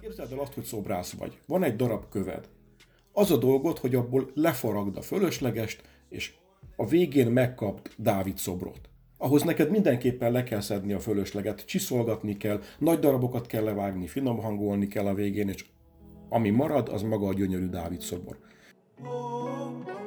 Képzeld 0.00 0.32
el 0.32 0.38
azt, 0.38 0.54
hogy 0.54 0.64
szobrász 0.64 1.12
vagy. 1.12 1.38
Van 1.46 1.62
egy 1.62 1.76
darab 1.76 2.08
köved. 2.08 2.48
Az 3.12 3.30
a 3.30 3.36
dolgod, 3.36 3.78
hogy 3.78 3.94
abból 3.94 4.30
lefaragd 4.34 4.96
a 4.96 5.02
fölöslegest, 5.02 5.82
és 6.08 6.34
a 6.76 6.86
végén 6.86 7.30
megkapt 7.30 7.94
Dávid 7.96 8.38
szobrot. 8.38 8.80
Ahhoz 9.18 9.42
neked 9.42 9.70
mindenképpen 9.70 10.32
le 10.32 10.42
kell 10.42 10.60
szedni 10.60 10.92
a 10.92 11.00
fölösleget, 11.00 11.64
csiszolgatni 11.64 12.36
kell, 12.36 12.60
nagy 12.78 12.98
darabokat 12.98 13.46
kell 13.46 13.64
levágni, 13.64 14.06
finom 14.06 14.38
hangolni 14.38 14.86
kell 14.86 15.06
a 15.06 15.14
végén, 15.14 15.48
és 15.48 15.64
ami 16.28 16.50
marad, 16.50 16.88
az 16.88 17.02
maga 17.02 17.26
a 17.26 17.34
gyönyörű 17.34 17.68
Dávid 17.68 18.00
szobor. 18.00 18.38
Don't 19.02 19.99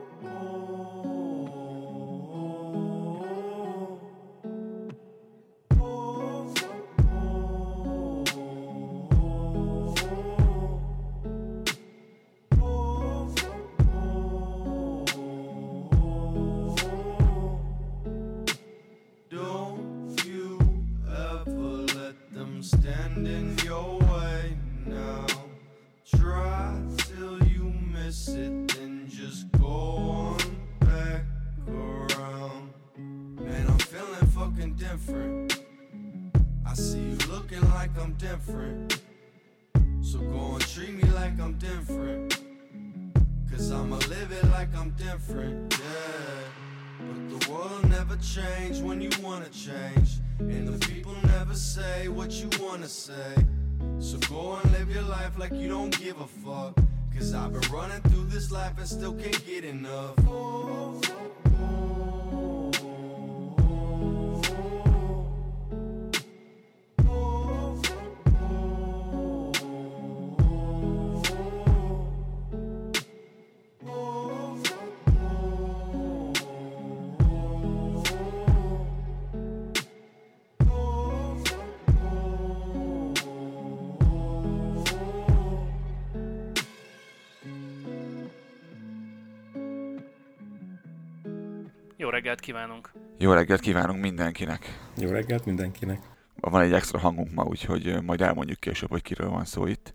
kívánunk! 92.53 92.91
Jó 93.17 93.31
reggelt 93.31 93.59
kívánunk 93.59 94.01
mindenkinek! 94.01 94.79
Jó 94.97 95.09
reggelt 95.09 95.45
mindenkinek! 95.45 96.01
Van 96.35 96.61
egy 96.61 96.73
extra 96.73 96.99
hangunk 96.99 97.33
ma, 97.33 97.43
úgyhogy 97.43 98.03
majd 98.03 98.21
elmondjuk 98.21 98.59
később, 98.59 98.89
hogy 98.89 99.01
kiről 99.01 99.29
van 99.29 99.45
szó 99.45 99.65
itt. 99.65 99.93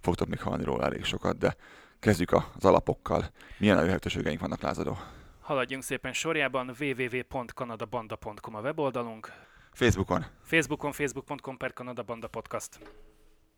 Fogtok 0.00 0.28
még 0.28 0.40
hallani 0.40 0.64
róla 0.64 0.84
elég 0.84 1.04
sokat, 1.04 1.38
de 1.38 1.56
kezdjük 2.00 2.32
az 2.32 2.64
alapokkal. 2.64 3.24
Milyen 3.58 3.84
lehetőségeink 3.84 4.40
vannak 4.40 4.60
lázadó? 4.60 4.98
Haladjunk 5.40 5.82
szépen 5.82 6.12
sorjában 6.12 6.74
www.kanadabanda.com 6.80 8.54
a 8.54 8.60
weboldalunk, 8.60 9.32
Facebookon, 9.72 10.24
Facebookon 10.42 10.92
facebook.com 10.92 11.56
per 11.56 11.72
Kanadabanda 11.72 12.28
podcast, 12.28 12.78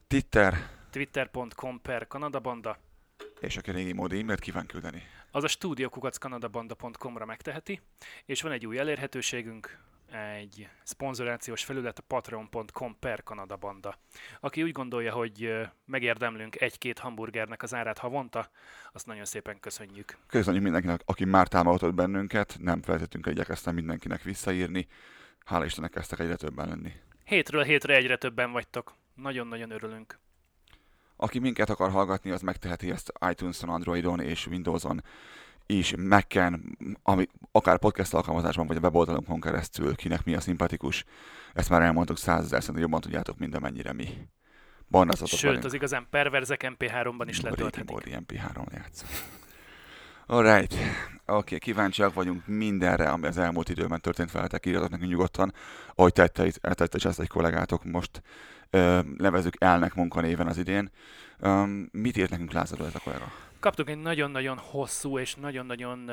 Twitter, 0.06 0.54
twitter.com 0.90 1.80
per 1.82 2.06
Kanadabanda, 2.06 2.76
és 3.40 3.56
aki 3.56 3.70
régi 3.70 3.92
módi 3.92 4.20
e-mailt 4.20 4.40
kíván 4.40 4.66
küldeni. 4.66 5.02
az 5.30 5.44
a 5.44 5.48
studiokukackanadabanda.com-ra 5.48 7.24
megteheti, 7.24 7.80
és 8.24 8.42
van 8.42 8.52
egy 8.52 8.66
új 8.66 8.78
elérhetőségünk, 8.78 9.78
egy 10.12 10.68
szponzorációs 10.82 11.64
felület 11.64 11.98
a 11.98 12.02
patreon.com 12.06 12.96
per 12.98 13.22
Kanadabanda. 13.22 13.98
Aki 14.40 14.62
úgy 14.62 14.72
gondolja, 14.72 15.12
hogy 15.12 15.60
megérdemlünk 15.84 16.60
egy-két 16.60 16.98
hamburgernek 16.98 17.62
az 17.62 17.74
árát 17.74 17.98
havonta, 17.98 18.50
azt 18.92 19.06
nagyon 19.06 19.24
szépen 19.24 19.60
köszönjük. 19.60 20.16
Köszönjük 20.26 20.62
mindenkinek, 20.62 21.00
aki 21.04 21.24
már 21.24 21.48
támogatott 21.48 21.94
bennünket, 21.94 22.56
nem 22.60 22.82
feltétünk 22.82 23.26
igyekeztem 23.26 23.74
mindenkinek 23.74 24.22
visszaírni. 24.22 24.86
Hála 25.44 25.64
Istennek 25.64 25.90
kezdtek 25.90 26.18
egyre 26.18 26.36
többen 26.36 26.68
lenni. 26.68 26.92
Hétről 27.24 27.62
hétre 27.62 27.94
egyre 27.94 28.16
többen 28.16 28.52
vagytok. 28.52 28.94
Nagyon-nagyon 29.14 29.70
örülünk. 29.70 30.18
Aki 31.22 31.38
minket 31.38 31.70
akar 31.70 31.90
hallgatni, 31.90 32.30
az 32.30 32.40
megteheti 32.40 32.90
ezt 32.90 33.12
iTunes-on, 33.30 33.68
Androidon 33.68 34.20
és 34.20 34.46
Windowson 34.46 35.02
és 35.66 35.94
Mac-en, 35.98 36.76
ami 37.02 37.26
akár 37.52 37.78
podcast 37.78 38.14
alkalmazásban, 38.14 38.66
vagy 38.66 38.76
a 38.76 38.80
weboldalunkon 38.80 39.40
keresztül, 39.40 39.94
kinek 39.94 40.24
mi 40.24 40.34
a 40.34 40.40
szimpatikus. 40.40 41.04
Ezt 41.54 41.70
már 41.70 41.82
elmondtuk 41.82 42.18
százezer, 42.18 42.60
szerintem 42.60 42.82
jobban 42.82 43.00
tudjátok, 43.00 43.38
mint 43.38 43.54
amennyire 43.54 43.92
mi. 43.92 44.08
Barnázatok 44.88 45.38
Sőt, 45.38 45.64
az 45.64 45.74
igazán 45.74 46.06
perverzek 46.10 46.72
MP3-ban 46.78 47.26
is 47.28 47.36
Régi 47.36 47.48
letölthetik. 47.48 47.90
módi 47.90 48.16
MP3 48.26 48.72
játsz. 48.72 49.04
Alright. 50.26 50.72
Oké, 50.72 50.86
okay, 51.26 51.58
kíváncsiak 51.58 52.14
vagyunk 52.14 52.46
mindenre, 52.46 53.08
ami 53.10 53.26
az 53.26 53.38
elmúlt 53.38 53.68
időben 53.68 54.00
történt 54.00 54.32
veletek, 54.32 54.66
írjatok 54.66 54.90
nekünk 54.90 55.10
nyugodtan, 55.10 55.52
ahogy 55.94 56.12
tette, 56.12 56.50
tette 56.60 56.96
is 56.96 57.04
ezt 57.04 57.20
egy 57.20 57.28
kollégátok 57.28 57.84
most. 57.84 58.22
Ö, 58.70 59.00
nevezzük 59.16 59.54
elnek 59.58 59.94
munkanéven 59.94 60.46
az 60.46 60.58
idén. 60.58 60.90
Mit 61.90 62.16
írt 62.16 62.30
nekünk 62.30 62.52
Lázadó 62.52 62.84
ez 62.84 62.94
a 62.94 63.00
kollega? 63.04 63.32
Kaptunk 63.60 63.88
egy 63.88 63.98
nagyon-nagyon 63.98 64.58
hosszú 64.58 65.18
és 65.18 65.34
nagyon-nagyon 65.34 66.10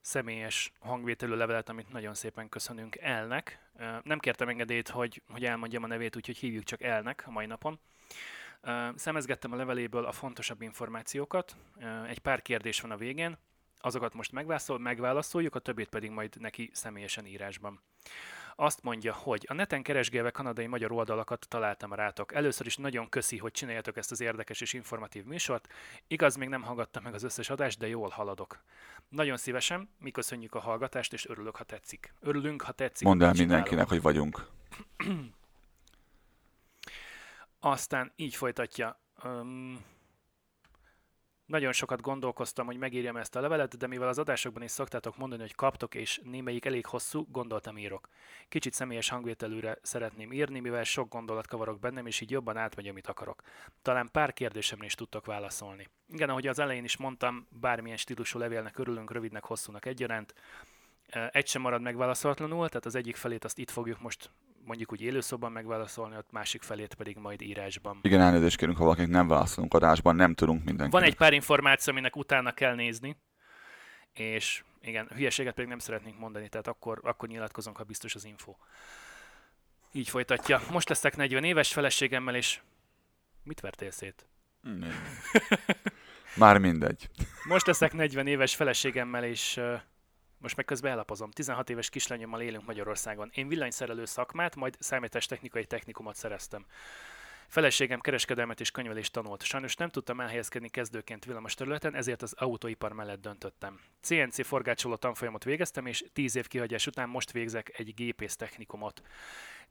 személyes 0.00 0.72
hangvételű 0.80 1.34
levelet, 1.34 1.68
amit 1.68 1.92
nagyon 1.92 2.14
szépen 2.14 2.48
köszönünk 2.48 2.96
Elnek. 2.96 3.70
Nem 4.02 4.18
kértem 4.18 4.48
engedélyt, 4.48 4.88
hogy, 4.88 5.22
hogy 5.32 5.44
elmondjam 5.44 5.82
a 5.82 5.86
nevét, 5.86 6.16
úgyhogy 6.16 6.36
hívjuk 6.36 6.64
csak 6.64 6.82
Elnek 6.82 7.24
a 7.26 7.30
mai 7.30 7.46
napon. 7.46 7.80
Szemezgettem 8.94 9.52
a 9.52 9.56
leveléből 9.56 10.04
a 10.04 10.12
fontosabb 10.12 10.62
információkat. 10.62 11.56
Egy 12.08 12.18
pár 12.18 12.42
kérdés 12.42 12.80
van 12.80 12.90
a 12.90 12.96
végén, 12.96 13.38
azokat 13.78 14.14
most 14.14 14.32
megválaszol, 14.32 14.78
megválaszoljuk, 14.78 15.54
a 15.54 15.58
többit 15.58 15.88
pedig 15.88 16.10
majd 16.10 16.40
neki 16.40 16.70
személyesen 16.72 17.26
írásban. 17.26 17.80
Azt 18.58 18.82
mondja, 18.82 19.12
hogy 19.14 19.46
a 19.48 19.54
neten 19.54 19.82
keresgélve 19.82 20.30
kanadai 20.30 20.66
magyar 20.66 20.92
oldalakat 20.92 21.46
találtam 21.48 21.92
rátok. 21.92 22.34
Először 22.34 22.66
is 22.66 22.76
nagyon 22.76 23.08
köszi, 23.08 23.38
hogy 23.38 23.52
csináljátok 23.52 23.96
ezt 23.96 24.10
az 24.10 24.20
érdekes 24.20 24.60
és 24.60 24.72
informatív 24.72 25.24
műsort. 25.24 25.72
Igaz, 26.06 26.36
még 26.36 26.48
nem 26.48 26.62
hallgattam 26.62 27.02
meg 27.02 27.14
az 27.14 27.22
összes 27.22 27.50
adást, 27.50 27.78
de 27.78 27.88
jól 27.88 28.08
haladok. 28.08 28.62
Nagyon 29.08 29.36
szívesen, 29.36 29.88
mi 29.98 30.10
köszönjük 30.10 30.54
a 30.54 30.58
hallgatást, 30.60 31.12
és 31.12 31.26
örülök, 31.28 31.56
ha 31.56 31.64
tetszik. 31.64 32.14
Örülünk, 32.20 32.62
ha 32.62 32.72
tetszik. 32.72 33.06
Mondd 33.06 33.22
el 33.22 33.32
mindenkinek, 33.32 33.88
hogy 33.88 34.02
vagyunk. 34.02 34.46
Aztán 37.60 38.12
így 38.16 38.34
folytatja. 38.34 39.00
Um, 39.24 39.84
nagyon 41.46 41.72
sokat 41.72 42.00
gondolkoztam, 42.00 42.66
hogy 42.66 42.76
megírjam 42.76 43.16
ezt 43.16 43.36
a 43.36 43.40
levelet, 43.40 43.76
de 43.76 43.86
mivel 43.86 44.08
az 44.08 44.18
adásokban 44.18 44.62
is 44.62 44.70
szoktátok 44.70 45.16
mondani, 45.16 45.40
hogy 45.40 45.54
kaptok, 45.54 45.94
és 45.94 46.20
némelyik 46.24 46.64
elég 46.64 46.86
hosszú, 46.86 47.26
gondoltam 47.30 47.78
írok. 47.78 48.08
Kicsit 48.48 48.72
személyes 48.72 49.08
hangvételűre 49.08 49.78
szeretném 49.82 50.32
írni, 50.32 50.60
mivel 50.60 50.84
sok 50.84 51.08
gondolat 51.08 51.46
kavarok 51.46 51.78
bennem, 51.78 52.06
és 52.06 52.20
így 52.20 52.30
jobban 52.30 52.56
átmegy, 52.56 52.88
amit 52.88 53.06
akarok. 53.06 53.42
Talán 53.82 54.08
pár 54.12 54.32
kérdésemre 54.32 54.84
is 54.84 54.94
tudtok 54.94 55.26
válaszolni. 55.26 55.88
Igen, 56.08 56.30
ahogy 56.30 56.46
az 56.46 56.58
elején 56.58 56.84
is 56.84 56.96
mondtam, 56.96 57.46
bármilyen 57.50 57.96
stílusú 57.96 58.38
levélnek 58.38 58.78
örülünk, 58.78 59.12
rövidnek, 59.12 59.44
hosszúnak 59.44 59.86
egyaránt. 59.86 60.34
Egy 61.30 61.46
sem 61.46 61.62
marad 61.62 61.82
megválaszolatlanul, 61.82 62.68
tehát 62.68 62.86
az 62.86 62.94
egyik 62.94 63.16
felét 63.16 63.44
azt 63.44 63.58
itt 63.58 63.70
fogjuk 63.70 64.00
most 64.00 64.30
mondjuk 64.66 64.92
úgy 64.92 65.00
élőszóban 65.00 65.52
megválaszolni, 65.52 66.16
ott 66.16 66.30
másik 66.30 66.62
felét 66.62 66.94
pedig 66.94 67.16
majd 67.16 67.40
írásban. 67.42 67.98
Igen, 68.02 68.20
elnézést 68.20 68.56
kérünk, 68.56 68.76
ha 68.78 68.84
valakinek 68.84 69.10
nem 69.10 69.28
válaszolunk 69.28 69.74
adásban, 69.74 70.16
nem 70.16 70.34
tudunk 70.34 70.64
mindenkinek. 70.64 70.92
Van 71.00 71.02
egy 71.02 71.16
pár 71.16 71.32
információ, 71.32 71.92
aminek 71.92 72.16
utána 72.16 72.52
kell 72.52 72.74
nézni. 72.74 73.16
és 74.12 74.62
igen, 74.80 75.08
hülyeséget 75.14 75.54
pedig 75.54 75.68
nem 75.68 75.78
szeretnénk 75.78 76.18
mondani, 76.18 76.48
tehát 76.48 76.66
akkor, 76.66 77.00
akkor 77.02 77.28
nyilatkozunk, 77.28 77.76
ha 77.76 77.84
biztos 77.84 78.14
az 78.14 78.24
info. 78.24 78.54
Így 79.92 80.08
folytatja. 80.08 80.60
Most 80.70 80.88
leszek 80.88 81.16
40 81.16 81.44
éves 81.44 81.72
feleségemmel, 81.72 82.34
és 82.34 82.60
mit 83.42 83.60
vertél 83.60 83.90
szét? 83.90 84.26
Már 86.36 86.58
mindegy. 86.58 87.10
Most 87.48 87.66
leszek 87.66 87.92
40 87.92 88.26
éves 88.26 88.54
feleségemmel, 88.54 89.24
és 89.24 89.60
most 90.38 90.56
meg 90.56 90.64
közben 90.64 90.92
elapozom. 90.92 91.30
16 91.30 91.70
éves 91.70 91.88
kislányommal 91.88 92.40
élünk 92.40 92.66
Magyarországon. 92.66 93.30
Én 93.34 93.48
villanyszerelő 93.48 94.04
szakmát, 94.04 94.56
majd 94.56 94.76
számítástechnikai 94.78 95.64
technikumot 95.64 96.16
szereztem. 96.16 96.66
Feleségem 97.48 98.00
kereskedelmet 98.00 98.60
és 98.60 98.70
könyvelést 98.70 99.12
tanult. 99.12 99.42
Sajnos 99.42 99.74
nem 99.76 99.88
tudtam 99.88 100.20
elhelyezkedni 100.20 100.68
kezdőként 100.68 101.24
villamos 101.24 101.54
területen, 101.54 101.94
ezért 101.94 102.22
az 102.22 102.32
autóipar 102.32 102.92
mellett 102.92 103.20
döntöttem. 103.20 103.80
CNC 104.00 104.46
forgácsoló 104.46 104.96
tanfolyamot 104.96 105.44
végeztem, 105.44 105.86
és 105.86 106.04
10 106.12 106.36
év 106.36 106.46
kihagyás 106.46 106.86
után 106.86 107.08
most 107.08 107.32
végzek 107.32 107.78
egy 107.78 107.94
gépész 107.94 108.36
technikumot. 108.36 109.02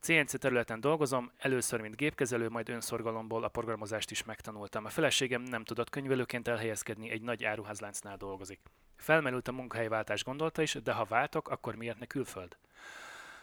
CNC 0.00 0.38
területen 0.38 0.80
dolgozom, 0.80 1.32
először 1.36 1.80
mint 1.80 1.96
gépkezelő, 1.96 2.48
majd 2.48 2.68
önszorgalomból 2.68 3.44
a 3.44 3.48
programozást 3.48 4.10
is 4.10 4.24
megtanultam. 4.24 4.84
A 4.84 4.88
feleségem 4.90 5.42
nem 5.42 5.64
tudott 5.64 5.90
könyvelőként 5.90 6.48
elhelyezkedni, 6.48 7.10
egy 7.10 7.22
nagy 7.22 7.44
áruházláncnál 7.44 8.16
dolgozik. 8.16 8.60
Felmerült 8.96 9.48
a 9.48 9.52
munkahelyváltás 9.52 10.24
gondolata 10.24 10.62
is, 10.62 10.74
de 10.74 10.92
ha 10.92 11.04
váltok, 11.04 11.48
akkor 11.48 11.74
miért 11.74 11.98
ne 11.98 12.06
külföld? 12.06 12.56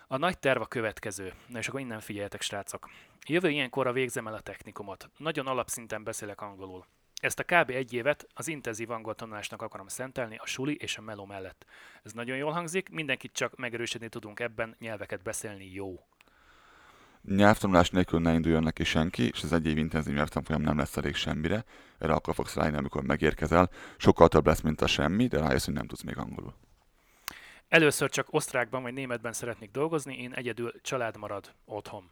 A 0.07 0.17
nagy 0.17 0.39
terv 0.39 0.61
a 0.61 0.65
következő. 0.65 1.33
Na 1.47 1.59
és 1.59 1.67
akkor 1.67 1.79
innen 1.79 1.99
figyeljetek, 1.99 2.41
srácok. 2.41 2.89
Jövő 3.25 3.49
ilyenkorra 3.49 3.91
végzem 3.91 4.27
el 4.27 4.33
a 4.33 4.39
technikumot. 4.39 5.09
Nagyon 5.17 5.47
alapszinten 5.47 6.03
beszélek 6.03 6.41
angolul. 6.41 6.85
Ezt 7.21 7.39
a 7.39 7.43
kb. 7.43 7.69
egy 7.69 7.93
évet 7.93 8.27
az 8.33 8.47
intenzív 8.47 8.91
angol 8.91 9.15
tanulásnak 9.15 9.61
akarom 9.61 9.87
szentelni 9.87 10.37
a 10.37 10.45
suli 10.45 10.75
és 10.75 10.97
a 10.97 11.01
meló 11.01 11.25
mellett. 11.25 11.65
Ez 12.03 12.11
nagyon 12.11 12.37
jól 12.37 12.51
hangzik, 12.51 12.89
mindenkit 12.89 13.33
csak 13.33 13.55
megerősödni 13.55 14.09
tudunk 14.09 14.39
ebben, 14.39 14.75
nyelveket 14.79 15.23
beszélni 15.23 15.71
jó. 15.73 16.05
Nyelvtanulás 17.27 17.89
nélkül 17.89 18.19
ne 18.19 18.33
induljon 18.33 18.63
neki 18.63 18.83
senki, 18.83 19.27
és 19.27 19.43
az 19.43 19.53
egy 19.53 19.67
év 19.67 19.77
intenzív 19.77 20.13
nyelvtanfolyam 20.13 20.61
nem 20.61 20.77
lesz 20.77 20.97
elég 20.97 21.15
semmire. 21.15 21.63
Erre 21.97 22.13
akkor 22.13 22.33
fogsz 22.33 22.55
rájönni, 22.55 22.77
amikor 22.77 23.03
megérkezel. 23.03 23.69
Sokkal 23.97 24.27
több 24.27 24.45
lesz, 24.45 24.61
mint 24.61 24.81
a 24.81 24.87
semmi, 24.87 25.27
de 25.27 25.39
rájössz, 25.39 25.65
hogy 25.65 25.73
nem 25.73 25.87
tudsz 25.87 26.01
még 26.03 26.17
angolul. 26.17 26.53
Először 27.67 28.09
csak 28.09 28.27
osztrákban 28.29 28.81
vagy 28.81 28.93
németben 28.93 29.33
szeretnék 29.33 29.71
dolgozni, 29.71 30.17
én 30.17 30.33
egyedül 30.33 30.73
család 30.81 31.17
marad 31.17 31.53
otthon. 31.65 32.11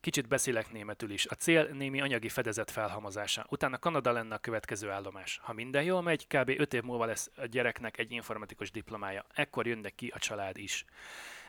Kicsit 0.00 0.28
beszélek 0.28 0.72
németül 0.72 1.10
is. 1.10 1.26
A 1.26 1.34
cél 1.34 1.68
némi 1.72 2.00
anyagi 2.00 2.28
fedezet 2.28 2.70
felhalmozása. 2.70 3.46
Utána 3.48 3.78
Kanada 3.78 4.12
lenne 4.12 4.34
a 4.34 4.38
következő 4.38 4.90
állomás. 4.90 5.40
Ha 5.42 5.52
minden 5.52 5.82
jól 5.82 6.02
megy, 6.02 6.26
kb. 6.26 6.52
5 6.58 6.74
év 6.74 6.82
múlva 6.82 7.04
lesz 7.04 7.30
a 7.36 7.46
gyereknek 7.46 7.98
egy 7.98 8.12
informatikus 8.12 8.70
diplomája. 8.70 9.24
Ekkor 9.34 9.66
jönne 9.66 9.88
ki 9.88 10.12
a 10.14 10.18
család 10.18 10.58
is. 10.58 10.84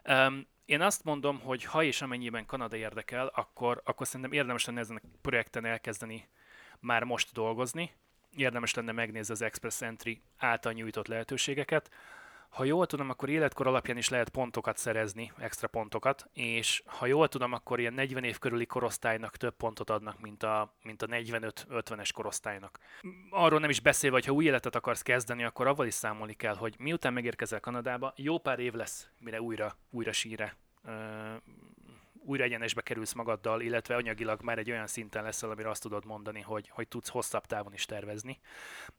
Um, 0.07 0.47
én 0.65 0.81
azt 0.81 1.03
mondom, 1.03 1.39
hogy 1.39 1.63
ha 1.63 1.83
és 1.83 2.01
amennyiben 2.01 2.45
Kanada 2.45 2.75
érdekel, 2.75 3.27
akkor, 3.27 3.81
akkor 3.83 4.07
szerintem 4.07 4.31
érdemes 4.31 4.65
lenne 4.65 4.79
ezen 4.79 4.95
a 5.03 5.07
projekten 5.21 5.65
elkezdeni 5.65 6.27
már 6.79 7.03
most 7.03 7.33
dolgozni. 7.33 7.91
Érdemes 8.35 8.73
lenne 8.73 8.91
megnézni 8.91 9.33
az 9.33 9.41
Express 9.41 9.81
Entry 9.81 10.21
által 10.37 10.71
nyújtott 10.71 11.07
lehetőségeket 11.07 11.89
ha 12.55 12.63
jól 12.63 12.85
tudom, 12.85 13.09
akkor 13.09 13.29
életkor 13.29 13.67
alapján 13.67 13.97
is 13.97 14.09
lehet 14.09 14.29
pontokat 14.29 14.77
szerezni, 14.77 15.31
extra 15.37 15.67
pontokat, 15.67 16.29
és 16.33 16.83
ha 16.85 17.05
jól 17.05 17.27
tudom, 17.27 17.53
akkor 17.53 17.79
ilyen 17.79 17.93
40 17.93 18.23
év 18.23 18.39
körüli 18.39 18.65
korosztálynak 18.65 19.37
több 19.37 19.55
pontot 19.55 19.89
adnak, 19.89 20.19
mint 20.19 20.43
a, 20.43 20.73
mint 20.83 21.01
a 21.01 21.07
45-50-es 21.07 22.09
korosztálynak. 22.13 22.79
Arról 23.29 23.59
nem 23.59 23.69
is 23.69 23.79
beszélve, 23.79 24.15
hogy 24.15 24.25
ha 24.25 24.33
új 24.33 24.45
életet 24.45 24.75
akarsz 24.75 25.01
kezdeni, 25.01 25.43
akkor 25.43 25.67
avval 25.67 25.85
is 25.85 25.93
számolni 25.93 26.33
kell, 26.33 26.55
hogy 26.55 26.75
miután 26.79 27.13
megérkezel 27.13 27.59
Kanadába, 27.59 28.13
jó 28.15 28.37
pár 28.37 28.59
év 28.59 28.73
lesz, 28.73 29.09
mire 29.19 29.41
újra, 29.41 29.77
újra 29.89 30.11
síre 30.11 30.57
újra 32.25 32.43
egyenesbe 32.43 32.81
kerülsz 32.81 33.13
magaddal, 33.13 33.61
illetve 33.61 33.95
anyagilag 33.95 34.41
már 34.41 34.57
egy 34.57 34.71
olyan 34.71 34.87
szinten 34.87 35.23
leszel, 35.23 35.49
amire 35.49 35.69
azt 35.69 35.81
tudod 35.81 36.05
mondani, 36.05 36.41
hogy, 36.41 36.69
hogy 36.69 36.87
tudsz 36.87 37.09
hosszabb 37.09 37.45
távon 37.45 37.73
is 37.73 37.85
tervezni. 37.85 38.39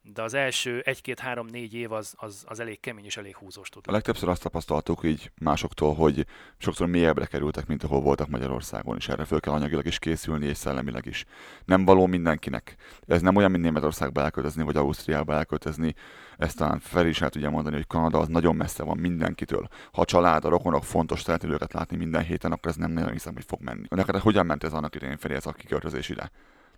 De 0.03 0.23
az 0.23 0.35
első 0.35 0.81
egy-két-három-négy 0.81 1.75
év 1.75 1.93
az, 1.93 2.15
az, 2.17 2.45
az 2.49 2.61
elég 2.61 2.81
kemény 2.81 3.05
és 3.05 3.17
elég 3.17 3.37
húzós 3.37 3.69
tud. 3.69 3.85
A 3.87 3.93
legtöbbször 3.93 4.29
azt 4.29 4.43
tapasztaltuk 4.43 5.05
így 5.05 5.31
másoktól, 5.41 5.95
hogy 5.95 6.27
sokszor 6.59 6.87
mélyebbre 6.87 7.27
kerültek, 7.27 7.67
mint 7.67 7.83
ahol 7.83 8.01
voltak 8.01 8.29
Magyarországon, 8.29 8.97
és 8.97 9.09
erre 9.09 9.25
föl 9.25 9.41
kell 9.41 9.53
anyagilag 9.53 9.87
is 9.87 9.99
készülni, 9.99 10.47
és 10.47 10.57
szellemileg 10.57 11.07
is. 11.07 11.25
Nem 11.65 11.85
való 11.85 12.07
mindenkinek. 12.07 12.77
Ez 13.07 13.21
nem 13.21 13.37
olyan, 13.37 13.51
mint 13.51 13.63
Németországba 13.63 14.21
elköltözni, 14.21 14.63
vagy 14.63 14.77
Ausztriába 14.77 15.35
elköltözni. 15.35 15.95
Ezt 16.39 16.57
talán 16.57 16.79
Feri 16.79 17.09
is 17.09 17.21
el 17.21 17.31
tudja 17.31 17.51
mondani, 17.51 17.77
hogy 17.77 17.87
Kanada 17.87 18.19
az 18.19 18.29
nagyon 18.29 18.57
messze 18.57 18.83
van 18.83 18.99
mindenkitől. 18.99 19.69
Ha 19.93 20.01
a 20.01 20.05
család, 20.05 20.45
a 20.45 20.49
rokonok 20.49 20.85
fontos 20.85 21.23
tehetőket 21.23 21.73
látni 21.73 21.97
minden 21.97 22.23
héten, 22.23 22.53
akkor 22.53 22.71
ez 22.71 22.77
nem 22.77 22.91
nagyon 22.91 23.13
hiszem, 23.13 23.35
hogy 23.35 23.45
fog 23.45 23.61
menni. 23.61 23.87
Neked 23.89 24.17
hogyan 24.17 24.47
ment 24.47 24.65
ez 24.65 24.73
annak 24.73 24.95
idején 24.95 25.17
felé 25.17 25.35
ez 25.35 25.47
a 25.47 25.53
kiköltözés 25.53 26.09
ide? 26.09 26.31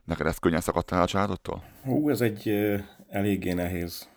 Neked 0.04 0.26
ez 0.26 0.38
könnyen 0.38 0.60
szakadtál 0.60 1.02
a 1.02 1.06
családodtól? 1.06 1.62
Hú, 1.82 2.10
ez 2.10 2.20
egy 2.20 2.48
uh, 2.48 2.80
eléggé 3.08 3.52
nehéz 3.52 4.08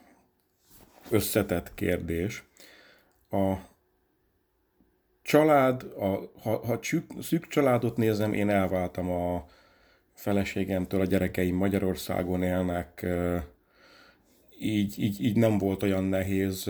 összetett 1.09 1.73
kérdés. 1.73 2.43
A 3.29 3.53
család, 5.21 5.83
a, 5.83 6.31
ha, 6.41 6.65
ha 6.65 6.79
csük, 6.79 7.11
szűk 7.21 7.47
családot 7.47 7.97
nézem, 7.97 8.33
én 8.33 8.49
elváltam 8.49 9.11
a 9.11 9.45
feleségemtől, 10.13 11.01
a 11.01 11.05
gyerekeim 11.05 11.55
Magyarországon 11.55 12.43
élnek, 12.43 13.05
így, 14.61 14.99
így, 14.99 15.23
így 15.23 15.35
nem 15.35 15.57
volt 15.57 15.83
olyan 15.83 16.03
nehéz 16.03 16.69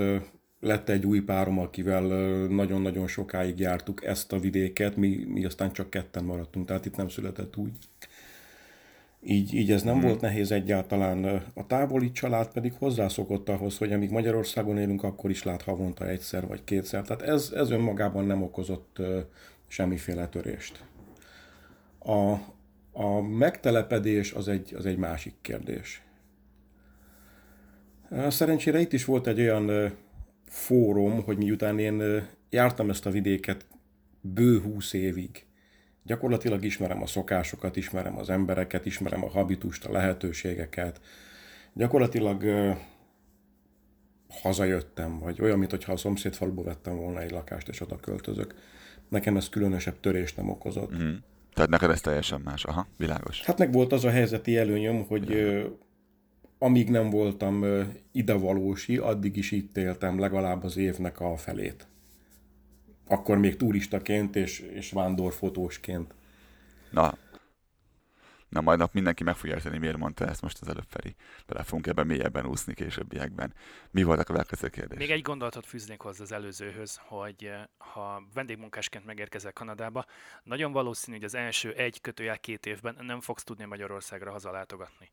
lett 0.60 0.90
egy 0.90 1.06
új 1.06 1.20
párom, 1.20 1.60
akivel 1.60 2.04
nagyon-nagyon 2.48 3.08
sokáig 3.08 3.60
jártuk 3.60 4.06
ezt 4.06 4.34
a 4.34 4.40
vidéket, 4.40 4.96
mi, 4.96 5.26
mi 5.28 5.46
aztán 5.46 5.72
csak 5.72 5.90
ketten 5.90 6.24
maradtunk, 6.24 6.68
tehát 6.68 6.86
itt 6.86 6.96
nem 6.96 7.10
született 7.10 7.58
úgy. 7.58 7.72
Így, 9.24 9.54
így 9.54 9.72
ez 9.72 9.84
nem 9.84 9.94
hmm. 9.94 10.04
volt 10.04 10.22
nehéz 10.22 10.52
egyáltalán. 10.52 11.44
A 11.54 11.68
távoli 11.68 12.12
család 12.12 12.52
pedig 12.52 12.74
hozzászokott 12.74 13.50
ahhoz, 13.50 13.78
hogy 13.78 13.92
amíg 13.92 14.10
Magyarországon 14.10 14.78
élünk, 14.78 15.04
akkor 15.04 15.30
is 15.30 15.44
lát 15.44 15.62
havonta 15.62 16.08
egyszer 16.08 16.48
vagy 16.48 16.64
kétszer. 16.64 17.02
Tehát 17.02 17.22
ez, 17.22 17.52
ez 17.56 17.72
önmagában 17.72 18.26
nem 18.26 18.44
okozott 18.44 18.98
uh, 19.00 19.20
semmiféle 19.68 20.28
törést. 20.28 20.84
A, 22.00 22.32
a 22.92 23.22
megtelepedés 23.22 24.34
az 24.34 24.48
egy, 24.48 24.74
az 24.76 24.86
egy 24.86 24.98
másik 24.98 25.34
kérdés. 25.42 26.04
Szerencsére 28.28 28.80
itt 28.80 28.94
is 28.94 29.06
volt 29.06 29.28
egy 29.28 29.40
olyan 29.40 29.94
fórum, 30.46 31.24
hogy 31.24 31.38
miután 31.38 31.80
én 31.80 32.28
jártam 32.50 32.90
ezt 32.90 33.06
a 33.06 33.10
vidéket 33.10 33.66
bő 34.22 34.60
húsz 34.60 34.94
évig, 34.94 35.46
gyakorlatilag 36.04 36.64
ismerem 36.64 37.02
a 37.02 37.06
szokásokat, 37.06 37.76
ismerem 37.76 38.18
az 38.18 38.30
embereket, 38.30 38.86
ismerem 38.86 39.24
a 39.24 39.30
habitust, 39.30 39.86
a 39.86 39.92
lehetőségeket. 39.92 41.02
Gyakorlatilag 41.74 42.44
hazajöttem, 44.30 45.20
vagy 45.20 45.42
olyan, 45.42 45.60
mintha 45.60 45.92
a 45.92 45.98
szomszéd 45.98 46.34
faluba 46.34 46.64
vettem 46.64 46.96
volna 46.96 47.22
egy 47.22 47.32
lakást, 47.32 47.68
és 47.68 47.82
oda 47.82 47.96
költözök. 47.96 48.56
Nekem 49.10 49.38
ez 49.38 49.50
különösebb 49.50 50.00
törést 50.00 50.38
nem 50.38 50.50
okozott. 50.50 51.04
Mm. 51.04 51.14
Tehát 51.54 51.70
neked 51.70 51.90
ez 51.90 52.02
teljesen 52.02 52.42
más, 52.42 52.66
aha, 52.66 52.88
világos. 52.98 53.44
Hát 53.44 53.58
meg 53.58 53.72
volt 53.72 53.92
az 53.94 54.06
a 54.06 54.10
helyzeti 54.10 54.58
előnyöm, 54.58 55.06
hogy 55.08 55.34
uh, 55.34 55.64
amíg 56.64 56.90
nem 56.90 57.10
voltam 57.10 57.66
idevalósi, 58.12 58.98
addig 58.98 59.38
is 59.38 59.52
itt 59.52 59.78
éltem 59.78 60.20
legalább 60.20 60.64
az 60.64 60.78
évnek 60.78 61.20
a 61.20 61.38
felét. 61.38 61.88
Akkor 63.08 63.38
még 63.38 63.56
turistaként 63.56 64.36
és, 64.36 64.60
és 64.60 64.92
vándorfotósként. 64.92 66.14
Na, 66.92 67.18
Na 68.50 68.62
majd 68.62 68.80
nap 68.80 68.94
mindenki 68.94 69.24
meg 69.24 69.36
fogja 69.36 69.56
érteni, 69.56 69.78
miért 69.78 69.98
mondta 69.98 70.28
ezt 70.28 70.42
most 70.42 70.62
az 70.62 70.68
előbb 70.68 70.86
Feri. 70.88 71.16
Bele 71.48 71.64
fogunk 71.64 71.88
ebben 71.88 72.06
mélyebben 72.06 72.46
úszni 72.46 72.74
későbbiekben. 72.74 73.54
Mi 73.92 74.04
volt 74.04 74.20
a 74.20 74.24
következő 74.24 74.70
kérdés? 74.70 74.98
Még 74.98 75.12
egy 75.12 75.22
gondolatot 75.22 75.66
fűznék 75.66 76.02
hozzá 76.02 76.24
az 76.24 76.32
előzőhöz, 76.32 77.00
hogy 77.08 77.52
ha 77.78 78.24
vendégmunkásként 78.34 79.06
megérkezel 79.06 79.54
Kanadába, 79.54 80.06
nagyon 80.44 80.72
valószínű, 80.72 81.16
hogy 81.16 81.26
az 81.26 81.36
első 81.36 81.74
egy 81.74 82.02
kötőjel 82.02 82.40
két 82.40 82.66
évben 82.66 82.98
nem 83.00 83.22
fogsz 83.22 83.44
tudni 83.44 83.66
Magyarországra 83.66 84.32
hazalátogatni. 84.32 85.12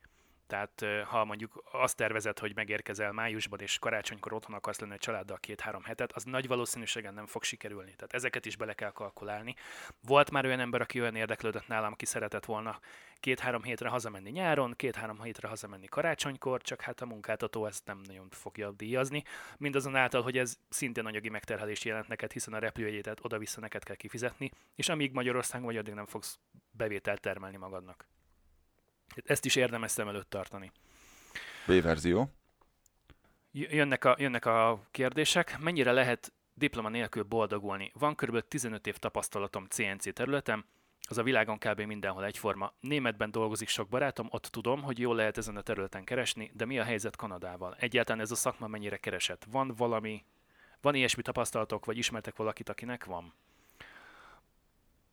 Tehát 0.49 0.85
ha 1.05 1.25
mondjuk 1.25 1.65
azt 1.73 1.97
tervezed, 1.97 2.39
hogy 2.39 2.55
megérkezel 2.55 3.13
májusban, 3.13 3.61
és 3.61 3.79
karácsonykor 3.79 4.33
otthon 4.33 4.55
akarsz 4.55 4.81
lenni 4.81 4.95
a 4.95 4.99
családdal 4.99 5.39
két-három 5.39 5.83
hetet, 5.83 6.13
az 6.13 6.25
nagy 6.25 6.47
valószínűséggel 6.47 7.13
nem 7.13 7.27
fog 7.27 7.43
sikerülni. 7.43 7.95
Tehát 7.95 8.13
ezeket 8.13 8.47
is 8.47 8.57
bele 8.57 8.73
kell 8.73 8.91
kalkulálni. 8.91 9.55
Volt 10.07 10.31
már 10.31 10.45
olyan 10.45 10.61
ember, 10.61 10.81
aki 10.81 11.01
olyan 11.01 11.15
érdeklődött 11.15 11.67
nálam, 11.67 11.93
aki 11.93 12.05
szeretett 12.05 12.45
volna 12.45 12.81
két-három 13.21 13.63
hétre 13.63 13.89
hazamenni 13.89 14.31
nyáron, 14.31 14.75
két-három 14.77 15.23
hétre 15.23 15.49
hazamenni 15.49 15.87
karácsonykor, 15.87 16.63
csak 16.63 16.81
hát 16.81 17.01
a 17.01 17.07
munkáltató 17.07 17.67
ezt 17.67 17.87
nem 17.87 18.01
nagyon 18.07 18.29
fogja 18.31 18.71
díjazni. 18.71 19.23
Mindazonáltal, 19.57 20.23
hogy 20.23 20.39
ez 20.39 20.59
szintén 20.69 21.07
anyagi 21.07 21.29
megterhelést 21.29 21.85
jelent 21.85 22.09
neked, 22.09 22.33
hiszen 22.33 22.55
a 22.55 22.59
repülőjegyet 22.59 23.25
oda-vissza 23.25 23.61
neked 23.61 23.83
kell 23.83 23.97
kifizetni, 23.97 24.51
és 24.75 24.89
amíg 24.89 25.13
Magyarországon 25.13 25.67
vagy, 25.67 25.77
addig 25.77 25.95
nem 25.95 26.07
fogsz 26.07 26.39
bevételt 26.71 27.21
termelni 27.21 27.57
magadnak. 27.57 28.07
Ezt 29.25 29.45
is 29.45 29.57
érdemes 29.57 29.91
szem 29.91 30.09
előtt 30.09 30.31
tartani. 30.31 30.73
B-verzió. 31.67 32.31
Jönnek 33.53 34.05
a, 34.05 34.17
jönnek 34.19 34.45
a 34.45 34.81
kérdések. 34.91 35.59
Mennyire 35.59 35.93
lehet 35.93 36.33
diploma 36.55 36.89
nélkül 36.89 37.23
boldogulni? 37.23 37.93
Van 37.99 38.15
kb. 38.15 38.41
15 38.49 38.87
év 38.87 38.97
tapasztalatom 38.97 39.67
CNC 39.69 40.15
területen, 40.15 40.65
az 41.11 41.19
a 41.19 41.23
világon 41.23 41.59
kb. 41.59 41.81
mindenhol 41.81 42.25
egyforma. 42.25 42.73
Németben 42.81 43.31
dolgozik 43.31 43.69
sok 43.69 43.89
barátom, 43.89 44.27
ott 44.31 44.45
tudom, 44.45 44.83
hogy 44.83 44.99
jól 44.99 45.17
lehet 45.17 45.39
ezen 45.39 45.57
a 45.57 45.61
területen 45.61 46.05
keresni, 46.05 46.51
de 46.55 46.65
mi 46.65 46.79
a 46.79 46.85
helyzet 46.85 47.17
Kanadával? 47.17 47.77
Egyáltalán 47.79 48.21
ez 48.21 48.31
a 48.31 48.35
szakma 48.35 48.67
mennyire 48.67 48.97
keresett? 48.97 49.47
Van 49.51 49.75
valami, 49.77 50.25
van 50.81 50.95
ilyesmi 50.95 51.23
tapasztalatok, 51.23 51.85
vagy 51.85 51.99
ismertek 51.99 52.37
valakit, 52.37 52.69
akinek 52.69 53.05
van? 53.05 53.33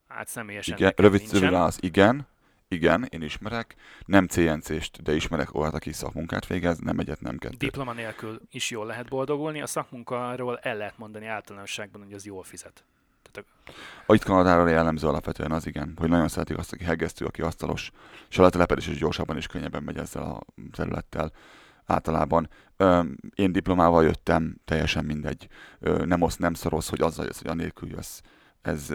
Hát 0.08 0.28
személyesen 0.28 0.78
Igen, 0.78 0.94
rövid 0.96 1.22
szövő 1.22 1.56
az 1.56 1.78
igen, 1.82 2.28
igen, 2.68 3.08
én 3.10 3.22
ismerek, 3.22 3.76
nem 4.06 4.28
CNC-st, 4.28 5.02
de 5.02 5.16
ismerek 5.16 5.54
olyat, 5.54 5.74
aki 5.74 5.92
szakmunkát 5.92 6.48
végez, 6.48 6.80
nem 6.80 7.00
egyet, 7.00 7.22
nem 7.22 7.38
kettőt. 7.38 7.58
Diploma 7.58 7.94
nélkül 7.94 8.42
is 8.52 8.72
jól 8.72 8.86
lehet 8.86 9.10
boldogulni, 9.10 9.62
a 9.62 9.68
szakmunkáról 9.68 10.58
el 10.58 10.78
lehet 10.78 10.98
mondani 10.98 11.26
általánosságban, 11.26 12.04
hogy 12.04 12.14
az 12.14 12.26
jól 12.26 12.44
fizet. 12.44 12.84
Tehát 13.32 13.50
a... 14.08 14.14
Itt 14.14 14.24
Kanadára 14.24 14.68
jellemző 14.68 15.08
alapvetően 15.08 15.52
az 15.52 15.68
igen, 15.68 15.94
hogy 15.98 16.10
nagyon 16.10 16.28
szeretik 16.28 16.58
azt, 16.58 16.74
aki 16.74 16.84
hegesztő, 16.84 17.26
aki 17.26 17.42
asztalos, 17.42 17.92
és 18.30 18.38
a 18.38 18.42
letelepedés 18.42 18.88
is 18.88 18.98
gyorsabban 18.98 19.38
és 19.38 19.48
könnyebben 19.48 19.84
megy 19.84 19.98
ezzel 19.98 20.24
a 20.24 20.42
területtel 20.72 21.32
általában. 21.86 22.50
Én 23.36 23.52
diplomával 23.52 24.04
jöttem, 24.04 24.58
teljesen 24.66 25.06
mindegy. 25.06 25.48
Nem 25.80 26.22
osz, 26.22 26.36
nem 26.36 26.54
szorosz, 26.54 26.90
hogy 26.90 27.02
azzal 27.02 27.26
jössz, 27.26 27.42
hogy 27.42 27.52
anélkül 27.52 27.90
jössz. 27.90 28.22
Ez, 28.62 28.94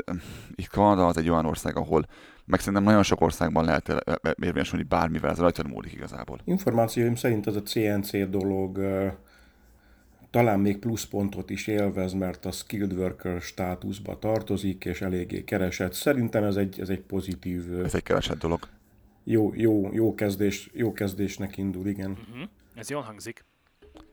itt 0.54 0.68
Kanada 0.68 1.06
az 1.06 1.16
egy 1.16 1.28
olyan 1.28 1.46
ország, 1.46 1.76
ahol 1.76 2.06
meg 2.50 2.58
szerintem 2.60 2.82
nagyon 2.82 3.02
sok 3.02 3.20
országban 3.20 3.64
lehet 3.64 4.04
érvényesülni 4.42 4.84
bármivel, 4.84 5.30
ez 5.30 5.38
rajtad 5.38 5.68
múlik 5.68 5.92
igazából. 5.92 6.40
Információim 6.44 7.14
szerint 7.14 7.46
ez 7.46 7.56
a 7.56 7.62
CNC 7.62 8.28
dolog 8.30 8.78
talán 10.30 10.60
még 10.60 10.78
pluszpontot 10.78 11.50
is 11.50 11.66
élvez, 11.66 12.12
mert 12.12 12.44
a 12.44 12.50
skilled 12.50 12.92
worker 12.92 13.40
státuszba 13.40 14.18
tartozik, 14.18 14.84
és 14.84 15.00
eléggé 15.00 15.44
keresett. 15.44 15.92
Szerintem 15.92 16.44
ez 16.44 16.56
egy, 16.56 16.80
ez 16.80 16.88
egy 16.88 17.00
pozitív... 17.00 17.82
Ez 17.84 17.94
egy 17.94 18.02
keresett 18.02 18.38
dolog. 18.38 18.68
Jó, 19.24 19.52
jó, 19.54 19.92
jó, 19.92 20.14
kezdés, 20.14 20.70
jó 20.72 20.92
kezdésnek 20.92 21.56
indul, 21.56 21.86
igen. 21.86 22.10
Uh-huh. 22.10 22.48
Ez 22.74 22.90
jól 22.90 23.02
hangzik. 23.02 23.44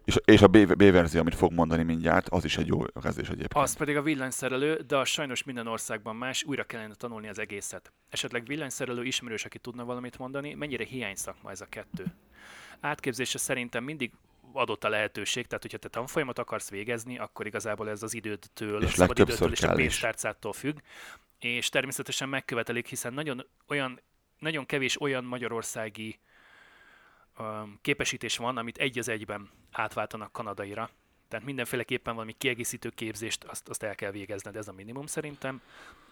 És, 0.07 0.19
és 0.25 0.41
a 0.41 0.47
B, 0.47 0.75
B 0.75 0.91
verzió, 0.91 1.19
amit 1.19 1.35
fog 1.35 1.53
mondani 1.53 1.83
mindjárt, 1.83 2.29
az 2.29 2.45
is 2.45 2.57
egy 2.57 2.67
jó 2.67 2.81
kezdés 3.01 3.27
egyébként. 3.27 3.53
Az 3.53 3.75
pedig 3.75 3.97
a 3.97 4.01
villanyszerelő, 4.01 4.75
de 4.75 4.97
az 4.97 5.07
sajnos 5.07 5.43
minden 5.43 5.67
országban 5.67 6.15
más, 6.15 6.43
újra 6.43 6.63
kellene 6.63 6.93
tanulni 6.93 7.27
az 7.27 7.39
egészet. 7.39 7.91
Esetleg 8.09 8.45
villanyszerelő 8.45 9.03
ismerős, 9.03 9.45
aki 9.45 9.59
tudna 9.59 9.85
valamit 9.85 10.17
mondani, 10.17 10.53
mennyire 10.53 10.83
hiány 10.83 11.15
szakma 11.15 11.51
ez 11.51 11.61
a 11.61 11.65
kettő? 11.65 12.05
Átképzése 12.79 13.37
szerintem 13.37 13.83
mindig 13.83 14.11
adott 14.53 14.83
a 14.83 14.89
lehetőség, 14.89 15.47
tehát 15.47 15.61
hogyha 15.61 15.77
te 15.77 15.87
tanfolyamat 15.87 16.39
akarsz 16.39 16.69
végezni, 16.69 17.17
akkor 17.17 17.45
igazából 17.45 17.89
ez 17.89 18.03
az 18.03 18.13
idődtől, 18.13 18.83
és 18.83 18.91
a 18.91 18.95
szabad 18.95 19.19
időtől 19.19 19.51
és 19.51 19.63
a 19.63 19.73
pénztárcától 19.73 20.53
függ, 20.53 20.77
és 21.39 21.69
természetesen 21.69 22.29
megkövetelik, 22.29 22.87
hiszen 22.87 23.13
nagyon, 23.13 23.47
olyan, 23.67 23.99
nagyon 24.39 24.65
kevés 24.65 25.01
olyan 25.01 25.23
magyarországi 25.23 26.19
képesítés 27.81 28.37
van, 28.37 28.57
amit 28.57 28.77
egy 28.77 28.99
az 28.99 29.09
egyben 29.09 29.49
átváltanak 29.71 30.31
kanadaira. 30.31 30.89
Tehát 31.27 31.45
mindenféleképpen 31.45 32.13
valami 32.13 32.35
kiegészítő 32.37 32.89
képzést 32.89 33.43
azt, 33.43 33.69
azt 33.69 33.83
el 33.83 33.95
kell 33.95 34.11
végezned, 34.11 34.55
ez 34.55 34.67
a 34.67 34.73
minimum 34.73 35.05
szerintem. 35.05 35.61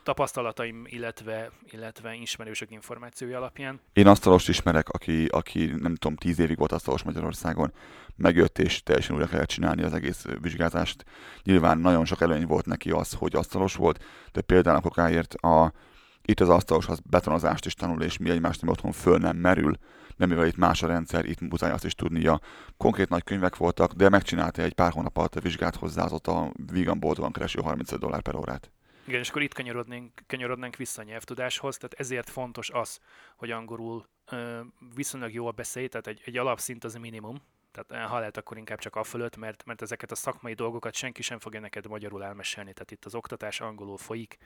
Tapasztalataim, 0.04 0.84
illetve, 0.86 1.52
illetve 1.72 2.14
ismerősök 2.14 2.72
információi 2.72 3.34
alapján. 3.34 3.80
Én 3.94 4.08
asztalos 4.08 4.48
ismerek, 4.48 4.90
aki, 4.90 5.26
aki 5.26 5.66
nem 5.66 5.96
tudom, 5.96 6.16
tíz 6.18 6.40
évig 6.40 6.58
volt 6.58 6.72
asztalos 6.72 7.04
Magyarországon, 7.04 7.74
megjött 8.16 8.60
és 8.60 8.84
teljesen 8.84 9.16
újra 9.16 9.28
kellett 9.28 9.48
csinálni 9.48 9.84
az 9.84 9.94
egész 9.94 10.26
vizsgázást. 10.42 11.06
Nyilván 11.44 11.78
nagyon 11.78 12.06
sok 12.06 12.22
előny 12.22 12.46
volt 12.46 12.66
neki 12.66 12.92
az, 12.92 13.14
hogy 13.14 13.36
asztalos 13.36 13.76
volt, 13.76 14.04
de 14.32 14.42
például 14.42 14.78
a 14.78 14.82
kokáért 14.82 15.34
a, 15.34 15.74
itt 16.22 16.40
az 16.40 16.50
asztalos 16.50 16.88
az 16.88 17.00
betonozást 17.10 17.66
is 17.66 17.74
tanul, 17.74 18.02
és 18.02 18.18
mi 18.18 18.30
egymást 18.30 18.62
nem 18.62 18.70
otthon 18.70 18.92
föl 18.92 19.18
nem 19.18 19.38
merül, 19.38 19.78
nem 20.16 20.30
mivel 20.30 20.48
itt 20.48 20.58
más 20.58 20.84
a 20.84 20.88
rendszer, 20.88 21.26
itt 21.26 21.40
muszáj 21.40 21.72
azt 21.72 21.86
is 21.86 21.96
tudnia. 21.96 22.40
Konkrét 22.78 23.10
nagy 23.10 23.24
könyvek 23.24 23.56
voltak, 23.56 23.94
de 23.94 24.10
megcsinálta 24.10 24.62
egy 24.62 24.74
pár 24.74 24.92
hónap 24.92 25.18
alatt 25.18 25.36
a 25.36 25.40
vizsgát 25.40 25.76
hozzá, 25.76 26.04
az 26.04 26.12
ott 26.12 26.28
a 26.28 26.52
vígan 26.72 27.00
boldogan 27.00 27.32
kereső 27.32 27.62
35 27.62 28.00
dollár 28.00 28.22
per 28.22 28.36
órát. 28.36 28.72
Igen, 29.08 29.20
és 29.20 29.30
akkor 29.30 29.42
itt 29.42 29.54
kanyarodnánk, 29.54 30.12
kanyarodnánk 30.28 30.76
vissza 30.76 31.02
a 31.02 31.06
nyelvtudáshoz, 31.06 31.78
tehát 31.78 31.94
ezért 32.00 32.30
fontos 32.30 32.70
az, 32.70 33.00
hogy 33.36 33.52
angolul 33.52 34.06
ö, 34.32 34.60
viszonylag 34.96 35.34
jól 35.34 35.52
beszélj, 35.52 35.88
tehát 35.88 36.08
egy, 36.08 36.22
egy 36.26 36.38
alapszint 36.38 36.84
az 36.84 36.96
a 36.96 37.00
minimum, 37.00 37.42
tehát 37.76 38.04
eh, 38.04 38.12
ha 38.12 38.20
lehet, 38.20 38.38
akkor 38.38 38.58
inkább 38.58 38.80
csak 38.80 38.96
a 38.96 39.04
fölött, 39.04 39.38
mert, 39.38 39.66
mert 39.66 39.82
ezeket 39.82 40.12
a 40.12 40.16
szakmai 40.16 40.54
dolgokat 40.54 40.94
senki 40.94 41.22
sem 41.22 41.40
fogja 41.40 41.60
neked 41.60 41.88
magyarul 41.88 42.24
elmesélni. 42.24 42.74
Tehát 42.74 42.92
itt 42.92 43.06
az 43.06 43.16
oktatás 43.16 43.62
angolul 43.62 43.98
folyik, 43.98 44.38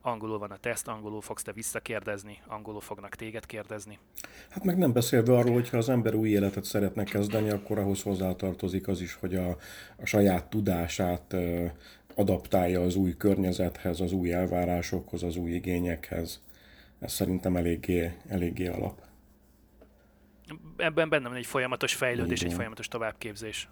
angolul 0.00 0.38
van 0.38 0.50
a 0.50 0.56
teszt, 0.56 0.88
angolul 0.88 1.20
fogsz 1.20 1.42
te 1.42 1.52
visszakérdezni, 1.52 2.42
angolul 2.46 2.80
fognak 2.80 3.14
téged 3.14 3.46
kérdezni. 3.46 3.98
Hát 4.50 4.64
meg 4.64 4.78
nem 4.78 4.92
beszélve 4.92 5.36
arról, 5.36 5.52
hogy 5.52 5.68
ha 5.68 5.76
az 5.76 5.88
ember 5.88 6.14
új 6.14 6.28
életet 6.28 6.64
szeretne 6.64 7.04
kezdeni, 7.04 7.50
akkor 7.50 7.78
ahhoz 7.78 8.02
hozzátartozik 8.02 8.88
az 8.88 9.00
is, 9.00 9.14
hogy 9.14 9.34
a, 9.34 9.48
a 9.96 10.06
saját 10.06 10.50
tudását 10.50 11.34
adaptálja 12.14 12.80
az 12.80 12.96
új 12.96 13.16
környezethez, 13.16 14.00
az 14.00 14.12
új 14.12 14.32
elvárásokhoz, 14.32 15.22
az 15.22 15.36
új 15.36 15.50
igényekhez. 15.50 16.42
Ez 17.00 17.12
szerintem 17.12 17.56
eléggé, 17.56 18.12
eléggé 18.28 18.66
alap 18.66 19.04
ebben 20.76 21.08
benne 21.08 21.28
van 21.28 21.36
egy 21.36 21.46
folyamatos 21.46 21.94
fejlődés, 21.94 22.38
Igen. 22.38 22.50
egy 22.50 22.56
folyamatos 22.56 22.88
továbbképzés. 22.88 23.68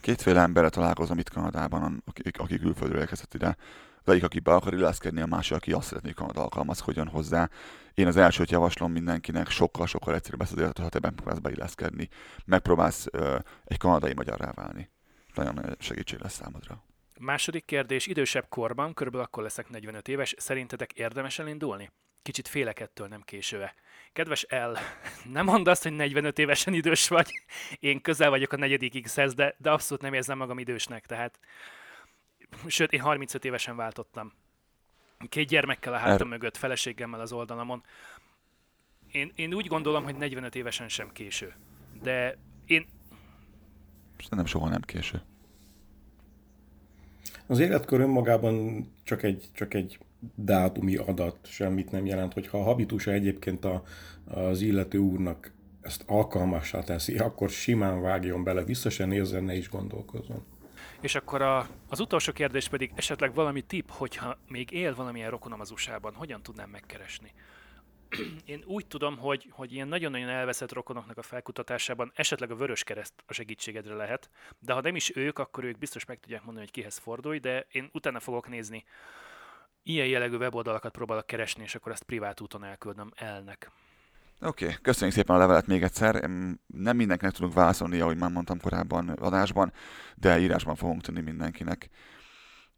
Kétféle 0.00 0.40
emberre 0.40 0.68
találkozom 0.68 1.18
itt 1.18 1.28
Kanadában, 1.28 2.02
akik, 2.06 2.38
akik 2.38 2.60
külföldről 2.60 3.00
érkezett 3.00 3.34
ide. 3.34 3.56
Az 4.04 4.12
egyik, 4.12 4.24
aki 4.24 4.40
be 4.40 4.54
akar 4.54 4.74
illeszkedni, 4.74 5.20
a 5.20 5.26
másik, 5.26 5.56
aki 5.56 5.72
azt 5.72 5.86
szeretné, 5.86 6.08
hogy 6.08 6.16
Kanada 6.16 6.42
alkalmazkodjon 6.42 7.08
hozzá. 7.08 7.48
Én 7.94 8.06
az 8.06 8.16
elsőt 8.16 8.50
javaslom 8.50 8.92
mindenkinek, 8.92 9.48
sokkal-sokkal 9.48 10.14
egyszerűbb 10.14 10.40
ezt 10.40 10.52
az 10.52 10.58
életet, 10.58 10.84
ha 10.84 10.88
te 10.88 10.98
megpróbálsz 11.02 11.38
beilleszkedni. 11.38 12.08
Megpróbálsz 12.44 13.06
ö, 13.10 13.38
egy 13.64 13.76
kanadai 13.76 14.14
magyarrá 14.14 14.52
válni. 14.52 14.90
Nagyon 15.34 15.76
segítség 15.78 16.20
lesz 16.20 16.34
számodra. 16.34 16.84
Második 17.18 17.64
kérdés, 17.64 18.06
idősebb 18.06 18.48
korban, 18.48 18.94
körülbelül 18.94 19.26
akkor 19.26 19.42
leszek 19.42 19.68
45 19.68 20.08
éves, 20.08 20.34
szerintetek 20.38 20.92
érdemes 20.92 21.38
elindulni? 21.38 21.90
Kicsit 22.22 22.48
félek 22.48 22.80
ettől, 22.80 23.06
nem 23.06 23.22
későve. 23.22 23.74
Kedves 24.16 24.42
El, 24.42 24.78
nem 25.32 25.44
mondd 25.44 25.68
azt, 25.68 25.82
hogy 25.82 25.92
45 25.92 26.38
évesen 26.38 26.74
idős 26.74 27.08
vagy. 27.08 27.42
Én 27.80 28.00
közel 28.00 28.30
vagyok 28.30 28.52
a 28.52 28.56
negyedik 28.56 29.02
X-hez, 29.02 29.34
de, 29.34 29.54
de 29.58 29.70
abszolút 29.70 30.02
nem 30.02 30.14
érzem 30.14 30.38
magam 30.38 30.58
idősnek. 30.58 31.06
Tehát, 31.06 31.38
sőt, 32.66 32.92
én 32.92 33.00
35 33.00 33.44
évesen 33.44 33.76
váltottam. 33.76 34.32
Két 35.28 35.48
gyermekkel 35.48 35.92
a 35.92 35.96
hátam 35.96 36.32
er... 36.32 36.38
mögött, 36.38 36.56
feleségemmel 36.56 37.20
az 37.20 37.32
oldalamon. 37.32 37.82
Én, 39.12 39.32
én 39.34 39.54
úgy 39.54 39.66
gondolom, 39.66 40.04
hogy 40.04 40.16
45 40.16 40.54
évesen 40.54 40.88
sem 40.88 41.12
késő. 41.12 41.54
De 42.02 42.38
én... 42.66 42.86
Nem 44.30 44.46
soha 44.46 44.68
nem 44.68 44.80
késő. 44.80 45.22
Az 47.46 47.58
életkor 47.58 48.00
önmagában 48.00 48.86
csak 49.04 49.22
egy, 49.22 49.48
csak 49.52 49.74
egy 49.74 49.98
dátumi 50.34 50.96
adat 50.96 51.38
semmit 51.42 51.90
nem 51.90 52.06
jelent, 52.06 52.32
hogyha 52.32 52.58
a 52.58 52.62
habitusa 52.62 53.10
egyébként 53.10 53.64
a, 53.64 53.82
az 54.24 54.60
illető 54.60 54.98
úrnak 54.98 55.52
ezt 55.80 56.02
alkalmassá 56.06 56.80
teszi, 56.80 57.18
akkor 57.18 57.50
simán 57.50 58.00
vágjon 58.00 58.44
bele, 58.44 58.64
vissza 58.64 58.90
se 58.90 59.04
nézzen, 59.04 59.44
ne 59.44 59.54
is 59.54 59.68
gondolkozzon. 59.68 60.44
És 61.00 61.14
akkor 61.14 61.42
a, 61.42 61.68
az 61.88 62.00
utolsó 62.00 62.32
kérdés 62.32 62.68
pedig 62.68 62.92
esetleg 62.94 63.34
valami 63.34 63.60
tip, 63.60 63.90
hogyha 63.90 64.38
még 64.48 64.70
él 64.70 64.94
valamilyen 64.94 65.30
rokonom 65.30 65.60
az 65.60 65.70
USA-ban, 65.70 66.14
hogyan 66.14 66.42
tudnám 66.42 66.70
megkeresni? 66.70 67.32
Én 68.44 68.62
úgy 68.66 68.86
tudom, 68.86 69.18
hogy, 69.18 69.48
hogy 69.50 69.72
ilyen 69.72 69.88
nagyon-nagyon 69.88 70.28
elveszett 70.28 70.72
rokonoknak 70.72 71.18
a 71.18 71.22
felkutatásában 71.22 72.12
esetleg 72.14 72.50
a 72.50 72.56
Vörös 72.56 72.84
Kereszt 72.84 73.14
a 73.26 73.32
segítségedre 73.32 73.94
lehet, 73.94 74.30
de 74.58 74.72
ha 74.72 74.80
nem 74.80 74.96
is 74.96 75.16
ők, 75.16 75.38
akkor 75.38 75.64
ők 75.64 75.78
biztos 75.78 76.04
meg 76.04 76.20
tudják 76.20 76.44
mondani, 76.44 76.64
hogy 76.64 76.74
kihez 76.74 76.98
fordulj, 76.98 77.38
de 77.38 77.66
én 77.70 77.90
utána 77.92 78.20
fogok 78.20 78.48
nézni 78.48 78.84
ilyen 79.88 80.06
jellegű 80.06 80.36
weboldalakat 80.36 80.92
próbálok 80.92 81.26
keresni, 81.26 81.62
és 81.62 81.74
akkor 81.74 81.92
ezt 81.92 82.02
privát 82.02 82.40
úton 82.40 82.64
elküldöm 82.64 83.10
elnek. 83.14 83.70
Oké, 84.40 84.64
okay, 84.64 84.76
köszönjük 84.82 85.16
szépen 85.16 85.36
a 85.36 85.38
levelet 85.38 85.66
még 85.66 85.82
egyszer. 85.82 86.30
Nem 86.66 86.96
mindenkinek 86.96 87.34
tudunk 87.34 87.54
válaszolni, 87.54 88.00
ahogy 88.00 88.16
már 88.16 88.30
mondtam 88.30 88.60
korábban 88.60 89.08
adásban, 89.08 89.72
de 90.14 90.38
írásban 90.38 90.74
fogunk 90.74 91.02
tudni 91.02 91.20
mindenkinek. 91.20 91.88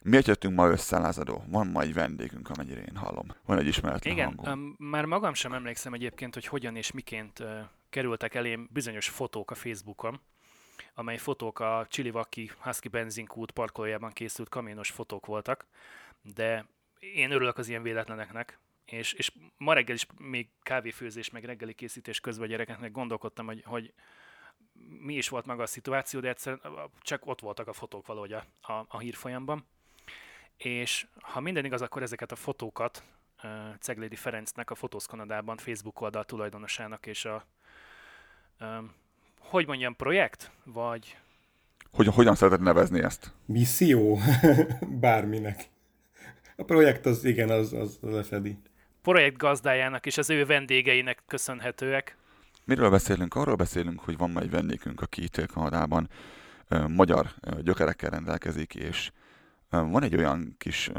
Miért 0.03 0.27
jöttünk 0.27 0.55
ma 0.55 0.69
össze, 0.69 0.99
Lázadó? 0.99 1.45
Van 1.47 1.67
ma 1.67 1.81
egy 1.81 1.95
vendégünk, 1.95 2.51
amennyire 2.51 2.81
én 2.81 2.97
hallom. 2.97 3.27
Van 3.45 3.59
egy 3.59 3.67
ismeretlen 3.67 4.13
Igen, 4.13 4.35
hangom. 4.37 4.75
Már 4.79 5.05
magam 5.05 5.35
sem 5.35 5.53
emlékszem 5.53 5.93
egyébként, 5.93 6.35
hogy 6.35 6.47
hogyan 6.47 6.77
és 6.77 6.93
miként 6.93 7.43
kerültek 7.91 8.35
elém 8.35 8.69
bizonyos 8.73 9.09
fotók 9.09 9.51
a 9.51 9.55
Facebookon, 9.55 10.21
amely 10.95 11.17
fotók 11.17 11.61
a 11.61 11.87
Csillivaki 11.89 12.51
Husky 12.59 12.89
benzinkút 12.89 13.51
parkolójában 13.51 14.11
készült 14.11 14.49
kaménos 14.49 14.91
fotók 14.91 15.27
voltak, 15.27 15.67
de 16.35 16.67
én 17.01 17.31
örülök 17.31 17.59
az 17.59 17.69
ilyen 17.69 17.83
véletleneknek, 17.83 18.59
és, 18.85 19.13
és 19.13 19.33
ma 19.57 19.73
reggel 19.73 19.95
is 19.95 20.07
még 20.19 20.49
kávéfőzés, 20.63 21.31
meg 21.31 21.45
reggeli 21.45 21.75
készítés 21.75 22.21
közben 22.21 22.47
a 22.47 22.51
gyerekeknek 22.51 22.93
gondolkodtam, 22.93 23.47
hogy, 23.47 23.63
hogy 23.65 23.93
mi 25.01 25.15
is 25.15 25.29
volt 25.29 25.47
maga 25.47 25.63
a 25.63 25.67
szituáció, 25.67 26.21
de 26.21 26.29
egyszerűen 26.29 26.61
csak 27.03 27.27
ott 27.27 27.41
voltak 27.41 27.69
a 27.69 27.73
fotók 27.73 28.07
valahogy 28.07 28.33
a, 28.33 28.45
a, 28.61 28.85
a 28.89 28.99
hírfolyamban. 28.99 29.67
És 30.57 31.07
ha 31.21 31.41
minden 31.41 31.65
igaz, 31.65 31.83
akkor 31.83 32.03
ezeket 32.03 32.33
a 32.33 32.37
fotókat 32.37 33.03
uh, 33.43 33.51
Ceglédi 33.81 34.17
Ferencnek 34.17 34.71
a 34.71 34.75
Fotósz 34.75 35.07
Kanadában 35.07 35.57
Facebook 35.57 36.01
oldal 36.01 36.25
tulajdonosának 36.25 37.07
és 37.07 37.25
a 37.25 37.47
um, 38.61 38.95
hogy 39.39 39.67
mondjam, 39.67 39.97
projekt? 39.97 40.51
Vagy... 40.65 41.19
Hogyan, 41.91 42.13
hogyan 42.13 42.35
szereted 42.35 42.61
nevezni 42.61 43.03
ezt? 43.03 43.33
Misszió? 43.45 44.19
Bárminek. 45.01 45.69
A 46.61 46.65
projekt 46.65 47.07
az 47.07 47.25
igen, 47.25 47.51
az, 47.51 47.73
az 47.73 47.99
lefedi. 48.01 48.59
Projekt 49.03 49.37
gazdájának 49.37 50.07
és 50.07 50.19
az 50.19 50.31
ő 50.31 50.45
vendégeinek 50.45 51.23
köszönhetőek. 51.27 52.17
Miről 52.65 52.91
beszélünk? 52.91 53.35
Arról 53.35 53.55
beszélünk, 53.55 54.01
hogy 54.01 54.17
van 54.17 54.31
majd 54.31 54.51
vendégünk, 54.51 55.01
aki 55.01 55.23
itt 55.23 55.47
Kanadában 55.47 56.09
magyar 56.89 57.31
gyökerekkel 57.61 58.11
rendelkezik, 58.11 58.75
és 58.75 59.11
van 59.69 60.03
egy 60.03 60.17
olyan 60.17 60.55
kis 60.59 60.91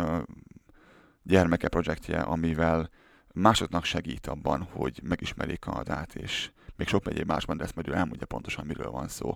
gyermeke 1.24 1.68
projektje, 1.68 2.20
amivel 2.20 2.89
másoknak 3.34 3.84
segít 3.84 4.28
abban, 4.28 4.62
hogy 4.62 5.00
megismerjék 5.04 5.60
Kanadát, 5.60 6.16
és 6.16 6.51
még 6.75 6.88
sok 6.88 7.04
megyéb 7.04 7.28
másban, 7.28 7.58
de 7.58 7.63
ezt 7.63 7.75
majd 7.75 7.88
ő 7.88 7.94
elmondja 7.94 8.25
pontosan, 8.25 8.66
miről 8.66 8.92
van 8.92 9.08
szó. 9.08 9.32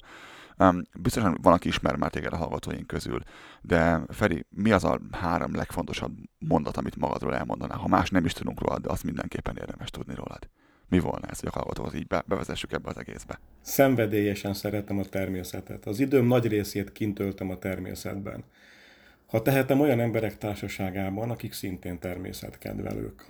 Um, 0.58 0.82
biztosan 1.00 1.38
van, 1.42 1.54
aki 1.54 1.68
ismer 1.68 1.96
már 1.96 2.10
téged 2.10 2.34
a 2.34 2.38
hallgatóink 2.38 2.88
közül, 2.88 3.20
de 3.62 4.02
Feri, 4.10 4.46
mi 4.50 4.72
az 4.72 4.84
a 4.84 5.00
három 5.12 5.56
legfontosabb 5.56 6.12
mondat, 6.40 6.78
amit 6.78 6.96
magadról 6.96 7.36
elmondanál? 7.36 7.78
Ha 7.78 7.88
más 7.88 8.10
nem 8.10 8.26
is 8.26 8.34
tudunk 8.34 8.62
rólad, 8.62 8.82
de 8.82 8.90
azt 8.90 9.04
mindenképpen 9.04 9.58
érdemes 9.58 9.90
tudni 9.90 10.16
rólad. 10.16 10.50
Mi 10.90 11.00
volna 11.00 11.28
ez, 11.28 11.40
hogy 11.40 11.50
a 11.52 11.58
hallgatóhoz 11.58 11.94
így 11.94 12.08
be, 12.08 12.24
bevezessük 12.28 12.72
ebbe 12.72 12.90
az 12.90 12.98
egészbe? 12.98 13.40
Szenvedélyesen 13.62 14.54
szeretem 14.54 15.00
a 15.00 15.04
természetet. 15.04 15.86
Az 15.86 16.00
időm 16.00 16.26
nagy 16.26 16.48
részét 16.48 16.92
kint 16.92 17.16
töltöm 17.16 17.50
a 17.50 17.58
természetben. 17.58 18.44
Ha 19.28 19.42
tehetem 19.42 19.80
olyan 19.80 20.00
emberek 20.00 20.38
társaságában, 20.38 21.30
akik 21.30 21.54
szintén 21.54 22.00
természetkedvelők 22.00 23.26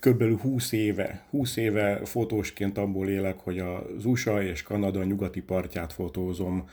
kb. 0.00 0.40
20 0.40 0.72
éve, 0.72 1.26
20 1.30 1.56
éve 1.56 2.04
fotósként 2.04 2.78
abból 2.78 3.08
élek, 3.08 3.38
hogy 3.38 3.58
az 3.58 4.04
USA 4.04 4.42
és 4.42 4.62
Kanada 4.62 5.04
nyugati 5.04 5.42
partját 5.42 5.92
fotózom. 5.92 6.68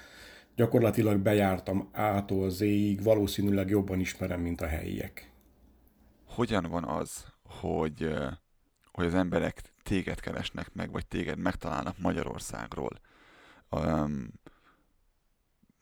Gyakorlatilag 0.56 1.18
bejártam 1.18 1.90
A-tól 1.94 2.50
Z-ig, 2.50 3.04
valószínűleg 3.04 3.70
jobban 3.70 4.00
ismerem, 4.00 4.42
mint 4.42 4.62
a 4.62 4.68
helyiek. 4.68 5.32
Hogyan 6.26 6.64
van 6.70 6.84
az, 6.84 7.26
hogy, 7.44 8.14
hogy 8.92 9.06
az 9.06 9.14
emberek 9.14 9.62
téged 9.84 10.20
keresnek 10.20 10.74
meg, 10.74 10.92
vagy 10.92 11.08
téged 11.08 11.38
megtalálnak 11.38 11.98
Magyarországról? 11.98 13.00
Um, 13.70 14.28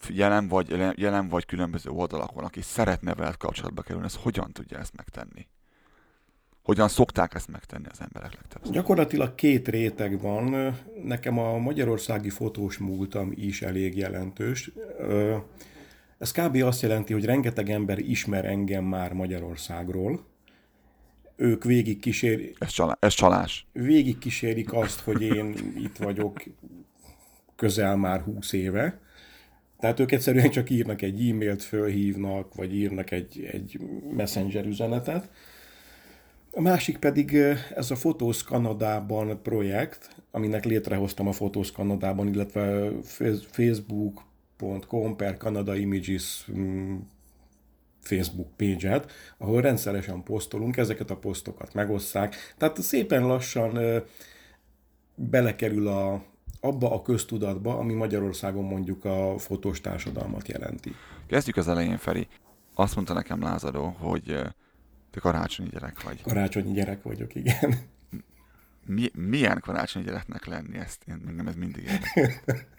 jelen 0.07 0.47
vagy, 0.47 0.69
jelen 0.95 1.27
vagy 1.27 1.45
különböző 1.45 1.89
oldalakon, 1.89 2.43
aki 2.43 2.61
szeretne 2.61 3.13
veled 3.13 3.37
kapcsolatba 3.37 3.81
kerülni, 3.81 4.05
ez 4.05 4.15
hogyan 4.15 4.51
tudja 4.51 4.77
ezt 4.77 4.95
megtenni? 4.95 5.47
Hogyan 6.63 6.87
szokták 6.87 7.33
ezt 7.33 7.47
megtenni 7.47 7.85
az 7.91 8.01
emberek 8.01 8.33
legtöbbször? 8.33 8.73
Gyakorlatilag 8.73 9.35
két 9.35 9.67
réteg 9.67 10.21
van. 10.21 10.75
Nekem 11.03 11.39
a 11.39 11.57
magyarországi 11.57 12.29
fotós 12.29 12.77
múltam 12.77 13.31
is 13.35 13.61
elég 13.61 13.97
jelentős. 13.97 14.71
Ez 16.17 16.31
kb. 16.31 16.55
azt 16.55 16.81
jelenti, 16.81 17.13
hogy 17.13 17.25
rengeteg 17.25 17.69
ember 17.69 17.99
ismer 17.99 18.45
engem 18.45 18.83
már 18.83 19.13
Magyarországról. 19.13 20.25
Ők 21.35 21.63
végig 21.63 21.99
kísérik... 21.99 22.55
Ez, 22.59 22.69
csalá- 22.69 23.03
ez 23.03 23.13
csalás. 23.13 23.67
Végig 23.71 24.17
kísérik 24.17 24.73
azt, 24.73 24.99
hogy 24.99 25.21
én 25.21 25.55
itt 25.77 25.97
vagyok 25.97 26.43
közel 27.55 27.95
már 27.95 28.21
20 28.21 28.53
éve. 28.53 28.99
Tehát 29.79 29.99
ők 29.99 30.11
egyszerűen 30.11 30.49
csak 30.49 30.69
írnak 30.69 31.01
egy 31.01 31.29
e-mailt, 31.29 31.63
fölhívnak, 31.63 32.55
vagy 32.55 32.75
írnak 32.75 33.11
egy, 33.11 33.49
egy 33.51 33.79
messenger 34.15 34.65
üzenetet 34.65 35.29
a 36.55 36.61
másik 36.61 36.97
pedig 36.97 37.35
ez 37.75 37.91
a 37.91 37.95
Fotósz 37.95 38.41
Kanadában 38.41 39.41
projekt, 39.41 40.15
aminek 40.31 40.65
létrehoztam 40.65 41.27
a 41.27 41.31
Fotósz 41.31 41.71
Kanadában, 41.71 42.27
illetve 42.27 42.91
facebook.com 43.51 45.15
per 45.15 45.37
Canada 45.37 45.75
Images 45.75 46.47
mm, 46.51 46.97
Facebook 48.01 48.47
page-et, 48.55 49.11
ahol 49.37 49.61
rendszeresen 49.61 50.23
posztolunk, 50.23 50.77
ezeket 50.77 51.09
a 51.09 51.17
posztokat 51.17 51.73
megosszák. 51.73 52.35
Tehát 52.57 52.81
szépen 52.81 53.25
lassan 53.27 54.03
belekerül 55.15 55.87
a, 55.87 56.23
abba 56.61 56.91
a 56.91 57.01
köztudatba, 57.01 57.77
ami 57.77 57.93
Magyarországon 57.93 58.63
mondjuk 58.63 59.05
a 59.05 59.37
fotós 59.37 59.81
társadalmat 59.81 60.47
jelenti. 60.47 60.95
Kezdjük 61.27 61.55
az 61.55 61.67
elején, 61.67 61.97
Feri. 61.97 62.27
Azt 62.73 62.95
mondta 62.95 63.13
nekem 63.13 63.41
Lázadó, 63.41 63.95
hogy 63.99 64.53
te 65.13 65.19
karácsonyi 65.19 65.69
gyerek 65.69 66.03
vagy. 66.03 66.21
Karácsonyi 66.21 66.73
gyerek 66.73 67.01
vagyok, 67.01 67.35
igen. 67.35 67.77
Mi, 68.85 69.09
milyen 69.13 69.59
karácsonyi 69.59 70.05
gyereknek 70.05 70.45
lenni? 70.45 70.77
Ezt, 70.77 71.03
én, 71.07 71.21
engem 71.27 71.47
ez 71.47 71.55
mindig 71.55 71.83
érdekel. 71.83 72.31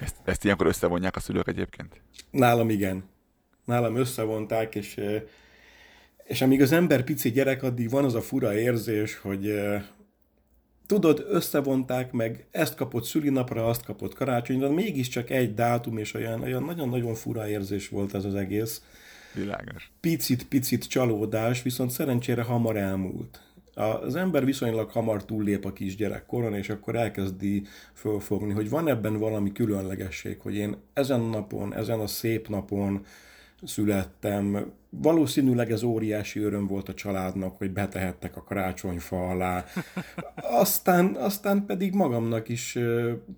Ezt, 0.00 0.16
ezt 0.24 0.44
ilyenkor 0.44 0.66
összevonják 0.66 1.16
a 1.16 1.20
szülők 1.20 1.48
egyébként? 1.48 2.00
Nálam 2.30 2.70
igen. 2.70 3.04
Nálam 3.64 3.96
összevonták, 3.96 4.74
és, 4.74 5.00
és 6.24 6.42
amíg 6.42 6.62
az 6.62 6.72
ember 6.72 7.04
pici 7.04 7.30
gyerek, 7.30 7.62
addig 7.62 7.90
van 7.90 8.04
az 8.04 8.14
a 8.14 8.20
fura 8.20 8.54
érzés, 8.54 9.16
hogy 9.16 9.54
tudod, 10.86 11.26
összevonták 11.28 12.12
meg, 12.12 12.46
ezt 12.50 12.74
kapott 12.74 13.04
szülinapra, 13.04 13.66
azt 13.66 13.84
kapott 13.84 14.14
karácsonyra, 14.14 14.70
mégiscsak 14.70 15.30
egy 15.30 15.54
dátum, 15.54 15.98
és 15.98 16.14
olyan, 16.14 16.40
olyan 16.40 16.62
nagyon-nagyon 16.62 17.14
fura 17.14 17.48
érzés 17.48 17.88
volt 17.88 18.14
ez 18.14 18.24
az 18.24 18.34
egész. 18.34 18.82
Világos. 19.38 19.90
Picit-picit 20.00 20.88
csalódás, 20.88 21.62
viszont 21.62 21.90
szerencsére 21.90 22.42
hamar 22.42 22.76
elmúlt. 22.76 23.42
Az 23.74 24.14
ember 24.14 24.44
viszonylag 24.44 24.90
hamar 24.90 25.24
túllép 25.24 25.64
a 25.64 25.72
kisgyerekkoron, 25.72 26.54
és 26.54 26.68
akkor 26.68 26.96
elkezdi 26.96 27.62
fölfogni, 27.94 28.52
hogy 28.52 28.68
van 28.70 28.88
ebben 28.88 29.18
valami 29.18 29.52
különlegesség, 29.52 30.40
hogy 30.40 30.54
én 30.54 30.76
ezen 30.92 31.20
napon, 31.20 31.74
ezen 31.74 32.00
a 32.00 32.06
szép 32.06 32.48
napon 32.48 33.04
születtem. 33.62 34.72
Valószínűleg 34.90 35.70
ez 35.70 35.82
óriási 35.82 36.40
öröm 36.40 36.66
volt 36.66 36.88
a 36.88 36.94
családnak, 36.94 37.58
hogy 37.58 37.70
betehettek 37.70 38.36
a 38.36 38.42
karácsonyfa 38.42 39.28
alá. 39.28 39.64
Aztán, 40.36 41.14
aztán 41.14 41.66
pedig 41.66 41.94
magamnak 41.94 42.48
is 42.48 42.78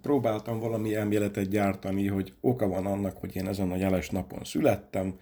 próbáltam 0.02 0.58
valami 0.58 0.94
elméletet 0.94 1.48
gyártani, 1.48 2.06
hogy 2.06 2.32
oka 2.40 2.68
van 2.68 2.86
annak, 2.86 3.16
hogy 3.16 3.36
én 3.36 3.48
ezen 3.48 3.70
a 3.70 3.76
jeles 3.76 4.10
napon 4.10 4.44
születtem, 4.44 5.14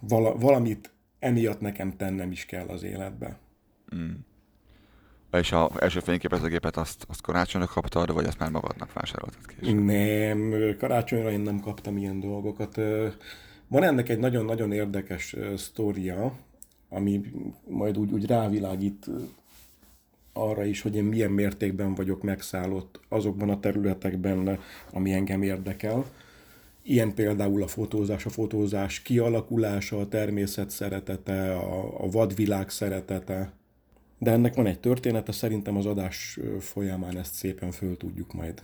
vala, 0.00 0.38
valamit 0.38 0.90
emiatt 1.18 1.60
nekem 1.60 1.96
tennem 1.96 2.30
is 2.30 2.46
kell 2.46 2.66
az 2.66 2.82
életbe. 2.82 3.38
Mm. 3.94 4.12
És 5.32 5.52
az 5.52 5.80
első 5.80 6.00
fényképezőgépet 6.00 6.76
azt, 6.76 7.04
azt 7.08 7.20
karácsonyra 7.20 7.66
kaptad, 7.66 8.12
vagy 8.12 8.26
ezt 8.26 8.38
már 8.38 8.50
magadnak 8.50 8.92
vásároltad 8.92 9.46
ki? 9.46 9.72
Nem, 9.72 10.54
karácsonyra 10.78 11.30
én 11.30 11.40
nem 11.40 11.60
kaptam 11.60 11.96
ilyen 11.96 12.20
dolgokat. 12.20 12.80
Van 13.68 13.82
ennek 13.82 14.08
egy 14.08 14.18
nagyon-nagyon 14.18 14.72
érdekes 14.72 15.36
sztória, 15.56 16.32
ami 16.88 17.20
majd 17.68 17.98
úgy, 17.98 18.12
úgy 18.12 18.26
rávilágít 18.26 19.06
arra 20.32 20.64
is, 20.64 20.80
hogy 20.80 20.96
én 20.96 21.04
milyen 21.04 21.30
mértékben 21.30 21.94
vagyok 21.94 22.22
megszállott 22.22 23.00
azokban 23.08 23.50
a 23.50 23.60
területekben, 23.60 24.58
ami 24.92 25.12
engem 25.12 25.42
érdekel. 25.42 26.04
Ilyen 26.88 27.14
például 27.14 27.62
a 27.62 27.66
fotózás, 27.66 28.26
a 28.26 28.30
fotózás 28.30 29.02
kialakulása, 29.02 29.98
a 29.98 30.08
természet 30.08 30.70
szeretete, 30.70 31.56
a, 31.56 32.04
a 32.04 32.08
vadvilág 32.10 32.70
szeretete. 32.70 33.52
De 34.18 34.30
ennek 34.30 34.54
van 34.54 34.66
egy 34.66 34.80
története, 34.80 35.32
szerintem 35.32 35.76
az 35.76 35.86
adás 35.86 36.38
folyamán 36.60 37.18
ezt 37.18 37.34
szépen 37.34 37.70
föl 37.70 37.96
tudjuk 37.96 38.32
majd. 38.32 38.62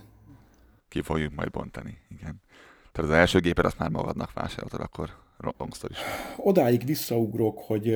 Ki 0.87 1.01
fogjuk 1.01 1.35
majd 1.35 1.51
bontani, 1.51 1.97
igen. 2.09 2.41
Tehát 2.91 3.11
az 3.11 3.17
első 3.17 3.39
gépet 3.39 3.65
azt 3.65 3.77
már 3.77 3.89
magadnak 3.89 4.33
vásároltad, 4.33 4.79
akkor 4.79 5.09
long 5.37 5.71
is. 5.89 5.97
Odáig 6.37 6.85
visszaugrok, 6.85 7.59
hogy 7.59 7.87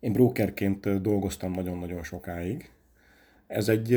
én 0.00 0.12
brokerként 0.12 1.02
dolgoztam 1.02 1.52
nagyon-nagyon 1.52 2.02
sokáig. 2.02 2.70
Ez 3.46 3.68
egy 3.68 3.90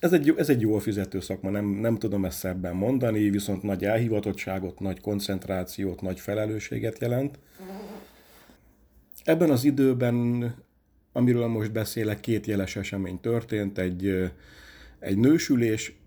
ez 0.00 0.12
egy, 0.12 0.34
ez 0.36 0.48
egy 0.48 0.60
jól 0.60 0.80
fizető 0.80 1.20
szakma, 1.20 1.50
nem, 1.50 1.66
nem 1.66 1.98
tudom 1.98 2.24
ezt 2.24 2.38
szebben 2.38 2.76
mondani, 2.76 3.30
viszont 3.30 3.62
nagy 3.62 3.84
elhivatottságot, 3.84 4.80
nagy 4.80 5.00
koncentrációt, 5.00 6.00
nagy 6.00 6.20
felelősséget 6.20 6.98
jelent. 6.98 7.38
Ebben 9.24 9.50
az 9.50 9.64
időben, 9.64 10.54
amiről 11.12 11.46
most 11.46 11.72
beszélek, 11.72 12.20
két 12.20 12.46
jeles 12.46 12.76
esemény 12.76 13.20
történt, 13.20 13.78
egy, 13.78 14.30
egy 14.98 15.18
nősülés, 15.18 15.98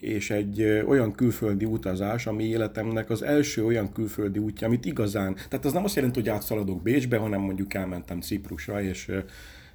és 0.00 0.30
egy 0.30 0.62
olyan 0.62 1.12
külföldi 1.12 1.64
utazás, 1.64 2.26
ami 2.26 2.44
életemnek 2.44 3.10
az 3.10 3.22
első 3.22 3.64
olyan 3.64 3.92
külföldi 3.92 4.38
útja, 4.38 4.66
amit 4.66 4.84
igazán, 4.84 5.34
tehát 5.34 5.64
az 5.64 5.72
nem 5.72 5.84
azt 5.84 5.94
jelenti, 5.94 6.20
hogy 6.20 6.28
átszaladok 6.28 6.82
Bécsbe, 6.82 7.16
hanem 7.16 7.40
mondjuk 7.40 7.74
elmentem 7.74 8.20
Ciprusra, 8.20 8.82
és 8.82 9.12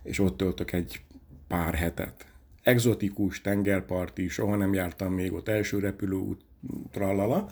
és 0.03 0.19
ott 0.19 0.37
töltök 0.37 0.71
egy 0.71 1.01
pár 1.47 1.73
hetet. 1.73 2.30
Exotikus, 2.61 3.41
tengerparti, 3.41 4.27
soha 4.27 4.55
nem 4.55 4.73
jártam 4.73 5.13
még 5.13 5.33
ott, 5.33 5.47
első 5.47 5.79
repülőút, 5.79 6.41
trallala. 6.91 7.49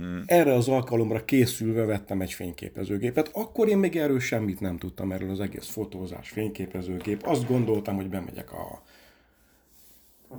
Mm. 0.00 0.20
Erre 0.26 0.52
az 0.52 0.68
alkalomra 0.68 1.24
készülve 1.24 1.84
vettem 1.84 2.20
egy 2.20 2.32
fényképezőgépet. 2.32 3.30
Akkor 3.32 3.68
én 3.68 3.78
még 3.78 3.96
erről 3.96 4.20
semmit 4.20 4.60
nem 4.60 4.78
tudtam, 4.78 5.12
erről 5.12 5.30
az 5.30 5.40
egész 5.40 5.66
fotózás, 5.66 6.28
fényképezőgép. 6.28 7.22
Azt 7.22 7.46
gondoltam, 7.46 7.96
hogy 7.96 8.08
bemegyek 8.08 8.52
a 8.52 8.82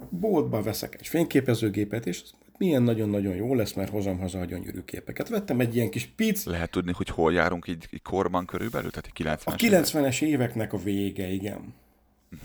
boltba, 0.10 0.62
veszek 0.62 0.96
egy 1.00 1.08
fényképezőgépet, 1.08 2.06
és 2.06 2.24
milyen 2.58 2.84
nagyon-nagyon 2.84 3.36
jó 3.36 3.56
lesz, 3.56 3.74
mert 3.74 3.92
hozom 3.92 4.20
haza 4.20 4.40
a 4.40 4.46
gyönyörű 4.46 4.82
képeket. 4.86 5.30
Vettem 5.30 5.60
egy 5.60 5.76
ilyen 5.76 5.90
kis 5.90 6.06
pic. 6.06 6.46
Lehet 6.46 6.72
tudni, 6.72 6.92
hogy 6.92 7.08
hol 7.08 7.34
járunk 7.34 7.68
így, 7.68 7.88
így 7.92 8.02
korban 8.02 8.46
körülbelül? 8.46 8.92
Tehát 8.92 9.40
90-es 9.42 9.46
a 9.46 9.56
90-es 9.56 10.22
éveknek 10.22 10.74
a 10.74 10.78
vége, 10.78 11.28
igen. 11.28 11.74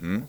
Uh-huh. 0.01 0.23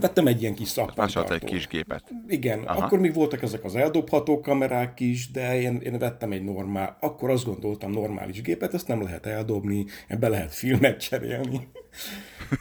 Vettem 0.00 0.26
egy 0.26 0.40
ilyen 0.42 0.54
kis 0.54 0.68
szappantartót. 0.68 1.30
egy 1.30 1.44
kis 1.44 1.66
gépet. 1.66 2.02
Igen, 2.28 2.62
Aha. 2.62 2.84
akkor 2.84 2.98
még 2.98 3.14
voltak 3.14 3.42
ezek 3.42 3.64
az 3.64 3.76
eldobható 3.76 4.40
kamerák 4.40 5.00
is, 5.00 5.30
de 5.30 5.60
én, 5.60 5.76
én 5.76 5.98
vettem 5.98 6.32
egy 6.32 6.44
normál, 6.44 6.96
akkor 7.00 7.30
azt 7.30 7.44
gondoltam 7.44 7.90
normális 7.90 8.42
gépet, 8.42 8.74
ezt 8.74 8.88
nem 8.88 9.02
lehet 9.02 9.26
eldobni, 9.26 9.84
ebbe 10.08 10.28
lehet 10.28 10.54
filmet 10.54 11.00
cserélni. 11.00 11.68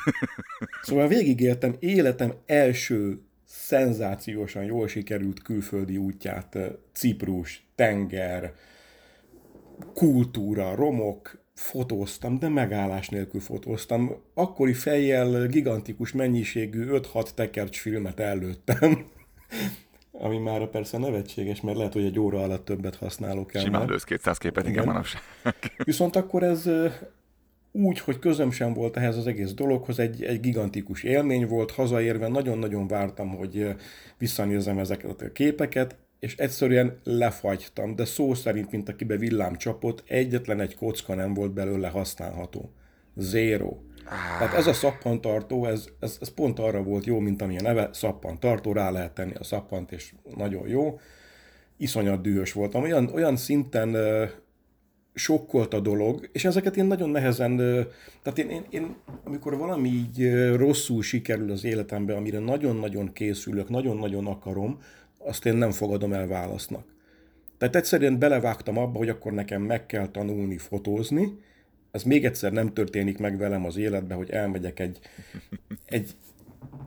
szóval 0.82 1.08
végigéltem 1.08 1.76
életem 1.80 2.34
első 2.46 3.22
szenzációsan 3.46 4.64
jól 4.64 4.88
sikerült 4.88 5.42
külföldi 5.42 5.98
útját, 5.98 6.58
Ciprus, 6.94 7.68
tenger, 7.76 8.54
kultúra, 9.94 10.76
romok, 10.76 11.39
fotóztam, 11.60 12.40
de 12.40 12.50
megállás 12.50 13.10
nélkül 13.10 13.40
fotóztam. 13.40 14.16
Akkori 14.34 14.74
fejjel 14.74 15.48
gigantikus 15.48 16.12
mennyiségű 16.12 16.88
5-6 16.92 17.30
tekercs 17.36 17.80
filmet 17.80 18.20
előttem. 18.20 19.06
Ami 20.12 20.38
már 20.38 20.68
persze 20.68 20.98
nevetséges, 20.98 21.62
mert 21.62 21.78
lehet, 21.78 21.94
hogy 21.94 22.04
egy 22.04 22.20
óra 22.20 22.44
alatt 22.44 22.66
többet 22.66 22.96
használok 22.96 23.54
el. 23.54 23.62
Simán 23.62 23.88
lősz 23.88 24.04
200 24.04 24.38
képet, 24.38 24.64
igen, 24.64 24.74
igen 24.74 24.86
manapság. 24.86 25.22
Viszont 25.84 26.16
akkor 26.16 26.44
ez 26.44 26.70
úgy, 27.72 28.00
hogy 28.00 28.20
közöm 28.20 28.52
sem 28.52 28.74
volt 28.74 28.98
ehhez 28.98 29.18
az 29.18 29.28
egész 29.28 29.54
dologhoz, 29.54 30.00
egy, 30.00 30.24
egy 30.24 30.40
gigantikus 30.40 31.04
élmény 31.04 31.48
volt, 31.48 31.72
hazaérve 31.72 32.28
nagyon-nagyon 32.28 32.88
vártam, 32.88 33.30
hogy 33.30 33.76
visszanézem 34.18 34.78
ezeket 34.78 35.22
a 35.22 35.32
képeket, 35.32 35.96
és 36.20 36.36
egyszerűen 36.36 37.00
lefagytam, 37.04 37.96
de 37.96 38.06
szó 38.06 38.34
szerint, 38.34 38.72
mint 38.72 38.90
akibe 38.90 39.18
villám 39.18 39.56
csapott, 39.56 40.04
egyetlen 40.08 40.60
egy 40.60 40.76
kocka 40.76 41.16
nem 41.16 41.34
volt 41.34 41.54
belőle 41.54 41.88
használható. 41.88 42.72
Zero. 43.16 43.78
Tehát 44.40 44.54
ez 44.54 44.68
a 44.68 44.74
szappantartó, 44.74 45.66
ez, 45.66 45.88
ez, 46.00 46.18
ez 46.22 46.34
pont 46.34 46.60
arra 46.60 46.84
volt 46.84 47.06
jó, 47.06 47.20
mint 47.20 47.42
ami 47.42 47.58
a 47.58 47.62
neve, 47.62 47.90
szappantartó, 47.94 48.72
rá 48.72 48.90
lehet 48.90 49.14
tenni 49.14 49.34
a 49.34 49.44
szappant, 49.44 49.92
és 49.92 50.14
nagyon 50.36 50.68
jó. 50.68 51.00
Iszonyat 51.78 52.22
dühös 52.22 52.54
voltam. 52.54 52.82
Olyan, 52.82 53.10
olyan 53.14 53.36
szinten 53.36 53.90
uh, 53.90 54.30
sokkolt 55.14 55.74
a 55.74 55.80
dolog, 55.80 56.30
és 56.32 56.46
ezeket 56.46 56.78
én 56.78 56.86
nagyon 56.86 57.10
nehezen, 57.10 57.52
uh, 57.52 57.86
tehát 58.22 58.40
én, 58.40 58.50
én, 58.50 58.66
én 58.70 58.96
amikor 59.24 59.58
valami 59.58 59.90
így 59.90 60.34
rosszul 60.56 61.02
sikerül 61.04 61.52
az 61.52 61.64
életemben, 61.64 62.18
amire 62.18 62.40
nagyon-nagyon 62.40 63.14
készülök, 63.14 63.70
nagyon-nagyon 63.70 64.28
akarom, 64.28 64.80
azt 65.20 65.46
én 65.46 65.56
nem 65.56 65.72
fogadom 65.72 66.14
el 66.14 66.28
válasznak. 66.28 66.94
Tehát 67.58 67.76
egyszerűen 67.76 68.20
belevágtam 68.20 68.78
abba, 68.78 68.98
hogy 68.98 69.10
akkor 69.10 69.32
nekem 69.32 69.62
meg 69.62 69.86
kell 69.86 70.08
tanulni 70.08 70.58
fotózni, 70.58 71.38
ez 71.92 72.04
még 72.04 72.26
egyszer 72.26 72.52
nem 72.52 72.74
történik 72.74 73.18
meg 73.18 73.38
velem 73.38 73.66
az 73.66 73.78
életbe, 73.78 74.14
hogy 74.14 74.30
elmegyek 74.30 74.80
egy, 74.80 75.00
egy, 75.86 76.16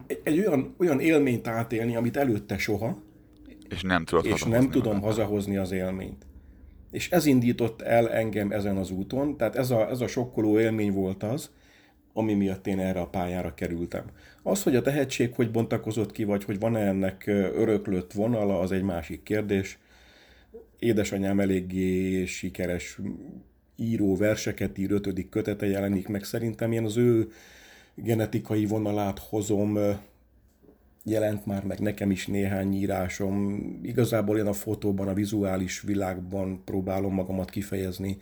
egy, 0.07 0.21
egy 0.23 0.39
olyan, 0.39 0.75
olyan 0.79 1.01
élményt 1.01 1.47
átélni, 1.47 1.97
amit 1.97 2.17
előtte 2.17 2.59
soha, 2.59 3.03
és 3.69 3.83
nem, 3.83 4.05
tudod 4.05 4.25
és 4.25 4.43
nem 4.43 4.71
tudom 4.71 5.01
hazahozni 5.01 5.57
az 5.57 5.71
élményt. 5.71 6.27
És 6.91 7.11
ez 7.11 7.27
indított 7.27 7.83
el 7.83 8.11
engem 8.11 8.53
ezen 8.53 8.77
az 8.77 8.91
úton, 8.91 9.37
tehát 9.37 9.57
ez 9.57 9.71
a, 9.71 9.89
ez 9.89 10.01
a 10.01 10.07
sokkoló 10.07 10.59
élmény 10.59 10.93
volt 10.93 11.23
az, 11.23 11.51
ami 12.13 12.35
miatt 12.35 12.67
én 12.67 12.79
erre 12.79 13.01
a 13.01 13.09
pályára 13.09 13.55
kerültem. 13.55 14.05
Az, 14.43 14.63
hogy 14.63 14.77
a 14.77 14.83
tehetség 14.83 15.35
hogy 15.35 15.51
bontakozott 15.51 16.13
ki, 16.13 16.25
vagy 16.25 16.45
hogy 16.45 16.59
van-e 16.59 16.81
ennek 16.81 17.27
öröklött 17.27 18.13
vonala, 18.13 18.61
az 18.61 18.73
egy 18.73 18.83
másik 18.83 19.23
kérdés. 19.23 19.79
Édesanyám 20.79 21.41
eléggé 21.41 22.25
sikeres 22.25 22.99
író, 23.77 24.17
verseket 24.17 24.79
ír, 24.79 24.91
ötödik 24.91 25.29
kötete 25.29 25.67
jelenik 25.67 26.09
meg. 26.09 26.25
Szerintem 26.25 26.73
én 26.73 26.85
az 26.85 26.97
ő 26.97 27.31
genetikai 27.95 28.67
vonalát 28.67 29.19
hozom, 29.19 29.79
jelent 31.05 31.47
már 31.47 31.65
meg 31.65 31.79
nekem 31.79 32.11
is 32.11 32.27
néhány 32.27 32.75
írásom. 32.75 33.61
Igazából 33.83 34.39
én 34.39 34.47
a 34.47 34.53
fotóban, 34.53 35.09
a 35.09 35.15
vizuális 35.15 35.81
világban 35.81 36.65
próbálom 36.65 37.15
magamat 37.15 37.51
kifejezni 37.51 38.19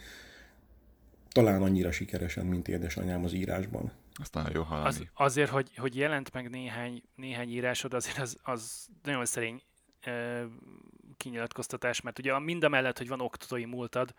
talán 1.33 1.62
annyira 1.62 1.90
sikeresen, 1.90 2.46
mint 2.46 2.68
édesanyám 2.68 3.24
az 3.24 3.33
írásban. 3.33 3.92
Azt 4.20 4.35
nagyon 4.35 4.52
jó 4.54 4.62
hallani. 4.62 4.87
Az, 4.88 5.06
azért, 5.14 5.50
hogy, 5.50 5.70
hogy 5.76 5.96
jelent 5.96 6.33
meg 6.33 6.50
néhány, 6.50 7.02
néhány 7.14 7.48
írásod, 7.48 7.94
azért 7.94 8.18
az, 8.18 8.37
az 8.42 8.87
nagyon 9.02 9.24
szerény 9.24 9.62
ö, 10.06 10.42
kinyilatkoztatás, 11.16 12.00
mert 12.00 12.18
ugye 12.18 12.38
mind 12.38 12.64
a 12.64 12.68
mellett, 12.68 12.98
hogy 12.98 13.09
van 13.09 13.20
oktatói 13.20 13.64
múltad, 13.64 14.14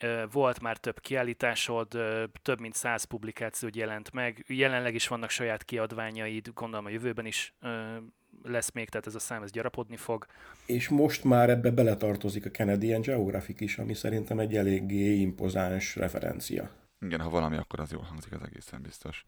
ö, 0.00 0.24
volt 0.32 0.60
már 0.60 0.76
több 0.76 1.00
kiállításod, 1.00 1.94
ö, 1.94 2.24
több 2.42 2.60
mint 2.60 2.74
száz 2.74 3.04
publikációd 3.04 3.74
jelent 3.76 4.12
meg, 4.12 4.44
jelenleg 4.48 4.94
is 4.94 5.08
vannak 5.08 5.30
saját 5.30 5.64
kiadványaid, 5.64 6.50
gondolom 6.54 6.84
a 6.86 6.90
jövőben 6.90 7.26
is 7.26 7.54
ö, 7.60 7.96
lesz 8.42 8.70
még, 8.72 8.88
tehát 8.88 9.06
ez 9.06 9.14
a 9.14 9.18
szám 9.18 9.42
ez 9.42 9.50
gyarapodni 9.50 9.96
fog. 9.96 10.26
És 10.66 10.88
most 10.88 11.24
már 11.24 11.50
ebbe 11.50 11.70
beletartozik 11.70 12.46
a 12.46 12.50
Canadian 12.50 13.00
Geographic 13.00 13.60
is, 13.60 13.78
ami 13.78 13.94
szerintem 13.94 14.38
egy 14.38 14.56
eléggé 14.56 15.14
impozáns 15.14 15.96
referencia. 15.96 16.70
Igen, 17.00 17.20
ha 17.20 17.28
valami, 17.28 17.56
akkor 17.56 17.80
az 17.80 17.90
jól 17.90 18.02
hangzik, 18.02 18.32
az 18.32 18.42
egészen 18.42 18.82
biztos. 18.82 19.26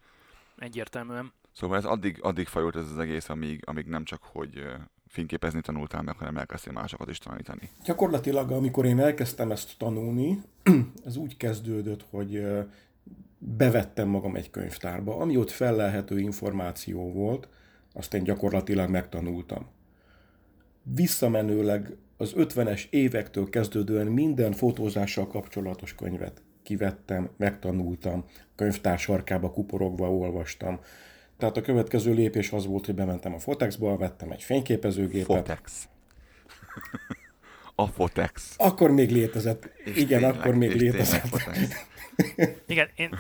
Egyértelműen. 0.59 1.33
Szóval 1.53 1.77
ez 1.77 1.85
addig, 1.85 2.19
addig 2.23 2.47
fajult 2.47 2.77
ez 2.77 2.91
az 2.91 2.99
egész, 2.99 3.29
amíg, 3.29 3.63
amíg 3.65 3.87
nem 3.87 4.05
csak, 4.05 4.23
hogy 4.23 4.67
fényképezni 5.07 5.61
tanultál 5.61 6.03
meg, 6.03 6.17
hanem 6.17 6.37
elkezdtél 6.37 6.73
másokat 6.73 7.09
is 7.09 7.19
tanítani. 7.19 7.71
Gyakorlatilag, 7.85 8.51
amikor 8.51 8.85
én 8.85 9.01
elkezdtem 9.01 9.51
ezt 9.51 9.79
tanulni, 9.79 10.43
ez 11.05 11.17
úgy 11.17 11.37
kezdődött, 11.37 12.05
hogy 12.11 12.47
bevettem 13.39 14.09
magam 14.09 14.37
egy 14.37 14.51
könyvtárba, 14.51 15.17
ami 15.17 15.37
ott 15.37 15.51
fellelhető 15.51 16.19
információ 16.19 17.13
volt, 17.13 17.49
azt 17.93 18.15
én 18.15 18.23
gyakorlatilag 18.23 18.91
megtanultam. 18.91 19.67
Visszamenőleg 20.83 21.97
az 22.17 22.33
50-es 22.37 22.89
évektől 22.91 23.49
kezdődően 23.49 24.07
minden 24.07 24.53
fotózással 24.53 25.27
kapcsolatos 25.27 25.95
könyvet 25.95 26.43
kivettem, 26.63 27.31
megtanultam, 27.37 28.25
könyvtár 28.57 28.99
sarkába 28.99 29.51
kuporogva 29.51 30.11
olvastam. 30.15 30.81
Tehát 31.39 31.57
a 31.57 31.61
következő 31.61 32.13
lépés 32.13 32.51
az 32.53 32.67
volt, 32.67 32.87
hogy 32.87 32.95
bementem 32.95 33.35
a 33.35 33.39
Fotexba, 33.39 33.97
vettem 33.97 34.31
egy 34.31 34.43
fényképezőgépet. 34.43 35.37
Fotex. 35.37 35.89
a 37.75 37.87
Fotex. 37.87 38.55
Akkor 38.57 38.91
még 38.91 39.11
létezett. 39.11 39.71
És 39.85 39.97
Igen, 39.97 40.21
tényleg, 40.21 40.39
akkor 40.41 40.55
még 40.55 40.75
létezett. 40.75 41.29
Igen, 42.67 42.89
én, 42.95 43.19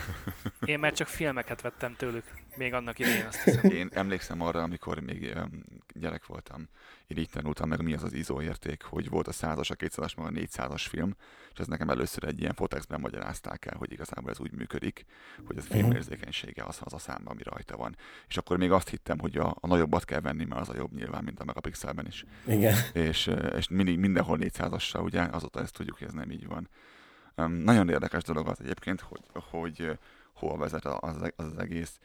én 0.64 0.78
már 0.78 0.92
csak 0.92 1.06
filmeket 1.06 1.60
vettem 1.60 1.94
tőlük, 1.96 2.24
még 2.56 2.74
annak 2.74 2.98
idején 2.98 3.26
azt 3.26 3.42
hiszem. 3.42 3.70
Én 3.70 3.88
emlékszem 3.92 4.40
arra, 4.40 4.62
amikor 4.62 5.00
még 5.00 5.36
gyerek 5.94 6.26
voltam, 6.26 6.68
én 7.06 7.18
így 7.18 7.30
tanultam 7.30 7.68
meg, 7.68 7.82
mi 7.82 7.94
az 7.94 8.02
az 8.02 8.12
ISO 8.12 8.42
érték, 8.42 8.82
hogy 8.82 9.08
volt 9.08 9.28
a 9.28 9.32
100-as, 9.32 9.70
a 9.70 9.74
200-as, 9.74 10.16
meg 10.16 10.26
a 10.26 10.30
400-as 10.30 10.84
film, 10.88 11.16
és 11.52 11.58
ez 11.58 11.66
nekem 11.66 11.90
először 11.90 12.24
egy 12.24 12.40
ilyen 12.40 12.54
fotexben 12.54 13.00
magyarázták 13.00 13.66
el, 13.66 13.76
hogy 13.78 13.92
igazából 13.92 14.30
ez 14.30 14.40
úgy 14.40 14.52
működik, 14.52 15.04
hogy 15.46 15.56
az 15.56 15.66
filmérzékenysége 15.66 16.64
az 16.64 16.78
az 16.80 16.92
a 16.92 16.98
számban, 16.98 17.32
ami 17.32 17.42
rajta 17.42 17.76
van. 17.76 17.96
És 18.28 18.36
akkor 18.36 18.56
még 18.56 18.70
azt 18.70 18.88
hittem, 18.88 19.18
hogy 19.18 19.36
a, 19.36 19.56
a 19.60 19.66
nagyobbat 19.66 20.04
kell 20.04 20.20
venni, 20.20 20.44
mert 20.44 20.60
az 20.60 20.68
a 20.68 20.76
jobb 20.76 20.94
nyilván, 20.94 21.24
mint 21.24 21.40
a 21.40 21.44
megapixelben 21.44 22.06
is. 22.06 22.24
Igen. 22.46 22.76
És, 22.92 23.30
és 23.56 23.68
mindig, 23.68 23.98
mindenhol 23.98 24.38
400-assal, 24.40 25.02
ugye, 25.02 25.22
azóta 25.22 25.60
ezt 25.60 25.74
tudjuk, 25.74 25.98
hogy 25.98 26.06
ez 26.06 26.12
nem 26.12 26.30
így 26.30 26.46
van. 26.46 26.68
Nagyon 27.34 27.88
érdekes 27.88 28.22
dolog 28.22 28.48
az 28.48 28.60
egyébként, 28.60 29.00
hogy, 29.00 29.20
hogy 29.32 29.98
hol 30.32 30.58
vezet 30.58 30.84
az, 30.84 31.16
az, 31.16 31.32
az 31.36 31.58
egész. 31.58 31.98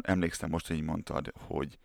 Emlékszem 0.00 0.50
most, 0.50 0.66
hogy 0.66 0.76
így 0.76 0.82
mondtad, 0.82 1.32
hogy, 1.38 1.78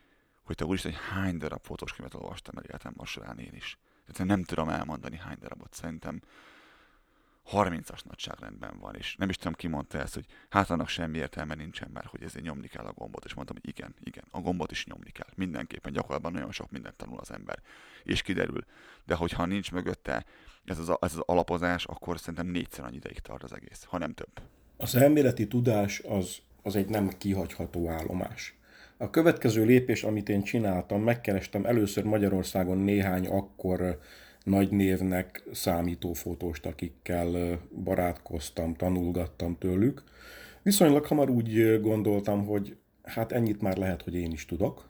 hogy 0.44 0.56
te 0.56 0.66
úristen, 0.66 0.92
hogy 0.92 1.02
hány 1.10 1.38
darab 1.38 1.64
fotós 1.64 1.94
könyvet 1.94 2.14
olvastam 2.14 2.58
el 2.58 2.64
életem 2.64 2.94
során 3.04 3.40
én 3.40 3.54
is. 3.54 3.78
Tehát 4.12 4.28
nem 4.32 4.44
tudom 4.44 4.70
elmondani 4.70 5.18
hány 5.18 5.38
darabot. 5.40 5.74
Szerintem 5.74 6.22
30-as 7.52 8.04
nagyságrendben 8.04 8.80
van, 8.80 8.96
és 8.96 9.16
nem 9.16 9.30
is 9.30 9.36
tudom, 9.36 9.54
ki 9.54 9.68
mondta 9.68 9.98
ezt, 9.98 10.14
hogy 10.14 10.26
hát 10.50 10.70
annak 10.70 10.88
semmi 10.88 11.18
értelme 11.18 11.56
nincsen, 11.56 11.90
mert 11.94 12.08
hogy 12.08 12.24
ezért 12.24 12.46
nyomni 12.46 12.68
kell 12.68 12.86
a 12.86 12.94
gombot, 12.94 13.26
és 13.26 13.34
mondtam, 13.34 13.58
hogy 13.62 13.70
igen, 13.70 13.96
igen, 14.04 14.24
a 14.32 14.40
gombot 14.40 14.72
is 14.72 14.86
nyomni 14.86 15.10
kell. 15.10 15.30
Mindenképpen 15.36 15.94
gyakorlatban 15.94 16.32
nagyon 16.32 16.52
sok 16.52 16.72
mindent 16.72 16.96
tanul 16.96 17.20
az 17.20 17.32
ember, 17.32 17.60
és 18.04 18.22
kiderül. 18.22 18.66
De 19.06 19.16
hogyha 19.16 19.46
nincs 19.46 19.72
mögötte 19.72 20.26
ez 20.66 20.80
az, 20.80 20.90
ez 20.90 21.14
az 21.14 21.24
alapozás, 21.26 21.86
akkor 21.86 22.20
szerintem 22.20 22.48
négyszer 22.48 22.86
annyi 22.86 22.96
ideig 22.96 23.20
tart 23.20 23.44
az 23.44 23.54
egész, 23.54 23.84
ha 23.84 23.98
nem 23.98 24.14
több. 24.14 24.42
Az 24.78 24.96
elméleti 24.96 25.48
tudás 25.48 26.00
az 26.00 26.42
az 26.66 26.76
egy 26.76 26.90
nem 26.90 27.10
kihagyható 27.18 27.90
állomás. 27.90 28.58
A 28.98 29.10
következő 29.10 29.66
lépés, 29.66 30.04
amit 30.04 30.30
én 30.30 30.44
csináltam, 30.44 31.02
megkerestem 31.02 31.66
először 31.66 32.04
Magyarországon 32.04 32.78
néhány 32.78 33.28
akkor 33.28 34.00
nagy 34.46 34.72
névnek 34.72 35.44
számító 35.52 36.14
fotóst, 36.14 36.66
akikkel 36.66 37.60
barátkoztam, 37.84 38.74
tanulgattam 38.74 39.58
tőlük. 39.58 40.04
Viszonylag 40.62 41.06
hamar 41.06 41.30
úgy 41.30 41.82
gondoltam, 41.82 42.46
hogy 42.46 42.76
hát 43.04 43.32
ennyit 43.32 43.62
már 43.62 43.78
lehet, 43.78 44.02
hogy 44.02 44.16
én 44.16 44.32
is 44.32 44.46
tudok. 44.46 44.90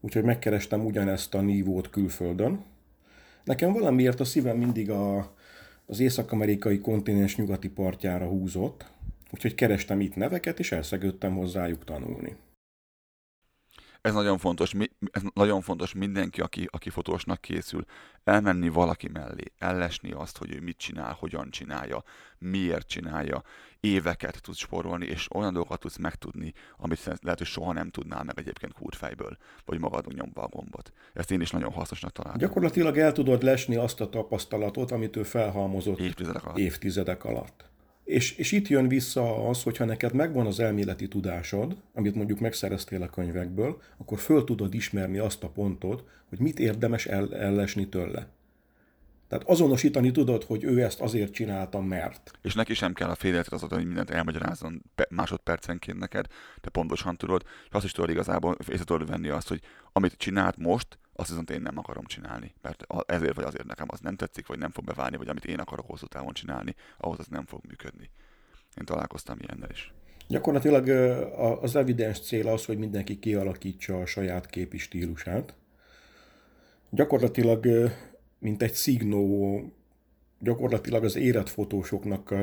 Úgyhogy 0.00 0.22
megkerestem 0.22 0.84
ugyanezt 0.84 1.34
a 1.34 1.40
nívót 1.40 1.90
külföldön. 1.90 2.64
Nekem 3.44 3.72
valamiért 3.72 4.20
a 4.20 4.24
szívem 4.24 4.56
mindig 4.56 4.90
a, 4.90 5.34
az 5.86 6.00
észak-amerikai 6.00 6.78
kontinens 6.78 7.36
nyugati 7.36 7.68
partjára 7.68 8.26
húzott, 8.26 8.90
úgyhogy 9.30 9.54
kerestem 9.54 10.00
itt 10.00 10.16
neveket, 10.16 10.58
és 10.58 10.72
elszegődtem 10.72 11.34
hozzájuk 11.34 11.84
tanulni 11.84 12.36
ez 14.08 14.14
nagyon 14.14 14.38
fontos, 14.38 14.72
ez 15.10 15.22
nagyon 15.34 15.60
fontos 15.60 15.94
mindenki, 15.94 16.40
aki, 16.40 16.68
aki 16.70 16.90
fotósnak 16.90 17.40
készül, 17.40 17.84
elmenni 18.24 18.68
valaki 18.68 19.08
mellé, 19.08 19.44
ellesni 19.58 20.12
azt, 20.12 20.38
hogy 20.38 20.54
ő 20.54 20.60
mit 20.60 20.76
csinál, 20.76 21.16
hogyan 21.18 21.50
csinálja, 21.50 22.02
miért 22.38 22.88
csinálja, 22.88 23.42
éveket 23.80 24.42
tudsz 24.42 24.58
sporolni, 24.58 25.06
és 25.06 25.28
olyan 25.34 25.52
dolgokat 25.52 25.80
tudsz 25.80 25.96
megtudni, 25.96 26.52
amit 26.76 27.04
lehet, 27.04 27.38
hogy 27.38 27.46
soha 27.46 27.72
nem 27.72 27.90
tudnál 27.90 28.24
meg 28.24 28.38
egyébként 28.38 28.72
kúrfejből, 28.72 29.36
vagy 29.64 29.80
magadon 29.80 30.14
nyomva 30.16 30.42
a 30.42 30.48
gombot. 30.48 30.92
Ezt 31.12 31.30
én 31.30 31.40
is 31.40 31.50
nagyon 31.50 31.72
hasznosnak 31.72 32.12
találom. 32.12 32.38
Gyakorlatilag 32.38 32.98
el 32.98 33.12
tudod 33.12 33.42
lesni 33.42 33.76
azt 33.76 34.00
a 34.00 34.08
tapasztalatot, 34.08 34.90
amit 34.90 35.16
ő 35.16 35.22
felhalmozott 35.22 35.98
évtizedek 35.98 36.44
alatt. 36.44 36.58
Évtizedek 36.58 37.24
alatt. 37.24 37.67
És, 38.08 38.32
és 38.32 38.52
itt 38.52 38.68
jön 38.68 38.88
vissza 38.88 39.48
az, 39.48 39.62
hogyha 39.62 39.84
neked 39.84 40.12
megvan 40.12 40.46
az 40.46 40.60
elméleti 40.60 41.08
tudásod, 41.08 41.76
amit 41.94 42.14
mondjuk 42.14 42.40
megszereztél 42.40 43.02
a 43.02 43.08
könyvekből, 43.08 43.80
akkor 43.96 44.18
föl 44.18 44.44
tudod 44.44 44.74
ismerni 44.74 45.18
azt 45.18 45.42
a 45.42 45.48
pontot, 45.48 46.04
hogy 46.28 46.38
mit 46.38 46.58
érdemes 46.58 47.06
el, 47.06 47.34
ellesni 47.34 47.88
tőle. 47.88 48.28
Tehát 49.28 49.48
azonosítani 49.48 50.10
tudod, 50.10 50.44
hogy 50.44 50.64
ő 50.64 50.82
ezt 50.82 51.00
azért 51.00 51.32
csinálta, 51.32 51.80
mert. 51.80 52.30
És 52.42 52.54
neki 52.54 52.74
sem 52.74 52.92
kell 52.92 53.08
a 53.08 53.14
fél 53.14 53.44
az 53.50 53.60
hogy 53.60 53.86
mindent 53.86 54.10
elmagyarázzon 54.10 54.82
másodpercenként 55.10 55.98
neked, 55.98 56.26
te 56.60 56.70
pontosan 56.70 57.16
tudod, 57.16 57.42
és 57.68 57.72
azt 57.72 57.84
is 57.84 57.92
tudod 57.92 58.10
igazából 58.10 58.56
észre 58.68 58.84
tudod 58.84 59.08
venni 59.08 59.28
azt, 59.28 59.48
hogy 59.48 59.60
amit 59.92 60.14
csinált 60.16 60.56
most, 60.56 60.98
azt 61.20 61.28
viszont 61.28 61.50
én 61.50 61.60
nem 61.62 61.78
akarom 61.78 62.04
csinálni, 62.04 62.54
mert 62.62 62.86
ezért 63.06 63.34
vagy 63.34 63.44
azért 63.44 63.66
nekem 63.66 63.86
az 63.90 64.00
nem 64.00 64.16
tetszik, 64.16 64.46
vagy 64.46 64.58
nem 64.58 64.70
fog 64.70 64.84
beválni, 64.84 65.16
vagy 65.16 65.28
amit 65.28 65.44
én 65.44 65.58
akarok 65.58 65.86
hosszú 65.86 66.06
távon 66.06 66.32
csinálni, 66.32 66.74
ahhoz 66.98 67.18
az 67.18 67.26
nem 67.26 67.46
fog 67.46 67.60
működni. 67.68 68.10
Én 68.76 68.84
találkoztam 68.84 69.38
ilyennel 69.40 69.70
is. 69.70 69.92
Gyakorlatilag 70.28 70.88
az 71.62 71.76
evidens 71.76 72.20
cél 72.20 72.48
az, 72.48 72.64
hogy 72.64 72.78
mindenki 72.78 73.18
kialakítsa 73.18 74.00
a 74.00 74.06
saját 74.06 74.46
képi 74.46 74.78
stílusát. 74.78 75.54
Gyakorlatilag, 76.90 77.66
mint 78.38 78.62
egy 78.62 78.74
szignó, 78.74 79.60
gyakorlatilag 80.38 81.04
az 81.04 81.16
érett 81.16 81.48
fotósoknak 81.48 82.34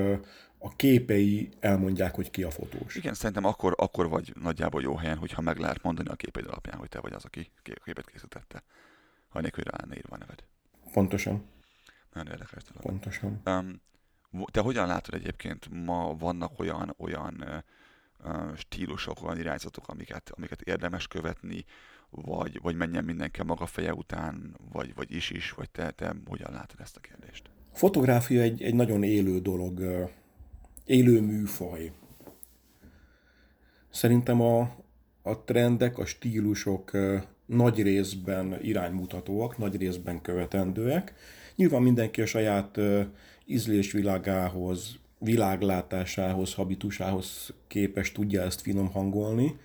a 0.66 0.76
képei 0.76 1.50
elmondják, 1.60 2.16
hogy 2.16 2.32
ki 2.32 2.44
a 2.44 2.50
fotós. 2.50 2.96
Igen, 2.96 3.14
szerintem 3.14 3.46
akkor, 3.46 3.74
akkor 3.78 4.10
vagy 4.10 4.34
nagyjából 4.42 4.82
jó 4.82 4.96
helyen, 4.96 5.18
hogyha 5.18 5.42
meg 5.42 5.58
lehet 5.58 5.84
mondani 5.84 6.10
a 6.10 6.16
képeid 6.16 6.48
alapján, 6.48 6.78
hogy 6.78 6.90
te 6.90 7.00
vagy 7.00 7.14
az, 7.14 7.26
aki 7.26 7.52
képet 7.84 8.10
készítette. 8.10 8.64
Ha 9.30 9.42
nélkül 9.42 9.64
rá 9.64 9.96
írva 9.96 10.16
a 10.16 10.18
neved. 10.18 10.44
Pontosan. 10.94 11.46
Nagyon 12.14 12.32
érdekes 12.32 12.64
dolog. 12.64 12.82
Pontosan. 12.82 13.42
Um, 13.46 13.82
te 14.52 14.60
hogyan 14.60 14.88
látod 14.88 15.14
egyébként, 15.14 15.70
ma 15.86 16.16
vannak 16.16 16.60
olyan, 16.60 16.96
olyan 16.98 17.64
uh, 18.24 18.56
stílusok, 18.56 19.24
olyan 19.24 19.40
irányzatok, 19.40 19.88
amiket, 19.88 20.32
amiket 20.38 20.62
érdemes 20.62 21.08
követni, 21.08 21.66
vagy, 22.10 22.60
vagy 22.62 22.76
menjen 22.76 23.04
mindenki 23.04 23.40
a 23.40 23.44
maga 23.44 23.66
feje 23.66 23.94
után, 23.94 24.56
vagy, 24.72 24.96
vagy 24.96 25.12
is 25.16 25.30
is, 25.30 25.52
vagy 25.52 25.70
te, 25.70 25.92
te 25.92 26.16
hogyan 26.26 26.52
látod 26.52 26.80
ezt 26.80 26.98
a 26.98 27.00
kérdést? 27.00 27.50
A 27.74 27.78
fotográfia 27.78 28.42
egy, 28.42 28.62
egy 28.62 28.76
nagyon 28.76 29.04
élő 29.04 29.40
dolog 29.40 29.82
élő 30.86 31.22
műfaj. 31.22 31.92
Szerintem 33.90 34.42
a, 34.42 34.60
a 35.22 35.44
trendek, 35.44 35.98
a 35.98 36.06
stílusok 36.06 36.92
nagy 37.46 37.82
részben 37.82 38.58
iránymutatóak, 38.62 39.58
nagy 39.58 39.78
részben 39.78 40.22
követendőek. 40.22 41.14
Nyilván 41.56 41.82
mindenki 41.82 42.22
a 42.22 42.26
saját 42.26 42.80
ízlésvilágához, 43.46 44.96
világlátásához, 45.20 46.54
habitusához 46.54 47.54
képes 47.68 48.12
tudja 48.12 48.42
ezt 48.42 48.62
finom 48.62 48.92
hangolni. 48.92 49.58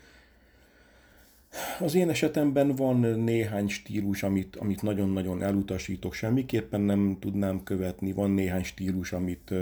Az 1.80 1.94
én 1.94 2.08
esetemben 2.08 2.74
van 2.74 2.96
néhány 3.00 3.68
stílus, 3.68 4.22
amit, 4.22 4.56
amit 4.56 4.82
nagyon-nagyon 4.82 5.42
elutasítok, 5.42 6.14
semmiképpen 6.14 6.80
nem 6.80 7.16
tudnám 7.20 7.62
követni, 7.62 8.12
van 8.12 8.30
néhány 8.30 8.64
stílus, 8.64 9.12
amit 9.12 9.54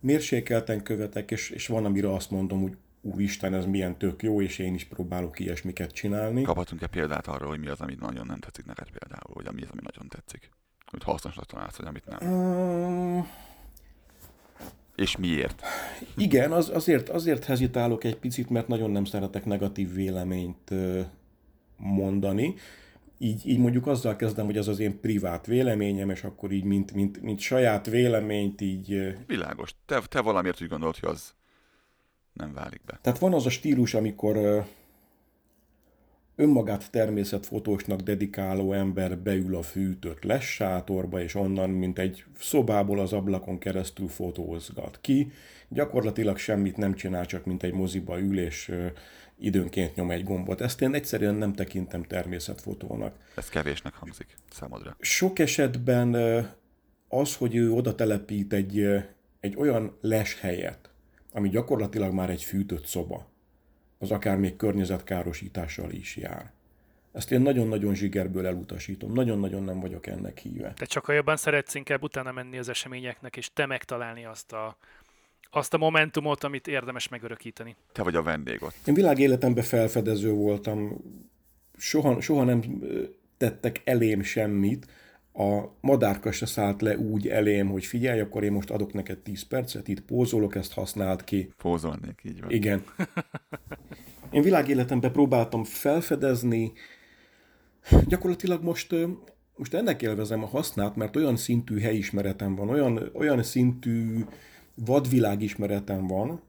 mérsékelten 0.00 0.82
követek, 0.82 1.30
és, 1.30 1.50
és 1.50 1.66
van, 1.66 1.84
amire 1.84 2.12
azt 2.12 2.30
mondom, 2.30 2.62
hogy 2.62 2.76
úristen, 3.00 3.54
ez 3.54 3.64
milyen 3.64 3.98
tök 3.98 4.22
jó, 4.22 4.42
és 4.42 4.58
én 4.58 4.74
is 4.74 4.84
próbálok 4.84 5.38
ilyesmiket 5.38 5.90
csinálni. 5.90 6.42
Kaphatunk-e 6.42 6.86
példát 6.86 7.26
arról, 7.26 7.48
hogy 7.48 7.58
mi 7.58 7.66
az, 7.66 7.80
amit 7.80 8.00
nagyon 8.00 8.26
nem 8.26 8.38
tetszik 8.38 8.64
neked 8.64 8.88
például, 8.90 9.34
vagy 9.34 9.54
mi 9.54 9.62
az, 9.62 9.68
ami 9.72 9.80
nagyon 9.82 10.08
tetszik? 10.08 10.50
Hogy 10.86 11.02
hasznosnak 11.02 11.46
találsz, 11.46 11.76
vagy 11.76 11.86
amit 11.86 12.06
nem? 12.06 12.32
Uh... 12.32 13.26
És 14.96 15.16
miért? 15.16 15.62
Igen, 16.16 16.52
az, 16.52 16.68
azért, 16.68 17.08
azért 17.08 17.44
hezitálok 17.44 18.04
egy 18.04 18.16
picit, 18.16 18.50
mert 18.50 18.68
nagyon 18.68 18.90
nem 18.90 19.04
szeretek 19.04 19.44
negatív 19.44 19.94
véleményt 19.94 20.70
mondani 21.76 22.54
így, 23.18 23.48
így 23.48 23.58
mondjuk 23.58 23.86
azzal 23.86 24.16
kezdem, 24.16 24.44
hogy 24.44 24.58
az 24.58 24.68
az 24.68 24.78
én 24.78 25.00
privát 25.00 25.46
véleményem, 25.46 26.10
és 26.10 26.24
akkor 26.24 26.52
így, 26.52 26.64
mint, 26.64 26.92
mint, 26.92 27.22
mint 27.22 27.38
saját 27.38 27.86
véleményt 27.86 28.60
így... 28.60 29.16
Világos. 29.26 29.74
Te, 29.86 30.00
te 30.08 30.20
valamiért 30.20 30.62
úgy 30.62 30.68
gondolod, 30.68 30.96
hogy 30.98 31.08
az 31.08 31.34
nem 32.32 32.52
válik 32.52 32.80
be. 32.84 32.98
Tehát 33.02 33.18
van 33.18 33.34
az 33.34 33.46
a 33.46 33.50
stílus, 33.50 33.94
amikor 33.94 34.64
önmagát 36.36 36.90
természetfotósnak 36.90 38.00
dedikáló 38.00 38.72
ember 38.72 39.18
beül 39.18 39.56
a 39.56 39.62
fűtött 39.62 40.24
lessátorba, 40.24 41.20
és 41.20 41.34
onnan, 41.34 41.70
mint 41.70 41.98
egy 41.98 42.24
szobából 42.38 43.00
az 43.00 43.12
ablakon 43.12 43.58
keresztül 43.58 44.08
fotózgat 44.08 44.98
ki. 45.00 45.32
Gyakorlatilag 45.68 46.38
semmit 46.38 46.76
nem 46.76 46.94
csinál, 46.94 47.26
csak 47.26 47.44
mint 47.44 47.62
egy 47.62 47.72
moziba 47.72 48.20
ül, 48.20 48.38
és 48.38 48.72
időnként 49.38 49.94
nyom 49.94 50.10
egy 50.10 50.24
gombot. 50.24 50.60
Ezt 50.60 50.82
én 50.82 50.94
egyszerűen 50.94 51.34
nem 51.34 51.52
tekintem 51.52 52.02
természetfotónak. 52.02 53.16
Ez 53.36 53.48
kevésnek 53.48 53.94
hangzik 53.94 54.26
számodra. 54.50 54.96
Sok 55.00 55.38
esetben 55.38 56.14
az, 57.08 57.36
hogy 57.36 57.54
ő 57.54 57.72
oda 57.72 57.94
telepít 57.94 58.52
egy, 58.52 58.86
egy 59.40 59.56
olyan 59.56 59.96
leshelyet, 60.00 60.90
ami 61.32 61.48
gyakorlatilag 61.48 62.12
már 62.12 62.30
egy 62.30 62.42
fűtött 62.42 62.86
szoba, 62.86 63.30
az 63.98 64.10
akár 64.10 64.36
még 64.36 64.56
környezetkárosítással 64.56 65.90
is 65.90 66.16
jár. 66.16 66.52
Ezt 67.12 67.32
én 67.32 67.40
nagyon-nagyon 67.40 67.94
zsigerből 67.94 68.46
elutasítom. 68.46 69.12
Nagyon-nagyon 69.12 69.62
nem 69.62 69.80
vagyok 69.80 70.06
ennek 70.06 70.38
híve. 70.38 70.72
Te 70.72 70.84
csak 70.84 71.08
jobban 71.08 71.36
szeretsz 71.36 71.74
inkább 71.74 72.02
utána 72.02 72.32
menni 72.32 72.58
az 72.58 72.68
eseményeknek, 72.68 73.36
és 73.36 73.50
te 73.52 73.66
megtalálni 73.66 74.24
azt 74.24 74.52
a 74.52 74.76
azt 75.50 75.74
a 75.74 75.78
momentumot, 75.78 76.44
amit 76.44 76.66
érdemes 76.66 77.08
megörökíteni. 77.08 77.76
Te 77.92 78.02
vagy 78.02 78.14
a 78.14 78.22
vendég 78.22 78.62
ott. 78.62 78.74
Én 78.86 78.94
világéletemben 78.94 79.64
felfedező 79.64 80.32
voltam, 80.32 80.96
soha, 81.76 82.20
soha 82.20 82.44
nem 82.44 82.62
tettek 83.36 83.80
elém 83.84 84.22
semmit, 84.22 84.86
a 85.36 85.76
madárka 85.80 86.32
se 86.32 86.46
szállt 86.46 86.82
le 86.82 86.98
úgy 86.98 87.28
elém, 87.28 87.68
hogy 87.68 87.84
figyelj, 87.84 88.20
akkor 88.20 88.44
én 88.44 88.52
most 88.52 88.70
adok 88.70 88.92
neked 88.92 89.18
10 89.18 89.42
percet, 89.42 89.88
itt 89.88 90.00
pózolok, 90.00 90.54
ezt 90.54 90.72
használt 90.72 91.24
ki. 91.24 91.52
Pózolnék, 91.56 92.20
így 92.24 92.40
van. 92.40 92.50
Igen. 92.50 92.84
Én 94.30 94.42
világéletemben 94.42 95.12
próbáltam 95.12 95.64
felfedezni, 95.64 96.72
gyakorlatilag 98.06 98.62
most, 98.62 98.94
most 99.56 99.74
ennek 99.74 100.02
élvezem 100.02 100.42
a 100.42 100.46
hasznát, 100.46 100.96
mert 100.96 101.16
olyan 101.16 101.36
szintű 101.36 101.80
helyismeretem 101.80 102.54
van, 102.54 102.68
olyan, 102.68 103.10
olyan 103.14 103.42
szintű 103.42 104.24
vadvilágismeretem 104.74 106.06
van, 106.06 106.40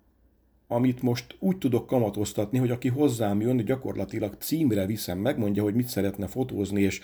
amit 0.68 1.02
most 1.02 1.36
úgy 1.40 1.58
tudok 1.58 1.88
kamatoztatni, 1.88 2.58
hogy 2.58 2.72
aki 2.72 2.88
hozzám 2.88 3.42
jön, 3.42 3.66
gyakorlatilag 3.66 4.36
címre 4.40 4.86
viszem, 4.86 5.18
megmondja, 5.18 5.64
hogy 5.64 5.76
mit 5.76 5.88
szeretne 5.88 6.28
fotózni, 6.28 6.82
és 6.82 7.02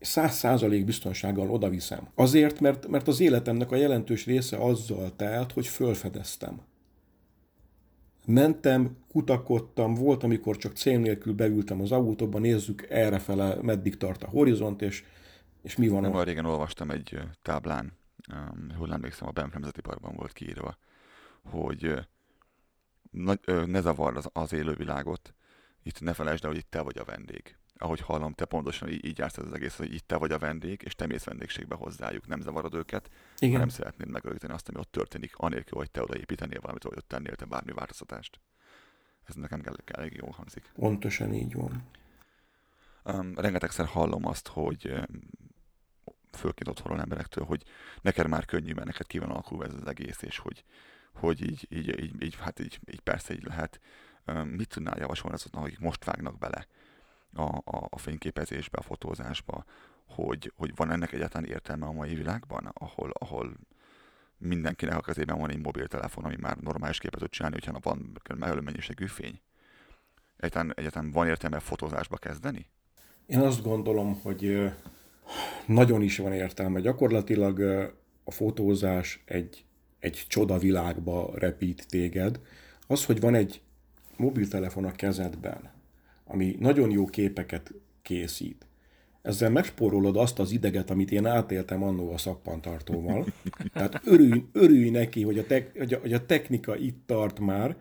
száz 0.00 0.34
százalék 0.34 0.84
biztonsággal 0.84 1.50
oda 1.50 1.68
viszem. 1.68 2.08
Azért, 2.14 2.60
mert, 2.60 2.86
mert 2.86 3.08
az 3.08 3.20
életemnek 3.20 3.70
a 3.70 3.76
jelentős 3.76 4.26
része 4.26 4.56
azzal 4.56 5.16
telt, 5.16 5.52
hogy 5.52 5.66
fölfedeztem. 5.66 6.60
Mentem, 8.26 8.96
kutakodtam, 9.08 9.94
volt, 9.94 10.22
amikor 10.22 10.56
csak 10.56 10.76
cél 10.76 10.98
nélkül 10.98 11.34
beültem 11.34 11.80
az 11.80 11.92
autóba, 11.92 12.38
nézzük 12.38 12.86
errefele, 12.90 13.56
meddig 13.62 13.96
tart 13.96 14.22
a 14.22 14.28
horizont, 14.28 14.82
és, 14.82 15.04
és 15.62 15.76
mi 15.76 15.88
van 15.88 16.00
Nem 16.00 16.22
régen 16.22 16.44
olvastam 16.44 16.90
egy 16.90 17.18
táblán, 17.42 17.92
um, 18.32 18.70
hol 18.76 18.92
emlékszem, 18.92 19.28
a 19.28 19.30
Banff 19.30 19.52
Nemzeti 19.52 19.80
Parkban 19.80 20.14
volt 20.16 20.32
kiírva, 20.32 20.76
hogy 21.42 21.94
ne 23.66 23.80
zavard 23.80 24.16
az, 24.16 24.28
az 24.32 24.52
élővilágot. 24.52 25.34
Itt 25.82 26.00
ne 26.00 26.12
felejtsd 26.12 26.44
el, 26.44 26.50
hogy 26.50 26.58
itt 26.58 26.70
te 26.70 26.80
vagy 26.80 26.98
a 26.98 27.04
vendég. 27.04 27.56
Ahogy 27.78 28.00
hallom, 28.00 28.32
te 28.32 28.44
pontosan 28.44 28.88
így, 28.88 29.04
így 29.04 29.18
jársz 29.18 29.38
az 29.38 29.52
egész, 29.52 29.76
hogy 29.76 29.94
itt 29.94 30.06
te 30.06 30.16
vagy 30.16 30.32
a 30.32 30.38
vendég, 30.38 30.82
és 30.84 30.94
te 30.94 31.06
mész 31.06 31.24
vendégségbe 31.24 31.74
hozzájuk, 31.74 32.26
nem 32.26 32.40
zavarod 32.40 32.74
őket, 32.74 33.10
Igen. 33.38 33.52
hanem 33.52 33.68
szeretnéd 33.68 34.08
megörökíteni 34.08 34.52
azt, 34.52 34.68
ami 34.68 34.78
ott 34.78 34.92
történik, 34.92 35.36
anélkül, 35.36 35.78
hogy 35.78 35.90
te 35.90 36.02
odaépítenél 36.02 36.60
valamit, 36.60 36.82
vagy 36.82 36.96
ott 36.96 37.08
tennél 37.08 37.34
te 37.34 37.44
bármi 37.44 37.72
változtatást. 37.72 38.40
Ez 39.24 39.34
nekem 39.34 39.62
elég 39.84 40.14
jól 40.14 40.30
hangzik. 40.30 40.70
Pontosan 40.74 41.34
így 41.34 41.54
van. 41.54 41.82
Um, 43.04 43.34
rengetegszer 43.34 43.86
hallom 43.86 44.26
azt, 44.26 44.48
hogy 44.48 44.90
um, 44.90 45.04
főként 46.32 46.68
otthonról 46.68 47.00
emberektől, 47.00 47.44
hogy 47.44 47.62
neked 48.02 48.28
már 48.28 48.44
könnyű, 48.44 48.72
mert 48.72 48.86
neked 48.86 49.06
ki 49.06 49.18
van 49.18 49.30
alakulva 49.30 49.64
ez 49.64 49.74
az 49.74 49.86
egész, 49.86 50.22
és 50.22 50.38
hogy, 50.38 50.64
hogy 51.12 51.42
így, 51.42 51.66
így, 51.70 52.02
így, 52.02 52.22
így, 52.22 52.36
hát 52.40 52.60
így, 52.60 52.80
így 52.90 53.00
persze 53.00 53.34
így 53.34 53.44
lehet. 53.44 53.80
Um, 54.26 54.48
mit 54.48 54.68
tudnál 54.68 54.98
javasolni 54.98 55.36
azoknak, 55.36 55.64
akik 55.64 55.78
most 55.78 56.04
vágnak 56.04 56.38
bele 56.38 56.66
a, 57.36 57.62
a, 57.64 57.86
a 57.90 57.98
fényképezésbe, 57.98 58.78
a 58.78 58.82
fotózásba, 58.82 59.64
hogy, 60.06 60.52
hogy 60.56 60.72
van 60.74 60.90
ennek 60.90 61.12
egyáltalán 61.12 61.48
értelme 61.48 61.86
a 61.86 61.92
mai 61.92 62.14
világban, 62.14 62.70
ahol, 62.74 63.10
ahol 63.18 63.56
mindenkinek 64.38 64.96
a 64.96 65.00
kezében 65.00 65.38
van 65.38 65.50
egy 65.50 65.62
mobiltelefon, 65.62 66.24
ami 66.24 66.36
már 66.40 66.56
normális 66.56 66.98
képet 66.98 67.20
tud 67.20 67.30
csinálni, 67.30 67.56
hogyha 67.64 67.78
van 67.82 68.20
megfelelő 68.28 68.60
mennyiségű 68.60 69.06
fény. 69.06 69.40
Egyáltalán, 70.36 70.72
egyáltalán 70.76 71.10
van 71.10 71.26
értelme 71.26 71.58
fotózásba 71.58 72.16
kezdeni? 72.16 72.66
Én 73.26 73.38
azt 73.38 73.62
gondolom, 73.62 74.20
hogy 74.20 74.70
nagyon 75.66 76.02
is 76.02 76.18
van 76.18 76.32
értelme. 76.32 76.80
Gyakorlatilag 76.80 77.60
a 78.24 78.30
fotózás 78.30 79.22
egy, 79.24 79.64
egy 79.98 80.24
csoda 80.28 80.58
világba 80.58 81.30
repít 81.34 81.86
téged. 81.88 82.40
Az, 82.86 83.04
hogy 83.04 83.20
van 83.20 83.34
egy 83.34 83.60
mobiltelefon 84.16 84.84
a 84.84 84.92
kezedben, 84.92 85.70
ami 86.26 86.56
nagyon 86.58 86.90
jó 86.90 87.04
képeket 87.04 87.74
készít, 88.02 88.66
ezzel 89.22 89.50
megspórolod 89.50 90.16
azt 90.16 90.38
az 90.38 90.52
ideget, 90.52 90.90
amit 90.90 91.10
én 91.10 91.26
átéltem 91.26 91.82
annó 91.82 92.12
a 92.12 92.18
szappantartóval. 92.18 93.26
Tehát 93.72 94.00
örülj, 94.04 94.44
örülj 94.52 94.90
neki, 94.90 95.22
hogy 95.22 95.38
a, 95.38 95.46
tek, 95.46 95.78
hogy, 95.78 95.94
a, 95.94 95.98
hogy 95.98 96.12
a 96.12 96.26
technika 96.26 96.76
itt 96.76 97.02
tart 97.06 97.40
már, 97.40 97.76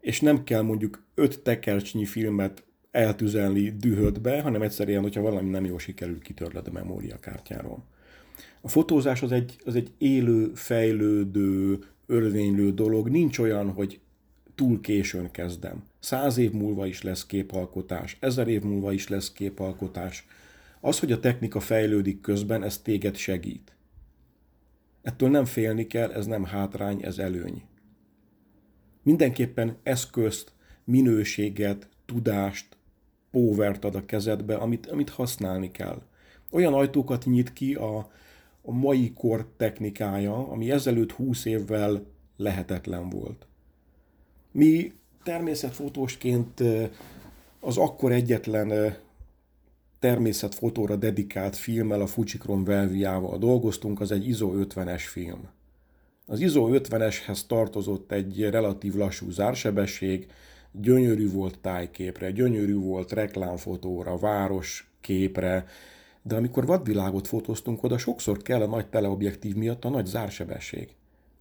és 0.00 0.20
nem 0.20 0.44
kell 0.44 0.62
mondjuk 0.62 1.04
öt 1.14 1.40
tekercsnyi 1.42 2.04
filmet 2.04 2.64
eltüzelni 2.90 3.70
dühödbe, 3.70 4.40
hanem 4.40 4.62
egyszerűen, 4.62 5.02
hogyha 5.02 5.20
valami 5.20 5.50
nem 5.50 5.64
jól 5.64 5.78
sikerül, 5.78 6.20
kitörled 6.20 6.66
a 6.66 6.72
memóriakártyáról. 6.72 7.84
A 8.60 8.68
fotózás 8.68 9.22
az 9.22 9.32
egy, 9.32 9.58
az 9.64 9.74
egy 9.74 9.90
élő, 9.98 10.50
fejlődő, 10.54 11.78
örvénylő 12.06 12.72
dolog. 12.72 13.08
Nincs 13.08 13.38
olyan, 13.38 13.70
hogy 13.72 14.00
túl 14.58 14.80
későn 14.80 15.30
kezdem. 15.30 15.84
Száz 15.98 16.36
év 16.36 16.52
múlva 16.52 16.86
is 16.86 17.02
lesz 17.02 17.26
képalkotás, 17.26 18.16
ezer 18.20 18.48
év 18.48 18.62
múlva 18.62 18.92
is 18.92 19.08
lesz 19.08 19.32
képalkotás. 19.32 20.26
Az, 20.80 20.98
hogy 20.98 21.12
a 21.12 21.20
technika 21.20 21.60
fejlődik 21.60 22.20
közben, 22.20 22.62
ez 22.62 22.78
téged 22.78 23.16
segít. 23.16 23.76
Ettől 25.02 25.28
nem 25.28 25.44
félni 25.44 25.86
kell, 25.86 26.10
ez 26.10 26.26
nem 26.26 26.44
hátrány, 26.44 27.02
ez 27.02 27.18
előny. 27.18 27.62
Mindenképpen 29.02 29.76
eszközt, 29.82 30.52
minőséget, 30.84 31.88
tudást, 32.06 32.76
póvert 33.30 33.84
ad 33.84 33.94
a 33.94 34.04
kezedbe, 34.04 34.56
amit, 34.56 34.86
amit 34.86 35.10
használni 35.10 35.70
kell. 35.70 36.02
Olyan 36.50 36.74
ajtókat 36.74 37.24
nyit 37.24 37.52
ki 37.52 37.74
a, 37.74 37.98
a 38.62 38.72
mai 38.72 39.12
kor 39.12 39.48
technikája, 39.56 40.48
ami 40.48 40.70
ezelőtt 40.70 41.12
20 41.12 41.44
évvel 41.44 42.06
lehetetlen 42.36 43.08
volt. 43.08 43.47
Mi 44.52 44.92
természetfotósként 45.22 46.62
az 47.60 47.76
akkor 47.76 48.12
egyetlen 48.12 48.96
természetfotóra 49.98 50.96
dedikált 50.96 51.56
filmmel, 51.56 52.00
a 52.00 52.06
Fujikron 52.06 52.64
Velviával 52.64 53.38
dolgoztunk, 53.38 54.00
az 54.00 54.12
egy 54.12 54.28
ISO 54.28 54.52
50-es 54.54 55.02
film. 55.06 55.48
Az 56.26 56.40
ISO 56.40 56.68
50-eshez 56.72 57.40
tartozott 57.46 58.12
egy 58.12 58.50
relatív 58.50 58.94
lassú 58.94 59.30
zársebesség, 59.30 60.26
gyönyörű 60.72 61.30
volt 61.30 61.58
tájképre, 61.58 62.30
gyönyörű 62.30 62.74
volt 62.74 63.12
reklámfotóra, 63.12 64.16
város 64.16 64.90
képre, 65.00 65.66
de 66.22 66.36
amikor 66.36 66.66
vadvilágot 66.66 67.26
fotóztunk 67.26 67.82
oda, 67.82 67.98
sokszor 67.98 68.42
kell 68.42 68.62
a 68.62 68.66
nagy 68.66 68.88
teleobjektív 68.88 69.54
miatt 69.54 69.84
a 69.84 69.88
nagy 69.88 70.06
zársebesség. 70.06 70.88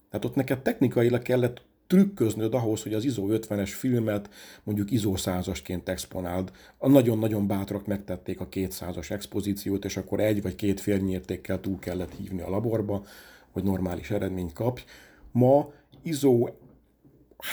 Tehát 0.09 0.25
ott 0.25 0.35
neked 0.35 0.61
technikailag 0.61 1.21
kellett 1.21 1.61
trükköznöd 1.87 2.53
ahhoz, 2.53 2.83
hogy 2.83 2.93
az 2.93 3.03
ISO 3.05 3.25
50-es 3.29 3.71
filmet 3.73 4.29
mondjuk 4.63 4.91
ISO 4.91 5.13
100-asként 5.15 5.87
exponáld. 5.87 6.51
A 6.77 6.89
nagyon-nagyon 6.89 7.47
bátrak 7.47 7.85
megtették 7.85 8.39
a 8.39 8.47
200-as 8.47 9.11
expozíciót, 9.11 9.85
és 9.85 9.97
akkor 9.97 10.19
egy 10.19 10.41
vagy 10.41 10.55
két 10.55 10.79
félnyértékkel 10.79 11.59
túl 11.59 11.79
kellett 11.79 12.13
hívni 12.17 12.41
a 12.41 12.49
laborba, 12.49 13.03
hogy 13.51 13.63
normális 13.63 14.11
eredményt 14.11 14.53
kapj. 14.53 14.83
Ma 15.31 15.71
ISO 16.03 16.47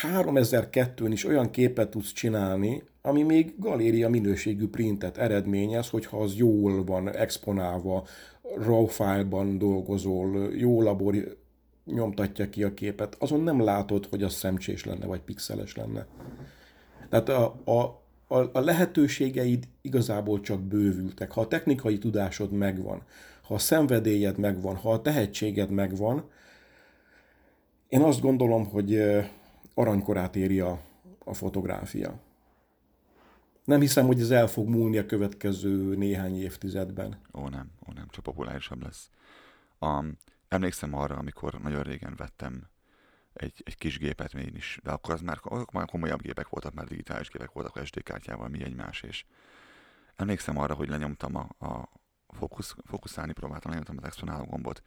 3002-n 0.03 1.09
is 1.12 1.25
olyan 1.25 1.51
képet 1.51 1.90
tudsz 1.90 2.12
csinálni, 2.12 2.83
ami 3.03 3.23
még 3.23 3.55
galéria 3.59 4.09
minőségű 4.09 4.68
printet 4.68 5.16
eredményez, 5.16 5.88
hogyha 5.88 6.18
az 6.18 6.35
jól 6.35 6.85
van 6.85 7.14
exponálva, 7.14 8.07
RAW 8.57 8.87
file-ban 8.87 9.59
dolgozol, 9.59 10.53
jó 10.55 10.83
labor 10.83 11.37
nyomtatja 11.85 12.51
ki 12.51 12.62
a 12.62 12.75
képet, 12.75 13.16
azon 13.18 13.40
nem 13.40 13.61
látod, 13.61 14.07
hogy 14.07 14.23
az 14.23 14.33
szemcsés 14.33 14.85
lenne, 14.85 15.07
vagy 15.07 15.20
pixeles 15.20 15.77
lenne. 15.77 16.07
Tehát 17.09 17.29
a, 17.29 17.61
a, 17.64 18.03
a, 18.27 18.51
a 18.53 18.61
lehetőségeid 18.61 19.68
igazából 19.81 20.40
csak 20.40 20.61
bővültek. 20.62 21.33
Ha 21.33 21.40
a 21.40 21.49
technikai 21.49 21.99
tudásod 21.99 22.53
megvan, 22.53 23.03
ha 23.42 23.55
a 23.55 23.59
szenvedélyed 23.59 24.38
megvan, 24.38 24.77
ha 24.77 24.92
a 24.92 25.03
tehetséged 25.03 25.70
megvan, 25.70 26.25
én 27.88 28.01
azt 28.01 28.20
gondolom, 28.20 28.64
hogy 28.64 29.03
aranykorát 29.75 30.37
éri 30.37 30.61
a, 30.61 30.81
a 31.25 31.35
fotográfia. 31.35 32.20
Nem 33.64 33.81
hiszem, 33.81 34.07
hogy 34.07 34.20
ez 34.20 34.31
el 34.31 34.47
fog 34.47 34.68
múlni 34.68 34.99
a 34.99 35.07
következő 35.07 35.97
néhány 35.97 36.40
évtizedben. 36.40 37.18
Ó 37.38 37.49
nem, 37.49 37.70
ó 37.88 37.92
nem, 37.92 38.07
csak 38.11 38.25
populárisabb 38.25 38.83
lesz. 38.83 39.11
Um, 39.81 40.18
emlékszem 40.55 40.95
arra, 40.95 41.17
amikor 41.17 41.61
nagyon 41.61 41.83
régen 41.83 42.14
vettem 42.17 42.69
egy, 43.33 43.62
egy 43.64 43.77
kis 43.77 43.99
gépet 43.99 44.33
még 44.33 44.47
én 44.47 44.57
is, 44.57 44.79
de 44.83 44.90
akkor 44.90 45.14
az 45.14 45.21
már, 45.21 45.38
azok 45.43 45.73
már 45.73 45.87
komolyabb 45.87 46.23
gépek 46.23 46.49
voltak, 46.49 46.75
már 46.75 46.87
digitális 46.87 47.29
gépek 47.29 47.53
voltak 47.53 47.87
SD 47.87 48.03
kártyával, 48.03 48.49
mi 48.49 48.64
egymás, 48.64 49.03
és 49.03 49.25
emlékszem 50.17 50.59
arra, 50.59 50.75
hogy 50.75 50.88
lenyomtam 50.88 51.37
a, 51.37 51.67
a 51.67 51.88
fókusz, 52.29 52.77
fókuszálni 52.85 53.33
próbáltam, 53.33 53.71
lenyomtam 53.71 53.97
az 53.99 54.05
exponáló 54.05 54.45
gombot, 54.45 54.83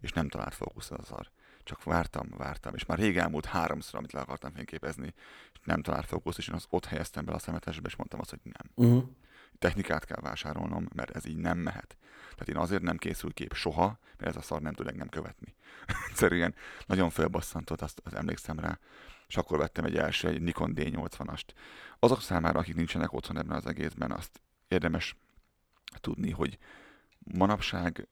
és 0.00 0.12
nem 0.12 0.28
talált 0.28 0.54
fókusz 0.54 0.90
az 0.90 1.06
szar. 1.06 1.30
Csak 1.62 1.84
vártam, 1.84 2.28
vártam, 2.36 2.74
és 2.74 2.84
már 2.84 2.98
rég 2.98 3.16
elmúlt 3.16 3.46
háromszor, 3.46 3.98
amit 3.98 4.12
le 4.12 4.20
akartam 4.20 4.52
fényképezni, 4.52 5.14
és 5.52 5.58
nem 5.64 5.82
talált 5.82 6.06
fókusz, 6.06 6.38
és 6.38 6.48
én 6.48 6.54
az 6.54 6.66
ott 6.68 6.84
helyeztem 6.84 7.24
be 7.24 7.32
a 7.32 7.38
szemetesbe, 7.38 7.88
és 7.88 7.96
mondtam 7.96 8.20
azt, 8.20 8.30
hogy 8.30 8.40
nem. 8.42 8.88
Uh-huh. 8.88 9.10
Technikát 9.58 10.04
kell 10.04 10.20
vásárolnom, 10.20 10.88
mert 10.94 11.10
ez 11.10 11.26
így 11.26 11.36
nem 11.36 11.58
mehet. 11.58 11.96
Tehát 12.20 12.48
én 12.48 12.56
azért 12.56 12.82
nem 12.82 12.96
készül 12.96 13.32
kép 13.32 13.54
soha, 13.54 13.98
mert 14.18 14.30
ez 14.30 14.36
a 14.36 14.42
szar 14.42 14.62
nem 14.62 14.72
tud 14.72 14.86
engem 14.86 15.08
követni. 15.08 15.54
Egyszerűen 16.08 16.54
nagyon 16.86 17.10
felbasszantott, 17.10 17.80
azt, 17.80 18.00
azt 18.04 18.14
emlékszem 18.14 18.58
rá. 18.58 18.78
És 19.26 19.36
akkor 19.36 19.58
vettem 19.58 19.84
egy 19.84 19.96
első, 19.96 20.28
egy 20.28 20.42
Nikon 20.42 20.72
D80-ast. 20.76 21.44
Azok 21.98 22.20
számára, 22.20 22.58
akik 22.58 22.74
nincsenek 22.74 23.12
otthon 23.12 23.38
ebben 23.38 23.56
az 23.56 23.66
egészben, 23.66 24.10
azt 24.10 24.40
érdemes 24.68 25.16
tudni, 26.00 26.30
hogy 26.30 26.58
manapság 27.18 28.08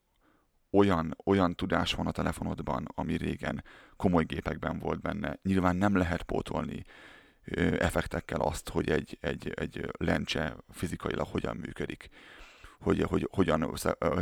olyan, 0.71 1.17
olyan 1.25 1.55
tudás 1.55 1.93
van 1.93 2.07
a 2.07 2.11
telefonodban, 2.11 2.87
ami 2.95 3.17
régen 3.17 3.65
komoly 3.97 4.25
gépekben 4.25 4.79
volt 4.79 5.01
benne. 5.01 5.39
Nyilván 5.43 5.77
nem 5.77 5.97
lehet 5.97 6.23
pótolni 6.23 6.85
effektekkel 7.79 8.41
azt, 8.41 8.69
hogy 8.69 8.91
egy, 8.91 9.19
egy, 9.21 9.53
egy 9.55 9.91
lencse 9.99 10.57
fizikailag 10.71 11.27
hogyan 11.27 11.57
működik, 11.57 12.09
hogy, 12.81 13.03
hogy 13.03 13.29
hogyan 13.31 13.75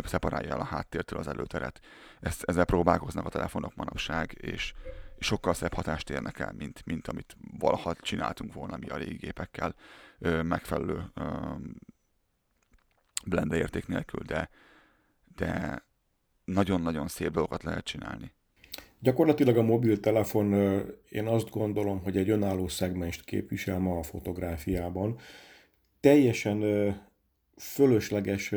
szeparálja 0.04 0.50
el 0.50 0.60
a 0.60 0.64
háttértől 0.64 1.18
az 1.18 1.28
előteret. 1.28 1.80
Ezt, 2.20 2.42
ezzel 2.42 2.64
próbálkoznak 2.64 3.26
a 3.26 3.30
telefonok 3.30 3.74
manapság, 3.74 4.36
és 4.40 4.72
sokkal 5.18 5.54
szebb 5.54 5.74
hatást 5.74 6.10
érnek 6.10 6.38
el, 6.38 6.52
mint, 6.52 6.84
mint 6.84 7.08
amit 7.08 7.36
valaha 7.58 7.94
csináltunk 7.94 8.52
volna 8.52 8.76
mi 8.76 8.86
a 8.86 8.96
régi 8.96 9.16
gépekkel 9.16 9.74
megfelelő 10.42 11.12
blende 13.26 13.56
érték 13.56 13.86
nélkül, 13.86 14.20
de, 14.22 14.50
de 15.34 15.82
nagyon-nagyon 16.44 17.08
szép 17.08 17.30
dolgokat 17.30 17.62
lehet 17.62 17.84
csinálni. 17.84 18.34
Gyakorlatilag 19.06 19.56
a 19.56 19.62
mobiltelefon, 19.62 20.52
én 21.08 21.26
azt 21.26 21.50
gondolom, 21.50 22.02
hogy 22.02 22.16
egy 22.16 22.30
önálló 22.30 22.68
szegmest 22.68 23.24
képvisel 23.24 23.78
ma 23.78 23.98
a 23.98 24.02
fotográfiában. 24.02 25.18
Teljesen 26.00 26.62
fölösleges 27.56 28.54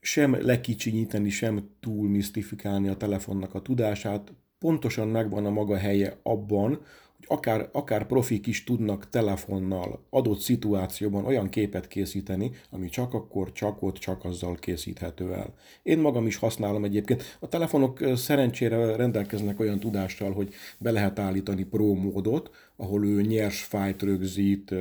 sem 0.00 0.44
lekicsinyíteni, 0.44 1.28
sem 1.28 1.70
túl 1.80 2.08
misztifikálni 2.08 2.88
a 2.88 2.96
telefonnak 2.96 3.54
a 3.54 3.62
tudását. 3.62 4.32
Pontosan 4.58 5.08
megvan 5.08 5.46
a 5.46 5.50
maga 5.50 5.76
helye 5.76 6.18
abban, 6.22 6.82
akár, 7.26 7.68
akár 7.72 8.06
profik 8.06 8.46
is 8.46 8.64
tudnak 8.64 9.08
telefonnal 9.08 10.04
adott 10.10 10.38
szituációban 10.38 11.24
olyan 11.24 11.48
képet 11.48 11.88
készíteni, 11.88 12.50
ami 12.70 12.88
csak 12.88 13.14
akkor, 13.14 13.52
csak 13.52 13.82
ott, 13.82 13.96
csak 13.96 14.24
azzal 14.24 14.54
készíthető 14.54 15.32
el. 15.32 15.54
Én 15.82 15.98
magam 15.98 16.26
is 16.26 16.36
használom 16.36 16.84
egyébként. 16.84 17.36
A 17.40 17.48
telefonok 17.48 18.00
szerencsére 18.14 18.96
rendelkeznek 18.96 19.60
olyan 19.60 19.80
tudással, 19.80 20.32
hogy 20.32 20.54
be 20.78 20.90
lehet 20.90 21.18
állítani 21.18 21.64
pro 21.64 21.94
módot, 21.94 22.50
ahol 22.76 23.06
ő 23.06 23.22
nyers 23.22 23.62
fájt 23.62 24.02
rögzít, 24.02 24.74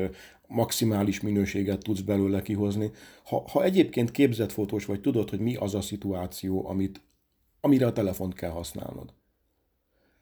maximális 0.48 1.22
minőséget 1.22 1.84
tudsz 1.84 2.02
belőle 2.02 2.42
kihozni. 2.42 2.92
Ha, 3.24 3.44
ha 3.52 3.64
egyébként 3.64 4.12
képzett 4.12 4.52
fotós 4.52 4.86
vagy, 4.86 5.02
tudod, 5.02 5.30
hogy 5.30 5.40
mi 5.40 5.56
az 5.56 5.76
a 5.76 5.82
szituáció, 5.82 6.68
amit, 6.68 7.02
amire 7.62 7.86
a 7.86 7.94
telefont 7.94 8.34
kell 8.34 8.52
használnod 8.52 9.18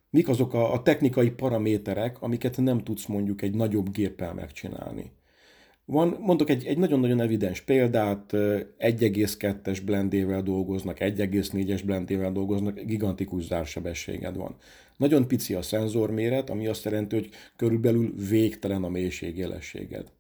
mik 0.10 0.28
azok 0.28 0.54
a, 0.54 0.74
a 0.74 0.82
technikai 0.82 1.30
paraméterek, 1.30 2.22
amiket 2.22 2.58
nem 2.58 2.84
tudsz 2.84 3.06
mondjuk 3.06 3.42
egy 3.42 3.56
nagyobb 3.56 3.92
géppel 3.92 4.34
megcsinálni. 4.34 5.12
Van, 5.86 6.18
mondok 6.20 6.50
egy, 6.50 6.66
egy 6.66 6.78
nagyon-nagyon 6.78 7.22
evidens 7.22 7.62
példát, 7.62 8.32
1,2-es 8.32 9.82
blendével 9.86 10.42
dolgoznak, 10.42 10.98
1,4-es 11.00 11.82
blendével 11.86 12.32
dolgoznak, 12.32 12.80
gigantikus 12.80 13.44
zársebességed 13.44 14.36
van. 14.36 14.56
Nagyon 14.98 15.28
pici 15.28 15.54
a 15.54 15.62
szenzorméret, 15.62 16.50
ami 16.50 16.68
azt 16.68 16.86
jelenti, 16.86 17.16
hogy 17.16 17.30
körülbelül 17.56 18.14
végtelen 18.30 18.84
a 18.84 18.90
mélységélességed. 18.90 20.12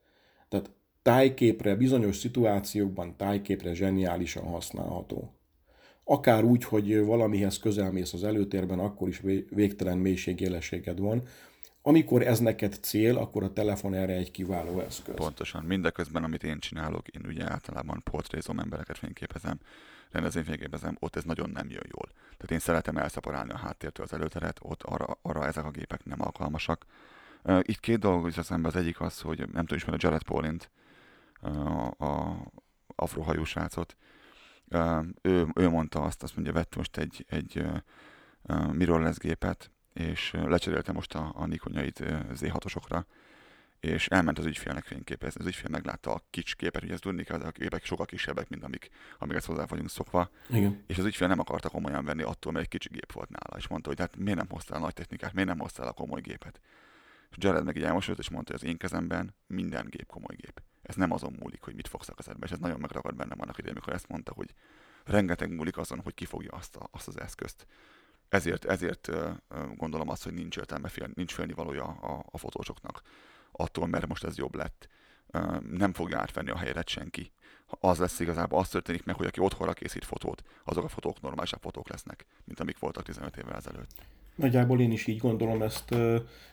Tehát 0.49 0.71
tájképre, 1.01 1.75
bizonyos 1.75 2.17
szituációkban 2.17 3.17
tájképre 3.17 3.73
zseniálisan 3.73 4.43
használható 4.43 5.36
akár 6.09 6.43
úgy, 6.43 6.63
hogy 6.63 7.05
valamihez 7.05 7.59
közelmész 7.59 8.13
az 8.13 8.23
előtérben, 8.23 8.79
akkor 8.79 9.07
is 9.07 9.21
végtelen 9.49 9.97
mélységélességed 9.97 10.99
van. 10.99 11.21
Amikor 11.81 12.21
ez 12.21 12.39
neked 12.39 12.77
cél, 12.81 13.17
akkor 13.17 13.43
a 13.43 13.53
telefon 13.53 13.93
erre 13.93 14.13
egy 14.13 14.31
kiváló 14.31 14.79
eszköz. 14.79 15.15
Pontosan. 15.15 15.63
Mindeközben, 15.63 16.23
amit 16.23 16.43
én 16.43 16.59
csinálok, 16.59 17.07
én 17.07 17.21
ugye 17.25 17.51
általában 17.51 18.01
portrézom 18.03 18.59
embereket 18.59 18.97
fényképezem, 18.97 19.59
rendezvényfényképezem, 20.11 20.97
ott 20.99 21.15
ez 21.15 21.23
nagyon 21.23 21.49
nem 21.49 21.69
jön 21.69 21.85
jól. 21.91 22.09
Tehát 22.21 22.51
én 22.51 22.59
szeretem 22.59 22.97
elszaporálni 22.97 23.51
a 23.51 23.57
háttértől 23.57 24.05
az 24.05 24.13
előteret, 24.13 24.59
ott 24.61 24.83
arra, 24.83 25.17
arra 25.21 25.45
ezek 25.45 25.65
a 25.65 25.71
gépek 25.71 26.05
nem 26.05 26.21
alkalmasak. 26.21 26.85
Itt 27.61 27.79
két 27.79 27.99
dolog 27.99 28.27
is 28.27 28.37
eszembe, 28.37 28.67
az 28.67 28.75
egyik 28.75 29.01
az, 29.01 29.21
hogy 29.21 29.37
nem 29.37 29.65
tudom 29.65 29.77
ismerni 29.77 29.99
Jared 30.01 30.23
Paulint, 30.23 30.69
a, 31.41 32.05
a 32.05 32.37
afrohajú 32.95 33.43
srácot, 33.43 33.95
ő, 35.21 35.47
ő 35.55 35.69
mondta 35.69 36.01
azt, 36.01 36.23
azt 36.23 36.35
mondja, 36.35 36.53
vett 36.53 36.75
most 36.75 36.97
egy, 36.97 37.25
egy 37.29 37.65
mirrorless 38.71 39.17
gépet, 39.17 39.71
és 39.93 40.31
lecserélte 40.31 40.91
most 40.91 41.15
a, 41.15 41.31
a 41.35 41.45
Nikonjait 41.45 42.03
Z6-osokra, 42.33 43.03
és 43.79 44.07
elment 44.07 44.39
az 44.39 44.45
ügyfélnek 44.45 44.83
fényképezni. 44.83 45.41
Az 45.41 45.47
ügyfél 45.47 45.69
meglátta 45.69 46.13
a 46.13 46.21
kics 46.29 46.55
képet, 46.55 46.83
ugye 46.83 46.93
ez 46.93 46.99
tudni 46.99 47.23
kell, 47.23 47.39
a 47.39 47.51
képek 47.51 47.85
sokkal 47.85 48.05
kisebbek, 48.05 48.49
mint 48.49 48.63
amik, 48.63 48.89
amiket 49.17 49.45
hozzá 49.45 49.65
vagyunk 49.65 49.89
szokva. 49.89 50.29
Igen. 50.49 50.83
És 50.87 50.97
az 50.97 51.05
ügyfél 51.05 51.27
nem 51.27 51.39
akarta 51.39 51.69
komolyan 51.69 52.05
venni 52.05 52.23
attól, 52.23 52.51
mert 52.51 52.63
egy 52.63 52.71
kicsi 52.71 52.89
gép 52.91 53.11
volt 53.11 53.29
nála, 53.29 53.57
és 53.57 53.67
mondta, 53.67 53.89
hogy 53.89 53.99
hát 53.99 54.15
miért 54.15 54.37
nem 54.37 54.49
hoztál 54.49 54.79
nagy 54.79 54.93
technikát, 54.93 55.33
miért 55.33 55.49
nem 55.49 55.59
hoztál 55.59 55.87
a 55.87 55.91
komoly 55.91 56.21
gépet. 56.21 56.61
És 57.29 57.35
Jared 57.39 57.63
meg 57.63 57.75
így 57.75 57.83
elmosult, 57.83 58.19
és 58.19 58.29
mondta, 58.29 58.51
hogy 58.51 58.61
az 58.63 58.69
én 58.69 58.77
kezemben 58.77 59.35
minden 59.47 59.87
gép 59.89 60.07
komoly 60.07 60.35
gép. 60.35 60.61
Ez 60.81 60.95
nem 60.95 61.11
azon 61.11 61.35
múlik, 61.39 61.61
hogy 61.61 61.75
mit 61.75 61.87
fogsz 61.87 62.09
a 62.09 62.13
kezedbe, 62.13 62.45
és 62.45 62.51
ez 62.51 62.59
nagyon 62.59 62.79
megragad 62.79 63.15
bennem 63.15 63.41
annak 63.41 63.57
idején, 63.57 63.75
amikor 63.75 63.93
ezt 63.93 64.07
mondta, 64.07 64.33
hogy 64.33 64.53
rengeteg 65.03 65.51
múlik 65.51 65.77
azon, 65.77 65.99
hogy 65.99 66.13
kifogja 66.13 66.51
azt, 66.51 66.75
a, 66.75 66.87
azt 66.91 67.07
az 67.07 67.19
eszközt. 67.19 67.67
Ezért, 68.29 68.65
ezért 68.65 69.09
gondolom 69.75 70.09
azt, 70.09 70.23
hogy 70.23 70.33
nincs 70.33 70.57
értelme, 70.57 70.87
fél, 70.87 71.09
nincs 71.13 71.33
félnivalója 71.33 71.83
a, 71.83 72.25
a 72.31 72.37
fotósoknak 72.37 73.01
attól, 73.51 73.87
mert 73.87 74.07
most 74.07 74.23
ez 74.23 74.37
jobb 74.37 74.55
lett. 74.55 74.89
Nem 75.69 75.93
fogja 75.93 76.19
átvenni 76.19 76.49
a 76.49 76.57
helyet 76.57 76.87
senki. 76.87 77.31
Az 77.65 77.97
lesz 77.97 78.19
igazából, 78.19 78.59
az 78.59 78.69
történik 78.69 79.03
meg, 79.03 79.15
hogy 79.15 79.25
aki 79.25 79.39
otthonra 79.39 79.73
készít 79.73 80.05
fotót, 80.05 80.43
azok 80.63 80.83
a 80.83 80.87
fotók 80.87 81.21
normálisabb 81.21 81.61
fotók 81.61 81.89
lesznek, 81.89 82.25
mint 82.43 82.59
amik 82.59 82.79
voltak 82.79 83.03
15 83.03 83.37
évvel 83.37 83.55
ezelőtt. 83.55 83.91
Nagyjából 84.37 84.81
én 84.81 84.91
is 84.91 85.07
így 85.07 85.17
gondolom 85.17 85.61
ezt. 85.61 85.95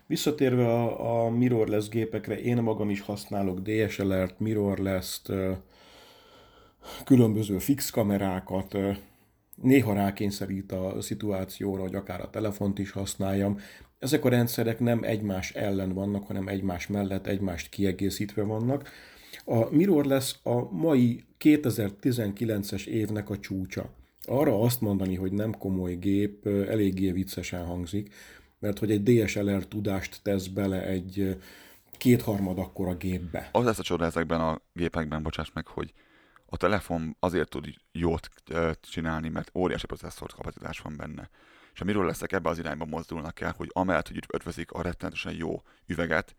Visszatérve 0.07 0.66
a, 0.66 1.24
a 1.24 1.30
mirrorless 1.30 1.89
gépekre, 1.89 2.41
én 2.41 2.57
magam 2.57 2.91
is 2.91 3.01
használok 3.01 3.61
DSLR-t, 3.61 4.41
mirrorless-t, 4.41 5.32
különböző 7.05 7.59
fix 7.59 7.91
kamerákat, 7.91 8.76
néha 9.62 9.93
rákényszerít 9.93 10.72
a 10.72 10.97
szituációra, 11.01 11.82
hogy 11.82 11.95
akár 11.95 12.20
a 12.20 12.30
telefont 12.30 12.78
is 12.78 12.91
használjam. 12.91 13.59
Ezek 13.99 14.24
a 14.24 14.28
rendszerek 14.28 14.80
nem 14.80 15.03
egymás 15.03 15.53
ellen 15.53 15.93
vannak, 15.93 16.26
hanem 16.26 16.49
egymás 16.49 16.87
mellett, 16.87 17.26
egymást 17.26 17.68
kiegészítve 17.68 18.43
vannak. 18.43 18.89
A 19.45 19.70
mirrorless 19.70 20.35
a 20.43 20.72
mai 20.72 21.24
2019-es 21.41 22.87
évnek 22.87 23.30
a 23.30 23.39
csúcsa. 23.39 23.91
Arra 24.26 24.60
azt 24.60 24.80
mondani, 24.80 25.14
hogy 25.14 25.32
nem 25.32 25.58
komoly 25.58 25.94
gép, 25.94 26.46
eléggé 26.46 27.12
viccesen 27.12 27.64
hangzik, 27.64 28.14
mert 28.58 28.78
hogy 28.78 28.90
egy 28.90 29.02
DSLR 29.02 29.66
tudást 29.66 30.22
tesz 30.22 30.46
bele 30.46 30.82
egy 30.86 31.38
kétharmad 31.98 32.58
akkora 32.58 32.96
gépbe. 32.96 33.48
Az 33.52 33.64
lesz 33.64 33.78
a 33.78 33.82
csoda 33.82 34.04
ezekben 34.04 34.40
a 34.40 34.60
gépekben, 34.72 35.22
bocsáss 35.22 35.50
meg, 35.52 35.66
hogy 35.66 35.92
a 36.46 36.56
telefon 36.56 37.16
azért 37.20 37.48
tud 37.48 37.66
jót 37.92 38.28
csinálni, 38.80 39.28
mert 39.28 39.50
óriási 39.54 39.86
processzor 39.86 40.30
kapacitás 40.34 40.78
van 40.78 40.96
benne. 40.96 41.30
És 41.74 41.80
amiről 41.80 42.06
leszek 42.06 42.32
ebbe 42.32 42.48
az 42.48 42.58
irányba 42.58 42.84
mozdulnak 42.84 43.40
el, 43.40 43.54
hogy 43.56 43.70
amellett, 43.72 44.08
hogy 44.08 44.24
ötvözik 44.32 44.72
a 44.72 44.82
rettenetesen 44.82 45.34
jó 45.34 45.62
üveget, 45.86 46.36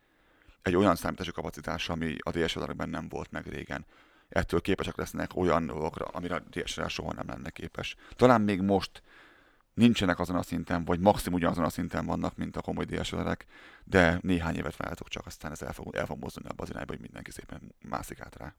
egy 0.62 0.76
olyan 0.76 0.96
számítási 0.96 1.32
kapacitás, 1.32 1.90
ami 1.90 2.16
a 2.20 2.32
DSLR-ben 2.32 2.90
nem 2.90 3.08
volt 3.10 3.32
meg 3.32 3.48
régen. 3.48 3.86
Ettől 4.30 4.62
képesek 4.62 4.96
lesznek 4.96 5.36
olyan 5.36 5.66
dolgokra, 5.66 6.06
amire 6.06 6.44
DSLR 6.50 6.90
soha 6.90 7.14
nem 7.14 7.28
lenne 7.28 7.50
képes. 7.50 7.96
Talán 8.16 8.42
még 8.42 8.62
most 8.62 9.02
nincsenek 9.74 10.20
azon 10.20 10.36
a 10.36 10.42
szinten, 10.42 10.86
vagy 10.86 11.00
maximum 11.00 11.38
ugyanazon 11.38 11.64
a 11.64 11.70
szinten 11.70 12.06
vannak, 12.06 12.38
mint 12.38 12.58
a 12.58 12.62
komoly 12.62 12.86
DSLR-ek, 12.86 13.46
de 13.84 14.20
néhány 14.22 14.56
évet 14.56 14.78
várhatok 14.78 15.08
csak, 15.08 15.26
aztán 15.26 15.52
ez 15.52 15.62
el 15.62 15.74
fog, 15.74 15.96
el 15.96 16.06
fog 16.06 16.20
mozdulni 16.20 16.50
abba 16.50 16.64
az 16.64 16.70
irányba, 16.70 16.92
hogy 16.92 17.02
mindenki 17.02 17.32
szépen 17.32 17.76
mászik 17.90 18.22
át 18.22 18.36
rá. 18.38 18.56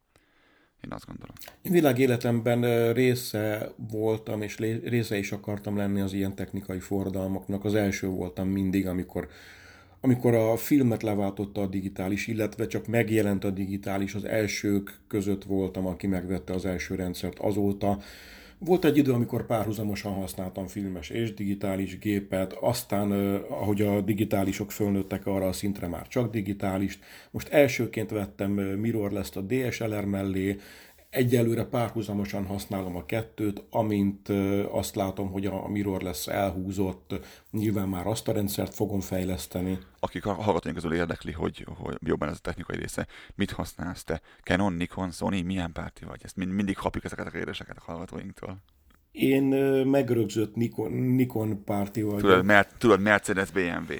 Én 0.84 0.92
azt 0.92 1.06
gondolom. 1.06 1.34
Én 1.62 1.72
világéletemben 1.72 2.92
része 2.92 3.72
voltam, 3.76 4.42
és 4.42 4.56
része 4.84 5.16
is 5.16 5.32
akartam 5.32 5.76
lenni 5.76 6.00
az 6.00 6.12
ilyen 6.12 6.34
technikai 6.34 6.80
forradalmaknak. 6.80 7.64
Az 7.64 7.74
első 7.74 8.06
voltam 8.06 8.48
mindig, 8.48 8.86
amikor 8.86 9.28
amikor 10.06 10.34
a 10.34 10.56
filmet 10.56 11.02
leváltotta 11.02 11.60
a 11.60 11.66
digitális, 11.66 12.26
illetve 12.26 12.66
csak 12.66 12.86
megjelent 12.86 13.44
a 13.44 13.50
digitális, 13.50 14.14
az 14.14 14.24
elsők 14.24 14.98
között 15.08 15.44
voltam, 15.44 15.86
aki 15.86 16.06
megvette 16.06 16.52
az 16.52 16.64
első 16.64 16.94
rendszert 16.94 17.38
azóta. 17.38 17.98
Volt 18.58 18.84
egy 18.84 18.96
idő, 18.96 19.12
amikor 19.12 19.46
párhuzamosan 19.46 20.12
használtam 20.12 20.66
filmes 20.66 21.10
és 21.10 21.34
digitális 21.34 21.98
gépet, 21.98 22.52
aztán, 22.52 23.12
ahogy 23.48 23.82
a 23.82 24.00
digitálisok 24.00 24.72
fölnőttek 24.72 25.26
arra 25.26 25.46
a 25.46 25.52
szintre, 25.52 25.86
már 25.88 26.08
csak 26.08 26.30
digitálist. 26.30 26.98
Most 27.30 27.48
elsőként 27.48 28.10
vettem 28.10 28.50
mirrorless 28.52 29.30
a 29.36 29.40
DSLR 29.40 30.04
mellé, 30.04 30.56
Egyelőre 31.16 31.64
párhuzamosan 31.64 32.46
használom 32.46 32.96
a 32.96 33.06
kettőt, 33.06 33.62
amint 33.70 34.28
azt 34.70 34.94
látom, 34.94 35.30
hogy 35.30 35.46
a 35.46 35.68
mirror 35.68 36.02
lesz 36.02 36.26
elhúzott, 36.26 37.20
nyilván 37.50 37.88
már 37.88 38.06
azt 38.06 38.28
a 38.28 38.32
rendszert 38.32 38.74
fogom 38.74 39.00
fejleszteni. 39.00 39.78
Akik 40.00 40.26
a 40.26 40.32
hallgatóink 40.32 40.78
közül 40.78 40.94
érdekli, 40.94 41.32
hogy, 41.32 41.66
hogy 41.76 41.96
jobban 42.00 42.28
ez 42.28 42.36
a 42.36 42.40
technikai 42.42 42.76
része, 42.76 43.06
mit 43.34 43.50
használsz 43.50 44.04
te? 44.04 44.20
Canon, 44.42 44.72
Nikon, 44.72 45.10
Sony, 45.10 45.44
milyen 45.44 45.72
párti 45.72 46.04
vagy? 46.04 46.20
Ezt 46.22 46.36
mind, 46.36 46.52
mindig 46.52 46.76
kapjuk 46.76 47.04
ezeket 47.04 47.26
a 47.26 47.30
kérdéseket 47.30 47.76
a 47.76 47.82
hallgatóinktól. 47.84 48.56
Én 49.10 49.44
megrögzött 49.86 50.54
Nikon, 50.54 50.92
Nikon 50.92 51.64
párti 51.64 52.02
vagyok. 52.02 52.20
Tudod, 52.20 52.44
mer- 52.44 52.74
tudod, 52.78 53.00
Mercedes, 53.00 53.50
BMW. 53.50 53.94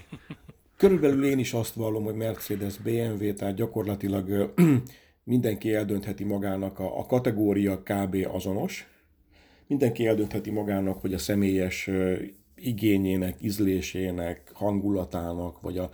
Körülbelül 0.77 1.25
én 1.25 1.39
is 1.39 1.53
azt 1.53 1.75
vallom, 1.75 2.05
hogy 2.05 2.15
Mercedes, 2.15 2.77
BMW, 2.77 3.35
tehát 3.35 3.55
gyakorlatilag 3.55 4.55
mindenki 5.27 5.75
eldöntheti 5.75 6.25
magának, 6.25 6.79
a, 6.79 6.99
a 6.99 7.07
kategória 7.07 7.83
kb. 7.83 8.27
azonos, 8.33 8.87
mindenki 9.67 10.07
eldöntheti 10.07 10.51
magának, 10.51 11.01
hogy 11.01 11.15
a 11.15 11.19
személyes 11.19 11.91
igényének, 12.55 13.37
ízlésének, 13.43 14.51
hangulatának, 14.53 15.61
vagy 15.61 15.79
a, 15.79 15.91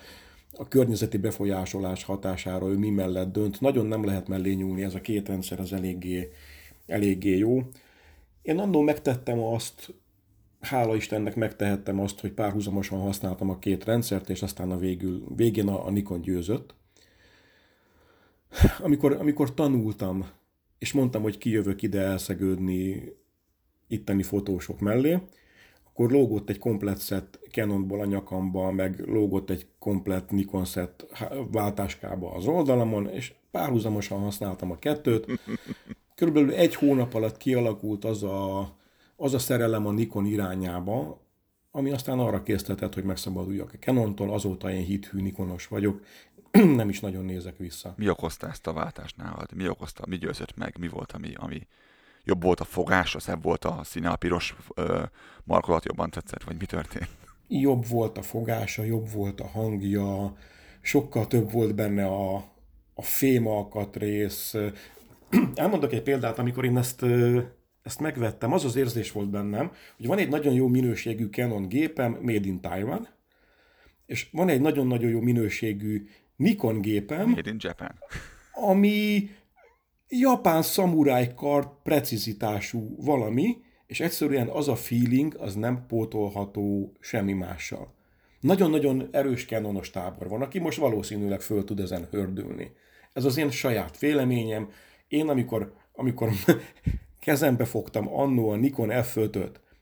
a 0.52 0.68
környezeti 0.68 1.16
befolyásolás 1.16 2.04
hatására 2.04 2.68
ő 2.68 2.76
mi 2.76 2.90
mellett 2.90 3.32
dönt. 3.32 3.60
Nagyon 3.60 3.86
nem 3.86 4.04
lehet 4.04 4.28
mellé 4.28 4.52
nyúlni, 4.52 4.82
ez 4.82 4.94
a 4.94 5.00
két 5.00 5.28
rendszer 5.28 5.60
az 5.60 5.72
eléggé, 5.72 6.32
eléggé 6.86 7.38
jó. 7.38 7.60
Én 8.42 8.58
annó 8.58 8.80
megtettem 8.80 9.42
azt, 9.42 9.94
hála 10.60 10.96
Istennek 10.96 11.34
megtehettem 11.34 12.00
azt, 12.00 12.20
hogy 12.20 12.32
párhuzamosan 12.32 13.00
használtam 13.00 13.50
a 13.50 13.58
két 13.58 13.84
rendszert, 13.84 14.30
és 14.30 14.42
aztán 14.42 14.70
a 14.70 14.76
végül, 14.76 15.24
végén 15.36 15.68
a, 15.68 15.86
a 15.86 15.90
Nikon 15.90 16.20
győzött 16.20 16.74
amikor, 18.78 19.12
amikor 19.12 19.54
tanultam, 19.54 20.26
és 20.78 20.92
mondtam, 20.92 21.22
hogy 21.22 21.38
kijövök 21.38 21.82
ide 21.82 22.00
elszegődni 22.00 23.12
itteni 23.88 24.22
fotósok 24.22 24.80
mellé, 24.80 25.18
akkor 25.84 26.10
lógott 26.10 26.50
egy 26.50 26.58
komplet 26.58 26.98
szett 26.98 27.40
Canonból 27.50 28.00
a 28.00 28.04
nyakamba, 28.04 28.70
meg 28.70 29.00
lógott 29.06 29.50
egy 29.50 29.66
komplet 29.78 30.30
Nikon 30.30 30.64
szett 30.64 31.06
váltáskába 31.50 32.34
az 32.34 32.46
oldalamon, 32.46 33.08
és 33.08 33.32
párhuzamosan 33.50 34.20
használtam 34.20 34.70
a 34.70 34.78
kettőt. 34.78 35.26
Körülbelül 36.14 36.52
egy 36.52 36.74
hónap 36.74 37.14
alatt 37.14 37.36
kialakult 37.36 38.04
az 38.04 38.22
a, 38.22 38.60
az 39.16 39.34
a 39.34 39.38
szerelem 39.38 39.86
a 39.86 39.90
Nikon 39.90 40.26
irányába, 40.26 41.20
ami 41.70 41.90
aztán 41.90 42.18
arra 42.18 42.42
késztetett, 42.42 42.94
hogy 42.94 43.04
megszabaduljak 43.04 43.72
a 43.72 43.78
Canontól, 43.78 44.32
azóta 44.32 44.70
én 44.70 44.84
hithű 44.84 45.20
Nikonos 45.20 45.66
vagyok, 45.66 46.04
nem 46.80 46.88
is 46.88 47.00
nagyon 47.00 47.24
nézek 47.24 47.56
vissza. 47.56 47.94
Mi 47.96 48.08
okozta 48.08 48.48
ezt 48.48 48.66
a 48.66 48.72
váltást 48.72 49.16
nálad? 49.16 49.54
Mi 49.54 49.68
okozta, 49.68 50.04
mi 50.06 50.16
győzött 50.16 50.56
meg? 50.56 50.76
Mi 50.78 50.88
volt, 50.88 51.12
ami, 51.12 51.32
ami 51.34 51.66
jobb 52.24 52.42
volt 52.42 52.60
a 52.60 52.64
fogás, 52.64 53.16
szebb 53.18 53.42
volt 53.42 53.64
a 53.64 53.80
színe, 53.84 54.08
a 54.08 54.16
piros 54.16 54.56
ö, 54.74 55.02
markolat 55.44 55.84
jobban 55.84 56.10
tetszett, 56.10 56.42
vagy 56.42 56.56
mi 56.58 56.66
történt? 56.66 57.08
Jobb 57.48 57.86
volt 57.86 58.18
a 58.18 58.22
fogása, 58.22 58.82
jobb 58.82 59.10
volt 59.12 59.40
a 59.40 59.46
hangja, 59.46 60.36
sokkal 60.80 61.26
több 61.26 61.52
volt 61.52 61.74
benne 61.74 62.06
a, 62.06 62.34
a 62.94 63.02
fém 63.02 63.46
alkatrész. 63.46 64.54
Elmondok 65.54 65.92
egy 65.92 66.02
példát, 66.02 66.38
amikor 66.38 66.64
én 66.64 66.76
ezt 66.76 67.04
ezt 67.82 68.00
megvettem, 68.00 68.52
az 68.52 68.64
az 68.64 68.76
érzés 68.76 69.12
volt 69.12 69.30
bennem, 69.30 69.72
hogy 69.96 70.06
van 70.06 70.18
egy 70.18 70.28
nagyon 70.28 70.54
jó 70.54 70.68
minőségű 70.68 71.26
Canon 71.26 71.68
gépem, 71.68 72.18
made 72.20 72.46
in 72.46 72.60
Taiwan, 72.60 73.08
és 74.06 74.28
van 74.32 74.48
egy 74.48 74.60
nagyon-nagyon 74.60 75.10
jó 75.10 75.20
minőségű 75.20 76.06
Nikon 76.42 76.80
gépem, 76.80 77.28
made 77.28 77.50
in 77.50 77.56
Japan, 77.58 77.98
ami 78.52 79.30
japán 80.08 80.62
szamuráj 80.62 81.34
kard 81.34 81.68
precizitású 81.82 82.96
valami, 83.04 83.56
és 83.86 84.00
egyszerűen 84.00 84.48
az 84.48 84.68
a 84.68 84.76
feeling, 84.76 85.34
az 85.38 85.54
nem 85.54 85.86
pótolható 85.86 86.92
semmi 87.00 87.32
mással. 87.32 87.94
Nagyon-nagyon 88.40 89.08
erős 89.10 89.44
kenonos 89.44 89.90
tábor 89.90 90.28
van, 90.28 90.42
aki 90.42 90.58
most 90.58 90.78
valószínűleg 90.78 91.40
föl 91.40 91.64
tud 91.64 91.80
ezen 91.80 92.08
hördülni. 92.10 92.72
Ez 93.12 93.24
az 93.24 93.36
én 93.36 93.50
saját 93.50 93.98
véleményem. 93.98 94.70
Én 95.08 95.28
amikor, 95.28 95.72
amikor 95.92 96.28
kezembe 97.20 97.64
fogtam 97.64 98.14
annó 98.14 98.48
a 98.48 98.56
Nikon 98.56 99.02
f 99.02 99.18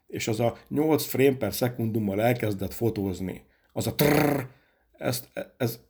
és 0.07 0.29
az 0.29 0.41
a 0.41 0.57
8 0.69 1.05
frame 1.05 1.37
per 1.37 1.55
szekundummal 1.55 2.23
elkezdett 2.23 2.73
fotózni, 2.73 3.45
az 3.73 3.87
a 3.87 3.95
trrr, 3.95 4.47
ezt, 4.99 5.29
ez 5.57 5.81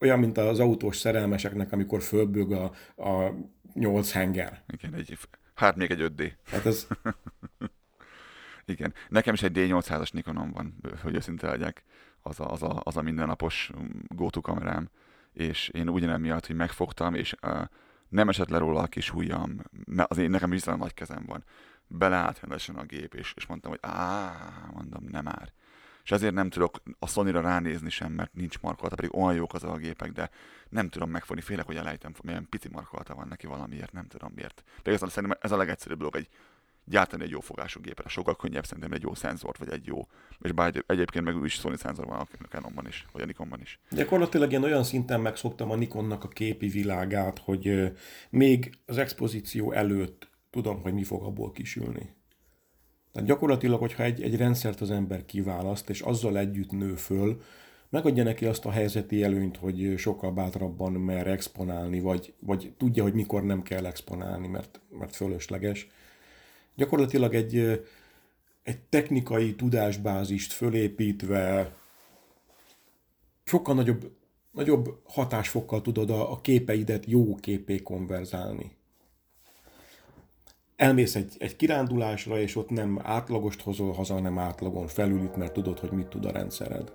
olyan, 0.00 0.18
mint 0.18 0.38
az 0.38 0.60
autós 0.60 0.96
szerelmeseknek, 0.96 1.72
amikor 1.72 2.02
fölbög 2.02 2.52
a, 2.52 2.72
a 2.96 3.32
8 3.74 4.12
henger. 4.12 4.62
Igen, 4.66 4.94
egy, 4.94 5.18
hát 5.54 5.76
még 5.76 5.90
egy 5.90 6.12
5D. 6.16 6.32
Hát 6.44 6.66
ez... 6.66 6.86
Igen. 8.64 8.94
Nekem 9.08 9.34
is 9.34 9.42
egy 9.42 9.52
D800-as 9.54 10.12
Nikonom 10.12 10.50
van, 10.50 10.74
hogy 11.02 11.14
őszinte 11.14 11.46
legyek. 11.46 11.84
Az 12.22 12.40
a, 12.40 12.52
az 12.52 12.62
a, 12.62 12.80
az 12.84 12.96
a 12.96 13.02
mindennapos 13.02 13.70
go-to 14.08 14.40
kamerám. 14.40 14.88
És 15.32 15.68
én 15.68 15.88
ugyanem 15.88 16.20
miatt, 16.20 16.46
hogy 16.46 16.56
megfogtam, 16.56 17.14
és 17.14 17.34
uh, 17.42 17.62
nem 18.08 18.28
esett 18.28 18.48
le 18.48 18.58
róla 18.58 18.80
a 18.80 18.86
kis 18.86 19.12
ujjam, 19.12 19.60
mert 19.84 20.10
azért 20.10 20.30
nekem 20.30 20.52
is 20.52 20.62
nagy 20.62 20.94
kezem 20.94 21.24
van. 21.26 21.44
Beleállt 21.86 22.40
rendesen 22.40 22.76
a 22.76 22.84
gép, 22.84 23.14
és, 23.14 23.32
és 23.36 23.46
mondtam, 23.46 23.70
hogy 23.70 23.80
á, 23.82 24.32
mondom, 24.72 25.04
nem 25.10 25.24
már. 25.24 25.52
És 26.10 26.16
ezért 26.16 26.34
nem 26.34 26.50
tudok 26.50 26.82
a 26.98 27.06
sony 27.06 27.30
ránézni 27.30 27.90
sem, 27.90 28.12
mert 28.12 28.34
nincs 28.34 28.60
markolata, 28.60 28.96
pedig 28.96 29.16
olyan 29.16 29.34
jók 29.34 29.54
az 29.54 29.64
a 29.64 29.76
gépek, 29.76 30.12
de 30.12 30.30
nem 30.68 30.88
tudom 30.88 31.10
megfogni, 31.10 31.42
félek, 31.42 31.66
hogy 31.66 31.76
elejtem, 31.76 32.12
milyen 32.22 32.46
pici 32.48 32.68
markolata 32.72 33.14
van 33.14 33.28
neki 33.28 33.46
valamiért, 33.46 33.92
nem 33.92 34.06
tudom 34.06 34.32
miért. 34.34 34.64
De 34.82 34.92
ez, 34.92 34.98
szerintem 34.98 35.38
ez 35.40 35.52
a 35.52 35.56
legegyszerűbb 35.56 35.98
dolog, 35.98 36.16
egy 36.16 36.28
gyártani 36.84 37.22
egy 37.22 37.30
jó 37.30 37.40
fogású 37.40 37.80
gépre. 37.80 38.08
Sokkal 38.08 38.36
könnyebb 38.36 38.64
szerintem 38.64 38.92
egy 38.92 39.02
jó 39.02 39.14
szenzort, 39.14 39.58
vagy 39.58 39.68
egy 39.68 39.86
jó, 39.86 40.06
és 40.40 40.52
bár 40.52 40.84
egyébként 40.86 41.24
meg 41.24 41.44
is 41.44 41.54
Sony 41.54 41.76
szenzor 41.76 42.06
van 42.06 42.18
a 42.18 42.46
Canonban 42.48 42.86
is, 42.86 43.06
vagy 43.12 43.22
a 43.22 43.26
Nikonban 43.26 43.60
is. 43.60 43.80
Gyakorlatilag 43.90 44.52
én 44.52 44.62
olyan 44.62 44.84
szinten 44.84 45.20
megszoktam 45.20 45.70
a 45.70 45.76
Nikonnak 45.76 46.24
a 46.24 46.28
képi 46.28 46.68
világát, 46.68 47.38
hogy 47.38 47.92
még 48.30 48.78
az 48.86 48.98
expozíció 48.98 49.72
előtt 49.72 50.28
tudom, 50.50 50.82
hogy 50.82 50.92
mi 50.92 51.04
fog 51.04 51.22
abból 51.22 51.52
kisülni. 51.52 52.18
Tehát 53.12 53.28
gyakorlatilag, 53.28 53.80
hogyha 53.80 54.02
egy, 54.02 54.22
egy 54.22 54.36
rendszert 54.36 54.80
az 54.80 54.90
ember 54.90 55.24
kiválaszt, 55.26 55.90
és 55.90 56.00
azzal 56.00 56.38
együtt 56.38 56.70
nő 56.70 56.94
föl, 56.94 57.42
megadja 57.88 58.22
neki 58.22 58.44
azt 58.46 58.64
a 58.64 58.70
helyzeti 58.70 59.22
előnyt, 59.22 59.56
hogy 59.56 59.94
sokkal 59.96 60.32
bátrabban 60.32 60.92
mer 60.92 61.26
exponálni, 61.26 62.00
vagy, 62.00 62.34
vagy 62.38 62.72
tudja, 62.76 63.02
hogy 63.02 63.14
mikor 63.14 63.44
nem 63.44 63.62
kell 63.62 63.86
exponálni, 63.86 64.46
mert, 64.46 64.80
mert 64.98 65.16
fölösleges 65.16 65.88
gyakorlatilag 66.74 67.34
egy, 67.34 67.84
egy 68.62 68.80
technikai 68.80 69.54
tudásbázist 69.54 70.52
fölépítve 70.52 71.76
sokkal 73.44 73.74
nagyobb, 73.74 74.12
nagyobb 74.50 75.00
hatásfokkal 75.04 75.82
tudod 75.82 76.10
a, 76.10 76.32
a 76.32 76.40
képeidet 76.40 77.06
jó 77.06 77.34
képé 77.34 77.82
konverzálni. 77.82 78.76
Elmész 80.80 81.14
egy, 81.14 81.36
egy 81.38 81.56
kirándulásra, 81.56 82.40
és 82.40 82.56
ott 82.56 82.70
nem 82.70 83.00
átlagost 83.02 83.60
hozol 83.60 83.92
haza, 83.92 84.14
hanem 84.14 84.38
átlagon 84.38 84.86
felülít, 84.86 85.36
mert 85.36 85.52
tudod, 85.52 85.78
hogy 85.78 85.90
mit 85.90 86.06
tud 86.06 86.24
a 86.24 86.30
rendszered. 86.30 86.92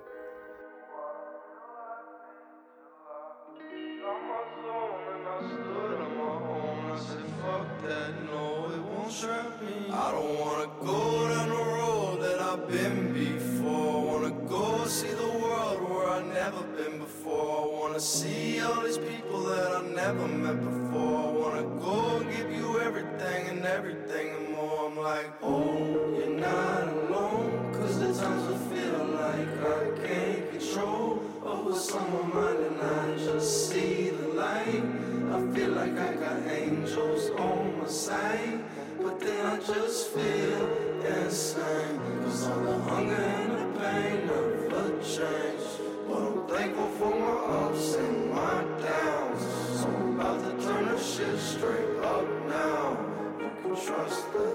on 32.05 32.33
my 32.33 32.41
mind 32.41 32.59
and 32.59 32.81
I 32.81 33.17
just 33.17 33.69
see 33.69 34.09
the 34.09 34.27
light. 34.29 34.83
I 35.31 35.55
feel 35.55 35.71
like 35.71 35.97
I 35.97 36.13
got 36.15 36.47
angels 36.47 37.29
on 37.31 37.79
my 37.79 37.87
side, 37.87 38.63
but 39.01 39.19
then 39.19 39.45
I 39.45 39.57
just 39.57 40.09
feel 40.11 40.67
insane. 41.03 41.99
Cause 42.23 42.47
all 42.47 42.61
the 42.61 42.79
hunger 42.79 43.15
and 43.15 43.51
the 43.51 43.79
pain 43.79 44.27
never 44.27 44.65
change. 45.01 45.65
But 46.07 46.17
I'm 46.17 46.47
thankful 46.47 46.89
for 46.97 47.11
my 47.19 47.35
ups 47.63 47.95
and 47.95 48.31
my 48.31 48.63
downs. 48.81 49.43
So 49.79 49.87
I'm 49.87 50.19
about 50.19 50.39
to 50.43 50.65
turn 50.65 50.85
the 50.85 50.99
shit 50.99 51.39
straight 51.39 51.97
up 52.03 52.27
now. 52.47 52.97
You 53.39 53.51
can 53.61 53.85
trust 53.85 54.31
the 54.33 54.54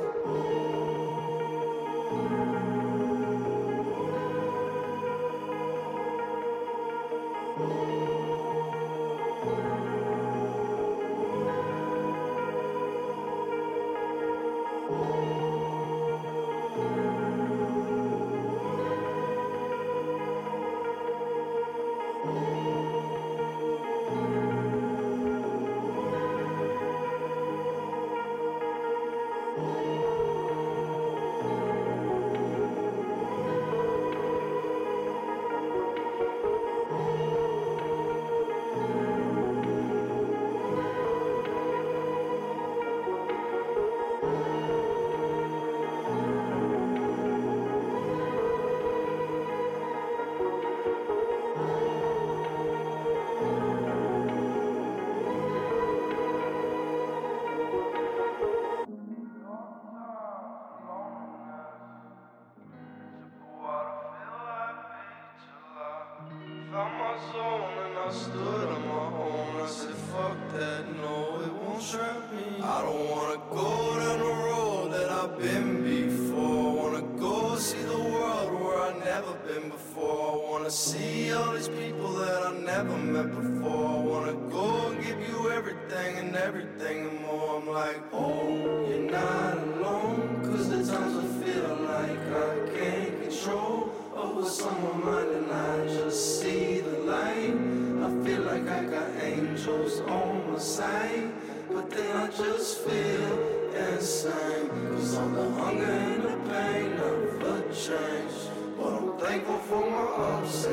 ups. 110.20 110.70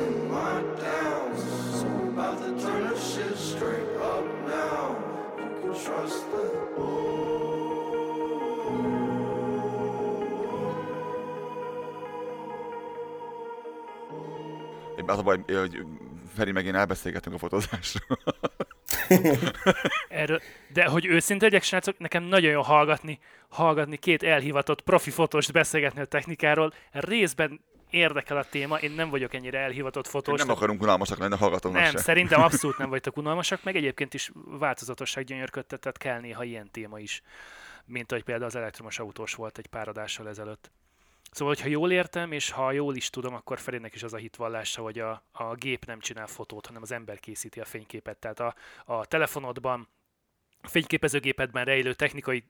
Az 15.08 15.18
a 15.18 15.22
baj, 15.22 15.38
hogy 15.46 15.84
Feri 16.34 16.52
meg 16.52 16.66
én 16.66 16.74
elbeszélgetünk 16.74 17.34
a 17.34 17.38
fotózásról. 17.38 18.18
Erről, 20.08 20.40
de 20.72 20.86
hogy 20.86 21.06
őszinte 21.06 21.44
legyek, 21.44 21.62
srácok, 21.62 21.98
nekem 21.98 22.22
nagyon 22.22 22.50
jó 22.50 22.62
hallgatni, 22.62 23.18
hallgatni 23.48 23.96
két 23.96 24.22
elhivatott 24.22 24.80
profi 24.80 25.10
fotóst 25.10 25.52
beszélgetni 25.52 26.00
a 26.00 26.04
technikáról. 26.04 26.72
Részben 26.90 27.60
érdekel 27.90 28.36
a 28.36 28.44
téma, 28.44 28.78
én 28.78 28.90
nem 28.90 29.10
vagyok 29.10 29.34
ennyire 29.34 29.58
elhivatott 29.58 30.06
fotós. 30.06 30.38
Nem 30.38 30.50
akarunk 30.50 30.82
unalmasak 30.82 31.18
lenni 31.18 31.32
a 31.32 31.36
hallgatóknak 31.36 31.82
Nem, 31.82 31.90
se. 31.90 31.98
szerintem 31.98 32.42
abszolút 32.48 32.78
nem 32.78 32.88
vagytok 32.88 33.16
unalmasak, 33.16 33.62
meg 33.62 33.76
egyébként 33.76 34.14
is 34.14 34.30
változatosság 34.44 35.24
gyönyörködtet, 35.24 35.80
tehát 35.80 35.98
kell 35.98 36.20
néha 36.20 36.44
ilyen 36.44 36.70
téma 36.70 36.98
is, 36.98 37.22
mint 37.84 38.12
ahogy 38.12 38.24
például 38.24 38.46
az 38.46 38.56
elektromos 38.56 38.98
autós 38.98 39.34
volt 39.34 39.58
egy 39.58 39.66
pár 39.66 39.88
adással 39.88 40.28
ezelőtt. 40.28 40.70
Szóval, 41.30 41.54
hogyha 41.54 41.68
jól 41.68 41.92
értem, 41.92 42.32
és 42.32 42.50
ha 42.50 42.72
jól 42.72 42.96
is 42.96 43.10
tudom, 43.10 43.34
akkor 43.34 43.58
Ferinek 43.58 43.94
is 43.94 44.02
az 44.02 44.12
a 44.12 44.16
hitvallása, 44.16 44.82
hogy 44.82 44.98
a, 44.98 45.22
a 45.32 45.54
gép 45.54 45.84
nem 45.84 46.00
csinál 46.00 46.26
fotót, 46.26 46.66
hanem 46.66 46.82
az 46.82 46.92
ember 46.92 47.20
készíti 47.20 47.60
a 47.60 47.64
fényképet. 47.64 48.16
Tehát 48.16 48.40
a, 48.40 48.54
a 48.84 49.06
telefonodban, 49.06 49.88
a 50.62 50.68
fényképezőgépedben 50.68 51.64
rejlő 51.64 51.94
technikai 51.94 52.44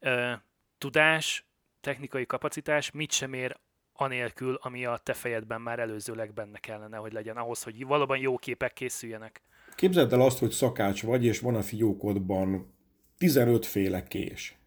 ö, 0.00 0.32
tudás, 0.78 1.44
technikai 1.80 2.26
kapacitás 2.26 2.90
mit 2.90 3.12
sem 3.12 3.32
ér 3.32 3.56
anélkül, 4.00 4.58
ami 4.62 4.84
a 4.84 5.00
te 5.02 5.12
fejedben 5.12 5.60
már 5.60 5.78
előzőleg 5.78 6.32
benne 6.32 6.58
kellene, 6.58 6.96
hogy 6.96 7.12
legyen 7.12 7.36
ahhoz, 7.36 7.62
hogy 7.62 7.86
valóban 7.86 8.18
jó 8.18 8.36
képek 8.36 8.72
készüljenek. 8.72 9.42
Képzeld 9.74 10.12
el 10.12 10.20
azt, 10.20 10.38
hogy 10.38 10.50
szakács 10.50 11.02
vagy, 11.02 11.24
és 11.24 11.40
van 11.40 11.54
a 11.54 11.62
fiókodban 11.62 12.74
15 13.18 13.66
féle 13.66 14.02
kés. 14.02 14.58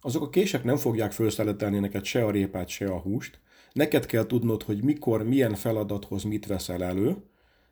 Azok 0.00 0.22
a 0.22 0.28
kések 0.28 0.64
nem 0.64 0.76
fogják 0.76 1.12
felszeletelni 1.12 1.78
neked 1.78 2.04
se 2.04 2.24
a 2.24 2.30
répát, 2.30 2.68
se 2.68 2.86
a 2.86 3.00
húst. 3.00 3.40
Neked 3.72 4.06
kell 4.06 4.26
tudnod, 4.26 4.62
hogy 4.62 4.82
mikor, 4.82 5.22
milyen 5.22 5.54
feladathoz 5.54 6.22
mit 6.22 6.46
veszel 6.46 6.84
elő, 6.84 7.16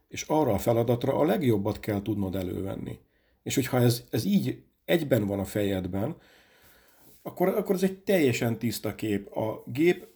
és 0.08 0.22
arra 0.22 0.52
a 0.52 0.58
feladatra 0.58 1.14
a 1.14 1.24
legjobbat 1.24 1.80
kell 1.80 2.02
tudnod 2.02 2.34
elővenni. 2.34 2.98
És 3.42 3.54
hogyha 3.54 3.80
ez, 3.80 4.04
ez 4.10 4.24
így 4.24 4.62
egyben 4.84 5.26
van 5.26 5.38
a 5.38 5.44
fejedben, 5.44 6.16
akkor, 7.22 7.48
akkor 7.48 7.74
ez 7.74 7.82
egy 7.82 7.98
teljesen 7.98 8.58
tiszta 8.58 8.94
kép. 8.94 9.36
A 9.36 9.62
gép 9.66 10.06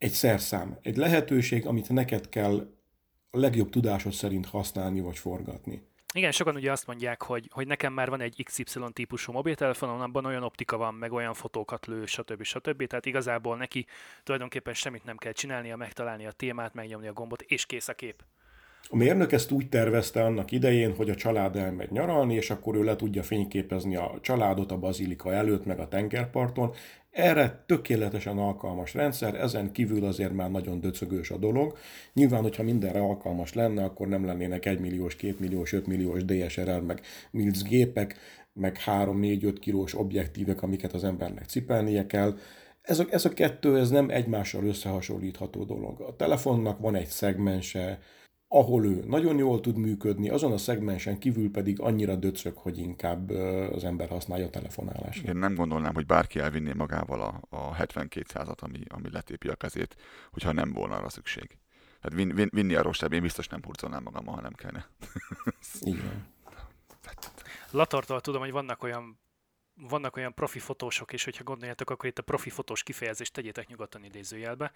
egy 0.00 0.10
szerszám, 0.10 0.78
egy 0.82 0.96
lehetőség, 0.96 1.66
amit 1.66 1.88
neked 1.88 2.28
kell 2.28 2.66
a 3.30 3.38
legjobb 3.38 3.70
tudásod 3.70 4.12
szerint 4.12 4.46
használni 4.46 5.00
vagy 5.00 5.18
forgatni. 5.18 5.82
Igen, 6.14 6.30
sokan 6.30 6.54
ugye 6.54 6.72
azt 6.72 6.86
mondják, 6.86 7.22
hogy, 7.22 7.48
hogy 7.50 7.66
nekem 7.66 7.92
már 7.92 8.10
van 8.10 8.20
egy 8.20 8.42
XY 8.44 8.80
típusú 8.92 9.32
mobiltelefonom, 9.32 10.00
abban 10.00 10.24
olyan 10.24 10.42
optika 10.42 10.76
van, 10.76 10.94
meg 10.94 11.12
olyan 11.12 11.34
fotókat 11.34 11.86
lő, 11.86 12.06
stb. 12.06 12.42
stb. 12.42 12.86
Tehát 12.86 13.06
igazából 13.06 13.56
neki 13.56 13.86
tulajdonképpen 14.22 14.74
semmit 14.74 15.04
nem 15.04 15.16
kell 15.16 15.32
csinálnia, 15.32 15.76
megtalálni 15.76 16.26
a 16.26 16.32
témát, 16.32 16.74
megnyomni 16.74 17.08
a 17.08 17.12
gombot, 17.12 17.42
és 17.42 17.66
kész 17.66 17.88
a 17.88 17.94
kép. 17.94 18.24
A 18.88 18.96
mérnök 18.96 19.32
ezt 19.32 19.50
úgy 19.50 19.68
tervezte 19.68 20.24
annak 20.24 20.50
idején, 20.50 20.94
hogy 20.94 21.10
a 21.10 21.14
család 21.14 21.56
elmegy 21.56 21.90
nyaralni, 21.90 22.34
és 22.34 22.50
akkor 22.50 22.76
ő 22.76 22.82
le 22.82 22.96
tudja 22.96 23.22
fényképezni 23.22 23.96
a 23.96 24.18
családot 24.20 24.72
a 24.72 24.78
bazilika 24.78 25.32
előtt, 25.32 25.64
meg 25.64 25.78
a 25.78 25.88
tengerparton. 25.88 26.74
Erre 27.10 27.64
tökéletesen 27.66 28.38
alkalmas 28.38 28.94
rendszer, 28.94 29.34
ezen 29.34 29.72
kívül 29.72 30.04
azért 30.04 30.32
már 30.32 30.50
nagyon 30.50 30.80
döcögős 30.80 31.30
a 31.30 31.36
dolog. 31.36 31.78
Nyilván, 32.12 32.42
hogyha 32.42 32.62
mindenre 32.62 33.00
alkalmas 33.00 33.54
lenne, 33.54 33.84
akkor 33.84 34.08
nem 34.08 34.24
lennének 34.24 34.66
1 34.66 34.80
milliós, 34.80 35.16
2 35.16 35.36
milliós, 35.38 35.72
5 35.72 35.86
milliós 35.86 36.24
DSLR, 36.24 36.80
meg 36.80 37.00
MILC 37.30 37.62
gépek, 37.62 38.16
meg 38.52 38.78
3-4-5 38.86 39.56
kilós 39.60 39.94
objektívek, 39.94 40.62
amiket 40.62 40.92
az 40.92 41.04
embernek 41.04 41.44
cipelnie 41.44 42.06
kell. 42.06 42.36
Ez 42.82 42.98
a, 42.98 43.04
ez 43.10 43.24
a 43.24 43.32
kettő, 43.32 43.78
ez 43.78 43.90
nem 43.90 44.10
egymással 44.10 44.64
összehasonlítható 44.64 45.64
dolog. 45.64 46.00
A 46.00 46.16
telefonnak 46.16 46.78
van 46.78 46.94
egy 46.94 47.06
szegmense, 47.06 47.98
ahol 48.52 48.84
ő 48.84 49.04
nagyon 49.06 49.38
jól 49.38 49.60
tud 49.60 49.76
működni, 49.76 50.28
azon 50.28 50.52
a 50.52 50.58
szegmensen 50.58 51.18
kívül 51.18 51.50
pedig 51.50 51.80
annyira 51.80 52.16
döcög, 52.16 52.56
hogy 52.56 52.78
inkább 52.78 53.30
az 53.72 53.84
ember 53.84 54.08
használja 54.08 54.46
a 54.46 54.50
telefonálásra. 54.50 55.28
Én 55.28 55.36
nem 55.36 55.54
gondolnám, 55.54 55.94
hogy 55.94 56.06
bárki 56.06 56.38
elvinné 56.38 56.72
magával 56.72 57.20
a, 57.20 57.56
a 57.56 57.74
7200-at, 57.74 58.58
ami, 58.58 58.78
ami 58.88 59.10
letépi 59.10 59.48
a 59.48 59.54
kezét, 59.54 59.96
hogyha 60.30 60.52
nem 60.52 60.72
volna 60.72 60.96
arra 60.96 61.08
szükség. 61.08 61.58
Hát 62.00 62.12
vin, 62.14 62.34
vin, 62.34 62.48
vinni 62.52 62.74
a 62.74 62.82
rostább, 62.82 63.12
én 63.12 63.22
biztos 63.22 63.48
nem 63.48 63.60
hurcolnám 63.64 64.02
magam, 64.02 64.26
ha 64.26 64.40
nem 64.40 64.52
kellene. 64.52 64.88
Igen. 65.80 66.26
Latortól 67.70 68.20
tudom, 68.20 68.40
hogy 68.40 68.52
vannak 68.52 68.82
olyan 68.82 69.19
vannak 69.88 70.16
olyan 70.16 70.34
profi 70.34 70.58
fotósok, 70.58 71.12
és 71.12 71.24
hogyha 71.24 71.44
gondoljátok, 71.44 71.90
akkor 71.90 72.08
itt 72.08 72.18
a 72.18 72.22
profi 72.22 72.50
fotós 72.50 72.82
kifejezést 72.82 73.32
tegyétek 73.32 73.68
nyugodtan 73.68 74.04
idézőjelbe, 74.04 74.72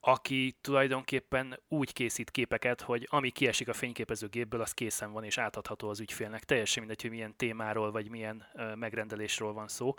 aki 0.00 0.56
tulajdonképpen 0.60 1.60
úgy 1.68 1.92
készít 1.92 2.30
képeket, 2.30 2.80
hogy 2.80 3.06
ami 3.10 3.30
kiesik 3.30 3.68
a 3.68 3.72
fényképezőgépből, 3.72 4.60
az 4.60 4.72
készen 4.72 5.12
van 5.12 5.24
és 5.24 5.38
átadható 5.38 5.88
az 5.88 6.00
ügyfélnek. 6.00 6.44
Teljesen 6.44 6.82
mindegy, 6.82 7.02
hogy 7.02 7.10
milyen 7.10 7.36
témáról 7.36 7.90
vagy 7.90 8.08
milyen 8.08 8.46
uh, 8.54 8.74
megrendelésről 8.74 9.52
van 9.52 9.68
szó. 9.68 9.94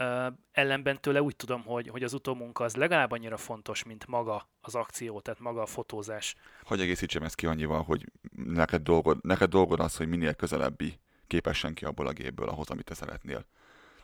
Uh, 0.00 0.26
ellenben 0.52 1.00
tőle 1.00 1.22
úgy 1.22 1.36
tudom, 1.36 1.62
hogy, 1.62 1.88
hogy 1.88 2.02
az 2.02 2.12
utómunka 2.12 2.64
az 2.64 2.76
legalább 2.76 3.10
annyira 3.10 3.36
fontos, 3.36 3.84
mint 3.84 4.06
maga 4.06 4.48
az 4.60 4.74
akció, 4.74 5.20
tehát 5.20 5.40
maga 5.40 5.62
a 5.62 5.66
fotózás. 5.66 6.34
Hogy 6.62 6.80
egészítsem 6.80 7.22
ezt 7.22 7.34
ki 7.34 7.46
annyival, 7.46 7.82
hogy 7.82 8.12
neked 8.32 8.82
dolgod, 8.82 9.18
neked 9.22 9.50
dolgod 9.50 9.80
az, 9.80 9.96
hogy 9.96 10.08
minél 10.08 10.34
közelebbi 10.34 11.00
képessen 11.26 11.74
ki 11.74 11.84
abból 11.84 12.06
a 12.06 12.12
gépből 12.12 12.48
ahhoz, 12.48 12.70
amit 12.70 12.84
te 12.84 12.94
szeretnél 12.94 13.46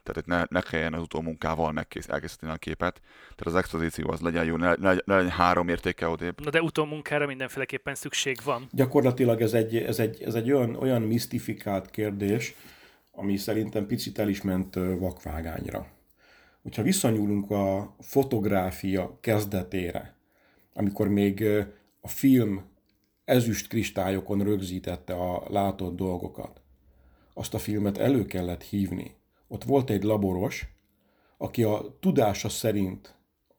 tehát 0.03 0.20
itt 0.20 0.26
ne, 0.26 0.44
ne 0.48 0.61
kelljen 0.61 0.94
az 0.94 1.03
utómunkával 1.03 1.72
megkész, 1.72 2.09
elkészíteni 2.09 2.53
a 2.53 2.57
képet. 2.57 3.00
Tehát 3.20 3.46
az 3.46 3.55
expozíció 3.55 4.11
az 4.11 4.20
legyen 4.20 4.44
jó, 4.44 4.57
ne, 4.57 4.74
ne, 4.74 4.94
ne 5.05 5.16
legyen 5.16 5.30
három 5.30 5.68
értéke 5.68 6.09
odébb. 6.09 6.40
Na 6.40 6.50
de 6.50 6.62
utómunkára 6.62 7.26
mindenféleképpen 7.26 7.94
szükség 7.94 8.38
van. 8.44 8.68
Gyakorlatilag 8.70 9.40
ez 9.40 9.53
egy, 9.53 9.76
ez 9.76 9.98
egy, 9.98 10.22
ez 10.22 10.34
egy 10.34 10.53
olyan, 10.53 10.74
olyan 10.74 11.03
misztifikált 11.03 11.90
kérdés, 11.90 12.55
ami 13.12 13.36
szerintem 13.36 13.86
picit 13.86 14.18
el 14.18 14.28
is 14.28 14.42
ment 14.42 14.74
vakvágányra. 14.74 15.86
Hogyha 16.62 16.82
visszanyúlunk 16.82 17.50
a 17.50 17.96
fotográfia 18.00 19.18
kezdetére, 19.20 20.16
amikor 20.72 21.09
még 21.09 21.44
a 22.00 22.09
film 22.09 22.70
ezüst 23.24 23.68
kristályokon 23.68 24.42
rögzítette 24.42 25.14
a 25.14 25.42
látott 25.48 25.96
dolgokat, 25.96 26.61
azt 27.34 27.55
a 27.55 27.59
filmet 27.59 27.98
elő 27.98 28.24
kellett 28.24 28.62
hívni, 28.62 29.14
ott 29.53 29.64
volt 29.64 29.90
egy 29.90 30.03
laboros, 30.03 30.66
aki 31.36 31.62
a 31.62 31.96
tudása 32.00 32.48
szerint, 32.48 33.14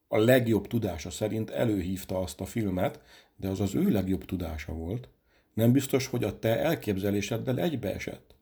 a 0.08 0.18
legjobb 0.18 0.68
tudása 0.68 1.10
szerint 1.10 1.50
előhívta 1.50 2.20
azt 2.20 2.42
a 2.42 2.46
filmet, 2.46 3.00
de 3.36 3.48
az 3.48 3.60
az 3.60 3.76
ő 3.76 3.90
legjobb 3.90 4.26
tudása 4.26 4.74
volt. 4.74 5.10
Nem 5.54 5.72
biztos, 5.72 6.08
hogy 6.08 6.24
a 6.24 6.40
te 6.40 6.60
elképzeléseddel 6.60 7.60
egybeesett. 7.60 8.36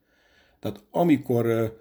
Tehát 0.59 0.83
amikor 0.91 1.77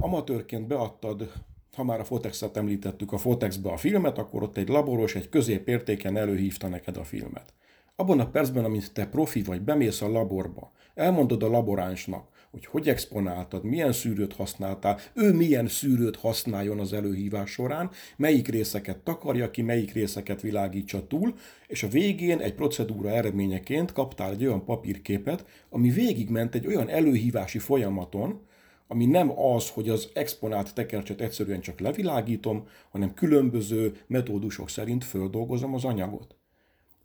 amatőrként 0.00 0.66
beadtad, 0.66 1.32
ha 1.76 1.84
már 1.84 2.00
a 2.00 2.04
Fotexet 2.04 2.56
említettük, 2.56 3.12
a 3.12 3.18
Fotexbe 3.18 3.70
a 3.70 3.76
filmet, 3.76 4.18
akkor 4.18 4.42
ott 4.42 4.56
egy 4.56 4.68
laboros, 4.68 5.14
egy 5.14 5.28
középértéken 5.28 6.16
előhívta 6.16 6.68
neked 6.68 6.96
a 6.96 7.04
filmet. 7.04 7.54
Abban 7.96 8.20
a 8.20 8.30
percben, 8.30 8.64
amit 8.64 8.92
te 8.92 9.06
profi 9.06 9.42
vagy, 9.42 9.62
bemész 9.62 10.02
a 10.02 10.08
laborba, 10.08 10.72
elmondod 10.94 11.42
a 11.42 11.48
laboránsnak, 11.48 12.28
hogy 12.54 12.66
hogy 12.66 12.88
exponáltad, 12.88 13.64
milyen 13.64 13.92
szűrőt 13.92 14.34
használtál, 14.34 14.98
ő 15.14 15.32
milyen 15.32 15.68
szűrőt 15.68 16.16
használjon 16.16 16.78
az 16.78 16.92
előhívás 16.92 17.50
során, 17.50 17.90
melyik 18.16 18.48
részeket 18.48 18.98
takarja 18.98 19.50
ki, 19.50 19.62
melyik 19.62 19.92
részeket 19.92 20.40
világítsa 20.40 21.06
túl, 21.06 21.34
és 21.66 21.82
a 21.82 21.88
végén 21.88 22.38
egy 22.38 22.54
procedúra 22.54 23.10
eredményeként 23.10 23.92
kaptál 23.92 24.30
egy 24.30 24.44
olyan 24.46 24.64
papírképet, 24.64 25.44
ami 25.70 25.90
végigment 25.90 26.54
egy 26.54 26.66
olyan 26.66 26.88
előhívási 26.88 27.58
folyamaton, 27.58 28.40
ami 28.86 29.06
nem 29.06 29.38
az, 29.38 29.68
hogy 29.68 29.88
az 29.88 30.08
exponált 30.12 30.74
tekercset 30.74 31.20
egyszerűen 31.20 31.60
csak 31.60 31.80
levilágítom, 31.80 32.66
hanem 32.90 33.14
különböző 33.14 33.96
metódusok 34.06 34.68
szerint 34.68 35.04
földolgozom 35.04 35.74
az 35.74 35.84
anyagot. 35.84 36.36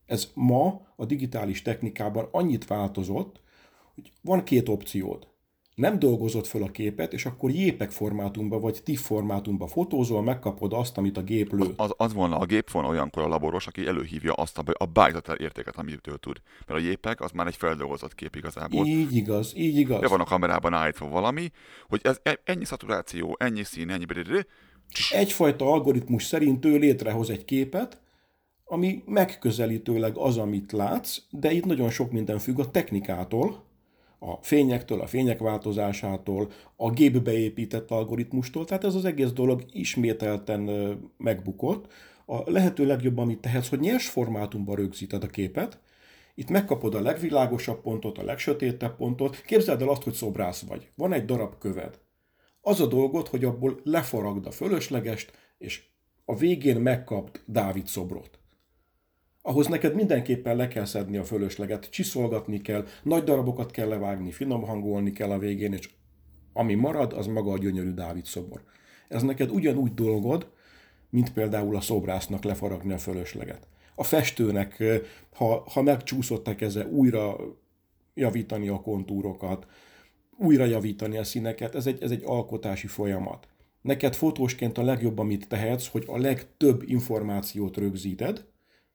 Ez 0.06 0.32
ma 0.34 0.82
a 0.95 1.06
digitális 1.06 1.62
technikában 1.62 2.28
annyit 2.32 2.68
változott, 2.68 3.39
hogy 3.93 4.12
van 4.22 4.43
két 4.43 4.70
opciód. 4.70 5.28
Nem 5.80 5.99
dolgozott 5.99 6.47
föl 6.47 6.63
a 6.63 6.71
képet, 6.71 7.13
és 7.13 7.25
akkor 7.25 7.51
JPEG 7.51 7.91
formátumba 7.91 8.59
vagy 8.59 8.84
TIFF 8.84 9.05
formátumba 9.05 9.67
fotózol, 9.67 10.21
megkapod 10.21 10.73
azt, 10.73 10.97
amit 10.97 11.17
a 11.17 11.21
gép 11.21 11.51
lő. 11.51 11.73
Az, 11.75 11.93
az 11.97 12.13
volna 12.13 12.38
a 12.38 12.45
gép 12.45 12.71
volna 12.71 12.88
olyankor 12.89 13.23
a 13.23 13.27
laboros, 13.27 13.67
aki 13.67 13.88
előhívja 13.88 14.34
azt 14.34 14.57
a, 14.57 14.63
a 14.73 14.86
beállított 14.86 15.39
értéket, 15.39 15.75
amit 15.75 16.07
ő 16.07 16.17
tud. 16.17 16.41
Mert 16.67 16.80
a 16.80 16.84
JPEG 16.84 17.21
az 17.21 17.32
már 17.32 17.47
egy 17.47 17.55
feldolgozott 17.55 18.15
kép 18.15 18.36
igazából. 18.36 18.86
Így 18.86 19.15
igaz, 19.15 19.53
így 19.55 19.77
igaz. 19.77 19.99
Be 19.99 20.07
van 20.07 20.19
a 20.19 20.23
kamerában 20.23 20.73
állítva 20.73 21.07
valami, 21.07 21.51
hogy 21.88 21.99
ez 22.03 22.19
e- 22.23 22.41
ennyi 22.43 22.65
szaturáció, 22.65 23.36
ennyi 23.39 23.63
szín, 23.63 23.89
ennyi... 23.89 24.05
Egyfajta 25.09 25.71
algoritmus 25.71 26.23
szerint 26.23 26.65
ő 26.65 26.77
létrehoz 26.77 27.30
egy 27.30 27.45
képet, 27.45 28.01
ami 28.65 29.03
megközelítőleg 29.05 30.17
az, 30.17 30.38
amit 30.38 30.71
látsz, 30.71 31.17
de 31.30 31.51
itt 31.51 31.65
nagyon 31.65 31.89
sok 31.89 32.11
minden 32.11 32.39
függ 32.39 32.59
a 32.59 32.71
technikától, 32.71 33.67
a 34.20 34.36
fényektől, 34.41 35.01
a 35.01 35.07
fények 35.07 35.39
változásától, 35.39 36.51
a 36.76 36.89
gépbe 36.89 37.34
épített 37.34 37.91
algoritmustól, 37.91 38.65
tehát 38.65 38.84
ez 38.84 38.95
az 38.95 39.05
egész 39.05 39.32
dolog 39.32 39.63
ismételten 39.72 40.70
megbukott. 41.17 41.91
A 42.26 42.51
lehető 42.51 42.86
legjobb, 42.86 43.17
amit 43.17 43.39
tehetsz, 43.39 43.70
hogy 43.70 43.80
nyers 43.80 44.09
formátumban 44.09 44.76
rögzíted 44.76 45.24
a 45.24 45.28
képet, 45.28 45.80
itt 46.36 46.49
megkapod 46.49 46.95
a 46.95 47.01
legvilágosabb 47.01 47.82
pontot, 47.82 48.17
a 48.17 48.24
legsötétebb 48.24 48.95
pontot. 48.95 49.41
Képzeld 49.41 49.82
el 49.82 49.89
azt, 49.89 50.03
hogy 50.03 50.13
szobrász 50.13 50.61
vagy. 50.61 50.89
Van 50.95 51.13
egy 51.13 51.26
darab 51.26 51.57
köved. 51.57 51.99
Az 52.61 52.82
a 52.82 52.88
dolgot, 52.88 53.28
hogy 53.28 53.43
abból 53.43 53.80
lefaragd 53.84 54.45
a 54.45 54.51
fölöslegest, 54.51 55.32
és 55.57 55.84
a 56.26 56.36
végén 56.36 56.82
megkapt 56.82 57.43
Dávid 57.45 57.88
szobrot 57.88 58.39
ahhoz 59.50 59.68
neked 59.68 59.95
mindenképpen 59.95 60.56
le 60.56 60.68
kell 60.68 60.86
szedni 60.86 61.18
a 61.18 61.24
fölösleget, 61.24 61.89
csiszolgatni 61.89 62.62
kell, 62.62 62.86
nagy 63.04 63.24
darabokat 63.24 63.72
kell 63.72 63.88
levágni, 63.88 64.32
finom 64.32 64.62
hangolni 64.62 65.12
kell 65.12 65.32
a 65.32 65.39
végén, 65.39 65.74
és 65.74 65.89
ami 66.54 66.74
marad, 66.74 67.14
az 67.14 67.28
maga 67.28 67.52
a 67.52 67.58
gyönyörű 67.58 67.91
Dávid 67.91 68.26
szobor. 68.26 68.64
Ez 69.08 69.22
neked 69.22 69.52
ugyanúgy 69.52 69.93
dolgod, 69.93 70.50
mint 71.10 71.34
például 71.34 71.76
a 71.76 71.82
szobrásznak 71.82 72.43
lefaragni 72.43 72.93
a 72.93 72.97
fölösleget. 72.97 73.68
A 73.95 74.04
festőnek, 74.04 74.84
ha, 75.34 75.64
ha 75.74 75.82
megcsúszott 75.82 76.47
a 76.47 76.56
keze, 76.56 76.88
újra 76.88 77.36
javítani 78.14 78.68
a 78.68 78.82
kontúrokat, 78.82 79.68
újra 80.38 80.66
javítani 80.66 81.18
a 81.18 81.24
színeket, 81.24 81.76
ez 81.76 81.88
egy, 81.88 82.04
ez 82.04 82.12
egy 82.12 82.24
alkotási 82.26 82.88
folyamat. 82.88 83.47
Neked 83.82 84.16
fotósként 84.16 84.78
a 84.78 84.84
legjobb, 84.84 85.18
amit 85.18 85.47
tehetsz, 85.47 85.88
hogy 85.88 86.04
a 86.08 86.18
legtöbb 86.18 86.84
információt 86.86 87.78
rögzíted, 87.78 88.47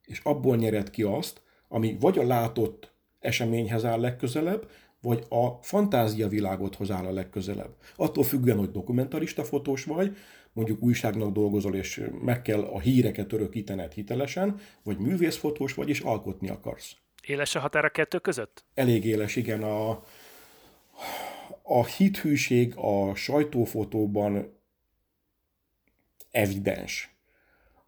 és 0.06 0.20
abból 0.22 0.56
nyered 0.56 0.90
ki 0.90 1.02
azt, 1.02 1.42
ami 1.68 1.96
vagy 2.00 2.18
a 2.18 2.26
látott 2.26 2.92
eseményhez 3.20 3.84
áll 3.84 4.00
legközelebb, 4.00 4.70
vagy 5.00 5.24
a 5.28 5.48
fantázia 5.62 6.28
világodhoz 6.28 6.90
áll 6.90 7.06
a 7.06 7.12
legközelebb. 7.12 7.74
Attól 7.96 8.24
függően, 8.24 8.58
hogy 8.58 8.70
dokumentarista 8.70 9.44
fotós 9.44 9.84
vagy, 9.84 10.16
mondjuk 10.52 10.82
újságnak 10.82 11.32
dolgozol, 11.32 11.74
és 11.74 12.02
meg 12.24 12.42
kell 12.42 12.62
a 12.62 12.80
híreket 12.80 13.32
örökítened 13.32 13.92
hitelesen, 13.92 14.60
vagy 14.82 14.98
művészfotós 14.98 15.74
vagy, 15.74 15.88
és 15.88 16.00
alkotni 16.00 16.48
akarsz. 16.48 16.96
Éles 17.26 17.54
a 17.54 17.60
határ 17.60 17.84
a 17.84 17.90
kettő 17.90 18.18
között? 18.18 18.64
Elég 18.74 19.04
éles, 19.04 19.36
igen. 19.36 19.62
A, 19.62 19.90
a 21.62 21.86
hithűség 21.86 22.72
a 22.76 23.14
sajtófotóban 23.14 24.58
evidens 26.30 27.13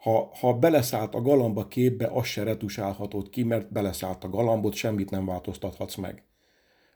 ha, 0.07 0.31
ha 0.41 0.55
beleszállt 0.55 1.15
a 1.15 1.21
galamba 1.21 1.69
képbe, 1.69 2.07
az 2.07 2.27
se 2.27 2.43
retusálhatod 2.43 3.29
ki, 3.29 3.43
mert 3.43 3.73
beleszállt 3.73 4.25
a 4.25 4.29
galambot, 4.29 4.75
semmit 4.75 5.11
nem 5.11 5.27
változtathatsz 5.27 5.95
meg. 5.95 6.23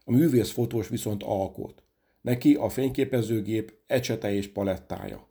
A 0.05 0.13
művész 0.13 0.51
fotós 0.51 0.89
viszont 0.89 1.23
alkot. 1.23 1.83
Neki 2.21 2.55
a 2.55 2.69
fényképezőgép 2.69 3.75
ecsete 3.87 4.33
és 4.33 4.49
palettája. 4.49 5.29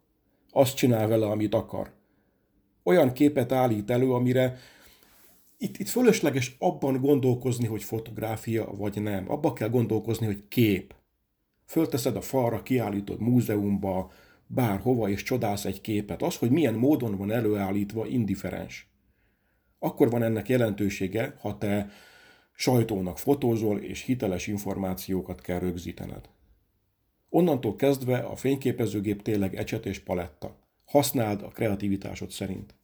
Azt 0.52 0.76
csinál 0.76 1.08
vele, 1.08 1.26
amit 1.26 1.54
akar. 1.54 1.92
Olyan 2.84 3.14
képet 3.14 3.52
állít 3.52 3.90
elő, 3.90 4.12
amire 4.12 4.58
itt, 5.58 5.78
itt 5.78 5.90
fölösleges 5.90 6.56
abban 6.60 7.02
gondolkozni, 7.02 7.66
hogy 7.66 7.84
fotográfia 7.84 8.72
vagy 8.78 9.02
nem. 9.02 9.32
Abba 9.32 9.54
kell 9.54 9.70
gondolkozni, 9.70 10.26
hogy 10.26 10.48
kép. 10.48 10.96
Fölteszed 11.66 12.16
a 12.16 12.22
falra, 12.22 12.64
kiállítod 12.64 13.20
múzeumba, 13.20 14.12
bárhova 14.52 15.10
és 15.10 15.24
csodálsz 15.24 15.66
egy 15.66 15.82
képet. 15.82 16.22
Az, 16.22 16.36
hogy 16.36 16.52
milyen 16.52 16.74
módon 16.74 17.18
van 17.18 17.32
előállítva, 17.32 18.08
indiferens. 18.08 18.89
Akkor 19.80 20.10
van 20.10 20.24
ennek 20.24 20.50
jelentősége, 20.50 21.36
ha 21.39 21.58
te 21.58 21.89
sajtónak 22.54 23.18
fotózol, 23.18 23.80
és 23.80 24.02
hiteles 24.02 24.47
információkat 24.47 25.41
kell 25.41 25.60
rögzítened. 25.60 26.30
Onnantól 27.30 27.76
kezdve 27.76 28.18
a 28.18 28.36
fényképezőgép 28.36 29.22
tényleg 29.22 29.56
ecset 29.56 29.86
és 29.86 30.00
paletta. 30.00 30.58
Használd 30.86 31.41
a 31.41 31.47
kreativitásod 31.47 32.30
szerint. 32.30 32.76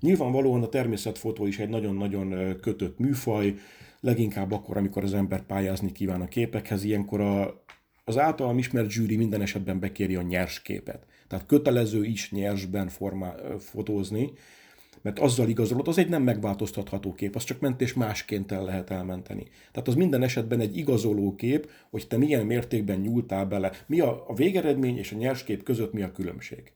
Nyilvánvalóan 0.00 0.62
a 0.62 0.68
természetfotó 0.68 1.46
is 1.46 1.58
egy 1.58 1.68
nagyon-nagyon 1.68 2.56
kötött 2.60 2.98
műfaj, 2.98 3.54
leginkább 4.00 4.52
akkor, 4.52 4.76
amikor 4.76 5.04
az 5.04 5.14
ember 5.14 5.46
pályázni 5.46 5.92
kíván 5.92 6.20
a 6.20 6.28
képekhez, 6.28 6.84
ilyenkor 6.84 7.20
a 7.20 7.64
az 8.08 8.18
általam 8.18 8.58
ismert 8.58 8.90
zsűri 8.90 9.16
minden 9.16 9.40
esetben 9.40 9.80
bekéri 9.80 10.14
a 10.14 10.22
nyers 10.22 10.62
képet. 10.62 11.06
Tehát 11.28 11.46
kötelező 11.46 12.04
is 12.04 12.30
nyersben 12.30 12.88
formá, 12.88 13.34
fotózni, 13.58 14.32
mert 15.02 15.18
azzal 15.18 15.48
igazolod, 15.48 15.88
az 15.88 15.98
egy 15.98 16.08
nem 16.08 16.22
megváltoztatható 16.22 17.14
kép, 17.14 17.34
az 17.34 17.44
csak 17.44 17.60
mentés 17.60 17.94
másként 17.94 18.52
el 18.52 18.64
lehet 18.64 18.90
elmenteni. 18.90 19.46
Tehát 19.72 19.88
az 19.88 19.94
minden 19.94 20.22
esetben 20.22 20.60
egy 20.60 20.76
igazoló 20.76 21.34
kép, 21.34 21.70
hogy 21.90 22.06
te 22.06 22.16
milyen 22.16 22.46
mértékben 22.46 22.98
nyúltál 22.98 23.46
bele, 23.46 23.72
mi 23.86 24.00
a, 24.00 24.24
a 24.28 24.34
végeredmény 24.34 24.98
és 24.98 25.12
a 25.12 25.16
nyers 25.16 25.44
kép 25.44 25.62
között 25.62 25.92
mi 25.92 26.02
a 26.02 26.12
különbség. 26.12 26.72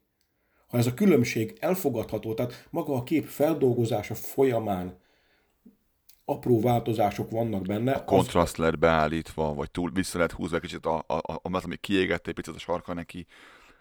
Ha 0.66 0.78
ez 0.78 0.86
a 0.86 0.94
különbség 0.94 1.56
elfogadható, 1.60 2.34
tehát 2.34 2.68
maga 2.70 2.94
a 2.94 3.02
kép 3.02 3.24
feldolgozása 3.24 4.14
folyamán 4.14 4.98
apró 6.30 6.60
változások 6.60 7.30
vannak 7.30 7.62
benne. 7.62 7.92
A 7.92 8.04
kontraszt 8.04 8.58
az... 8.58 8.64
lett 8.64 8.78
beállítva, 8.78 9.54
vagy 9.54 9.70
túl 9.70 9.90
vissza 9.90 10.18
lett 10.18 10.32
húzva 10.32 10.56
egy 10.56 10.62
kicsit, 10.62 10.86
a, 10.86 11.04
a, 11.06 11.14
a, 11.14 11.40
az, 11.42 11.64
ami 11.64 11.76
kiégett 11.76 12.26
egy 12.26 12.34
picit 12.34 12.54
a 12.54 12.58
sarka 12.58 12.94
neki. 12.94 13.26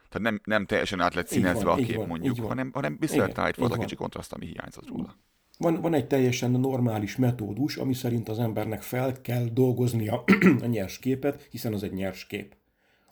Tehát 0.09 0.31
nem, 0.31 0.41
nem 0.43 0.65
teljesen 0.65 1.01
át 1.01 1.13
lett 1.13 1.27
színezve 1.27 1.63
van, 1.63 1.79
a 1.79 1.85
kép 1.85 1.95
van, 1.95 2.07
mondjuk, 2.07 2.39
hanem, 2.39 2.71
hanem 2.73 2.97
vissza 2.99 3.17
lett 3.17 3.37
állítva 3.37 3.65
az 3.65 3.71
a 3.71 3.77
kicsi 3.77 3.95
kontraszt, 3.95 4.33
ami 4.33 4.45
hiányzott 4.45 4.87
róla. 4.87 5.15
Van, 5.57 5.81
van 5.81 5.93
egy 5.93 6.07
teljesen 6.07 6.51
normális 6.51 7.15
metódus, 7.15 7.77
ami 7.77 7.93
szerint 7.93 8.29
az 8.29 8.39
embernek 8.39 8.81
fel 8.81 9.21
kell 9.21 9.43
dolgoznia 9.43 10.23
a 10.61 10.65
nyers 10.65 10.99
képet, 10.99 11.47
hiszen 11.51 11.73
az 11.73 11.83
egy 11.83 11.93
nyers 11.93 12.27
kép. 12.27 12.55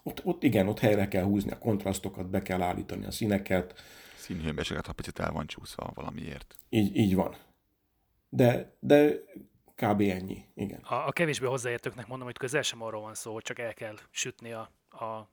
Ott, 0.04 0.22
ott 0.26 0.44
igen, 0.44 0.68
ott 0.68 0.80
helyre 0.80 1.08
kell 1.08 1.24
húzni 1.24 1.52
a 1.52 1.58
kontrasztokat, 1.58 2.30
be 2.30 2.42
kell 2.42 2.62
állítani 2.62 3.06
a 3.06 3.12
színeket. 3.12 3.74
Színhőmérséklet, 4.16 4.86
ha 4.86 4.94
picit 4.94 5.20
el 5.20 5.32
van 5.32 5.48
csúszva 5.48 5.92
valamiért. 5.96 6.56
Így, 6.70 6.96
így 6.96 7.16
van 7.16 7.36
de, 8.30 8.78
de 8.80 9.14
kb. 9.76 10.02
ennyi, 10.02 10.46
igen. 10.54 10.80
A, 10.82 11.08
a 11.08 11.12
kevésbé 11.12 11.46
hozzáértőknek 11.46 12.08
mondom, 12.08 12.28
hogy 12.28 12.38
közel 12.38 12.62
sem 12.62 12.82
arról 12.82 13.02
van 13.02 13.14
szó, 13.14 13.34
hogy 13.34 13.44
csak 13.44 13.60
el 13.60 13.74
kell 13.74 13.96
sütni 14.12 14.52
a, 14.52 14.72
a 14.90 15.30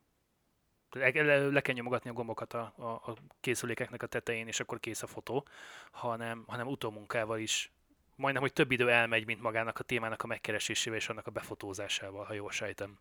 le, 0.90 1.36
le 1.48 1.60
kell 1.60 1.74
nyomogatni 1.74 2.10
a 2.10 2.12
gombokat 2.12 2.52
a, 2.52 2.72
a, 2.76 2.82
a 2.82 3.14
készülékeknek 3.40 4.02
a 4.02 4.06
tetején, 4.06 4.46
és 4.46 4.60
akkor 4.60 4.80
kész 4.80 5.02
a 5.02 5.06
fotó, 5.06 5.46
hanem, 5.90 6.44
hanem 6.46 6.66
utómunkával 6.66 7.38
is 7.38 7.72
majdnem, 8.16 8.42
hogy 8.42 8.52
több 8.52 8.70
idő 8.70 8.90
elmegy, 8.90 9.26
mint 9.26 9.40
magának 9.40 9.78
a 9.78 9.82
témának 9.82 10.22
a 10.22 10.26
megkeresésével 10.26 10.98
és 10.98 11.08
annak 11.08 11.26
a 11.26 11.30
befotózásával, 11.30 12.24
ha 12.24 12.32
jól 12.32 12.50
sejtem 12.50 12.98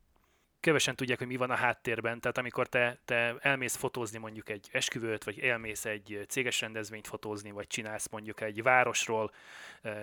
kevesen 0.63 0.95
tudják, 0.95 1.17
hogy 1.17 1.27
mi 1.27 1.35
van 1.35 1.49
a 1.49 1.55
háttérben. 1.55 2.19
Tehát 2.19 2.37
amikor 2.37 2.67
te, 2.67 2.97
te 3.05 3.35
elmész 3.39 3.75
fotózni 3.75 4.17
mondjuk 4.17 4.49
egy 4.49 4.69
esküvőt, 4.71 5.23
vagy 5.23 5.39
elmész 5.39 5.85
egy 5.85 6.25
céges 6.27 6.61
rendezvényt 6.61 7.07
fotózni, 7.07 7.51
vagy 7.51 7.67
csinálsz 7.67 8.09
mondjuk 8.09 8.41
egy 8.41 8.63
városról 8.63 9.31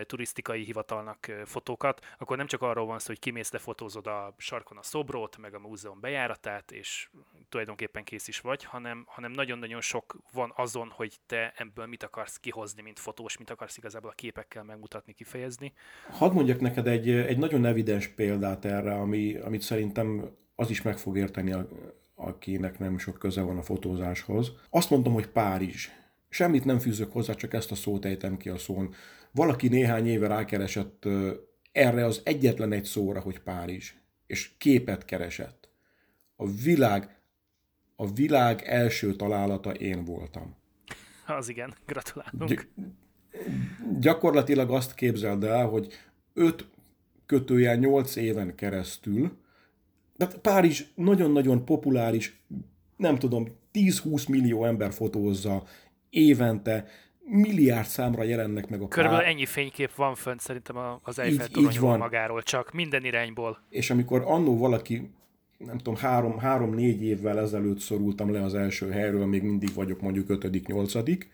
turisztikai 0.02 0.64
hivatalnak 0.64 1.30
fotókat, 1.44 2.06
akkor 2.18 2.36
nem 2.36 2.46
csak 2.46 2.62
arról 2.62 2.86
van 2.86 2.98
szó, 2.98 3.06
hogy 3.06 3.18
kimész, 3.18 3.50
lefotózod 3.50 4.06
a 4.06 4.34
sarkon 4.36 4.78
a 4.78 4.82
szobrot, 4.82 5.36
meg 5.36 5.54
a 5.54 5.58
múzeum 5.58 6.00
bejáratát, 6.00 6.72
és 6.72 7.08
tulajdonképpen 7.48 8.04
kész 8.04 8.28
is 8.28 8.40
vagy, 8.40 8.64
hanem, 8.64 9.04
hanem 9.06 9.30
nagyon-nagyon 9.30 9.80
sok 9.80 10.16
van 10.32 10.52
azon, 10.56 10.90
hogy 10.94 11.16
te 11.26 11.52
ebből 11.56 11.86
mit 11.86 12.02
akarsz 12.02 12.36
kihozni, 12.36 12.82
mint 12.82 12.98
fotós, 12.98 13.38
mit 13.38 13.50
akarsz 13.50 13.76
igazából 13.76 14.10
a 14.10 14.14
képekkel 14.14 14.62
megmutatni, 14.62 15.12
kifejezni. 15.12 15.72
Hadd 16.08 16.32
mondjak 16.32 16.60
neked 16.60 16.86
egy, 16.86 17.10
egy 17.10 17.38
nagyon 17.38 17.64
evidens 17.64 18.06
példát 18.06 18.64
erre, 18.64 18.92
ami, 18.92 19.36
amit 19.36 19.62
szerintem 19.62 20.38
az 20.60 20.70
is 20.70 20.82
meg 20.82 20.98
fog 20.98 21.16
érteni, 21.16 21.54
akinek 22.14 22.78
nem 22.78 22.98
sok 22.98 23.18
köze 23.18 23.40
van 23.40 23.58
a 23.58 23.62
fotózáshoz. 23.62 24.52
Azt 24.70 24.90
mondom, 24.90 25.12
hogy 25.12 25.28
Párizs. 25.28 25.88
Semmit 26.28 26.64
nem 26.64 26.78
fűzök 26.78 27.12
hozzá, 27.12 27.32
csak 27.32 27.52
ezt 27.54 27.70
a 27.70 27.74
szót 27.74 28.04
ejtem 28.04 28.36
ki 28.36 28.48
a 28.48 28.58
szón. 28.58 28.94
Valaki 29.32 29.68
néhány 29.68 30.06
éve 30.06 30.26
rákeresett 30.26 31.08
erre 31.72 32.04
az 32.04 32.20
egyetlen 32.24 32.72
egy 32.72 32.84
szóra, 32.84 33.20
hogy 33.20 33.40
Párizs, 33.40 33.92
és 34.26 34.50
képet 34.58 35.04
keresett. 35.04 35.68
A 36.36 36.50
világ, 36.50 37.20
a 37.96 38.12
világ 38.12 38.62
első 38.62 39.16
találata 39.16 39.70
én 39.72 40.04
voltam. 40.04 40.56
Az 41.26 41.48
igen, 41.48 41.74
gratulálunk. 41.86 42.68
Gyakorlatilag 44.00 44.70
azt 44.70 44.94
képzeld 44.94 45.44
el, 45.44 45.66
hogy 45.66 45.92
5 46.32 46.68
kötőjel 47.26 47.76
8 47.76 48.16
éven 48.16 48.54
keresztül, 48.54 49.38
tehát 50.20 50.38
Párizs 50.38 50.84
nagyon-nagyon 50.94 51.64
populáris, 51.64 52.40
nem 52.96 53.18
tudom, 53.18 53.46
10-20 53.72 54.28
millió 54.28 54.64
ember 54.64 54.92
fotózza 54.92 55.62
évente, 56.10 56.84
milliárd 57.24 57.86
számra 57.86 58.22
jelennek 58.22 58.68
meg 58.68 58.82
a 58.82 58.88
Körülbelül 58.88 59.24
ennyi 59.24 59.46
fénykép 59.46 59.94
van 59.94 60.14
fönt 60.14 60.40
szerintem 60.40 60.76
az 61.02 61.18
Eiffel 61.18 61.48
toronyról 61.48 61.96
magáról, 61.96 62.42
csak 62.42 62.72
minden 62.72 63.04
irányból. 63.04 63.58
És 63.68 63.90
amikor 63.90 64.22
annó 64.24 64.58
valaki, 64.58 65.10
nem 65.58 65.76
tudom, 65.76 65.96
három, 65.96 66.38
három-négy 66.38 67.02
évvel 67.02 67.38
ezelőtt 67.38 67.78
szorultam 67.78 68.32
le 68.32 68.42
az 68.42 68.54
első 68.54 68.90
helyről, 68.90 69.26
még 69.26 69.42
mindig 69.42 69.74
vagyok 69.74 70.00
mondjuk 70.00 70.28
ötödik, 70.28 70.66
nyolcadik, 70.66 71.30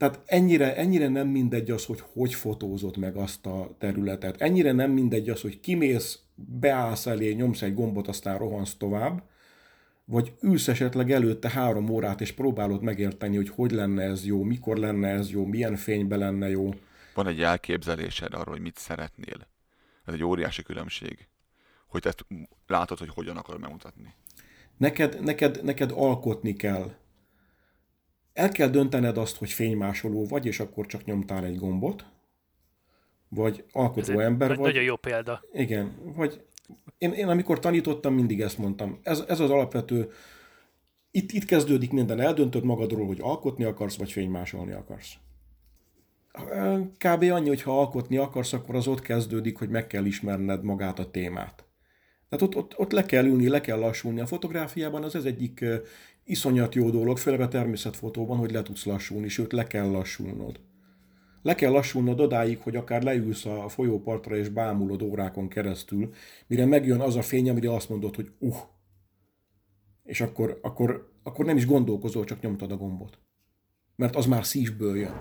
tehát 0.00 0.20
ennyire, 0.26 0.76
ennyire 0.76 1.08
nem 1.08 1.28
mindegy 1.28 1.70
az, 1.70 1.84
hogy 1.84 2.02
hogy 2.12 2.34
fotózod 2.34 2.96
meg 2.96 3.16
azt 3.16 3.46
a 3.46 3.74
területet. 3.78 4.40
Ennyire 4.40 4.72
nem 4.72 4.90
mindegy 4.90 5.28
az, 5.28 5.40
hogy 5.40 5.60
kimész, 5.60 6.18
beállsz 6.46 7.06
elé, 7.06 7.32
nyomsz 7.32 7.62
egy 7.62 7.74
gombot, 7.74 8.08
aztán 8.08 8.38
rohansz 8.38 8.74
tovább, 8.74 9.22
vagy 10.04 10.32
ülsz 10.40 10.68
esetleg 10.68 11.10
előtte 11.10 11.50
három 11.50 11.88
órát, 11.88 12.20
és 12.20 12.32
próbálod 12.32 12.82
megérteni, 12.82 13.36
hogy 13.36 13.48
hogy 13.48 13.70
lenne 13.70 14.02
ez 14.02 14.24
jó, 14.24 14.42
mikor 14.42 14.76
lenne 14.76 15.08
ez 15.08 15.30
jó, 15.30 15.44
milyen 15.44 15.76
fényben 15.76 16.18
lenne 16.18 16.48
jó. 16.48 16.74
Van 17.14 17.26
egy 17.26 17.42
elképzelésed 17.42 18.34
arról, 18.34 18.54
hogy 18.54 18.62
mit 18.62 18.76
szeretnél. 18.76 19.48
Ez 20.04 20.14
egy 20.14 20.24
óriási 20.24 20.62
különbség. 20.62 21.28
Hogy 21.86 22.00
te 22.00 22.08
ezt 22.08 22.26
látod, 22.66 22.98
hogy 22.98 23.08
hogyan 23.08 23.36
akarod 23.36 23.60
megmutatni. 23.60 24.14
Neked, 24.76 25.22
neked, 25.22 25.64
neked 25.64 25.92
alkotni 25.94 26.56
kell. 26.56 26.92
El 28.32 28.48
kell 28.48 28.68
döntened 28.68 29.16
azt, 29.18 29.36
hogy 29.36 29.50
fénymásoló 29.50 30.26
vagy, 30.26 30.46
és 30.46 30.60
akkor 30.60 30.86
csak 30.86 31.04
nyomtál 31.04 31.44
egy 31.44 31.58
gombot, 31.58 32.04
vagy 33.30 33.64
alkotó 33.72 34.18
Ez 34.18 34.24
ember 34.26 34.48
vagy. 34.48 34.58
Nagyon 34.58 34.82
jó 34.82 34.96
példa. 34.96 35.42
Igen, 35.52 36.12
vagy 36.16 36.42
én, 36.98 37.12
én 37.12 37.28
amikor 37.28 37.58
tanítottam, 37.58 38.14
mindig 38.14 38.40
ezt 38.40 38.58
mondtam. 38.58 38.98
Ez, 39.02 39.24
ez 39.28 39.40
az 39.40 39.50
alapvető, 39.50 40.10
itt, 41.10 41.32
itt 41.32 41.44
kezdődik 41.44 41.92
minden, 41.92 42.20
eldöntöd 42.20 42.64
magadról, 42.64 43.06
hogy 43.06 43.18
alkotni 43.20 43.64
akarsz, 43.64 43.96
vagy 43.96 44.12
fénymásolni 44.12 44.72
akarsz. 44.72 45.14
Kb. 46.98 47.22
annyi, 47.22 47.48
hogy 47.48 47.62
ha 47.62 47.78
alkotni 47.78 48.16
akarsz, 48.16 48.52
akkor 48.52 48.74
az 48.74 48.86
ott 48.86 49.00
kezdődik, 49.00 49.58
hogy 49.58 49.68
meg 49.68 49.86
kell 49.86 50.04
ismerned 50.04 50.62
magát 50.62 50.98
a 50.98 51.10
témát. 51.10 51.64
Tehát 52.28 52.44
ott, 52.44 52.56
ott, 52.56 52.78
ott 52.78 52.92
le 52.92 53.06
kell 53.06 53.24
ülni, 53.24 53.48
le 53.48 53.60
kell 53.60 53.78
lassulni. 53.78 54.20
A 54.20 54.26
fotográfiában 54.26 55.02
az 55.02 55.14
ez 55.14 55.24
egyik 55.24 55.64
iszonyat 56.24 56.74
jó 56.74 56.90
dolog, 56.90 57.18
főleg 57.18 57.40
a 57.40 57.48
természetfotóban, 57.48 58.38
hogy 58.38 58.52
le 58.52 58.62
tudsz 58.62 58.84
lassulni, 58.84 59.28
sőt 59.28 59.52
le 59.52 59.64
kell 59.64 59.90
lassulnod. 59.90 60.60
Le 61.42 61.54
kell 61.54 61.70
lassulnod 61.70 62.20
odáig, 62.20 62.58
hogy 62.58 62.76
akár 62.76 63.02
leülsz 63.02 63.44
a 63.44 63.68
folyópartra 63.68 64.36
és 64.36 64.48
bámulod 64.48 65.02
órákon 65.02 65.48
keresztül, 65.48 66.12
mire 66.46 66.66
megjön 66.66 67.00
az 67.00 67.16
a 67.16 67.22
fény, 67.22 67.50
amire 67.50 67.74
azt 67.74 67.88
mondod, 67.88 68.14
hogy 68.14 68.32
uh. 68.38 68.56
És 70.04 70.20
akkor, 70.20 70.58
akkor, 70.62 71.12
akkor 71.22 71.44
nem 71.44 71.56
is 71.56 71.66
gondolkozol, 71.66 72.24
csak 72.24 72.40
nyomtad 72.40 72.72
a 72.72 72.76
gombot. 72.76 73.18
Mert 73.96 74.16
az 74.16 74.26
már 74.26 74.44
szívből 74.44 74.96
jön. 74.96 75.20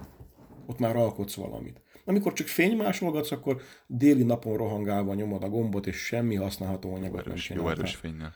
Ott 0.66 0.80
már 0.80 0.96
alkotsz 0.96 1.36
valamit. 1.36 1.82
Amikor 2.06 2.34
csak 2.34 2.48
fénymásolgatsz, 2.48 3.32
akkor 3.32 3.62
déli 3.88 4.24
napon 4.24 4.58
rohangálva 4.58 5.14
nyomod 5.14 5.44
a 5.44 5.50
gombot, 5.50 5.88
és 5.88 5.96
semmi 5.96 6.36
használható 6.36 6.90
Jó 6.90 6.96
anyagot 6.96 7.22
nem 7.22 7.32
erős, 7.32 7.50
jó 7.50 7.56
csináltál. 7.56 7.78
erős 7.78 7.96
fénynel. 7.96 8.34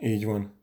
Így 0.00 0.24
van. 0.24 0.60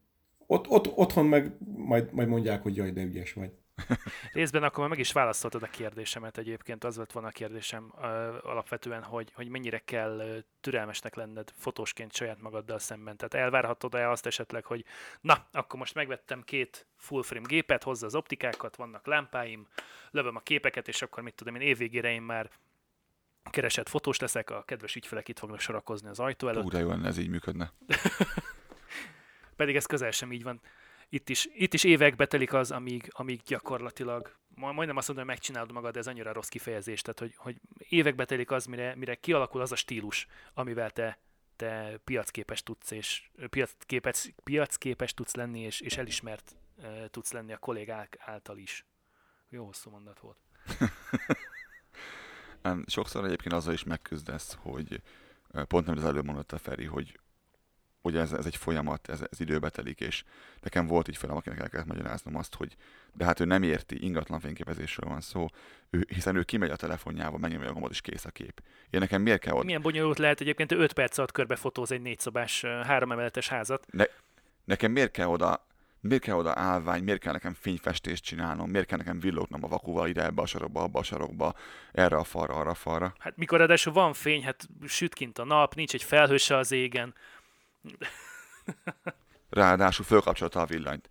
Ott, 0.47 0.70
ott, 0.70 0.97
otthon 0.97 1.26
meg 1.26 1.58
majd, 1.76 2.14
majd 2.14 2.28
mondják, 2.28 2.64
hogy 2.64 2.76
jaj, 2.76 2.91
de 2.91 3.04
ügyes 3.04 3.34
vagy. 3.34 3.52
Részben 4.34 4.63
akkor 4.63 4.79
már 4.79 4.89
meg 4.89 4.99
is 4.99 5.11
választoltad 5.11 5.63
a 5.63 5.67
kérdésemet 5.67 6.38
egyébként, 6.38 6.84
az 6.84 6.97
lett 6.97 7.11
volna 7.11 7.27
a 7.27 7.32
kérdésem 7.32 7.93
alapvetően, 8.41 9.03
hogy, 9.03 9.32
hogy 9.34 9.47
mennyire 9.47 9.79
kell 9.79 10.43
türelmesnek 10.61 11.15
lenned 11.15 11.51
fotósként 11.57 12.13
saját 12.13 12.41
magaddal 12.41 12.79
szemben. 12.79 13.17
Tehát 13.17 13.34
elvárhatod-e 13.34 14.09
azt 14.09 14.25
esetleg, 14.25 14.65
hogy 14.65 14.86
na, 15.21 15.47
akkor 15.51 15.79
most 15.79 15.93
megvettem 15.93 16.41
két 16.41 16.88
full 16.97 17.23
frame 17.23 17.47
gépet, 17.47 17.84
hozza 17.84 18.05
az 18.05 18.15
optikákat, 18.15 18.75
vannak 18.75 19.05
lámpáim, 19.05 19.67
lövöm 20.11 20.36
a 20.36 20.39
képeket, 20.39 20.88
és 20.88 21.01
akkor 21.01 21.23
mit 21.23 21.36
tudom 21.36 21.55
én, 21.55 21.61
évvégére 21.61 22.11
én 22.11 22.21
már 22.21 22.49
keresett 23.49 23.89
fotós 23.89 24.19
leszek, 24.19 24.49
a 24.49 24.63
kedves 24.63 24.95
ügyfelek 24.95 25.27
itt 25.27 25.39
fognak 25.39 25.59
sorakozni 25.59 26.09
az 26.09 26.19
ajtó 26.19 26.47
előtt. 26.47 26.63
Ú, 26.63 26.69
de 26.69 26.79
jó 26.79 26.89
lenne, 26.89 27.07
ez 27.07 27.17
így 27.17 27.29
működne. 27.29 27.71
Pedig 29.55 29.75
ez 29.75 29.86
közel 29.86 30.11
sem 30.11 30.32
így 30.32 30.43
van. 30.43 30.61
Itt 31.14 31.30
is, 31.30 31.47
itt 31.53 31.74
is 31.74 31.84
évekbe 31.84 32.26
telik 32.26 32.53
az, 32.53 32.72
amíg, 32.72 33.07
amíg 33.09 33.41
gyakorlatilag, 33.45 34.36
ma- 34.55 34.72
majdnem 34.72 34.97
azt 34.97 35.07
mondom, 35.07 35.26
hogy 35.26 35.36
megcsinálod 35.36 35.72
magad, 35.72 35.93
de 35.93 35.99
ez 35.99 36.07
annyira 36.07 36.34
rossz 36.34 36.47
kifejezés, 36.47 37.01
tehát 37.01 37.20
hogy, 37.20 37.34
hogy 37.36 37.62
évekbe 37.78 38.26
telik 38.26 38.51
az, 38.51 38.66
mire, 38.66 38.95
mire 38.95 39.16
kialakul 39.16 39.62
az 39.62 39.72
a 39.72 39.76
stílus, 39.76 40.28
amivel 40.53 40.89
te, 40.89 41.20
te 41.55 41.99
piacképes 42.03 42.64
tudsz, 42.64 42.91
és 42.91 43.30
piacképes, 43.49 44.34
piacképes 44.43 45.14
tudsz 45.14 45.36
lenni, 45.36 45.59
és, 45.59 45.82
és 45.82 45.97
elismert 45.97 46.55
uh, 46.78 47.05
tudsz 47.05 47.32
lenni 47.32 47.53
a 47.53 47.57
kollégák 47.57 48.18
által 48.20 48.57
is. 48.57 48.86
Jó 49.49 49.66
hosszú 49.66 49.89
mondat 49.89 50.20
volt. 50.20 50.38
Sokszor 52.86 53.26
egyébként 53.26 53.53
azzal 53.53 53.74
is 53.74 53.84
megküzdesz, 53.84 54.57
hogy 54.59 55.01
pont 55.68 55.86
nem 55.86 55.97
az 55.97 56.05
előbb 56.05 56.26
mondott 56.26 56.51
a 56.51 56.57
Feri, 56.57 56.86
hogy 56.86 57.20
ugye 58.02 58.20
ez, 58.20 58.32
ez 58.32 58.45
egy 58.45 58.56
folyamat, 58.56 59.10
ez, 59.10 59.22
ez 59.32 59.39
időbe 59.39 59.70
telik, 59.70 59.99
és 59.99 60.24
nekem 60.62 60.88
volt 60.88 61.08
így 61.08 61.18
felem, 61.18 61.36
akinek 61.36 61.60
el 61.60 61.70
kellett 61.70 61.88
magyaráznom 61.88 62.36
azt, 62.36 62.56
hogy 62.56 62.76
de 63.14 63.26
hát 63.26 63.39
ő 63.39 63.45
nem 63.45 63.64
érti, 63.64 64.04
ingatlan 64.04 64.39
fényképezésről 64.39 65.10
van 65.10 65.22
szó, 65.22 65.47
ő, 65.89 66.06
hiszen 66.08 66.36
ő 66.36 66.43
kimegy 66.43 66.70
a 66.70 66.76
telefonjával, 66.76 67.39
megnyomja 67.39 67.70
a 67.70 67.72
gombot, 67.72 67.91
és 67.91 68.02
kész 68.02 68.26
a 68.26 68.30
kép. 68.30 68.62
Én 68.89 68.99
nekem 68.99 69.22
miért 69.22 69.41
kell 69.41 69.54
ott 69.54 69.64
Milyen 69.64 69.82
bonyolult 69.82 70.18
lehet 70.18 70.41
egyébként, 70.41 70.72
5 70.72 70.93
perc 70.93 71.18
alatt 71.18 71.32
körbe 71.32 71.56
fotóz 71.56 71.91
egy 71.91 72.02
négyszobás, 72.02 72.62
három 72.62 73.12
emeletes 73.12 73.47
házat. 73.47 73.86
ne, 73.91 74.06
nekem 74.64 74.91
miért 74.91 75.12
kell 75.12 75.28
oda 75.28 75.70
miért 76.02 76.24
kell 76.24 76.36
oda 76.36 76.54
állvány, 76.56 77.04
miért 77.04 77.20
kell 77.20 77.34
nekem 77.34 77.54
fényfestést 77.54 78.24
csinálnom, 78.24 78.70
miért 78.70 78.86
kell 78.88 78.97
nekem 78.97 79.20
villognom 79.20 79.64
a 79.64 79.68
vakuval 79.68 80.08
ide 80.08 80.24
ebbe 80.24 80.41
a 80.41 80.45
sarokba, 80.45 80.82
abba 80.82 80.99
a 80.99 81.04
sarokba, 81.04 81.54
erre 81.91 82.16
a 82.16 82.24
falra, 82.24 82.54
arra 82.54 82.70
a 82.70 82.74
falra. 82.74 83.14
Hát 83.20 83.38
mikor 83.38 83.58
ráadásul 83.58 83.93
van 83.93 84.14
fény, 84.14 84.43
hát 84.43 84.68
süt 84.88 85.14
kint 85.14 85.38
a 85.38 85.45
nap, 85.45 85.76
nincs 85.76 85.93
egy 85.93 86.04
felhő 86.04 86.38
se 86.38 86.58
az 86.58 86.72
égen. 86.72 87.14
Ráadásul 89.49 90.05
fölkapcsolta 90.05 90.61
a 90.61 90.65
villanyt. 90.65 91.09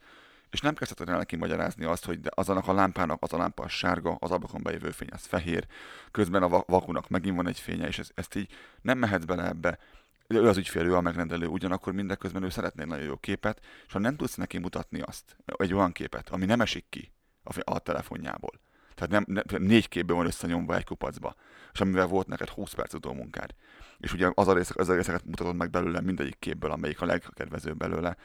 És 0.51 0.61
nem 0.61 0.75
kezdted 0.75 1.09
el 1.09 1.17
neki 1.17 1.37
magyarázni 1.37 1.85
azt, 1.85 2.05
hogy 2.05 2.21
de 2.21 2.31
az 2.35 2.49
annak 2.49 2.69
a 2.69 2.73
lámpának, 2.73 3.23
az 3.23 3.33
a 3.33 3.37
lámpa 3.37 3.63
az 3.63 3.71
sárga, 3.71 4.17
az 4.19 4.31
ablakon 4.31 4.63
bejövő 4.63 4.91
fény 4.91 5.09
az 5.13 5.27
fehér, 5.27 5.67
közben 6.11 6.43
a 6.43 6.49
va- 6.49 6.67
vakunak 6.67 7.09
megint 7.09 7.37
van 7.37 7.47
egy 7.47 7.61
fénye, 7.61 7.87
és 7.87 7.99
ezt, 7.99 8.13
ezt 8.15 8.35
így 8.35 8.53
nem 8.83 8.99
mehetsz 8.99 9.25
bele 9.25 9.47
ebbe. 9.47 9.79
Ő 10.27 10.49
az 10.49 10.57
ügyfél, 10.57 10.85
ő 10.85 10.95
a 10.95 11.01
megrendelő, 11.01 11.47
ugyanakkor 11.47 11.93
mindeközben 11.93 12.43
ő 12.43 12.49
szeretné 12.49 12.85
nagyon 12.85 13.05
jó 13.05 13.17
képet, 13.17 13.61
és 13.87 13.93
ha 13.93 13.99
nem 13.99 14.17
tudsz 14.17 14.35
neki 14.35 14.59
mutatni 14.59 15.01
azt, 15.01 15.37
egy 15.45 15.75
olyan 15.75 15.93
képet, 15.93 16.29
ami 16.29 16.45
nem 16.45 16.61
esik 16.61 16.87
ki 16.89 17.13
a, 17.43 17.61
a 17.65 17.79
telefonjából, 17.79 18.61
tehát 19.01 19.27
nem, 19.27 19.43
nem, 19.45 19.63
négy 19.63 19.89
képben 19.89 20.17
van 20.17 20.27
összenyomva 20.27 20.77
egy 20.77 20.85
kupacba, 20.85 21.35
és 21.73 21.81
amivel 21.81 22.07
volt 22.07 22.27
neked 22.27 22.49
20 22.49 22.73
perc 22.73 22.95
utómunkád. 22.95 23.51
És 23.99 24.13
ugye 24.13 24.31
az 24.35 24.49
a, 24.49 24.55
részek, 24.55 24.77
az 24.77 24.89
a 24.89 24.95
részeket 24.95 25.25
mutatod 25.25 25.57
meg 25.57 25.71
belőle 25.71 26.01
mindegyik 26.01 26.37
képből, 26.39 26.71
amelyik 26.71 27.01
a 27.01 27.07
legkedvezőbb 27.07 27.77
belőle. 27.77 28.17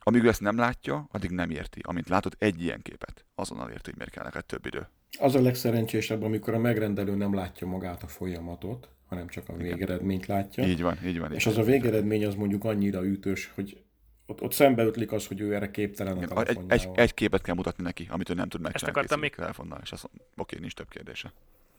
Amíg 0.00 0.24
ő 0.24 0.28
ezt 0.28 0.40
nem 0.40 0.58
látja, 0.58 1.08
addig 1.12 1.30
nem 1.30 1.50
érti. 1.50 1.80
Amint 1.82 2.08
látod 2.08 2.34
egy 2.38 2.62
ilyen 2.62 2.82
képet, 2.82 3.24
azonnal 3.34 3.70
érti, 3.70 3.84
hogy 3.84 3.96
miért 3.96 4.12
kell 4.12 4.24
neked 4.24 4.44
több 4.44 4.66
idő. 4.66 4.88
Az 5.18 5.34
a 5.34 5.40
legszerencsésebb, 5.40 6.22
amikor 6.22 6.54
a 6.54 6.58
megrendelő 6.58 7.14
nem 7.14 7.34
látja 7.34 7.66
magát 7.66 8.02
a 8.02 8.06
folyamatot, 8.06 8.88
hanem 9.06 9.28
csak 9.28 9.48
a 9.48 9.56
végeredményt 9.56 10.26
látja. 10.26 10.64
Így 10.64 10.82
van, 10.82 10.98
így 11.04 11.18
van. 11.18 11.32
És 11.32 11.46
így 11.46 11.52
az 11.52 11.58
a 11.58 11.62
végeredmény 11.62 12.26
az 12.26 12.34
mondjuk 12.34 12.64
annyira 12.64 13.04
ütős, 13.04 13.52
hogy 13.54 13.84
ott, 14.26 14.42
ott 14.42 14.52
szembeötlik 14.52 15.12
az, 15.12 15.26
hogy 15.26 15.40
ő 15.40 15.54
erre 15.54 15.70
képtelen 15.70 16.16
a 16.16 16.22
Igen, 16.22 16.46
egy, 16.46 16.58
egy, 16.68 16.88
egy, 16.94 17.14
képet 17.14 17.42
kell 17.42 17.54
mutatni 17.54 17.82
neki, 17.82 18.06
amit 18.10 18.30
ő 18.30 18.34
nem 18.34 18.48
tud 18.48 18.60
megcsinálni 18.60 18.98
akartam 18.98 19.20
készülék 19.20 19.40
telefonnal, 19.40 19.80
és 19.82 19.92
azt 19.92 20.10
oké, 20.36 20.58
nincs 20.58 20.74
több 20.74 20.88
kérdése. 20.88 21.32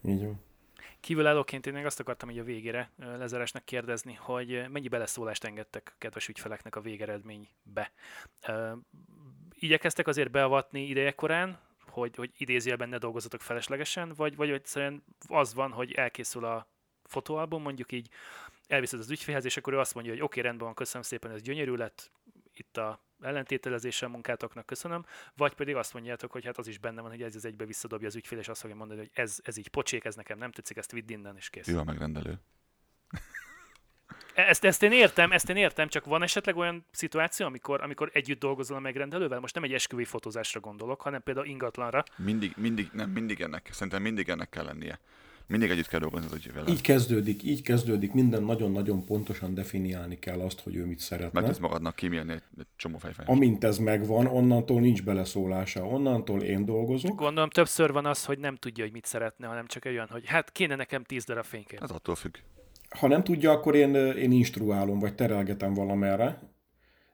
Így 0.04 0.24
van. 0.24 0.42
Kívülállóként 1.00 1.68
én 1.68 1.74
még 1.74 1.86
azt 1.86 2.00
akartam 2.00 2.30
így 2.30 2.38
a 2.38 2.44
végére 2.44 2.92
Lezeresnek 2.98 3.64
kérdezni, 3.64 4.14
hogy 4.14 4.66
mennyi 4.70 4.88
beleszólást 4.88 5.44
engedtek 5.44 5.96
kedves 5.98 6.28
ügyfeleknek 6.28 6.76
a 6.76 6.82
végeredménybe. 6.82 7.92
Igyekeztek 9.60 10.08
azért 10.08 10.32
beavatni 10.32 10.88
idejekorán, 10.88 11.60
hogy, 11.88 12.16
hogy 12.16 12.32
idézőjelben 12.38 12.90
ne 12.90 12.98
dolgozatok 12.98 13.42
feleslegesen, 13.42 14.14
vagy, 14.16 14.36
vagy 14.36 14.50
egyszerűen 14.50 15.04
az 15.28 15.54
van, 15.54 15.72
hogy 15.72 15.92
elkészül 15.92 16.46
a 16.46 16.68
fotóalbum, 17.04 17.62
mondjuk 17.62 17.92
így 17.92 18.10
elviszed 18.68 19.00
az 19.00 19.12
ügyfélhez, 19.12 19.46
és 19.46 19.58
akkor 19.58 19.74
ő 19.74 19.80
azt 19.80 19.94
mondja, 19.94 20.14
hogy 20.14 20.22
oké, 20.22 20.42
rendben 20.42 20.66
van, 20.66 20.76
köszönöm 20.76 21.02
szépen, 21.02 21.32
ez 21.32 21.42
gyönyörű 21.42 21.74
lett, 21.74 22.12
itt 22.60 22.78
a 22.78 23.06
ellentételezése 23.22 24.06
a 24.06 24.10
munkátoknak 24.10 24.66
köszönöm, 24.66 25.06
vagy 25.36 25.54
pedig 25.54 25.76
azt 25.76 25.94
mondjátok, 25.94 26.32
hogy 26.32 26.46
hát 26.46 26.58
az 26.58 26.68
is 26.68 26.78
benne 26.78 27.02
van, 27.02 27.10
hogy 27.10 27.22
ez 27.22 27.36
az 27.36 27.46
egybe 27.46 27.66
visszadobja 27.66 28.08
az 28.08 28.16
ügyfél, 28.16 28.40
és 28.40 28.48
azt 28.48 28.62
fogja 28.62 28.76
mondani, 28.76 29.00
hogy 29.00 29.10
ez, 29.14 29.40
ez 29.44 29.58
így 29.58 29.68
pocsék, 29.68 30.06
ez 30.06 30.16
nekem 30.16 30.38
nem 30.38 30.52
tetszik, 30.52 30.78
ezt 30.78 30.92
vidd 30.92 31.12
innen, 31.12 31.36
és 31.36 31.50
kész. 31.50 31.68
Ő 31.68 31.78
a 31.78 31.84
megrendelő. 31.84 32.40
Ezt, 34.34 34.64
ezt 34.64 34.84
én 34.84 34.92
értem, 34.92 35.32
ezt 35.32 35.50
én 35.50 35.56
értem, 35.56 35.88
csak 35.88 36.06
van 36.06 36.24
esetleg 36.24 36.58
olyan 36.58 36.86
szituáció, 36.92 37.46
amikor, 37.46 37.82
amikor 37.82 38.10
együtt 38.14 38.40
dolgozol 38.40 38.78
a 38.78 38.80
megrendelővel? 38.80 39.40
Most 39.40 39.54
nem 39.54 39.64
egy 39.64 39.74
esküvői 39.74 40.06
fotózásra 40.06 40.60
gondolok, 40.60 41.02
hanem 41.02 41.24
például 41.24 41.46
ingatlanra. 41.46 42.04
Mindig, 42.16 42.54
mindig, 42.56 42.90
nem, 42.94 43.10
mindig 43.10 43.42
ennek, 43.42 43.70
szerintem 43.72 44.02
mindig 44.02 44.30
ennek 44.30 44.50
kell 44.50 44.64
lennie. 44.64 45.00
Mindig 45.48 45.70
együtt 45.70 45.88
kell 45.88 46.00
dolgozni 46.00 46.28
hogy 46.30 46.54
vele. 46.54 46.70
Így 46.70 46.82
kezdődik, 46.82 47.44
így 47.44 47.62
kezdődik, 47.62 48.14
minden 48.14 48.44
nagyon-nagyon 48.44 49.06
pontosan 49.06 49.54
definiálni 49.54 50.20
kell 50.20 50.40
azt, 50.40 50.60
hogy 50.60 50.76
ő 50.76 50.86
mit 50.86 51.00
szeretne. 51.00 51.40
Mert 51.40 51.52
ez 51.52 51.60
magadnak 51.60 51.96
kímélni 51.96 52.32
egy, 52.32 52.44
egy 52.58 52.66
csomó 52.76 52.98
fejfájást. 52.98 53.32
Amint 53.36 53.64
ez 53.64 53.78
megvan, 53.78 54.26
onnantól 54.26 54.80
nincs 54.80 55.04
beleszólása. 55.04 55.86
Onnantól 55.86 56.42
én 56.42 56.66
dolgozok. 56.66 57.16
Gondolom 57.16 57.50
többször 57.50 57.92
van 57.92 58.06
az, 58.06 58.26
hogy 58.26 58.40
nem 58.40 58.56
tudja, 58.56 58.84
hogy 58.84 58.94
mit 58.94 59.06
szeretne, 59.06 59.48
hanem 59.48 59.66
csak 59.68 59.86
olyan, 59.86 60.08
hogy 60.12 60.26
hát 60.26 60.52
kéne 60.52 60.76
nekem 60.76 61.04
tíz 61.04 61.26
darab 61.26 61.46
fénykép. 61.46 61.84
Ez 61.84 61.90
attól 61.90 62.16
függ. 62.16 62.36
Ha 63.00 63.08
nem 63.08 63.24
tudja, 63.24 63.52
akkor 63.52 63.76
én, 63.76 63.96
én 63.96 64.32
instruálom, 64.32 65.00
vagy 65.00 65.16
terelgetem 65.16 65.74
valamerre. 65.74 66.56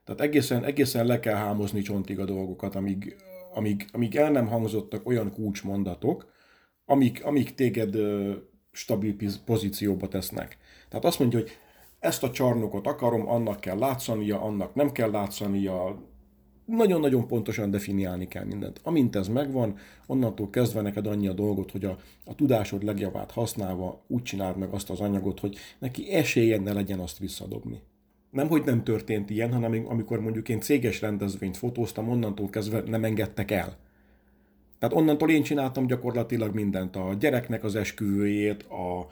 Tehát 0.04 0.20
egészen, 0.20 0.64
egészen 0.64 1.06
le 1.06 1.20
kell 1.20 1.36
hámozni 1.36 1.82
csontig 1.82 2.18
a 2.18 2.24
dolgokat, 2.24 2.74
amíg, 2.74 3.16
amíg, 3.54 3.86
amíg 3.92 4.16
el 4.16 4.30
nem 4.30 4.46
hangzottak 4.46 5.06
olyan 5.06 5.32
kulcsmondatok, 5.32 6.32
amik, 6.86 7.24
amik 7.24 7.54
téged 7.54 7.96
stabil 8.72 9.16
pozícióba 9.44 10.08
tesznek. 10.08 10.56
Tehát 10.88 11.04
azt 11.04 11.18
mondja, 11.18 11.38
hogy 11.38 11.50
ezt 11.98 12.22
a 12.22 12.30
csarnokot 12.30 12.86
akarom, 12.86 13.28
annak 13.28 13.60
kell 13.60 13.78
látszania, 13.78 14.40
annak 14.40 14.74
nem 14.74 14.92
kell 14.92 15.10
látszania, 15.10 16.02
nagyon-nagyon 16.64 17.26
pontosan 17.26 17.70
definiálni 17.70 18.28
kell 18.28 18.44
mindent. 18.44 18.80
Amint 18.82 19.16
ez 19.16 19.28
megvan, 19.28 19.76
onnantól 20.06 20.50
kezdve 20.50 20.80
neked 20.80 21.06
annyi 21.06 21.28
a 21.28 21.32
dolgot, 21.32 21.70
hogy 21.70 21.84
a, 21.84 21.98
a 22.24 22.34
tudásod 22.34 22.82
legjavát 22.82 23.30
használva 23.30 24.04
úgy 24.06 24.22
csináld 24.22 24.56
meg 24.56 24.72
azt 24.72 24.90
az 24.90 25.00
anyagot, 25.00 25.40
hogy 25.40 25.56
neki 25.78 26.12
esélye 26.12 26.58
ne 26.60 26.72
legyen 26.72 26.98
azt 26.98 27.18
visszadobni. 27.18 27.82
Nem, 28.30 28.48
hogy 28.48 28.64
nem 28.64 28.84
történt 28.84 29.30
ilyen, 29.30 29.52
hanem 29.52 29.86
amikor 29.88 30.20
mondjuk 30.20 30.48
én 30.48 30.60
céges 30.60 31.00
rendezvényt 31.00 31.56
fotóztam, 31.56 32.08
onnantól 32.08 32.50
kezdve 32.50 32.82
nem 32.86 33.04
engedtek 33.04 33.50
el. 33.50 33.76
Tehát 34.78 34.96
onnantól 34.96 35.30
én 35.30 35.42
csináltam 35.42 35.86
gyakorlatilag 35.86 36.54
mindent. 36.54 36.96
A 36.96 37.14
gyereknek 37.18 37.64
az 37.64 37.74
esküvőjét, 37.74 38.62
a 38.62 39.08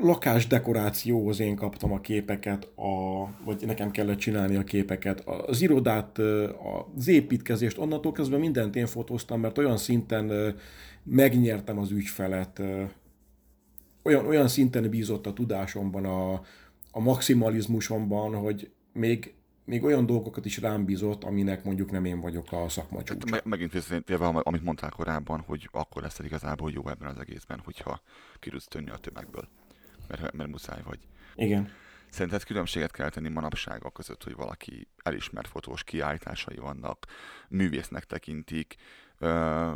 lakás 0.00 0.46
dekorációhoz 0.46 1.40
én 1.40 1.56
kaptam 1.56 1.92
a 1.92 2.00
képeket, 2.00 2.64
a, 2.64 3.24
vagy 3.44 3.66
nekem 3.66 3.90
kellett 3.90 4.18
csinálni 4.18 4.56
a 4.56 4.64
képeket, 4.64 5.20
az 5.20 5.60
irodát, 5.60 6.18
az 6.96 7.08
építkezést, 7.08 7.78
onnantól 7.78 8.12
kezdve 8.12 8.36
mindent 8.36 8.76
én 8.76 8.86
fotóztam, 8.86 9.40
mert 9.40 9.58
olyan 9.58 9.76
szinten 9.76 10.54
megnyertem 11.02 11.78
az 11.78 11.90
ügyfelet, 11.90 12.62
olyan, 14.02 14.26
olyan 14.26 14.48
szinten 14.48 14.90
bízott 14.90 15.26
a 15.26 15.32
tudásomban, 15.32 16.04
a, 16.04 16.32
a 16.90 17.00
maximalizmusomban, 17.00 18.34
hogy 18.34 18.70
még 18.92 19.34
még 19.68 19.84
olyan 19.84 20.06
dolgokat 20.06 20.44
is 20.44 20.58
rám 20.58 20.84
bízott, 20.84 21.24
aminek 21.24 21.64
mondjuk 21.64 21.90
nem 21.90 22.04
én 22.04 22.20
vagyok 22.20 22.52
a 22.52 22.68
szakma 22.68 23.02
csúcsa. 23.02 23.26
Me- 23.30 23.44
megint 23.44 23.72
visszatérve, 23.72 24.26
amit 24.26 24.64
mondtál 24.64 24.90
korábban, 24.90 25.40
hogy 25.40 25.68
akkor 25.72 26.02
lesz 26.02 26.18
igazából 26.18 26.70
jó 26.70 26.88
ebben 26.88 27.08
az 27.08 27.18
egészben, 27.18 27.60
hogyha 27.64 28.00
kirúsz 28.38 28.66
tönni 28.66 28.90
a 28.90 28.96
tömegből. 28.96 29.48
Mert, 30.08 30.32
mert 30.32 30.50
muszáj 30.50 30.80
vagy. 30.84 30.98
Igen. 31.34 31.70
Szerinted 32.10 32.44
különbséget 32.44 32.90
kell 32.90 33.08
tenni 33.08 33.28
manapság 33.28 33.84
a 33.84 33.90
között, 33.90 34.24
hogy 34.24 34.34
valaki 34.34 34.88
elismert 35.02 35.48
fotós 35.48 35.84
kiállításai 35.84 36.56
vannak, 36.56 37.06
művésznek 37.48 38.04
tekintik, 38.04 38.76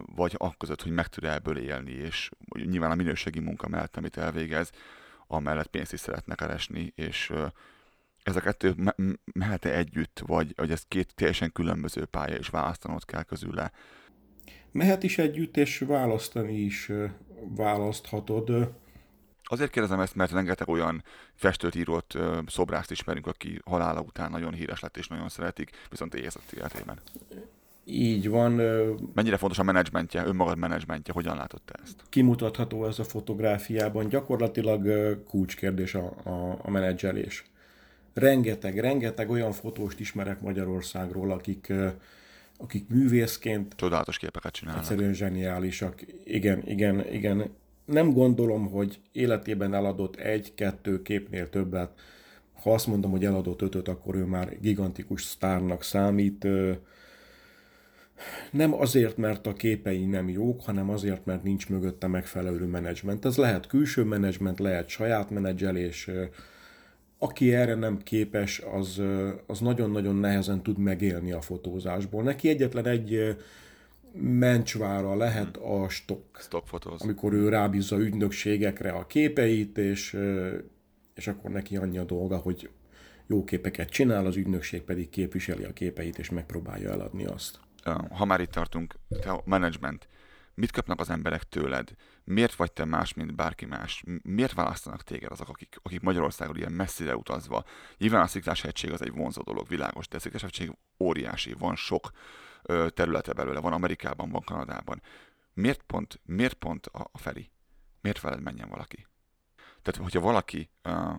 vagy 0.07 0.34
a 0.36 0.57
között, 0.57 0.82
hogy 0.82 0.93
meg 0.93 1.07
tud 1.07 1.24
ebből 1.24 1.59
élni, 1.59 1.93
és 1.93 2.30
nyilván 2.55 2.90
a 2.90 2.95
minőségi 2.95 3.40
munka 3.40 3.68
mellett, 3.68 3.97
amit 3.97 4.16
elvégez, 4.16 4.70
amellett 5.26 5.66
pénzt 5.66 5.93
is 5.93 6.01
szeretne 6.01 6.34
keresni, 6.34 6.93
és 6.95 7.32
ez 8.23 8.37
a 8.37 8.41
kettő 8.41 8.75
me- 8.77 8.97
mehet-e 9.33 9.77
együtt, 9.77 10.23
vagy, 10.27 10.53
vagy 10.57 10.70
ez 10.70 10.83
két 10.89 11.14
teljesen 11.14 11.53
különböző 11.53 12.05
pálya, 12.05 12.37
és 12.37 12.49
választanod 12.49 13.05
kell 13.05 13.23
közül 13.23 13.55
Mehet 14.73 15.03
is 15.03 15.18
együtt, 15.18 15.57
és 15.57 15.79
választani 15.79 16.57
is 16.59 16.91
választhatod. 17.57 18.73
Azért 19.43 19.70
kérdezem 19.70 20.01
ezt, 20.01 20.14
mert 20.14 20.33
rengeteg 20.33 20.68
olyan 20.68 21.05
festőt, 21.35 21.75
írót, 21.75 22.18
szobrászt 22.47 22.91
ismerünk, 22.91 23.27
aki 23.27 23.61
halála 23.64 24.01
után 24.01 24.31
nagyon 24.31 24.53
híres 24.53 24.81
lett 24.81 24.97
és 24.97 25.09
nagyon 25.09 25.29
szeretik, 25.29 25.70
viszont 25.91 26.14
éjszakai 26.14 26.59
életében. 26.59 27.01
Így 27.85 28.29
van. 28.29 28.53
Mennyire 29.14 29.37
fontos 29.37 29.59
a 29.59 29.62
menedzsmentje, 29.62 30.25
önmagad 30.25 30.59
menedzsmentje, 30.59 31.12
hogyan 31.12 31.37
látott 31.37 31.66
te 31.66 31.81
ezt? 31.83 32.03
Kimutatható 32.09 32.87
ez 32.87 32.99
a 32.99 33.05
fotográfiában, 33.05 34.09
gyakorlatilag 34.09 34.87
kulcskérdés 35.25 35.95
a, 35.95 36.12
a, 36.25 36.59
a 36.62 36.70
menedzselés 36.70 37.51
rengeteg, 38.15 38.79
rengeteg 38.79 39.31
olyan 39.31 39.53
fotóst 39.53 40.01
ismerek 40.01 40.41
Magyarországról, 40.41 41.31
akik, 41.31 41.73
akik 42.59 42.89
művészként 42.89 43.75
csodálatos 43.77 44.19
képeket 44.19 44.53
csinálnak. 44.53 44.83
Egyszerűen 44.83 45.15
zseniálisak. 45.15 46.03
Igen, 46.25 46.63
igen, 46.67 47.13
igen. 47.13 47.51
Nem 47.85 48.13
gondolom, 48.13 48.71
hogy 48.71 49.01
életében 49.13 49.75
eladott 49.75 50.17
egy-kettő 50.17 51.03
képnél 51.03 51.49
többet. 51.51 51.91
Ha 52.63 52.73
azt 52.73 52.87
mondom, 52.87 53.11
hogy 53.11 53.25
eladott 53.25 53.63
ötöt, 53.63 53.89
akkor 53.89 54.15
ő 54.15 54.25
már 54.25 54.61
gigantikus 54.61 55.23
sztárnak 55.23 55.83
számít. 55.83 56.47
Nem 58.51 58.75
azért, 58.75 59.17
mert 59.17 59.47
a 59.47 59.53
képei 59.53 60.05
nem 60.07 60.29
jók, 60.29 60.65
hanem 60.65 60.91
azért, 60.91 61.25
mert 61.25 61.43
nincs 61.43 61.69
mögötte 61.69 62.07
megfelelő 62.07 62.67
menedzsment. 62.67 63.25
Ez 63.25 63.37
lehet 63.37 63.67
külső 63.67 64.05
menedzsment, 64.05 64.59
lehet 64.59 64.89
saját 64.89 65.31
menedzselés, 65.31 66.11
aki 67.23 67.55
erre 67.55 67.75
nem 67.75 67.99
képes, 68.03 68.62
az, 68.73 69.03
az 69.47 69.61
nagyon-nagyon 69.61 70.16
nehezen 70.16 70.62
tud 70.62 70.79
megélni 70.79 71.33
a 71.33 71.41
fotózásból. 71.41 72.23
Neki 72.23 72.49
egyetlen 72.49 72.87
egy 72.87 73.37
mencsvára 74.20 75.16
lehet 75.16 75.57
a 75.57 75.89
stock. 75.89 76.41
Stock 76.41 76.85
Amikor 76.85 77.33
ő 77.33 77.49
rábízza 77.49 77.99
ügynökségekre 77.99 78.91
a 78.91 79.07
képeit, 79.07 79.79
és, 79.79 80.18
és 81.14 81.27
akkor 81.27 81.51
neki 81.51 81.77
annyi 81.77 81.99
a 81.99 82.05
dolga, 82.05 82.37
hogy 82.37 82.70
jó 83.27 83.45
képeket 83.45 83.89
csinál, 83.91 84.27
az 84.27 84.37
ügynökség 84.37 84.83
pedig 84.83 85.09
képviseli 85.09 85.64
a 85.64 85.73
képeit, 85.73 86.18
és 86.18 86.31
megpróbálja 86.31 86.91
eladni 86.91 87.25
azt. 87.25 87.59
Ha 88.11 88.25
már 88.25 88.41
itt 88.41 88.51
tartunk, 88.51 88.95
a 89.09 89.41
management, 89.45 90.09
mit 90.55 90.70
kapnak 90.70 91.00
az 91.00 91.11
emberek 91.11 91.42
tőled? 91.42 91.94
miért 92.24 92.55
vagy 92.55 92.72
te 92.72 92.84
más, 92.84 93.14
mint 93.14 93.34
bárki 93.34 93.64
más? 93.64 94.03
Miért 94.22 94.53
választanak 94.53 95.03
téged 95.03 95.30
azok, 95.30 95.48
akik, 95.48 95.76
akik 95.82 96.00
Magyarországon 96.00 96.57
ilyen 96.57 96.72
messzire 96.72 97.16
utazva? 97.16 97.64
Nyilván 97.98 98.22
a 98.22 98.26
sziklás 98.26 98.64
az 98.64 99.03
egy 99.03 99.12
vonzó 99.12 99.42
dolog, 99.42 99.68
világos, 99.68 100.09
de 100.09 100.16
a 100.16 100.20
sziklás 100.20 100.70
óriási, 100.98 101.53
van 101.53 101.76
sok 101.76 102.11
ö, 102.62 102.86
területe 102.94 103.32
belőle, 103.32 103.61
van 103.61 103.72
Amerikában, 103.72 104.30
van 104.30 104.42
Kanadában. 104.42 105.03
Miért 105.55 105.82
pont, 105.82 106.20
miért 106.24 106.55
pont 106.55 106.86
a, 106.86 107.09
a 107.12 107.18
Feri? 107.18 107.50
Miért 108.00 108.20
veled 108.20 108.42
menjen 108.42 108.68
valaki? 108.68 109.07
Tehát, 109.82 110.00
hogyha 110.00 110.20
valaki 110.20 110.70
ö, 110.82 111.12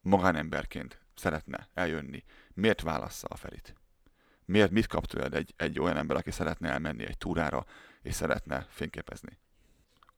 magánemberként 0.00 1.00
szeretne 1.14 1.68
eljönni, 1.74 2.24
miért 2.54 2.82
válassza 2.82 3.26
a 3.26 3.36
Ferit? 3.36 3.74
Miért, 4.44 4.70
mit 4.70 4.86
kap 4.86 5.06
tőled 5.06 5.34
egy, 5.34 5.54
egy 5.56 5.80
olyan 5.80 5.96
ember, 5.96 6.16
aki 6.16 6.30
szeretne 6.30 6.70
elmenni 6.70 7.06
egy 7.06 7.18
túrára, 7.18 7.66
és 8.02 8.14
szeretne 8.14 8.66
fényképezni? 8.70 9.38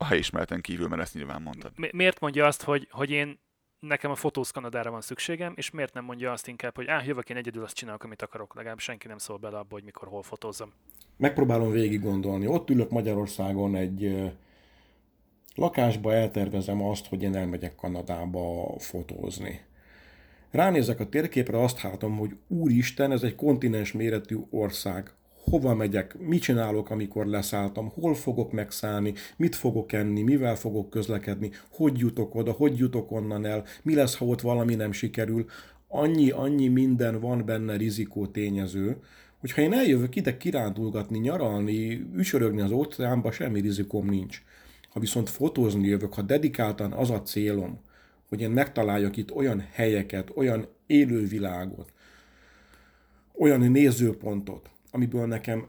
a 0.02 0.04
helyismereten 0.04 0.60
kívül, 0.60 0.88
mert 0.88 1.02
ezt 1.02 1.14
nyilván 1.14 1.42
mondtad. 1.42 1.72
Mi- 1.76 1.90
miért 1.92 2.20
mondja 2.20 2.46
azt, 2.46 2.62
hogy, 2.62 2.88
hogy 2.90 3.10
én 3.10 3.38
nekem 3.78 4.10
a 4.10 4.14
fotóz 4.14 4.50
Kanadára 4.50 4.90
van 4.90 5.00
szükségem, 5.00 5.52
és 5.56 5.70
miért 5.70 5.94
nem 5.94 6.04
mondja 6.04 6.32
azt 6.32 6.48
inkább, 6.48 6.76
hogy 6.76 6.86
áh, 6.86 7.06
jövök 7.06 7.30
én 7.30 7.36
egyedül, 7.36 7.62
azt 7.62 7.74
csinálok, 7.74 8.04
amit 8.04 8.22
akarok, 8.22 8.54
legalább 8.54 8.78
senki 8.78 9.06
nem 9.06 9.18
szól 9.18 9.36
bele 9.36 9.58
abba, 9.58 9.74
hogy 9.74 9.84
mikor, 9.84 10.08
hol 10.08 10.22
fotózom. 10.22 10.72
Megpróbálom 11.16 11.70
végig 11.70 12.02
gondolni. 12.02 12.46
Ott 12.46 12.70
ülök 12.70 12.90
Magyarországon 12.90 13.74
egy 13.74 14.30
lakásba, 15.54 16.12
eltervezem 16.12 16.82
azt, 16.82 17.06
hogy 17.06 17.22
én 17.22 17.36
elmegyek 17.36 17.74
Kanadába 17.74 18.74
fotózni. 18.78 19.60
Ránézek 20.50 21.00
a 21.00 21.08
térképre, 21.08 21.62
azt 21.62 21.82
látom, 21.82 22.16
hogy 22.18 22.36
úristen, 22.46 23.12
ez 23.12 23.22
egy 23.22 23.34
kontinens 23.34 23.92
méretű 23.92 24.36
ország 24.50 25.12
hova 25.50 25.74
megyek, 25.74 26.18
mit 26.18 26.42
csinálok, 26.42 26.90
amikor 26.90 27.26
leszálltam, 27.26 27.88
hol 28.00 28.14
fogok 28.14 28.52
megszállni, 28.52 29.14
mit 29.36 29.54
fogok 29.54 29.92
enni, 29.92 30.22
mivel 30.22 30.56
fogok 30.56 30.90
közlekedni, 30.90 31.50
hogy 31.70 31.98
jutok 31.98 32.34
oda, 32.34 32.52
hogy 32.52 32.78
jutok 32.78 33.12
onnan 33.12 33.44
el, 33.44 33.64
mi 33.82 33.94
lesz, 33.94 34.16
ha 34.16 34.24
ott 34.24 34.40
valami 34.40 34.74
nem 34.74 34.92
sikerül. 34.92 35.46
Annyi, 35.88 36.30
annyi 36.30 36.68
minden 36.68 37.20
van 37.20 37.44
benne 37.44 37.76
rizikó 37.76 38.26
tényező, 38.26 38.96
hogy 39.40 39.52
ha 39.52 39.60
én 39.60 39.72
eljövök 39.72 40.16
ide 40.16 40.36
kirándulgatni, 40.36 41.18
nyaralni, 41.18 42.06
ücsörögni 42.16 42.60
az 42.60 42.70
óceánba, 42.70 43.32
semmi 43.32 43.60
rizikóm 43.60 44.08
nincs. 44.08 44.42
Ha 44.88 45.00
viszont 45.00 45.28
fotózni 45.28 45.88
jövök, 45.88 46.14
ha 46.14 46.22
dedikáltan 46.22 46.92
az 46.92 47.10
a 47.10 47.22
célom, 47.22 47.80
hogy 48.28 48.40
én 48.40 48.50
megtaláljak 48.50 49.16
itt 49.16 49.32
olyan 49.32 49.66
helyeket, 49.72 50.30
olyan 50.34 50.66
élővilágot, 50.86 51.92
olyan 53.38 53.60
nézőpontot, 53.60 54.70
amiből 54.90 55.26
nekem 55.26 55.66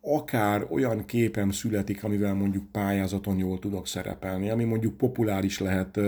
akár 0.00 0.66
olyan 0.70 1.04
képem 1.04 1.50
születik, 1.50 2.04
amivel 2.04 2.34
mondjuk 2.34 2.72
pályázaton 2.72 3.38
jól 3.38 3.58
tudok 3.58 3.86
szerepelni, 3.86 4.50
ami 4.50 4.64
mondjuk 4.64 4.96
populáris 4.96 5.58
lehet 5.58 6.00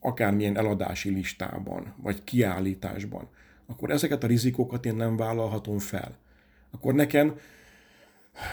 akármilyen 0.00 0.56
eladási 0.56 1.10
listában, 1.10 1.94
vagy 2.02 2.24
kiállításban, 2.24 3.28
akkor 3.66 3.90
ezeket 3.90 4.24
a 4.24 4.26
rizikókat 4.26 4.86
én 4.86 4.94
nem 4.94 5.16
vállalhatom 5.16 5.78
fel. 5.78 6.16
Akkor 6.70 6.94
nekem 6.94 7.34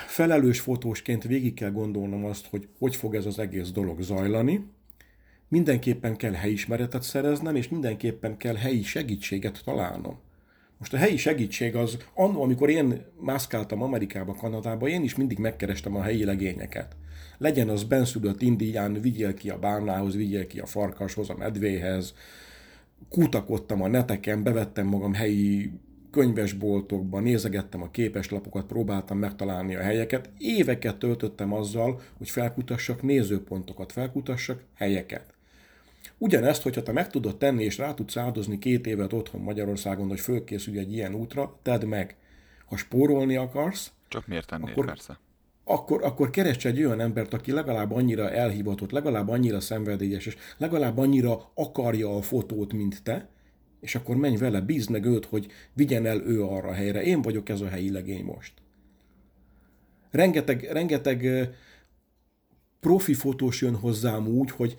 felelős 0.08 0.60
fotósként 0.60 1.24
végig 1.24 1.54
kell 1.54 1.72
gondolnom 1.72 2.26
azt, 2.26 2.46
hogy 2.46 2.68
hogy 2.80 2.96
fog 2.96 3.16
ez 3.16 3.26
az 3.26 3.40
egész 3.40 3.70
dolog 3.72 4.02
zajlani, 4.02 4.66
mindenképpen 5.48 6.16
kell 6.16 6.34
helyismeretet 6.34 7.04
szereznem, 7.04 7.56
és 7.56 7.70
mindenképpen 7.70 8.38
kell 8.38 8.56
helyi 8.56 8.84
segítséget 8.84 9.62
találnom. 9.64 10.20
Most 10.78 10.94
a 10.94 10.98
helyi 10.98 11.18
segítség 11.18 11.76
az, 11.76 11.98
annó, 12.14 12.44
amikor 12.44 12.70
én 12.70 13.06
mászkáltam 13.20 13.82
Amerikába, 13.82 14.34
Kanadába, 14.34 14.88
én 14.88 15.04
is 15.04 15.16
mindig 15.16 15.38
megkerestem 15.38 15.96
a 15.96 16.02
helyi 16.02 16.26
legényeket. 16.26 16.96
Legyen 17.38 17.70
az 17.70 17.84
benszülött 17.84 18.42
indián, 18.42 19.02
vigyél 19.02 19.34
ki 19.34 19.50
a 19.50 19.60
bárnához, 19.60 20.16
vigyél 20.16 20.48
ki 20.48 20.60
a 20.60 20.66
farkashoz, 20.66 21.30
a 21.30 21.36
medvéhez. 21.38 22.14
Kutakodtam 23.10 23.82
a 23.82 23.88
neteken, 23.88 24.44
bevettem 24.44 24.88
magam 24.88 25.14
helyi 25.14 25.72
könyvesboltokban, 26.12 27.24
nézegettem 27.24 27.82
a 27.82 27.92
képeslapokat, 27.92 28.66
próbáltam 28.66 29.18
megtalálni 29.18 29.76
a 29.76 29.82
helyeket. 29.82 30.30
Éveket 30.38 30.98
töltöttem 30.98 31.54
azzal, 31.54 32.02
hogy 32.18 32.30
felkutassak 32.30 33.02
nézőpontokat, 33.02 33.92
felkutassak 33.92 34.64
helyeket. 34.74 35.35
Ugyanezt, 36.18 36.62
hogyha 36.62 36.84
te 36.84 36.92
meg 36.92 37.10
tudod 37.10 37.38
tenni, 37.38 37.64
és 37.64 37.78
rá 37.78 37.94
tudsz 37.94 38.18
áldozni 38.18 38.60
két 38.60 38.88
évet 38.88 39.14
otthon 39.14 39.42
Magyarországon, 39.42 40.08
hogy 40.08 40.20
fölkészülj 40.20 40.78
egy 40.78 40.94
ilyen 40.94 41.16
útra, 41.16 41.60
tedd 41.62 41.86
meg. 41.86 42.16
Ha 42.66 42.78
spórolni 42.78 43.36
akarsz, 43.36 43.92
Csak 44.08 44.28
miért 44.28 44.48
tennél, 44.48 44.72
akkor, 44.72 44.86
persze. 44.86 45.20
Akkor, 45.64 46.04
akkor 46.04 46.30
keresd 46.30 46.66
egy 46.66 46.84
olyan 46.84 47.00
embert, 47.00 47.34
aki 47.34 47.52
legalább 47.52 47.92
annyira 47.92 48.32
elhivatott, 48.32 48.92
legalább 48.92 49.30
annyira 49.30 49.60
szenvedélyes, 49.60 50.26
és 50.26 50.38
legalább 50.58 50.98
annyira 50.98 51.52
akarja 51.54 52.16
a 52.16 52.22
fotót, 52.22 52.74
mint 52.74 53.04
te, 53.04 53.30
és 53.82 53.96
akkor 53.96 54.16
menj 54.16 54.36
vele, 54.36 54.62
bízd 54.62 54.90
meg 54.90 55.06
őt, 55.06 55.26
hogy 55.26 55.48
vigyen 55.74 56.06
el 56.06 56.22
ő 56.22 56.44
arra 56.44 56.70
a 56.70 56.74
helyre. 56.74 57.04
Én 57.04 57.22
vagyok 57.22 57.50
ez 57.50 57.62
a 57.62 57.68
helyi 57.68 57.92
legény 57.92 58.24
most. 58.24 58.54
Rengeteg, 60.12 60.64
rengeteg 60.72 61.50
profi 62.80 63.14
fotós 63.14 63.62
jön 63.62 63.76
hozzám 63.76 64.28
úgy, 64.28 64.52
hogy 64.52 64.78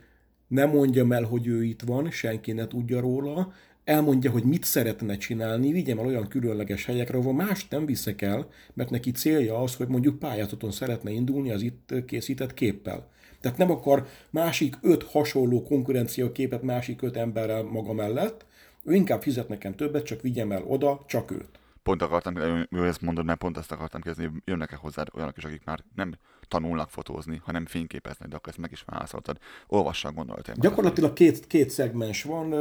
nem 0.49 0.71
mondjam 0.71 1.13
el, 1.13 1.25
hogy 1.25 1.47
ő 1.47 1.65
itt 1.65 1.83
van, 1.83 2.11
senki 2.11 2.53
ne 2.53 2.67
tudja 2.67 3.01
róla, 3.01 3.53
elmondja, 3.85 4.31
hogy 4.31 4.45
mit 4.45 4.65
szeretne 4.65 5.17
csinálni, 5.17 5.73
vigyem 5.73 5.99
el 5.99 6.07
olyan 6.07 6.29
különleges 6.29 6.85
helyekre, 6.85 7.19
ahol 7.19 7.33
más 7.33 7.69
nem 7.69 7.87
viszek 7.87 8.23
el, 8.23 8.49
mert 8.75 8.91
neki 8.91 9.11
célja 9.11 9.59
az, 9.63 9.75
hogy 9.75 9.89
mondjuk 9.89 10.19
pályázaton 10.19 10.71
szeretne 10.71 11.11
indulni 11.11 11.51
az 11.51 11.63
itt 11.63 11.95
készített 12.07 12.55
képpel. 12.55 13.09
Tehát 13.41 13.59
nem 13.59 13.71
akar 13.71 14.07
másik 14.31 14.75
öt 14.83 15.03
hasonló 15.03 15.63
konkurenciaképet 15.63 16.63
másik 16.63 17.03
öt 17.03 17.17
emberrel 17.17 17.63
maga 17.63 17.93
mellett, 17.93 18.47
ő 18.85 18.95
inkább 18.95 19.23
fizet 19.23 19.49
nekem 19.49 19.75
többet, 19.75 20.05
csak 20.05 20.23
vigyem 20.23 20.53
el 20.53 20.63
oda, 20.63 21.05
csak 21.07 21.31
őt. 21.31 21.59
Pont 21.83 22.03
akartam, 22.03 22.37
ezt 22.71 23.01
mondod, 23.01 23.25
mert 23.25 23.39
pont 23.39 23.57
azt 23.57 23.73
akartam 23.73 24.01
kezdeni, 24.01 24.31
jönnek-e 24.45 24.77
hozzád 24.77 25.09
olyanok 25.15 25.37
is, 25.37 25.45
akik 25.45 25.65
már 25.65 25.85
nem 25.95 26.15
tanulnak 26.49 26.91
fotózni, 26.91 27.41
hanem 27.45 27.67
fényképeznek, 27.67 28.29
de 28.29 28.37
akkor 28.37 28.49
ezt 28.49 28.59
meg 28.61 28.73
is 28.73 28.85
válaszoltad. 28.87 29.39
Olvassák 29.67 30.15
gondolat. 30.15 30.61
Gyakorlatilag 30.61 31.13
két, 31.13 31.47
két 31.47 31.71
szegmens 31.71 32.23
van. 32.23 32.55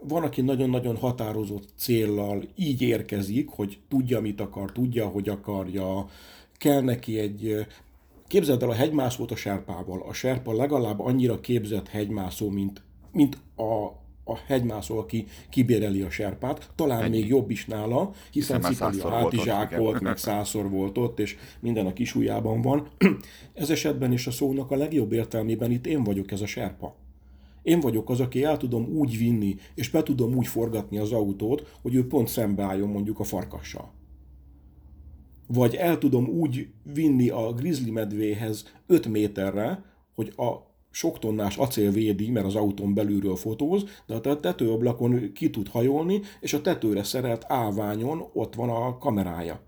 Van, 0.00 0.22
aki 0.22 0.40
nagyon-nagyon 0.40 0.96
határozott 0.96 1.68
céllal 1.76 2.44
így 2.56 2.82
érkezik, 2.82 3.48
hogy 3.48 3.80
tudja, 3.88 4.20
mit 4.20 4.40
akar, 4.40 4.72
tudja, 4.72 5.06
hogy 5.06 5.28
akarja, 5.28 6.06
kell 6.56 6.80
neki 6.80 7.18
egy... 7.18 7.66
Képzeld 8.26 8.62
el 8.62 8.70
a 8.70 8.74
hegymászót 8.74 9.30
a 9.30 9.36
serpával. 9.36 10.02
A 10.08 10.12
serpa 10.12 10.52
legalább 10.52 11.00
annyira 11.00 11.40
képzett 11.40 11.88
hegymászó, 11.88 12.50
mint, 12.50 12.82
mint 13.12 13.38
a 13.56 14.03
a 14.24 14.36
hegymászó, 14.46 14.98
aki 14.98 15.26
kibéreli 15.50 16.02
a 16.02 16.10
serpát, 16.10 16.70
talán 16.74 17.02
Ennyi. 17.02 17.18
még 17.18 17.28
jobb 17.28 17.50
is 17.50 17.66
nála, 17.66 18.12
hiszen 18.30 18.60
cipeli 18.60 19.00
a 19.00 19.10
hátizsák 19.10 19.76
volt, 19.76 20.00
meg 20.00 20.16
százszor 20.16 20.70
volt 20.70 20.98
ott, 20.98 21.18
és 21.18 21.36
minden 21.60 21.86
a 21.86 21.92
kis 21.92 22.14
ujjában 22.14 22.62
van. 22.62 22.88
ez 23.54 23.70
esetben 23.70 24.12
is 24.12 24.26
a 24.26 24.30
szónak 24.30 24.70
a 24.70 24.76
legjobb 24.76 25.12
értelmében 25.12 25.70
itt 25.70 25.86
én 25.86 26.02
vagyok 26.04 26.30
ez 26.30 26.40
a 26.40 26.46
serpa. 26.46 26.96
Én 27.62 27.80
vagyok 27.80 28.10
az, 28.10 28.20
aki 28.20 28.44
el 28.44 28.56
tudom 28.56 28.84
úgy 28.84 29.18
vinni, 29.18 29.56
és 29.74 29.90
be 29.90 30.02
tudom 30.02 30.34
úgy 30.34 30.46
forgatni 30.46 30.98
az 30.98 31.12
autót, 31.12 31.76
hogy 31.82 31.94
ő 31.94 32.06
pont 32.06 32.28
szembeálljon 32.28 32.88
mondjuk 32.88 33.18
a 33.18 33.24
farkassal. 33.24 33.92
Vagy 35.46 35.74
el 35.74 35.98
tudom 35.98 36.28
úgy 36.28 36.68
vinni 36.82 37.28
a 37.28 37.52
grizzly 37.52 37.90
medvéhez 37.90 38.72
5 38.86 39.08
méterre, 39.08 39.84
hogy 40.14 40.32
a 40.36 40.73
sok 40.94 41.18
tonnás 41.18 41.56
acél 41.56 41.90
védi, 41.90 42.30
mert 42.30 42.46
az 42.46 42.54
autón 42.54 42.94
belülről 42.94 43.36
fotóz, 43.36 43.84
de 44.06 44.14
a 44.14 44.40
tetőablakon 44.40 45.32
ki 45.32 45.50
tud 45.50 45.68
hajolni, 45.68 46.20
és 46.40 46.52
a 46.52 46.60
tetőre 46.60 47.02
szerelt 47.02 47.44
állványon 47.48 48.24
ott 48.32 48.54
van 48.54 48.68
a 48.68 48.98
kamerája. 48.98 49.60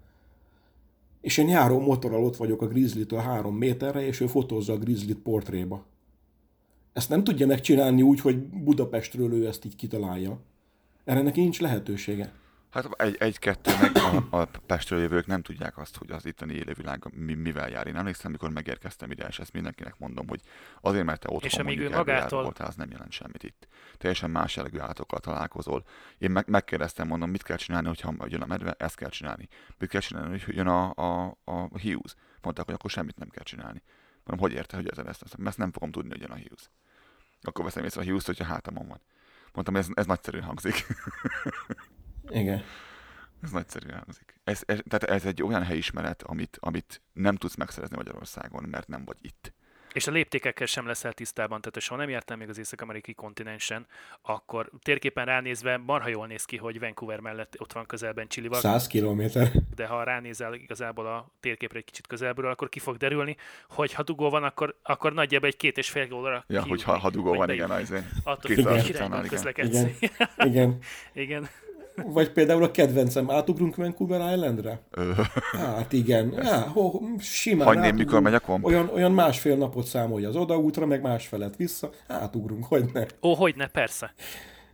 És 1.21 1.39
én 1.39 1.49
járó 1.49 1.81
motorral 1.81 2.25
ott 2.25 2.37
vagyok 2.37 2.63
a 2.63 2.67
Grizzly-től 2.67 3.19
három 3.19 3.57
méterre, 3.57 4.07
és 4.07 4.21
ő 4.21 4.27
fotózza 4.27 4.73
a 4.73 4.79
Grizzly-t 4.79 5.19
portréba. 5.19 5.85
Ezt 6.93 7.09
nem 7.09 7.25
tudja 7.25 7.47
megcsinálni 7.47 8.03
úgy, 8.03 8.21
hogy 8.21 8.39
Budapestről 8.39 9.33
ő 9.33 9.47
ezt 9.47 9.65
így 9.65 9.77
kitalálja. 9.77 10.39
Erre 11.05 11.23
neki 11.23 11.41
nincs 11.41 11.61
lehetősége. 11.61 12.33
Hát 12.77 13.01
egy, 13.01 13.17
egy-kettő 13.19 13.73
meg 13.81 13.97
a, 13.97 14.41
a 14.41 14.49
Pestről 14.67 15.01
jövők 15.01 15.27
nem 15.27 15.43
tudják 15.43 15.79
azt, 15.79 15.97
hogy 15.97 16.11
az 16.11 16.27
itteni 16.27 16.55
élővilág 16.55 17.05
mi, 17.13 17.35
mivel 17.35 17.69
jár. 17.69 17.87
Én 17.87 17.97
emlékszem, 17.97 18.27
amikor 18.29 18.51
megérkeztem 18.51 19.11
ide, 19.11 19.27
és 19.27 19.39
ezt 19.39 19.53
mindenkinek 19.53 19.99
mondom, 19.99 20.29
hogy 20.29 20.41
azért, 20.81 21.05
mert 21.05 21.21
te 21.21 21.29
otthon 21.31 21.51
és 21.51 21.63
mondjuk 21.63 21.95
magától... 21.95 22.43
voltál, 22.43 22.67
az 22.67 22.75
nem 22.75 22.91
jelent 22.91 23.13
semmit 23.13 23.43
itt. 23.43 23.69
Teljesen 23.99 24.31
más 24.31 24.57
jellegű 24.57 24.79
állatokkal 24.79 25.19
találkozol. 25.19 25.85
Én 26.19 26.31
meg, 26.31 26.49
megkérdeztem, 26.49 27.07
mondom, 27.07 27.31
mit 27.31 27.43
kell 27.43 27.57
csinálni, 27.57 27.87
hogyha 27.87 28.15
jön 28.27 28.43
a 28.43 28.47
medve, 28.47 28.75
ezt 28.79 28.97
kell 28.97 29.11
csinálni. 29.11 29.49
Mit 29.79 29.91
kell 29.91 30.01
csinálni, 30.01 30.41
hogy 30.45 30.55
jön 30.55 30.67
a, 30.67 30.93
a, 30.95 31.39
a 31.45 31.53
Hughes. 31.53 32.15
Mondták, 32.43 32.65
hogy 32.65 32.75
akkor 32.75 32.91
semmit 32.91 33.19
nem 33.19 33.29
kell 33.29 33.45
csinálni. 33.45 33.83
Mondom, 34.25 34.49
hogy 34.49 34.57
érte, 34.57 34.77
hogy 34.77 34.89
ez 34.89 34.99
ezt, 34.99 35.23
ezt, 35.45 35.59
nem 35.59 35.73
fogom 35.73 35.91
tudni, 35.91 36.11
hogy 36.11 36.21
jön 36.21 36.31
a 36.31 36.35
Hughes. 36.35 36.71
Akkor 37.43 37.65
veszem 37.65 37.85
észre 37.85 38.01
a 38.01 38.05
Hughes, 38.05 38.27
hogyha 38.27 38.45
hátamon 38.45 38.89
van. 38.89 39.01
Mondtam, 39.53 39.77
ez, 39.77 39.87
ez 39.95 40.07
nagyszerű 40.07 40.41
hangzik. 40.41 40.87
Igen. 42.31 42.63
Ez 43.43 43.51
nagyszerű 43.51 43.89
hangzik. 43.89 44.41
Ez, 44.45 44.63
ez, 44.67 44.79
tehát 44.89 45.05
ez 45.05 45.25
egy 45.25 45.43
olyan 45.43 45.63
helyismeret, 45.63 46.23
amit, 46.23 46.57
amit 46.61 47.03
nem 47.13 47.37
tudsz 47.37 47.57
megszerezni 47.57 47.97
Magyarországon, 47.97 48.65
mert 48.69 48.89
nem 48.89 49.05
vagy 49.05 49.19
itt. 49.21 49.55
És 49.97 50.07
a 50.07 50.11
léptékekkel 50.11 50.67
sem 50.67 50.87
leszel 50.87 51.13
tisztában, 51.13 51.61
tehát 51.61 51.89
ha 51.89 51.97
nem 51.97 52.09
jártam 52.09 52.39
még 52.39 52.49
az 52.49 52.59
észak-amerikai 52.59 53.15
kontinensen, 53.15 53.87
akkor 54.23 54.71
térképen 54.83 55.25
ránézve 55.25 55.77
marha 55.77 56.09
jól 56.09 56.27
néz 56.27 56.45
ki, 56.45 56.57
hogy 56.57 56.79
Vancouver 56.81 57.21
mellett 57.21 57.55
ott 57.59 57.73
van 57.73 57.87
közelben 57.87 58.29
Chilival. 58.29 58.61
100 58.61 58.87
kilométer. 58.87 59.51
De 59.75 59.87
ha 59.87 60.03
ránézel 60.03 60.55
igazából 60.55 61.07
a 61.07 61.31
térképre 61.41 61.79
egy 61.79 61.85
kicsit 61.85 62.07
közelből, 62.07 62.51
akkor 62.51 62.69
ki 62.69 62.79
fog 62.79 62.97
derülni, 62.97 63.37
hogy 63.69 63.93
ha 63.93 64.03
dugó 64.03 64.31
van, 64.31 64.45
akkor, 64.45 64.79
akkor 64.83 65.13
nagyjából 65.13 65.49
egy 65.49 65.57
két 65.57 65.79
és 65.79 65.91
fél 65.91 66.13
óra 66.13 66.45
Ja, 66.49 66.63
hogy 66.63 66.83
ha, 66.83 66.99
ha 66.99 67.11
dugó 67.11 67.35
van, 67.35 67.51
igen, 67.51 67.71
azért. 67.71 68.05
Attól 68.25 68.55
függ, 68.55 68.67
hogy 68.67 69.29
közlekedsz. 69.29 69.83
Igen. 70.01 70.29
igen. 70.39 70.79
igen. 71.25 71.49
Vagy 72.05 72.33
például 72.33 72.63
a 72.63 72.71
kedvencem, 72.71 73.31
átugrunk 73.31 73.77
Vancouver 73.77 74.33
Islandre? 74.35 74.81
hát 75.53 75.93
igen, 75.93 76.33
ja, 76.33 76.61
ho, 76.61 77.01
simán 77.19 77.67
Hagyném, 77.67 77.95
mikor 77.95 78.21
megy 78.21 78.35
a 78.35 78.41
komp? 78.41 78.65
Olyan, 78.65 78.91
olyan 78.95 79.13
másfél 79.13 79.57
napot 79.57 79.87
számolj 79.87 80.25
az 80.25 80.37
odaútra, 80.37 80.87
meg 80.87 81.03
másfelet 81.03 81.57
vissza, 81.57 81.91
átugrunk, 82.07 82.65
hogy 82.65 82.85
ne. 82.93 83.05
Ó, 83.23 83.35
hogy 83.35 83.57
ne, 83.57 83.67
persze. 83.67 84.15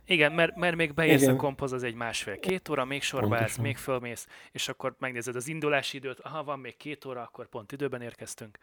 Igen, 0.05 0.31
mert, 0.31 0.55
mert 0.55 0.75
még 0.75 0.93
beérsz 0.93 1.21
Igen. 1.21 1.33
a 1.33 1.37
komphoz, 1.37 1.71
az 1.71 1.83
egy 1.83 1.95
másfél-két 1.95 2.69
óra, 2.69 2.85
még 2.85 3.01
sorba 3.01 3.37
állsz, 3.37 3.57
még 3.57 3.77
fölmész, 3.77 4.27
és 4.51 4.69
akkor 4.69 4.95
megnézed 4.99 5.35
az 5.35 5.47
indulási 5.47 5.97
időt, 5.97 6.19
aha, 6.19 6.43
van 6.43 6.59
még 6.59 6.77
két 6.77 7.05
óra, 7.05 7.21
akkor 7.21 7.47
pont 7.47 7.71
időben 7.71 8.01
érkeztünk. 8.01 8.57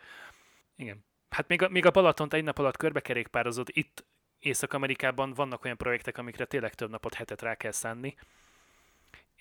Igen. 0.76 1.04
Hát 1.28 1.48
még 1.48 1.62
a, 1.62 1.68
még 1.68 1.86
a 1.86 1.90
Balatont 1.90 2.34
egy 2.34 2.44
nap 2.44 2.58
alatt 2.58 2.76
körbekerékpározott, 2.76 3.68
itt 3.68 4.04
Észak-Amerikában 4.38 5.32
vannak 5.34 5.64
olyan 5.64 5.76
projektek, 5.76 6.18
amikre 6.18 6.44
tényleg 6.44 6.74
több 6.74 6.90
napot, 6.90 7.14
hetet 7.14 7.42
rá 7.42 7.54
kell 7.54 7.72
szánni, 7.72 8.14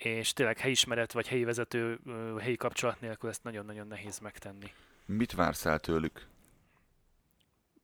és 0.03 0.33
tényleg 0.33 0.57
helyismeret 0.57 1.11
vagy 1.11 1.27
helyi 1.27 1.43
vezető, 1.43 1.99
helyi 2.39 2.55
kapcsolat 2.55 3.01
nélkül 3.01 3.29
ezt 3.29 3.43
nagyon-nagyon 3.43 3.87
nehéz 3.87 4.19
megtenni. 4.19 4.71
Mit 5.05 5.31
vársz 5.31 5.65
el 5.65 5.79
tőlük? 5.79 6.27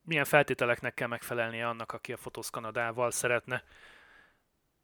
Milyen 0.01 0.25
feltételeknek 0.25 0.93
kell 0.93 1.07
megfelelnie 1.07 1.67
annak, 1.67 1.91
aki 1.91 2.13
a 2.13 2.17
Fotósz 2.17 2.49
Kanadával 2.49 3.11
szeretne 3.11 3.63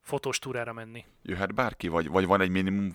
fotós 0.01 0.39
túrára 0.39 0.73
menni? 0.73 1.05
Jöhet 1.21 1.53
bárki, 1.53 1.87
vagy, 1.87 2.07
vagy 2.07 2.25
van 2.25 2.41
egy 2.41 2.49
minimum 2.49 2.93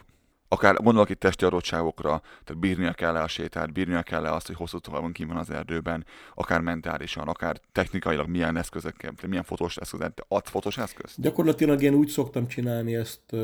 akár 0.49 0.75
gondolok 0.75 1.11
itt 1.11 1.21
testi 1.21 1.45
adottságokra, 1.45 2.23
tehát 2.45 2.59
bírnia 2.61 2.93
kell 2.93 3.17
a 3.17 3.29
sétát, 3.29 3.73
bírnia 3.73 4.03
kell 4.03 4.25
azt, 4.25 4.47
hogy 4.47 4.57
hosszú 4.57 4.79
távon 4.79 5.13
kim 5.13 5.29
van 5.29 5.37
az 5.37 5.51
erdőben, 5.51 6.07
akár 6.35 6.61
mentálisan, 6.61 7.29
akár 7.29 7.61
technikailag 7.73 8.29
milyen 8.29 8.57
eszközökkel, 8.57 9.13
milyen 9.27 9.45
fotós 9.45 9.77
eszközet, 9.77 10.25
ad 10.29 10.47
fotós 10.47 10.79
eszköz? 10.79 11.15
Gyakorlatilag 11.17 11.83
én 11.83 11.95
úgy 11.95 12.09
szoktam 12.09 12.47
csinálni 12.47 12.95
ezt, 12.95 13.35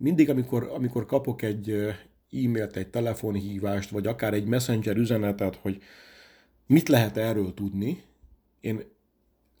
mindig, 0.00 0.30
amikor, 0.30 0.70
amikor 0.74 1.06
kapok 1.06 1.42
egy 1.42 1.70
e-mailt, 2.32 2.76
egy 2.76 2.88
telefonhívást, 2.88 3.90
vagy 3.90 4.06
akár 4.06 4.34
egy 4.34 4.46
messenger 4.46 4.96
üzenetet, 4.96 5.56
hogy 5.56 5.82
mit 6.66 6.88
lehet 6.88 7.16
erről 7.16 7.54
tudni, 7.54 8.02
én 8.60 8.82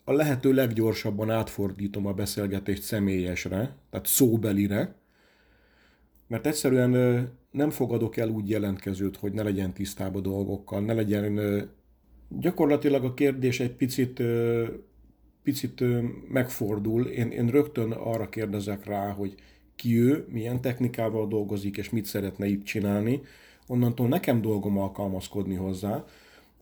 a 0.04 0.12
lehető 0.12 0.52
leggyorsabban 0.52 1.30
átfordítom 1.30 2.06
a 2.06 2.12
beszélgetést 2.12 2.82
személyesre, 2.82 3.76
tehát 3.90 4.06
szóbelire, 4.06 4.94
mert 6.26 6.46
egyszerűen 6.46 6.92
nem 7.50 7.70
fogadok 7.70 8.16
el 8.16 8.28
úgy 8.28 8.48
jelentkezőt, 8.48 9.16
hogy 9.16 9.32
ne 9.32 9.42
legyen 9.42 9.72
tisztában 9.72 10.22
dolgokkal, 10.22 10.80
ne 10.80 10.92
legyen... 10.92 11.40
Gyakorlatilag 12.28 13.04
a 13.04 13.14
kérdés 13.14 13.60
egy 13.60 13.72
picit, 13.72 14.22
picit 15.42 15.84
megfordul. 16.28 17.06
Én, 17.06 17.30
én 17.30 17.46
rögtön 17.46 17.92
arra 17.92 18.28
kérdezek 18.28 18.84
rá, 18.84 19.10
hogy 19.10 19.34
ki 19.80 20.00
ő, 20.00 20.26
milyen 20.28 20.60
technikával 20.60 21.28
dolgozik, 21.28 21.76
és 21.76 21.90
mit 21.90 22.04
szeretne 22.04 22.46
itt 22.46 22.64
csinálni. 22.64 23.20
Onnantól 23.66 24.08
nekem 24.08 24.40
dolgom 24.40 24.78
alkalmazkodni 24.78 25.54
hozzá. 25.54 26.04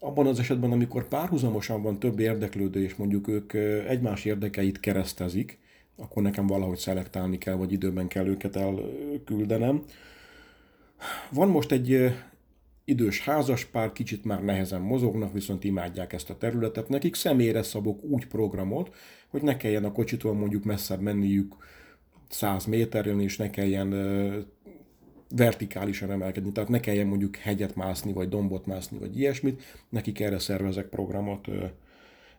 Abban 0.00 0.26
az 0.26 0.38
esetben, 0.38 0.72
amikor 0.72 1.08
párhuzamosan 1.08 1.82
van 1.82 1.98
több 1.98 2.18
érdeklődő, 2.18 2.82
és 2.82 2.94
mondjuk 2.94 3.28
ők 3.28 3.52
egymás 3.88 4.24
érdekeit 4.24 4.80
keresztezik, 4.80 5.58
akkor 5.96 6.22
nekem 6.22 6.46
valahogy 6.46 6.78
szelektálni 6.78 7.38
kell, 7.38 7.54
vagy 7.54 7.72
időben 7.72 8.08
kell 8.08 8.26
őket 8.26 8.56
elküldenem. 8.56 9.82
Van 11.30 11.48
most 11.48 11.72
egy 11.72 12.14
idős 12.84 13.20
házaspár, 13.20 13.92
kicsit 13.92 14.24
már 14.24 14.44
nehezen 14.44 14.80
mozognak, 14.80 15.32
viszont 15.32 15.64
imádják 15.64 16.12
ezt 16.12 16.30
a 16.30 16.36
területet. 16.36 16.88
Nekik 16.88 17.14
személyre 17.14 17.62
szabok 17.62 18.02
úgy 18.04 18.26
programot, 18.26 18.94
hogy 19.28 19.42
ne 19.42 19.56
kelljen 19.56 19.84
a 19.84 19.92
kocsitól 19.92 20.34
mondjuk 20.34 20.64
messzebb 20.64 21.00
menniük 21.00 21.54
100 22.28 22.64
méterrel, 22.64 23.20
és 23.20 23.36
ne 23.36 23.50
kelljen 23.50 23.94
vertikálisan 25.36 26.10
emelkedni, 26.10 26.52
tehát 26.52 26.68
ne 26.68 26.80
kelljen 26.80 27.06
mondjuk 27.06 27.36
hegyet 27.36 27.74
mászni, 27.74 28.12
vagy 28.12 28.28
dombot 28.28 28.66
mászni, 28.66 28.98
vagy 28.98 29.18
ilyesmit, 29.18 29.62
nekik 29.88 30.20
erre 30.20 30.38
szervezek 30.38 30.86
programot, 30.86 31.46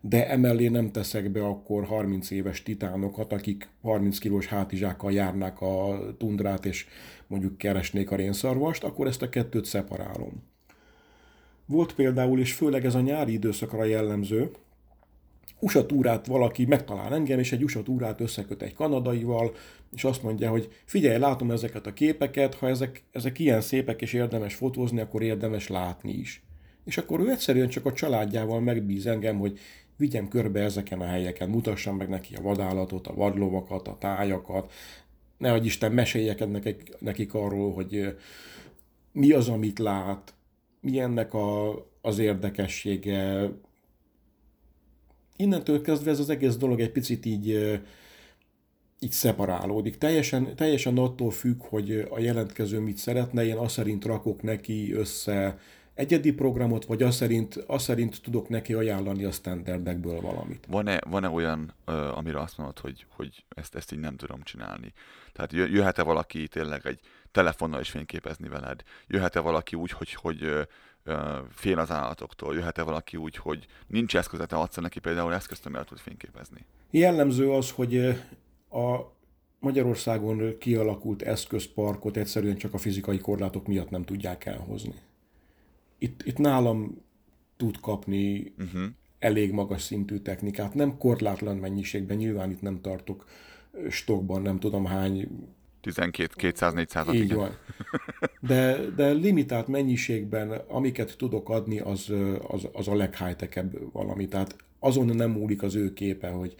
de 0.01 0.29
emellé 0.29 0.67
nem 0.67 0.91
teszek 0.91 1.31
be 1.31 1.45
akkor 1.45 1.85
30 1.85 2.31
éves 2.31 2.63
titánokat, 2.63 3.33
akik 3.33 3.69
30 3.81 4.17
kilós 4.17 4.45
hátizsákkal 4.45 5.11
járnák 5.11 5.61
a 5.61 5.99
tundrát, 6.17 6.65
és 6.65 6.85
mondjuk 7.27 7.57
keresnék 7.57 8.11
a 8.11 8.15
rénszarvast, 8.15 8.83
akkor 8.83 9.07
ezt 9.07 9.21
a 9.21 9.29
kettőt 9.29 9.65
szeparálom. 9.65 10.43
Volt 11.65 11.93
például, 11.93 12.39
és 12.39 12.53
főleg 12.53 12.85
ez 12.85 12.95
a 12.95 12.99
nyári 12.99 13.33
időszakra 13.33 13.83
jellemző, 13.83 14.51
USA 15.59 15.85
túrát 15.85 16.25
valaki 16.25 16.65
megtalál 16.65 17.13
engem, 17.13 17.39
és 17.39 17.51
egy 17.51 17.63
USA 17.63 17.83
túrát 17.83 18.21
összeköt 18.21 18.61
egy 18.61 18.73
kanadaival, 18.73 19.55
és 19.95 20.03
azt 20.03 20.23
mondja, 20.23 20.49
hogy 20.49 20.69
figyelj, 20.85 21.19
látom 21.19 21.51
ezeket 21.51 21.87
a 21.87 21.93
képeket, 21.93 22.53
ha 22.53 22.67
ezek, 22.67 23.03
ezek 23.11 23.39
ilyen 23.39 23.61
szépek 23.61 24.01
és 24.01 24.13
érdemes 24.13 24.55
fotózni, 24.55 24.99
akkor 24.99 25.21
érdemes 25.21 25.67
látni 25.67 26.11
is. 26.11 26.43
És 26.85 26.97
akkor 26.97 27.19
ő 27.19 27.29
egyszerűen 27.29 27.69
csak 27.69 27.85
a 27.85 27.93
családjával 27.93 28.61
megbíz 28.61 29.07
engem, 29.07 29.39
hogy 29.39 29.59
vigyem 29.97 30.27
körbe 30.27 30.63
ezeken 30.63 31.01
a 31.01 31.05
helyeken, 31.05 31.49
mutassam 31.49 31.95
meg 31.95 32.09
neki 32.09 32.35
a 32.35 32.41
vadállatot, 32.41 33.07
a 33.07 33.13
vadlovakat, 33.13 33.87
a 33.87 33.97
tájakat, 33.99 34.71
nehogy 35.37 35.65
Isten 35.65 35.91
meséljek 35.91 36.47
nekik, 36.47 36.99
nekik 36.99 37.33
arról, 37.33 37.73
hogy 37.73 38.15
mi 39.11 39.31
az, 39.31 39.49
amit 39.49 39.79
lát, 39.79 40.33
mi 40.79 40.99
ennek 40.99 41.33
a, 41.33 41.73
az 42.01 42.19
érdekessége. 42.19 43.49
Innentől 45.41 45.81
kezdve 45.81 46.11
ez 46.11 46.19
az 46.19 46.29
egész 46.29 46.55
dolog 46.55 46.79
egy 46.79 46.91
picit 46.91 47.25
így, 47.25 47.47
így 48.99 49.11
szeparálódik. 49.11 49.97
Teljesen, 49.97 50.55
teljesen 50.55 50.97
attól 50.97 51.31
függ, 51.31 51.61
hogy 51.61 52.07
a 52.09 52.19
jelentkező 52.19 52.79
mit 52.79 52.97
szeretne, 52.97 53.45
én 53.45 53.55
azt 53.55 53.73
szerint 53.73 54.05
rakok 54.05 54.41
neki 54.41 54.93
össze 54.93 55.59
egyedi 55.93 56.33
programot, 56.33 56.85
vagy 56.85 57.03
azt 57.03 57.17
szerint, 57.17 57.55
azt 57.67 57.83
szerint 57.83 58.21
tudok 58.21 58.49
neki 58.49 58.73
ajánlani 58.73 59.23
a 59.23 59.31
standardekből 59.31 60.21
valamit. 60.21 60.65
Van-e, 60.67 60.99
van-e 61.09 61.29
olyan, 61.29 61.73
amire 62.15 62.39
azt 62.39 62.57
mondod, 62.57 62.79
hogy, 62.79 63.05
hogy 63.09 63.45
ezt, 63.49 63.75
ezt 63.75 63.91
így 63.91 63.99
nem 63.99 64.15
tudom 64.15 64.41
csinálni? 64.43 64.93
Tehát 65.33 65.71
jöhet-e 65.71 66.03
valaki 66.03 66.47
tényleg 66.47 66.85
egy 66.85 66.99
telefonnal 67.31 67.79
is 67.79 67.89
fényképezni 67.89 68.47
veled? 68.47 68.83
Jöhet-e 69.07 69.39
valaki 69.39 69.75
úgy, 69.75 69.91
hogy, 69.91 70.13
hogy 70.13 70.67
fél 71.51 71.79
az 71.79 71.91
állatoktól? 71.91 72.55
Jöhet-e 72.55 72.83
valaki 72.83 73.17
úgy, 73.17 73.35
hogy 73.35 73.65
nincs 73.87 74.15
eszköze, 74.15 74.45
te 74.45 74.55
adsz 74.55 74.75
neki 74.75 74.99
például 74.99 75.33
eszközt, 75.33 75.65
amivel 75.65 75.85
tud 75.85 75.97
fényképezni? 75.97 76.65
Jellemző 76.91 77.51
az, 77.51 77.71
hogy 77.71 77.97
a 78.69 79.17
Magyarországon 79.59 80.57
kialakult 80.59 81.21
eszközparkot 81.21 82.17
egyszerűen 82.17 82.57
csak 82.57 82.73
a 82.73 82.77
fizikai 82.77 83.17
korlátok 83.19 83.67
miatt 83.67 83.89
nem 83.89 84.03
tudják 84.03 84.45
elhozni 84.45 84.93
itt, 85.99 86.21
itt 86.23 86.37
nálam 86.37 87.01
tud 87.57 87.79
kapni 87.79 88.53
uh-huh. 88.59 88.81
elég 89.19 89.51
magas 89.51 89.81
szintű 89.81 90.17
technikát. 90.17 90.73
Nem 90.73 90.97
korlátlan 90.97 91.57
mennyiségben, 91.57 92.17
nyilván 92.17 92.51
itt 92.51 92.61
nem 92.61 92.81
tartok 92.81 93.25
stokban, 93.89 94.41
nem 94.41 94.59
tudom 94.59 94.85
hány 94.85 95.27
12, 95.81 96.33
200, 96.35 96.73
400 96.73 97.13
Így 97.13 97.23
igen. 97.23 97.37
van. 97.37 97.57
De, 98.39 98.77
de 98.95 99.11
limitált 99.11 99.67
mennyiségben, 99.67 100.51
amiket 100.67 101.17
tudok 101.17 101.49
adni, 101.49 101.79
az, 101.79 102.13
az, 102.47 102.67
az 102.73 102.87
a 102.87 102.95
leghigh 102.95 103.65
valami. 103.91 104.27
Tehát 104.27 104.55
azon 104.79 105.05
nem 105.05 105.31
múlik 105.31 105.63
az 105.63 105.75
ő 105.75 105.93
képe, 105.93 106.27
hogy 106.27 106.55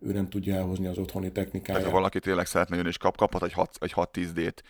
ő 0.00 0.12
nem 0.12 0.28
tudja 0.28 0.54
elhozni 0.54 0.86
az 0.86 0.98
otthoni 0.98 1.32
technikáját. 1.32 1.80
Tehát 1.80 1.92
ha 1.92 1.98
valaki 1.98 2.18
tényleg 2.18 2.46
szeretne 2.46 2.76
jönni 2.76 2.88
és 2.88 2.96
kap, 2.96 3.16
kaphat 3.16 3.42
egy 3.42 3.52
6, 3.52 3.76
egy 3.80 3.92
6-10 3.96 4.28
d 4.34 4.62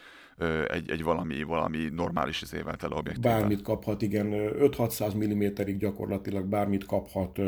egy, 0.69 0.91
egy 0.91 1.03
valami, 1.03 1.43
valami 1.43 1.89
normális 1.93 2.43
izével 2.43 2.77
tele 2.77 2.95
objektívvel. 2.97 3.39
Bármit 3.39 3.63
kaphat, 3.63 4.03
igen. 4.03 4.27
5-600 4.33 5.17
mm-ig 5.17 5.79
gyakorlatilag 5.79 6.45
bármit 6.45 6.87
kaphat 6.87 7.39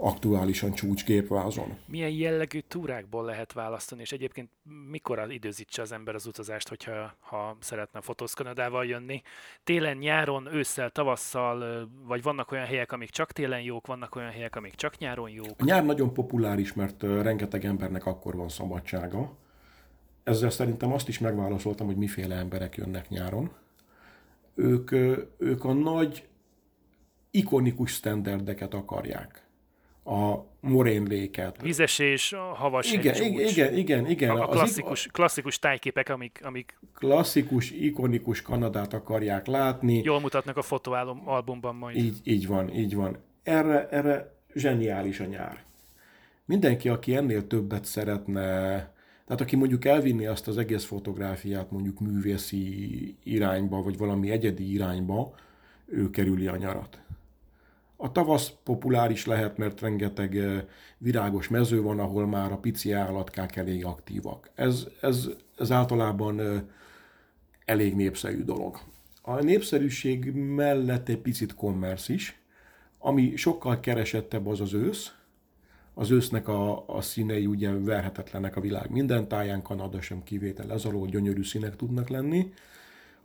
aktuálisan 0.00 0.72
csúcsképvázon. 0.72 1.76
Milyen 1.86 2.10
jellegű 2.10 2.58
túrákból 2.68 3.24
lehet 3.24 3.52
választani, 3.52 4.00
és 4.00 4.12
egyébként 4.12 4.50
mikor 4.90 5.26
időzítse 5.28 5.82
az 5.82 5.92
ember 5.92 6.14
az 6.14 6.26
utazást, 6.26 6.68
hogyha 6.68 7.16
ha 7.20 7.56
szeretne 7.60 8.00
Fotóz 8.00 8.32
Kanadával 8.32 8.86
jönni? 8.86 9.22
Télen, 9.64 9.96
nyáron, 9.96 10.54
ősszel, 10.54 10.90
tavasszal, 10.90 11.88
vagy 12.06 12.22
vannak 12.22 12.52
olyan 12.52 12.66
helyek, 12.66 12.92
amik 12.92 13.10
csak 13.10 13.32
télen 13.32 13.62
jók, 13.62 13.86
vannak 13.86 14.16
olyan 14.16 14.30
helyek, 14.30 14.56
amik 14.56 14.74
csak 14.74 14.98
nyáron 14.98 15.30
jók? 15.30 15.54
A 15.58 15.64
nyár 15.64 15.84
nagyon 15.84 16.12
populáris, 16.12 16.72
mert 16.72 17.02
rengeteg 17.02 17.64
embernek 17.64 18.06
akkor 18.06 18.36
van 18.36 18.48
szabadsága 18.48 19.38
ezzel 20.22 20.50
szerintem 20.50 20.92
azt 20.92 21.08
is 21.08 21.18
megválaszoltam, 21.18 21.86
hogy 21.86 21.96
miféle 21.96 22.34
emberek 22.34 22.76
jönnek 22.76 23.08
nyáron. 23.08 23.50
Ők, 24.54 24.92
ők 25.38 25.64
a 25.64 25.72
nagy, 25.72 26.28
ikonikus 27.30 27.92
standardeket 27.92 28.74
akarják. 28.74 29.48
A 30.04 30.34
morénléket. 30.60 31.62
Vizesés, 31.62 32.34
havas 32.54 32.92
igen, 32.92 33.14
igen, 33.14 33.48
igen, 33.48 33.76
igen, 33.76 34.06
igen. 34.06 34.30
A, 34.30 34.42
a 34.42 34.46
klasszikus, 34.46 35.06
az, 35.06 35.12
klasszikus 35.12 35.58
tájképek, 35.58 36.08
amik, 36.08 36.40
amik... 36.42 36.78
Klasszikus, 36.94 37.70
ikonikus 37.70 38.42
Kanadát 38.42 38.94
akarják 38.94 39.46
látni. 39.46 40.00
Jól 40.04 40.20
mutatnak 40.20 40.56
a 40.56 40.62
fotóalbumban 40.62 41.74
majd. 41.74 41.96
Így, 41.96 42.18
így 42.24 42.46
van, 42.46 42.74
így 42.74 42.94
van. 42.94 43.16
Erre, 43.42 43.88
erre 43.88 44.34
zseniális 44.54 45.20
a 45.20 45.24
nyár. 45.24 45.64
Mindenki, 46.44 46.88
aki 46.88 47.14
ennél 47.14 47.46
többet 47.46 47.84
szeretne 47.84 48.92
tehát 49.30 49.44
aki 49.44 49.56
mondjuk 49.56 49.84
elvinni 49.84 50.26
azt 50.26 50.48
az 50.48 50.58
egész 50.58 50.84
fotográfiát 50.84 51.70
mondjuk 51.70 52.00
művészi 52.00 53.16
irányba, 53.22 53.82
vagy 53.82 53.98
valami 53.98 54.30
egyedi 54.30 54.72
irányba, 54.72 55.34
ő 55.86 56.10
kerüli 56.10 56.46
a 56.46 56.56
nyarat. 56.56 57.00
A 58.02 58.12
tavasz 58.12 58.52
populáris 58.64 59.26
lehet, 59.26 59.56
mert 59.56 59.80
rengeteg 59.80 60.36
eh, 60.36 60.62
virágos 60.98 61.48
mező 61.48 61.82
van, 61.82 61.98
ahol 61.98 62.26
már 62.26 62.52
a 62.52 62.56
pici 62.56 62.92
állatkák 62.92 63.56
elég 63.56 63.84
aktívak. 63.84 64.50
Ez, 64.54 64.86
ez, 65.00 65.28
ez 65.58 65.70
általában 65.70 66.40
eh, 66.40 66.62
elég 67.64 67.94
népszerű 67.94 68.42
dolog. 68.42 68.80
A 69.22 69.42
népszerűség 69.42 70.32
mellett 70.32 71.08
egy 71.08 71.18
picit 71.18 71.54
kommersz 71.54 72.08
is, 72.08 72.40
ami 72.98 73.36
sokkal 73.36 73.80
keresettebb 73.80 74.46
az 74.46 74.60
az 74.60 74.74
ősz, 74.74 75.14
az 75.94 76.10
ősznek 76.10 76.48
a, 76.48 76.88
a 76.88 77.00
színei 77.00 77.46
ugye 77.46 77.70
verhetetlenek 77.70 78.56
a 78.56 78.60
világ 78.60 78.90
minden 78.90 79.28
táján, 79.28 79.62
Kanada 79.62 80.00
sem 80.00 80.22
kivétel, 80.22 80.72
ez 80.72 80.84
alól 80.84 81.06
gyönyörű 81.06 81.42
színek 81.44 81.76
tudnak 81.76 82.08
lenni. 82.08 82.52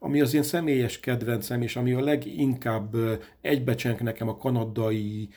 Ami 0.06 0.22
az 0.22 0.34
én 0.34 0.44
személyes 0.44 1.00
kedvencem, 1.00 1.62
és 1.62 1.76
ami 1.76 1.94
a 1.94 2.00
leginkább 2.00 2.96
egybecsenk 3.42 4.02
nekem 4.02 4.28
a 4.28 4.38
kanadai, 4.38 5.30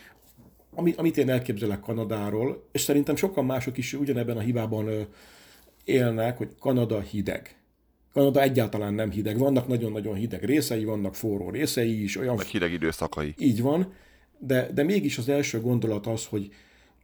amit, 0.74 0.96
amit 0.96 1.16
én 1.16 1.30
elképzelek 1.30 1.80
Kanadáról, 1.80 2.68
és 2.72 2.80
szerintem 2.80 3.16
sokan 3.16 3.44
mások 3.44 3.78
is 3.78 3.92
ugyanebben 3.92 4.36
a 4.36 4.40
hibában 4.40 5.06
élnek, 5.84 6.36
hogy 6.36 6.48
Kanada 6.60 7.00
hideg. 7.00 7.56
Kanada 8.12 8.42
egyáltalán 8.42 8.94
nem 8.94 9.10
hideg. 9.10 9.38
Vannak 9.38 9.68
nagyon-nagyon 9.68 10.14
hideg 10.14 10.44
részei, 10.44 10.84
vannak 10.84 11.14
forró 11.14 11.50
részei 11.50 12.02
is. 12.02 12.16
Olyan... 12.16 12.36
Meg 12.36 12.46
hideg 12.46 12.72
időszakai. 12.72 13.34
Így 13.38 13.62
van, 13.62 13.92
de, 14.38 14.70
de 14.74 14.82
mégis 14.82 15.18
az 15.18 15.28
első 15.28 15.60
gondolat 15.60 16.06
az, 16.06 16.26
hogy 16.26 16.50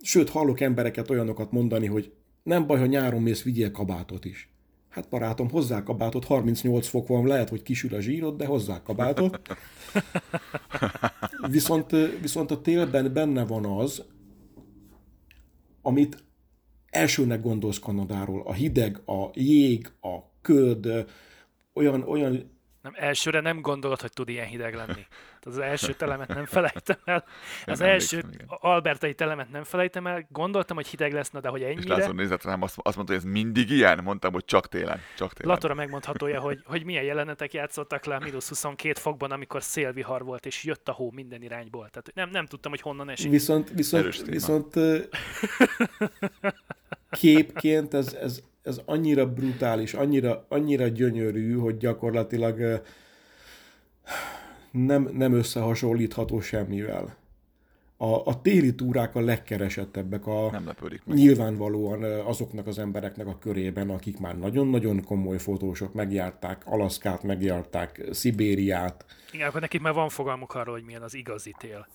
Sőt, 0.01 0.31
hallok 0.31 0.61
embereket 0.61 1.11
olyanokat 1.11 1.53
mondani, 1.53 1.87
hogy 1.87 2.13
nem 2.43 2.67
baj, 2.67 2.79
ha 2.79 2.87
nyáron 2.87 3.23
mész, 3.23 3.43
vigyél 3.43 3.71
kabátot 3.71 4.25
is. 4.25 4.49
Hát 4.95 5.09
barátom, 5.09 5.51
hozzá 5.51 5.83
kabátot, 5.83 6.25
38 6.25 6.87
fok 6.89 7.09
van, 7.09 7.27
lehet, 7.27 7.49
hogy 7.49 7.63
kisül 7.63 7.95
a 7.95 8.01
zsírod, 8.01 8.37
de 8.37 8.47
hozzá 8.47 8.83
kabátot. 8.83 9.41
Viszont, 11.51 11.91
viszont 12.21 12.51
a 12.51 12.61
télben 12.61 13.13
benne 13.13 13.45
van 13.45 13.65
az, 13.65 14.05
amit 15.83 16.25
elsőnek 16.91 17.41
gondolsz 17.41 17.79
Kanadáról. 17.79 18.43
A 18.47 18.53
hideg, 18.53 19.03
a 19.07 19.31
jég, 19.33 19.93
a 20.01 20.19
köd, 20.43 21.07
olyan, 21.73 22.03
olyan 22.03 22.53
nem, 22.83 22.93
elsőre 22.97 23.41
nem 23.41 23.61
gondolod, 23.61 24.01
hogy 24.01 24.13
tud 24.13 24.29
ilyen 24.29 24.47
hideg 24.47 24.75
lenni. 24.75 25.07
Az 25.47 25.59
első 25.59 25.93
telemet 25.93 26.29
nem 26.29 26.45
felejtem 26.45 26.97
el. 27.05 27.25
Az 27.67 27.81
első 27.81 28.19
igen. 28.19 28.47
albertai 28.49 29.15
telemet 29.15 29.51
nem 29.51 29.65
felejtem 29.65 30.07
el. 30.07 30.27
Gondoltam, 30.31 30.77
hogy 30.77 30.87
hideg 30.87 31.13
lesz, 31.13 31.31
de 31.31 31.49
hogy 31.49 31.63
ennyire. 31.63 31.81
És 31.81 31.87
László 31.87 32.13
nézett 32.13 32.43
rám, 32.43 32.63
azt, 32.63 32.77
azt 32.83 32.97
mondta, 32.97 33.15
hogy 33.15 33.25
ez 33.25 33.31
mindig 33.31 33.71
ilyen? 33.71 34.01
Mondtam, 34.03 34.33
hogy 34.33 34.45
csak 34.45 34.69
télen. 34.69 35.01
Csak 35.17 35.33
télen. 35.33 35.55
Latora 35.55 35.75
megmondhatója, 35.75 36.41
hogy, 36.41 36.61
hogy 36.65 36.85
milyen 36.85 37.05
jelenetek 37.05 37.53
játszottak 37.53 38.05
le 38.05 38.15
a 38.15 38.19
mínusz 38.19 38.49
22 38.49 39.01
fokban, 39.01 39.31
amikor 39.31 39.63
szélvihar 39.63 40.25
volt, 40.25 40.47
és 40.47 40.65
jött 40.65 40.89
a 40.89 40.93
hó 40.93 41.11
minden 41.11 41.43
irányból. 41.43 41.89
Tehát 41.89 42.11
nem, 42.15 42.31
nem 42.31 42.47
tudtam, 42.47 42.71
hogy 42.71 42.81
honnan 42.81 43.11
esik. 43.11 43.31
Viszont, 43.31 43.71
viszont, 43.71 44.27
viszont 44.27 44.75
képként 47.11 47.95
ez, 47.95 48.13
ez, 48.13 48.41
ez 48.63 48.81
annyira 48.85 49.27
brutális, 49.27 49.95
annyira, 49.95 50.45
annyira 50.49 50.89
gyönyörű, 50.89 51.55
hogy 51.55 51.77
gyakorlatilag 51.77 52.83
nem, 54.75 55.11
nem 55.13 55.33
összehasonlítható 55.33 56.41
semmivel. 56.41 57.17
A, 57.97 58.27
a 58.27 58.41
téli 58.41 58.75
túrák 58.75 59.15
a 59.15 59.21
legkeresettebbek 59.21 60.27
a 60.27 60.51
nem 60.51 60.71
meg. 61.05 61.17
nyilvánvalóan 61.17 62.03
azoknak 62.03 62.67
az 62.67 62.79
embereknek 62.79 63.27
a 63.27 63.39
körében, 63.39 63.91
akik 63.91 64.19
már 64.19 64.39
nagyon-nagyon 64.39 65.05
komoly 65.05 65.39
fotósok, 65.39 65.93
megjárták 65.93 66.63
Alaszkát, 66.67 67.23
megjárták 67.23 68.03
Szibériát. 68.11 69.05
Igen, 69.33 69.49
akkor 69.49 69.61
nekik 69.61 69.81
már 69.81 69.93
van 69.95 70.09
fogalmuk 70.09 70.55
arról, 70.55 70.75
hogy 70.75 70.85
milyen 70.85 71.03
az 71.03 71.15
igazi 71.15 71.55
tél. 71.59 71.89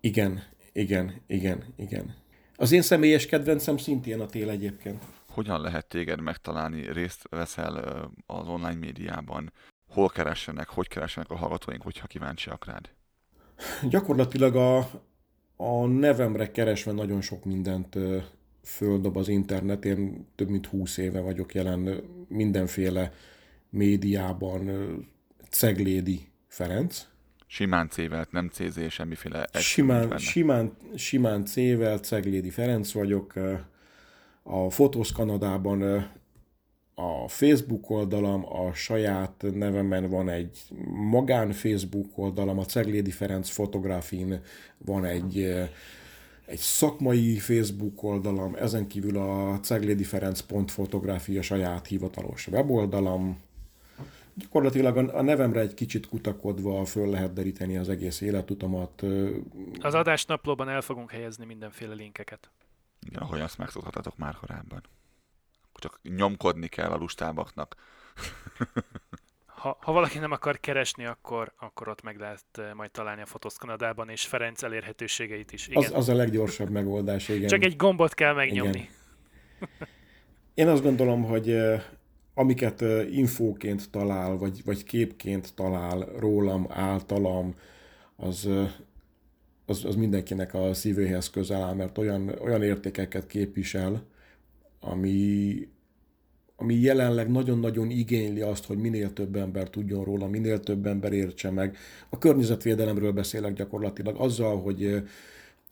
Igen, 0.00 0.42
igen, 0.72 1.22
igen, 1.26 1.64
igen. 1.76 2.14
Az 2.56 2.72
én 2.72 2.82
személyes 2.82 3.26
kedvencem 3.26 3.76
szintén 3.76 4.20
a 4.20 4.26
tél 4.26 4.50
egyébként. 4.50 5.02
Hogyan 5.28 5.60
lehet 5.60 5.86
téged 5.86 6.20
megtalálni, 6.20 6.92
részt 6.92 7.28
veszel 7.30 7.76
az 8.26 8.48
online 8.48 8.78
médiában? 8.78 9.52
Hol 9.96 10.08
keressenek, 10.08 10.68
hogy 10.68 10.88
keressenek 10.88 11.30
a 11.30 11.36
hallgatóink, 11.36 11.82
hogyha 11.82 12.06
kíváncsiak 12.06 12.66
rád? 12.66 12.90
Gyakorlatilag 13.88 14.56
a, 14.56 14.76
a 15.56 15.86
nevemre 15.86 16.50
keresve 16.50 16.92
nagyon 16.92 17.20
sok 17.20 17.44
mindent 17.44 17.96
földob 18.62 19.16
az 19.16 19.28
internet. 19.28 19.84
Én 19.84 20.26
több 20.34 20.48
mint 20.48 20.66
húsz 20.66 20.96
éve 20.96 21.20
vagyok 21.20 21.54
jelen 21.54 22.02
mindenféle 22.28 23.12
médiában. 23.70 24.70
Ceglédi 25.50 26.28
Ferenc. 26.46 27.06
Simán 27.46 27.88
C-vel, 27.88 28.26
nem 28.30 28.48
CZ, 28.48 28.78
semmiféle... 28.88 29.46
Simán, 29.52 30.18
simán, 30.18 30.76
simán 30.94 31.44
C-vel, 31.44 31.98
Ceglédi 31.98 32.50
Ferenc 32.50 32.92
vagyok. 32.92 33.34
A 34.42 34.70
Fotósz 34.70 35.10
Kanadában 35.10 36.10
a 36.98 37.28
Facebook 37.28 37.90
oldalam, 37.90 38.44
a 38.52 38.74
saját 38.74 39.44
nevemen 39.54 40.10
van 40.10 40.28
egy 40.28 40.58
magán 41.10 41.52
Facebook 41.52 42.18
oldalam, 42.18 42.58
a 42.58 42.64
Ceglédi 42.64 43.10
Ferenc 43.10 43.48
fotográfin 43.48 44.42
van 44.78 45.04
egy, 45.04 45.38
egy 46.46 46.58
szakmai 46.58 47.38
Facebook 47.38 48.02
oldalam, 48.02 48.54
ezen 48.54 48.86
kívül 48.86 49.16
a 49.16 49.60
Ceglédi 49.60 50.04
Ferenc 50.04 50.44
fotográfia 50.66 51.42
saját 51.42 51.86
hivatalos 51.86 52.46
weboldalam, 52.46 53.40
gyakorlatilag 54.34 54.96
a 54.96 55.22
nevemre 55.22 55.60
egy 55.60 55.74
kicsit 55.74 56.08
kutakodva 56.08 56.84
föl 56.84 57.10
lehet 57.10 57.32
deríteni 57.32 57.76
az 57.76 57.88
egész 57.88 58.20
életutamat. 58.20 59.04
Az 59.80 59.94
adásnaplóban 59.94 60.68
el 60.68 60.80
fogunk 60.80 61.10
helyezni 61.10 61.44
mindenféle 61.44 61.94
linkeket. 61.94 62.50
Igen, 63.06 63.22
ahogy 63.22 63.40
azt 63.40 63.58
megszokhattatok 63.58 64.16
már 64.16 64.34
korábban. 64.34 64.82
Csak 65.78 66.00
nyomkodni 66.02 66.68
kell 66.68 66.90
a 66.90 66.96
lustábaknak. 66.96 67.74
ha, 69.46 69.76
ha 69.80 69.92
valaki 69.92 70.18
nem 70.18 70.32
akar 70.32 70.60
keresni, 70.60 71.06
akkor, 71.06 71.52
akkor 71.58 71.88
ott 71.88 72.02
meg 72.02 72.18
lehet 72.18 72.74
majd 72.74 72.90
találni 72.90 73.22
a 73.22 73.26
Fotosz 73.26 73.56
Kanadában, 73.56 74.08
és 74.08 74.26
Ferenc 74.26 74.62
elérhetőségeit 74.62 75.52
is. 75.52 75.68
Igen. 75.68 75.82
Az, 75.82 75.90
az 75.92 76.08
a 76.08 76.14
leggyorsabb 76.14 76.70
megoldás, 76.70 77.28
igen. 77.28 77.48
Csak 77.48 77.64
egy 77.64 77.76
gombot 77.76 78.14
kell 78.14 78.34
megnyomni. 78.34 78.88
Igen. 79.58 79.88
Én 80.54 80.68
azt 80.68 80.82
gondolom, 80.82 81.24
hogy 81.24 81.58
amiket 82.34 82.80
infóként 83.10 83.90
talál, 83.90 84.36
vagy, 84.36 84.64
vagy 84.64 84.84
képként 84.84 85.54
talál 85.54 85.98
rólam, 86.18 86.66
általam, 86.68 87.54
az, 88.16 88.48
az, 89.66 89.84
az 89.84 89.94
mindenkinek 89.94 90.54
a 90.54 90.74
szívéhez 90.74 91.30
közel 91.30 91.62
áll, 91.62 91.74
mert 91.74 91.98
olyan, 91.98 92.28
olyan 92.28 92.62
értékeket 92.62 93.26
képvisel, 93.26 94.06
ami, 94.90 95.68
ami 96.56 96.74
jelenleg 96.74 97.30
nagyon-nagyon 97.30 97.90
igényli 97.90 98.40
azt, 98.40 98.64
hogy 98.64 98.78
minél 98.78 99.12
több 99.12 99.36
ember 99.36 99.70
tudjon 99.70 100.04
róla, 100.04 100.26
minél 100.26 100.60
több 100.60 100.86
ember 100.86 101.12
értse 101.12 101.50
meg. 101.50 101.76
A 102.08 102.18
környezetvédelemről 102.18 103.12
beszélek 103.12 103.52
gyakorlatilag 103.52 104.16
azzal, 104.18 104.60
hogy 104.60 105.02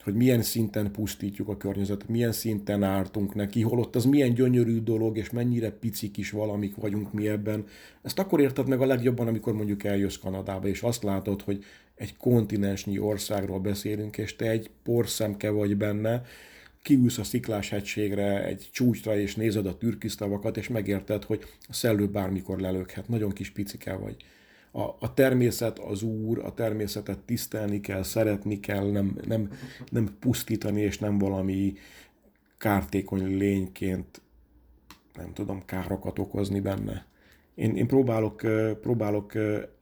hogy 0.05 0.15
milyen 0.15 0.41
szinten 0.41 0.91
pusztítjuk 0.91 1.49
a 1.49 1.57
környezetet, 1.57 2.07
milyen 2.07 2.31
szinten 2.31 2.83
ártunk 2.83 3.35
neki, 3.35 3.61
holott 3.61 3.95
az 3.95 4.05
milyen 4.05 4.33
gyönyörű 4.33 4.79
dolog, 4.79 5.17
és 5.17 5.29
mennyire 5.29 5.71
picik 5.71 6.17
is 6.17 6.31
valamik 6.31 6.75
vagyunk 6.75 7.13
mi 7.13 7.27
ebben. 7.27 7.65
Ezt 8.01 8.19
akkor 8.19 8.39
érted 8.39 8.67
meg 8.67 8.81
a 8.81 8.85
legjobban, 8.85 9.27
amikor 9.27 9.53
mondjuk 9.53 9.83
eljössz 9.83 10.17
Kanadába, 10.17 10.67
és 10.67 10.81
azt 10.81 11.03
látod, 11.03 11.41
hogy 11.41 11.63
egy 11.95 12.17
kontinensnyi 12.17 12.99
országról 12.99 13.59
beszélünk, 13.59 14.17
és 14.17 14.35
te 14.35 14.49
egy 14.49 14.69
porszemke 14.83 15.49
vagy 15.49 15.77
benne, 15.77 16.21
kiülsz 16.85 17.17
a 17.17 17.23
sziklás 17.23 17.69
hegységre, 17.69 18.43
egy 18.43 18.69
csúcsra, 18.71 19.17
és 19.17 19.35
nézed 19.35 19.65
a 19.65 19.77
türkisztavakat, 19.77 20.57
és 20.57 20.67
megérted, 20.67 21.23
hogy 21.23 21.43
a 21.67 21.73
szellő 21.73 22.07
bármikor 22.07 22.59
lelökhet. 22.59 23.07
Nagyon 23.07 23.31
kis 23.31 23.51
picike 23.51 23.93
vagy 23.93 24.15
a, 24.71 24.95
a 24.99 25.13
természet 25.13 25.79
az 25.79 26.01
úr, 26.03 26.39
a 26.39 26.53
természetet 26.53 27.19
tisztelni 27.19 27.81
kell, 27.81 28.03
szeretni 28.03 28.59
kell, 28.59 28.91
nem, 28.91 29.17
nem, 29.27 29.51
nem 29.89 30.17
pusztítani, 30.19 30.81
és 30.81 30.99
nem 30.99 31.17
valami 31.17 31.73
kártékony 32.57 33.37
lényként, 33.37 34.21
nem 35.15 35.33
tudom, 35.33 35.65
károkat 35.65 36.19
okozni 36.19 36.59
benne. 36.59 37.05
Én, 37.55 37.75
én 37.75 37.87
próbálok, 37.87 38.41
próbálok 38.81 39.33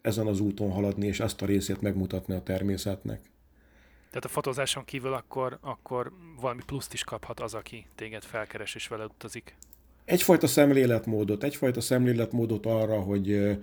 ezen 0.02 0.28
az 0.28 0.40
úton 0.40 0.72
haladni, 0.72 1.08
és 1.08 1.20
ezt 1.20 1.42
a 1.42 1.46
részét 1.46 1.82
megmutatni 1.82 2.34
a 2.34 2.44
természetnek. 2.44 3.33
Tehát 4.14 4.28
a 4.28 4.34
fotózáson 4.34 4.86
kívül 4.86 5.14
akkor, 5.14 5.58
akkor 5.62 6.12
valami 6.40 6.62
pluszt 6.66 6.94
is 6.94 7.04
kaphat 7.04 7.40
az, 7.40 7.54
aki 7.54 7.86
téged 7.96 8.24
felkeres 8.24 8.76
és 8.76 8.88
vele 8.88 9.06
utazik. 9.06 9.56
Egyfajta 10.06 10.48
szemléletmódot, 10.48 11.44
egyfajta 11.44 11.82
szemléletmódot 11.82 12.66
arra, 12.66 13.00
hogy, 13.02 13.58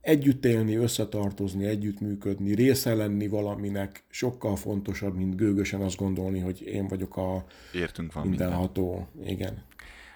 együtt 0.00 0.44
élni, 0.44 0.76
összetartozni, 0.76 1.66
együttműködni, 1.66 2.54
része 2.54 2.94
lenni 2.94 3.28
valaminek 3.28 4.04
sokkal 4.08 4.56
fontosabb, 4.56 5.14
mint 5.16 5.36
gőgösen 5.36 5.80
azt 5.80 5.96
gondolni, 5.96 6.40
hogy 6.40 6.62
én 6.62 6.86
vagyok 6.86 7.16
a 7.16 7.44
Értünk 7.72 8.12
van 8.12 8.26
mindenható. 8.26 9.08
Minden. 9.12 9.32
Igen. 9.32 9.64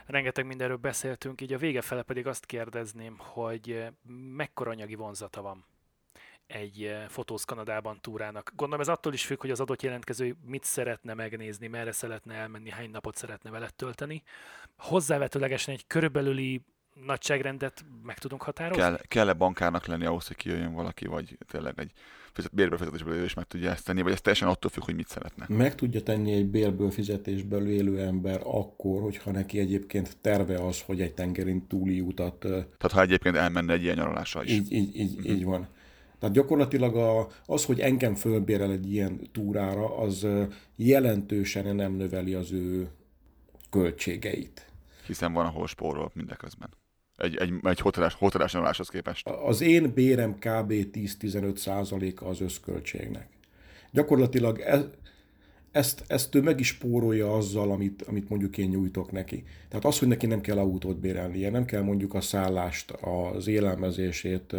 Rengeteg 0.06 0.46
mindenről 0.46 0.76
beszéltünk, 0.76 1.40
így 1.40 1.52
a 1.52 1.58
vége 1.58 1.80
fele 1.80 2.02
pedig 2.02 2.26
azt 2.26 2.46
kérdezném, 2.46 3.16
hogy 3.18 3.84
mekkora 4.36 4.70
anyagi 4.70 4.94
vonzata 4.94 5.42
van 5.42 5.64
egy 6.52 6.96
Fotóz 7.08 7.44
Kanadában 7.44 7.98
túrának. 8.00 8.52
Gondolom 8.56 8.80
ez 8.80 8.88
attól 8.88 9.12
is 9.12 9.24
függ, 9.24 9.40
hogy 9.40 9.50
az 9.50 9.60
adott 9.60 9.82
jelentkező 9.82 10.36
mit 10.44 10.64
szeretne 10.64 11.14
megnézni, 11.14 11.66
merre 11.66 11.92
szeretne 11.92 12.34
elmenni, 12.34 12.70
hány 12.70 12.90
napot 12.90 13.16
szeretne 13.16 13.50
vele 13.50 13.68
tölteni. 13.76 14.22
Hozzávetőlegesen 14.76 15.74
egy 15.74 15.86
körülbelüli 15.86 16.60
nagyságrendet 17.04 17.84
meg 18.02 18.18
tudunk 18.18 18.42
határozni? 18.42 18.82
Kell, 18.82 18.98
kell-e 19.08 19.32
bankárnak 19.32 19.86
lenni 19.86 20.04
ahhoz, 20.04 20.26
hogy 20.26 20.36
kijöjjön 20.36 20.72
valaki, 20.72 21.06
vagy 21.06 21.38
tényleg 21.46 21.74
egy 21.76 21.92
fizet, 22.32 22.54
bérből 22.54 22.78
fizetésből 22.78 23.24
is 23.24 23.34
meg 23.34 23.44
tudja 23.44 23.70
ezt 23.70 23.84
tenni, 23.84 24.02
vagy 24.02 24.12
ez 24.12 24.20
teljesen 24.20 24.48
attól 24.48 24.70
függ, 24.70 24.84
hogy 24.84 24.94
mit 24.94 25.08
szeretne? 25.08 25.46
Meg 25.48 25.74
tudja 25.74 26.02
tenni 26.02 26.32
egy 26.32 26.46
bérből 26.46 26.90
fizetésből 26.90 27.68
élő 27.68 28.00
ember 28.00 28.40
akkor, 28.44 29.02
hogyha 29.02 29.30
neki 29.30 29.58
egyébként 29.58 30.16
terve 30.20 30.66
az, 30.66 30.82
hogy 30.82 31.00
egy 31.00 31.14
tengerin 31.14 31.66
túli 31.66 32.00
utat... 32.00 32.38
Tehát 32.38 32.92
ha 32.92 33.00
egyébként 33.00 33.36
elmenne 33.36 33.72
egy 33.72 33.82
ilyen 33.82 33.96
nyaralásra 33.96 34.44
is. 34.44 34.52
Így, 34.52 34.72
így, 34.72 34.96
így, 34.96 35.16
uh-huh. 35.16 35.32
így 35.32 35.44
van. 35.44 35.68
Tehát 36.20 36.34
gyakorlatilag 36.34 36.96
a, 36.96 37.28
az, 37.46 37.64
hogy 37.64 37.80
engem 37.80 38.14
fölbérel 38.14 38.70
egy 38.70 38.92
ilyen 38.92 39.20
túrára, 39.32 39.96
az 39.98 40.26
jelentősen 40.76 41.76
nem 41.76 41.92
növeli 41.92 42.34
az 42.34 42.52
ő 42.52 42.88
költségeit. 43.70 44.72
Hiszen 45.06 45.32
van, 45.32 45.46
ahol 45.46 45.66
spórol 45.66 46.10
mindeközben 46.14 46.68
egy, 47.20 47.36
egy, 47.36 47.52
egy 47.62 47.80
hotelás, 47.80 48.14
hotelás 48.14 48.52
nyaraláshoz 48.52 48.88
képest? 48.88 49.28
Az 49.28 49.60
én 49.60 49.92
bérem 49.94 50.34
kb. 50.34 50.72
10-15 50.72 51.56
százaléka 51.56 52.26
az 52.26 52.40
összköltségnek. 52.40 53.28
Gyakorlatilag 53.90 54.58
ez, 54.58 54.84
ezt, 55.72 56.04
ezt 56.06 56.34
ő 56.34 56.42
meg 56.42 56.60
is 56.60 56.66
spórolja 56.66 57.32
azzal, 57.32 57.70
amit, 57.70 58.02
amit 58.02 58.28
mondjuk 58.28 58.58
én 58.58 58.68
nyújtok 58.68 59.12
neki. 59.12 59.44
Tehát 59.68 59.84
az, 59.84 59.98
hogy 59.98 60.08
neki 60.08 60.26
nem 60.26 60.40
kell 60.40 60.58
autót 60.58 60.98
bérelnie, 61.00 61.50
nem 61.50 61.64
kell 61.64 61.82
mondjuk 61.82 62.14
a 62.14 62.20
szállást, 62.20 62.90
az 62.90 63.46
élelmezését 63.46 64.56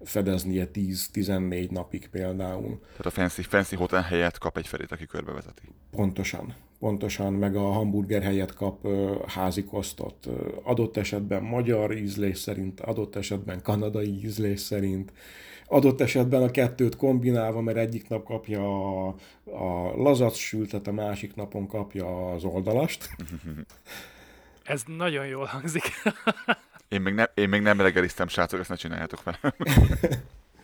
fedeznie 0.00 0.68
10-14 0.74 1.70
napig 1.70 2.08
például. 2.08 2.78
Tehát 2.80 3.06
a 3.06 3.10
fancy, 3.10 3.42
fancy 3.42 3.76
hotel 3.76 4.02
helyett 4.02 4.38
kap 4.38 4.56
egy 4.56 4.66
felét, 4.66 4.92
aki 4.92 5.06
körbevezeti. 5.06 5.62
Pontosan. 5.90 6.54
Pontosan, 6.78 7.32
meg 7.32 7.56
a 7.56 7.70
hamburger 7.70 8.22
helyett 8.22 8.54
kap 8.54 8.88
házi 9.26 9.64
kosztot. 9.64 10.28
Adott 10.62 10.96
esetben 10.96 11.42
magyar 11.42 11.96
ízlés 11.96 12.38
szerint, 12.38 12.80
adott 12.80 13.16
esetben 13.16 13.62
kanadai 13.62 14.24
ízlés 14.24 14.60
szerint 14.60 15.12
adott 15.68 16.00
esetben 16.00 16.42
a 16.42 16.50
kettőt 16.50 16.96
kombinálva, 16.96 17.60
mert 17.60 17.78
egyik 17.78 18.08
nap 18.08 18.24
kapja 18.24 18.62
a, 19.06 19.14
a 19.44 19.96
lazac 19.96 20.36
sültet, 20.36 20.86
a 20.86 20.92
másik 20.92 21.34
napon 21.34 21.66
kapja 21.66 22.30
az 22.30 22.44
oldalast. 22.44 23.08
Ez 24.68 24.82
nagyon 24.86 25.26
jól 25.26 25.44
hangzik. 25.44 25.82
én, 26.88 27.00
még 27.00 27.14
ne, 27.14 27.24
én 27.34 27.48
még 27.48 27.60
nem 27.60 27.80
reggeliztem, 27.80 28.28
srácok, 28.28 28.60
ezt 28.60 28.68
ne 28.68 28.74
csináljátok 28.74 29.18
fel. 29.18 29.38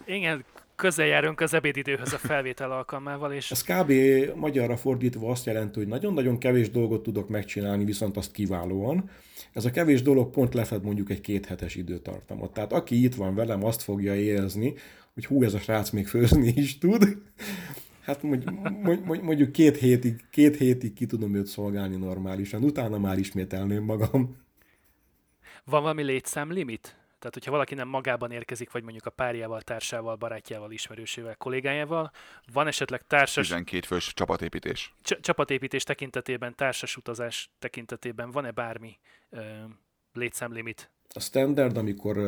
Igen, 0.07 0.45
közel 0.77 1.07
járunk 1.07 1.41
az 1.41 1.55
ebédidőhöz 1.55 2.13
a 2.13 2.19
felvétel 2.19 2.71
alkalmával. 2.73 3.33
És... 3.33 3.51
Ez 3.51 3.63
kb. 3.63 3.93
magyarra 4.35 4.77
fordítva 4.77 5.31
azt 5.31 5.47
jelenti, 5.47 5.79
hogy 5.79 5.89
nagyon-nagyon 5.89 6.39
kevés 6.39 6.71
dolgot 6.71 7.03
tudok 7.03 7.29
megcsinálni, 7.29 7.85
viszont 7.85 8.17
azt 8.17 8.33
kiválóan. 8.33 9.11
Ez 9.55 9.65
a 9.65 9.71
kevés 9.71 10.03
dolog 10.03 10.31
pont 10.31 10.55
lefed 10.55 10.83
mondjuk 10.83 11.11
egy 11.11 11.21
kéthetes 11.21 11.75
időtartamot. 11.75 12.53
Tehát 12.53 12.73
aki 12.73 13.03
itt 13.05 13.15
van 13.15 13.35
velem, 13.35 13.65
azt 13.65 13.83
fogja 13.83 14.15
érezni, 14.15 14.75
hogy 15.15 15.27
hú, 15.27 15.43
ez 15.43 15.55
a 15.55 15.59
srác 15.59 15.91
még 15.91 16.07
főzni 16.07 16.53
is 16.57 16.79
tud. 16.79 17.23
Hát 18.01 18.23
mondjuk, 18.23 19.23
mondjuk 19.23 19.53
két, 19.53 19.77
hétig, 19.77 20.25
két 20.31 20.57
hétig 20.57 20.93
ki 20.93 21.07
tudom 21.07 21.35
őt 21.35 21.47
szolgálni 21.47 21.97
normálisan, 21.97 22.65
utána 22.65 22.99
már 22.99 23.19
ismételném 23.19 23.85
magam. 23.85 24.37
Van 25.65 25.83
valami 25.83 26.03
létszámlimit? 26.03 26.97
Tehát, 27.25 27.39
hogyha 27.39 27.51
valaki 27.51 27.75
nem 27.75 27.89
magában 27.89 28.31
érkezik, 28.31 28.71
vagy 28.71 28.83
mondjuk 28.83 29.07
a 29.07 29.11
párjával, 29.11 29.61
társával, 29.61 30.17
barátjával, 30.17 30.71
ismerősével, 30.71 31.37
kollégájával, 31.37 32.11
van 32.53 32.67
esetleg 32.67 33.07
társas... 33.07 33.47
12 33.49 33.87
fős 33.87 34.13
csapatépítés. 34.15 34.95
Cs- 35.03 35.21
csapatépítés 35.21 35.83
tekintetében, 35.83 36.55
társas 36.55 36.97
utazás 36.97 37.51
tekintetében 37.59 38.31
van-e 38.31 38.51
bármi 38.51 38.99
ö, 39.31 39.41
létszámlimit? 40.13 40.91
A 41.15 41.21
standard, 41.21 41.77
amikor, 41.77 42.19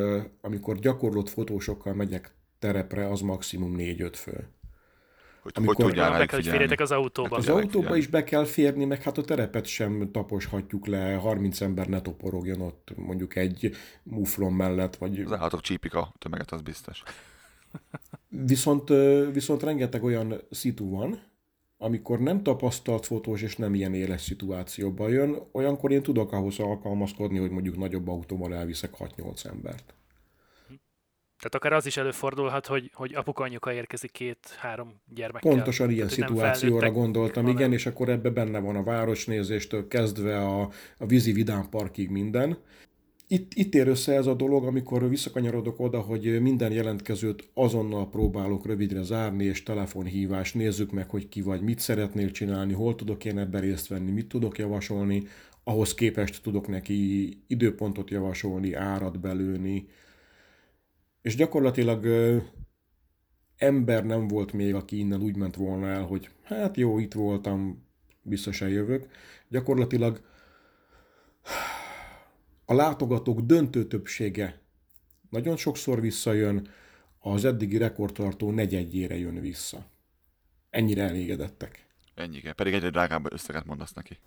amikor 0.40 0.78
gyakorlott 0.78 1.28
fotósokkal 1.28 1.94
megyek 1.94 2.34
terepre, 2.58 3.08
az 3.08 3.20
maximum 3.20 3.74
4-5 3.78 4.12
fő. 4.14 4.48
Hogy, 5.46 5.54
amikor, 5.56 5.84
hogy 5.84 5.84
tudjál 5.84 6.18
be 6.18 6.26
kell, 6.26 6.38
hogy 6.38 6.48
férjetek 6.48 6.80
az 6.80 6.90
autóba. 6.90 7.28
Hát 7.28 7.38
az 7.38 7.48
autóba 7.48 7.96
is 7.96 8.06
be 8.06 8.24
kell 8.24 8.44
férni, 8.44 8.84
meg 8.84 9.02
hát 9.02 9.18
a 9.18 9.22
terepet 9.22 9.66
sem 9.66 10.10
taposhatjuk 10.12 10.86
le, 10.86 11.14
30 11.14 11.60
ember 11.60 11.86
ne 11.86 12.00
toporogjon 12.00 12.60
ott 12.60 12.92
mondjuk 12.96 13.36
egy 13.36 13.76
muflon 14.02 14.52
mellett. 14.52 14.96
Vagy... 14.96 15.20
Az 15.20 15.32
állatok 15.32 15.60
csípik 15.60 15.94
a 15.94 16.14
tömeget, 16.18 16.50
az 16.50 16.62
biztos. 16.62 17.02
Viszont, 18.28 18.88
viszont 19.32 19.62
rengeteg 19.62 20.04
olyan 20.04 20.34
szitu 20.50 20.90
van, 20.90 21.20
amikor 21.78 22.18
nem 22.20 22.42
tapasztalt 22.42 23.06
fotós 23.06 23.42
és 23.42 23.56
nem 23.56 23.74
ilyen 23.74 23.94
éles 23.94 24.22
szituációban 24.22 25.10
jön, 25.10 25.36
olyankor 25.52 25.92
én 25.92 26.02
tudok 26.02 26.32
ahhoz 26.32 26.58
alkalmazkodni, 26.58 27.38
hogy 27.38 27.50
mondjuk 27.50 27.76
nagyobb 27.76 28.08
autóval 28.08 28.54
elviszek 28.54 28.94
6-8 28.98 29.44
embert. 29.44 29.95
Tehát 31.38 31.54
akár 31.54 31.72
az 31.72 31.86
is 31.86 31.96
előfordulhat, 31.96 32.66
hogy, 32.66 32.90
hogy 32.94 33.14
apuka 33.14 33.42
anyuka 33.42 33.72
érkezik 33.72 34.10
két-három 34.10 35.00
gyermekkel. 35.14 35.52
Pontosan 35.52 35.90
ilyen 35.90 36.08
Tehát, 36.08 36.28
szituációra 36.28 36.90
gondoltam, 36.90 37.44
hanem... 37.44 37.58
igen, 37.58 37.72
és 37.72 37.86
akkor 37.86 38.08
ebbe 38.08 38.30
benne 38.30 38.58
van 38.58 38.76
a 38.76 38.82
városnézéstől 38.82 39.88
kezdve 39.88 40.38
a, 40.38 40.70
a 40.98 41.06
vízi 41.06 41.32
vidám 41.32 41.68
parkig 41.68 42.10
minden. 42.10 42.58
Itt, 43.28 43.54
itt 43.54 43.74
ér 43.74 43.88
össze 43.88 44.14
ez 44.14 44.26
a 44.26 44.34
dolog, 44.34 44.66
amikor 44.66 45.08
visszakanyarodok 45.08 45.80
oda, 45.80 46.00
hogy 46.00 46.40
minden 46.40 46.72
jelentkezőt 46.72 47.48
azonnal 47.54 48.08
próbálok 48.10 48.66
rövidre 48.66 49.02
zárni, 49.02 49.44
és 49.44 49.62
telefonhívás, 49.62 50.52
nézzük 50.52 50.92
meg, 50.92 51.10
hogy 51.10 51.28
ki 51.28 51.42
vagy, 51.42 51.60
mit 51.60 51.78
szeretnél 51.78 52.30
csinálni, 52.30 52.72
hol 52.72 52.94
tudok 52.94 53.24
én 53.24 53.38
ebben 53.38 53.60
részt 53.60 53.88
venni, 53.88 54.10
mit 54.10 54.26
tudok 54.26 54.58
javasolni, 54.58 55.22
ahhoz 55.64 55.94
képest 55.94 56.42
tudok 56.42 56.68
neki 56.68 57.28
időpontot 57.46 58.10
javasolni, 58.10 58.74
árat 58.74 59.20
belőni, 59.20 59.88
és 61.26 61.36
gyakorlatilag 61.36 62.06
ember 63.56 64.04
nem 64.04 64.28
volt 64.28 64.52
még, 64.52 64.74
aki 64.74 64.98
innen 64.98 65.20
úgy 65.20 65.36
ment 65.36 65.56
volna 65.56 65.88
el, 65.88 66.02
hogy 66.02 66.30
hát 66.42 66.76
jó, 66.76 66.98
itt 66.98 67.12
voltam, 67.12 67.86
biztosan 68.22 68.68
jövök. 68.68 69.08
Gyakorlatilag 69.48 70.20
a 72.64 72.74
látogatók 72.74 73.40
döntő 73.40 73.86
többsége 73.86 74.60
nagyon 75.30 75.56
sokszor 75.56 76.00
visszajön, 76.00 76.68
az 77.18 77.44
eddigi 77.44 77.76
rekordtartó 77.76 78.50
negyedjére 78.50 79.18
jön 79.18 79.40
vissza. 79.40 79.86
Ennyire 80.70 81.02
elégedettek. 81.02 81.86
Ennyire, 82.14 82.52
pedig 82.52 82.74
egyre 82.74 82.90
drágább 82.90 83.32
összeget 83.32 83.64
mondasz 83.64 83.92
neki. 83.92 84.18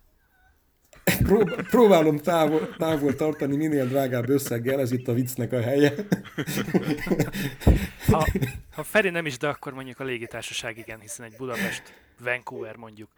Próbálom 1.69 2.17
távol, 2.17 2.75
távol 2.77 3.15
tartani 3.15 3.55
minél 3.55 3.87
drágább 3.87 4.29
összeggel, 4.29 4.79
ez 4.79 4.91
itt 4.91 5.07
a 5.07 5.13
viccnek 5.13 5.51
a 5.51 5.61
helye. 5.61 5.93
Ha, 8.05 8.27
ha 8.71 8.83
Feri 8.83 9.09
nem 9.09 9.25
is, 9.25 9.37
de 9.37 9.47
akkor 9.47 9.73
mondjuk 9.73 9.99
a 9.99 10.03
légitársaság 10.03 10.77
igen, 10.77 10.99
hiszen 10.99 11.25
egy 11.25 11.35
Budapest, 11.37 11.83
Vancouver 12.19 12.75
mondjuk, 12.75 13.09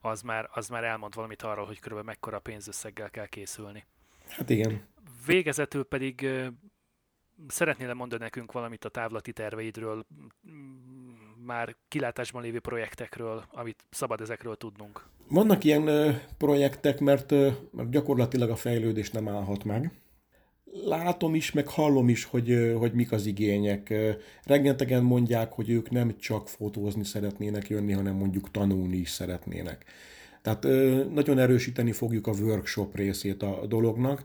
az 0.00 0.22
már, 0.22 0.48
az 0.52 0.68
már 0.68 0.84
elmond 0.84 1.14
valamit 1.14 1.42
arról, 1.42 1.66
hogy 1.66 1.78
körülbelül 1.78 2.10
mekkora 2.10 2.38
pénzösszeggel 2.38 3.10
kell 3.10 3.26
készülni. 3.26 3.84
Hát 4.28 4.50
igen. 4.50 4.80
Végezetül 5.26 5.84
pedig 5.84 6.28
szeretnél 7.48 7.94
mondani 7.94 8.22
nekünk 8.22 8.52
valamit 8.52 8.84
a 8.84 8.88
távlati 8.88 9.32
terveidről, 9.32 10.06
már 11.46 11.76
kilátásban 11.88 12.42
lévő 12.42 12.58
projektekről, 12.58 13.44
amit 13.52 13.84
szabad 13.90 14.20
ezekről 14.20 14.56
tudnunk? 14.56 15.04
Vannak 15.28 15.64
ilyen 15.64 16.14
projektek, 16.38 17.00
mert, 17.00 17.30
mert 17.70 17.90
gyakorlatilag 17.90 18.50
a 18.50 18.56
fejlődés 18.56 19.10
nem 19.10 19.28
állhat 19.28 19.64
meg. 19.64 19.92
Látom 20.84 21.34
is, 21.34 21.52
meg 21.52 21.68
hallom 21.68 22.08
is, 22.08 22.24
hogy, 22.24 22.74
hogy 22.78 22.92
mik 22.92 23.12
az 23.12 23.26
igények. 23.26 23.94
Rengetegen 24.44 25.02
mondják, 25.02 25.52
hogy 25.52 25.70
ők 25.70 25.90
nem 25.90 26.16
csak 26.18 26.48
fotózni 26.48 27.04
szeretnének 27.04 27.68
jönni, 27.68 27.92
hanem 27.92 28.14
mondjuk 28.14 28.50
tanulni 28.50 28.96
is 28.96 29.10
szeretnének. 29.10 29.84
Tehát 30.42 30.62
nagyon 31.10 31.38
erősíteni 31.38 31.92
fogjuk 31.92 32.26
a 32.26 32.32
workshop 32.32 32.96
részét 32.96 33.42
a 33.42 33.66
dolognak 33.66 34.22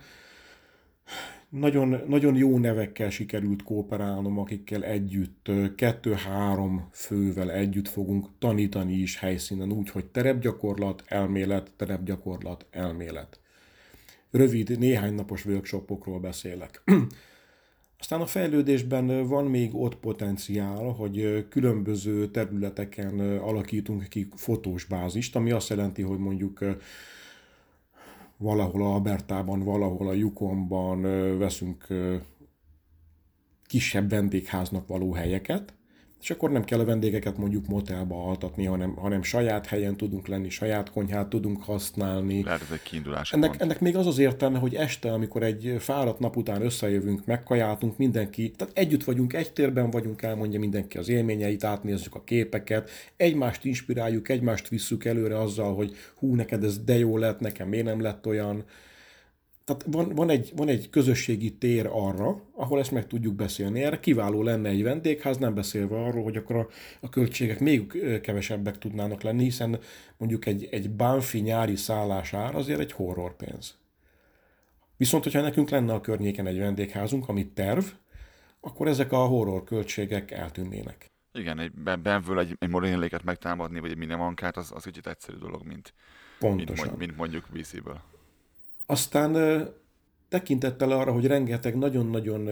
nagyon, 1.52 2.02
nagyon 2.08 2.36
jó 2.36 2.58
nevekkel 2.58 3.10
sikerült 3.10 3.64
kooperálnom, 3.64 4.40
akikkel 4.40 4.84
együtt, 4.84 5.52
kettő-három 5.76 6.90
fővel 6.92 7.52
együtt 7.52 7.88
fogunk 7.88 8.28
tanítani 8.40 8.94
is 8.94 9.18
helyszínen, 9.18 9.72
úgy, 9.72 9.90
hogy 9.90 10.06
terepgyakorlat, 10.06 11.04
elmélet, 11.06 11.72
terepgyakorlat, 11.76 12.66
elmélet. 12.70 13.40
Rövid, 14.30 14.80
néhány 14.80 15.14
napos 15.14 15.46
workshopokról 15.46 16.20
beszélek. 16.20 16.84
Aztán 18.00 18.22
a 18.22 18.26
fejlődésben 18.26 19.28
van 19.28 19.46
még 19.46 19.76
ott 19.76 19.96
potenciál, 19.96 20.84
hogy 20.84 21.48
különböző 21.50 22.28
területeken 22.28 23.20
alakítunk 23.38 24.08
ki 24.08 24.28
fotós 24.36 24.86
bázist, 24.86 25.36
ami 25.36 25.52
azt 25.52 25.70
jelenti, 25.70 26.02
hogy 26.02 26.18
mondjuk 26.18 26.60
valahol 28.42 28.82
a 28.82 28.94
Albertában, 28.94 29.64
valahol 29.64 30.08
a 30.08 30.14
Yukonban 30.14 31.02
veszünk 31.38 31.88
kisebb 33.66 34.10
vendégháznak 34.10 34.88
való 34.88 35.14
helyeket, 35.14 35.74
és 36.22 36.30
akkor 36.30 36.52
nem 36.52 36.64
kell 36.64 36.80
a 36.80 36.86
vendégeket 36.86 37.38
mondjuk 37.38 37.68
motelba 37.68 38.26
altatni, 38.26 38.66
hanem, 38.66 38.96
hanem 38.96 39.24
saját 39.24 39.66
helyen 39.66 39.98
tudunk 39.98 40.28
lenni, 40.28 40.50
saját 40.50 40.92
konyhát 40.92 41.28
tudunk 41.28 41.64
használni. 41.64 42.44
Lehet 42.44 42.62
ez 42.62 42.72
egy 42.72 42.82
kiindulás. 42.82 43.34
Ennek, 43.34 43.56
ennek 43.58 43.80
még 43.80 43.96
az 43.96 44.08
az 44.08 44.18
értelme, 44.18 44.60
hogy 44.60 44.76
este, 44.76 45.12
amikor 45.12 45.44
egy 45.44 45.76
fáradt 45.80 46.20
nap 46.20 46.38
után 46.38 46.62
összejövünk, 46.62 47.26
megkajáltunk, 47.26 47.98
mindenki, 47.98 48.52
tehát 48.52 48.78
együtt 48.78 49.04
vagyunk, 49.04 49.34
egy 49.34 49.54
térben 49.54 49.90
vagyunk, 49.90 50.22
elmondja 50.22 50.60
mindenki 50.60 50.98
az 50.98 51.10
élményeit, 51.10 51.64
átnézzük 51.64 52.16
a 52.16 52.24
képeket, 52.24 52.90
egymást 53.18 53.66
inspiráljuk, 53.66 54.30
egymást 54.30 54.68
visszük 54.68 55.06
előre 55.06 55.40
azzal, 55.40 55.76
hogy 55.76 55.96
hú, 56.16 56.36
neked 56.36 56.64
ez 56.64 56.84
de 56.84 56.98
jó 56.98 57.18
lett, 57.18 57.40
nekem 57.40 57.68
miért 57.68 57.86
nem 57.86 58.02
lett 58.02 58.28
olyan, 58.28 58.64
tehát 59.78 59.86
van, 59.88 60.16
van, 60.16 60.30
egy, 60.30 60.52
van 60.56 60.68
egy 60.68 60.90
közösségi 60.90 61.58
tér 61.58 61.90
arra, 61.92 62.42
ahol 62.56 62.80
ezt 62.80 62.92
meg 62.92 63.08
tudjuk 63.08 63.36
beszélni. 63.36 63.84
Erre 63.84 64.00
kiváló 64.00 64.44
lenne 64.44 64.70
egy 64.70 64.84
vendégház, 64.84 65.38
nem 65.38 65.54
beszélve 65.54 66.04
arról, 66.04 66.24
hogy 66.24 66.36
akkor 66.36 66.56
a, 66.56 66.68
a 67.00 67.10
költségek 67.10 67.60
még 67.60 67.92
kevesebbek 68.22 68.78
tudnának 68.78 69.22
lenni, 69.22 69.44
hiszen 69.44 69.80
mondjuk 70.18 70.46
egy, 70.46 70.68
egy 70.72 70.90
bánfi 70.90 71.40
nyári 71.40 71.76
szállás 71.76 72.34
ár 72.34 72.56
azért 72.56 72.80
egy 72.80 72.92
horror 72.92 73.36
pénz. 73.36 73.78
Viszont, 74.98 75.24
hogyha 75.24 75.42
nekünk 75.42 75.70
lenne 75.70 75.94
a 75.94 76.02
környéken 76.02 76.48
egy 76.48 76.58
vendégházunk, 76.58 77.30
amit 77.30 77.54
terv, 77.54 77.84
akkor 78.60 78.88
ezek 78.88 79.12
a 79.12 79.26
horror 79.26 79.64
költségek 79.64 80.32
eltűnnének. 80.32 81.06
Igen, 81.34 81.60
egy 81.60 81.72
benvől 82.02 82.40
egy, 82.40 82.56
egy 82.60 82.70
morénléket 82.70 83.24
megtámadni, 83.24 83.80
vagy 83.80 83.92
egy 83.92 83.98
minemankát, 83.98 84.58
az, 84.58 84.72
az 84.76 84.84
kicsit 84.84 85.08
egyszerű 85.08 85.38
dolog, 85.38 85.66
mint, 85.66 85.94
Pontosan. 86.40 86.86
mint, 86.86 86.98
mint 86.98 87.18
mondjuk 87.18 87.48
BC-ből. 87.54 88.02
Aztán 88.86 89.64
tekintettel 90.30 90.92
arra, 90.92 91.12
hogy 91.12 91.26
rengeteg 91.26 91.78
nagyon-nagyon 91.78 92.50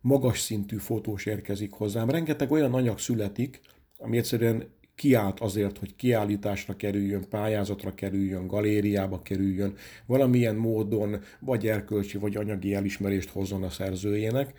magas 0.00 0.40
szintű 0.40 0.76
fotós 0.76 1.26
érkezik 1.26 1.72
hozzám, 1.72 2.10
rengeteg 2.10 2.50
olyan 2.50 2.74
anyag 2.74 2.98
születik, 2.98 3.60
ami 3.98 4.16
egyszerűen 4.16 4.76
kiállt 4.94 5.40
azért, 5.40 5.78
hogy 5.78 5.96
kiállításra 5.96 6.76
kerüljön, 6.76 7.28
pályázatra 7.28 7.94
kerüljön, 7.94 8.46
galériába 8.46 9.22
kerüljön, 9.22 9.74
valamilyen 10.06 10.54
módon 10.54 11.20
vagy 11.40 11.66
erkölcsi, 11.66 12.18
vagy 12.18 12.36
anyagi 12.36 12.74
elismerést 12.74 13.30
hozzon 13.30 13.62
a 13.62 13.70
szerzőjének. 13.70 14.58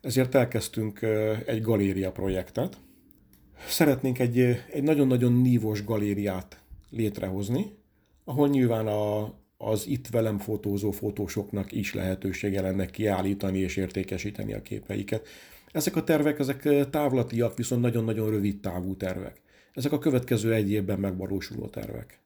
Ezért 0.00 0.34
elkezdtünk 0.34 1.02
egy 1.46 1.62
galéria 1.62 2.12
projektet. 2.12 2.76
Szeretnénk 3.68 4.18
egy, 4.18 4.38
egy 4.72 4.82
nagyon-nagyon 4.82 5.32
nívós 5.32 5.84
galériát 5.84 6.60
létrehozni, 6.90 7.74
ahol 8.24 8.48
nyilván 8.48 8.86
a, 8.86 9.34
az 9.64 9.86
itt 9.86 10.08
velem 10.08 10.38
fotózó 10.38 10.90
fotósoknak 10.90 11.72
is 11.72 11.94
lehetősége 11.94 12.60
lenne 12.60 12.86
kiállítani 12.86 13.58
és 13.58 13.76
értékesíteni 13.76 14.52
a 14.52 14.62
képeiket. 14.62 15.28
Ezek 15.72 15.96
a 15.96 16.04
tervek, 16.04 16.38
ezek 16.38 16.90
távlatiak, 16.90 17.56
viszont 17.56 17.82
nagyon-nagyon 17.82 18.30
rövid 18.30 18.60
távú 18.60 18.96
tervek. 18.96 19.40
Ezek 19.72 19.92
a 19.92 19.98
következő 19.98 20.52
egy 20.52 20.70
évben 20.70 20.98
megvalósuló 20.98 21.68
tervek. 21.68 22.20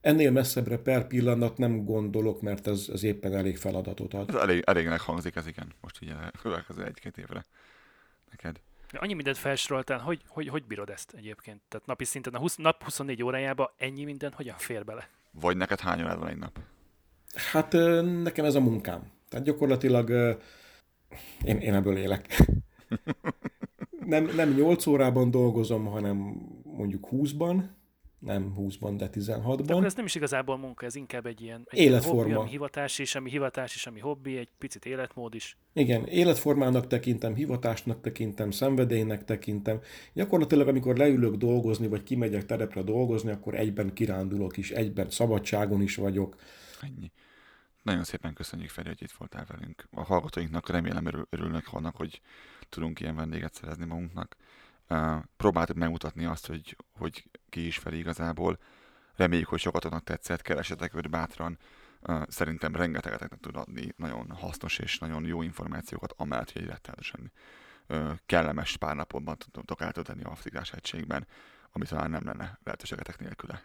Ennél 0.00 0.30
messzebbre 0.30 0.78
per 0.78 1.06
pillanat 1.06 1.58
nem 1.58 1.84
gondolok, 1.84 2.40
mert 2.40 2.66
ez, 2.66 2.86
ez 2.92 3.02
éppen 3.02 3.34
elég 3.34 3.56
feladatot 3.56 4.14
ad. 4.14 4.28
Ez 4.28 4.34
elég, 4.34 4.62
elégnek 4.66 5.00
hangzik 5.00 5.36
ez, 5.36 5.46
igen, 5.46 5.72
most 5.80 6.02
így 6.02 6.10
a 6.10 6.38
következő 6.42 6.84
egy-két 6.84 7.18
évre 7.18 7.44
neked. 8.30 8.60
Annyi 8.90 9.14
mindent 9.14 9.36
felsoroltál, 9.36 9.98
hogy, 9.98 10.22
hogy, 10.26 10.48
hogy 10.48 10.64
bírod 10.64 10.90
ezt 10.90 11.12
egyébként? 11.16 11.60
Tehát 11.68 11.86
napi 11.86 12.04
szinten, 12.04 12.34
a 12.34 12.38
20, 12.38 12.56
nap 12.56 12.82
24 12.84 13.22
órájába 13.22 13.74
ennyi 13.78 14.04
minden 14.04 14.32
hogyan 14.32 14.56
fér 14.58 14.84
bele? 14.84 15.08
Vagy 15.40 15.56
neked 15.56 15.80
hány 15.80 16.02
órád 16.02 16.18
van 16.18 16.28
egy 16.28 16.38
nap? 16.38 16.58
Hát 17.52 17.72
nekem 18.22 18.44
ez 18.44 18.54
a 18.54 18.60
munkám. 18.60 19.10
Tehát 19.28 19.44
gyakorlatilag 19.46 20.10
én, 21.44 21.56
én 21.56 21.74
ebből 21.74 21.96
élek. 21.96 22.42
nem, 24.06 24.30
nem 24.36 24.54
8 24.54 24.86
órában 24.86 25.30
dolgozom, 25.30 25.84
hanem 25.84 26.16
mondjuk 26.62 27.08
20-ban, 27.10 27.62
nem 28.24 28.54
20-ban, 28.58 28.94
de 28.96 29.08
16-ban. 29.12 29.62
De 29.64 29.72
akkor 29.72 29.84
ez 29.84 29.94
nem 29.94 30.04
is 30.04 30.14
igazából 30.14 30.58
munka, 30.58 30.86
ez 30.86 30.94
inkább 30.94 31.26
egy 31.26 31.40
ilyen 31.40 31.66
egy 31.70 31.78
életforma. 31.78 32.20
Hobbi, 32.20 32.32
ami 32.34 32.48
hivatás 32.48 32.98
is, 32.98 33.14
ami 33.14 33.30
hivatás 33.30 33.74
is, 33.74 33.86
ami 33.86 34.00
hobbi, 34.00 34.36
egy 34.36 34.48
picit 34.58 34.84
életmód 34.86 35.34
is. 35.34 35.56
Igen, 35.72 36.06
életformának 36.06 36.86
tekintem, 36.86 37.34
hivatásnak 37.34 38.00
tekintem, 38.00 38.50
szenvedélynek 38.50 39.24
tekintem. 39.24 39.80
Gyakorlatilag, 40.12 40.68
amikor 40.68 40.96
leülök 40.96 41.34
dolgozni, 41.34 41.88
vagy 41.88 42.02
kimegyek 42.02 42.44
terepre 42.44 42.82
dolgozni, 42.82 43.30
akkor 43.30 43.54
egyben 43.54 43.92
kirándulok 43.92 44.56
is, 44.56 44.70
egyben 44.70 45.10
szabadságon 45.10 45.82
is 45.82 45.96
vagyok. 45.96 46.36
Ennyi. 46.80 47.12
Nagyon 47.82 48.04
szépen 48.04 48.34
köszönjük, 48.34 48.70
Feri, 48.70 48.88
hogy 48.88 49.02
itt 49.02 49.12
voltál 49.12 49.46
velünk. 49.48 49.88
A 49.90 50.02
hallgatóinknak 50.02 50.68
remélem 50.68 51.06
örül, 51.06 51.26
örülnek 51.30 51.72
annak, 51.72 51.96
hogy 51.96 52.20
tudunk 52.68 53.00
ilyen 53.00 53.16
vendéget 53.16 53.54
szerezni 53.54 53.84
magunknak. 53.84 54.36
Próbáltuk 55.36 55.76
megmutatni 55.76 56.24
azt, 56.24 56.46
hogy, 56.46 56.76
hogy 56.98 57.30
ki 57.48 57.66
is 57.66 57.78
Feri 57.78 57.98
igazából. 57.98 58.58
Reméljük, 59.16 59.48
hogy 59.48 59.60
sokatoknak 59.60 60.04
tetszett, 60.04 60.42
keresetek 60.42 60.94
őt 60.94 61.10
bátran. 61.10 61.58
Szerintem 62.28 62.76
rengeteget 62.76 63.38
tud 63.40 63.56
adni 63.56 63.92
nagyon 63.96 64.30
hasznos 64.30 64.78
és 64.78 64.98
nagyon 64.98 65.24
jó 65.24 65.42
információkat, 65.42 66.14
amellett, 66.16 66.52
hogy 66.52 66.62
egy 66.62 66.68
rettenetesen 66.68 67.32
kellemes 68.26 68.76
pár 68.76 68.96
napotban 68.96 69.36
tudok 69.50 69.80
eltölteni 69.80 70.22
a 70.22 70.34
fizikás 70.34 70.72
egységben, 70.72 71.26
ami 71.72 71.84
talán 71.84 72.10
nem 72.10 72.24
lenne 72.24 72.58
lehetőségetek 72.64 73.18
nélküle. 73.18 73.62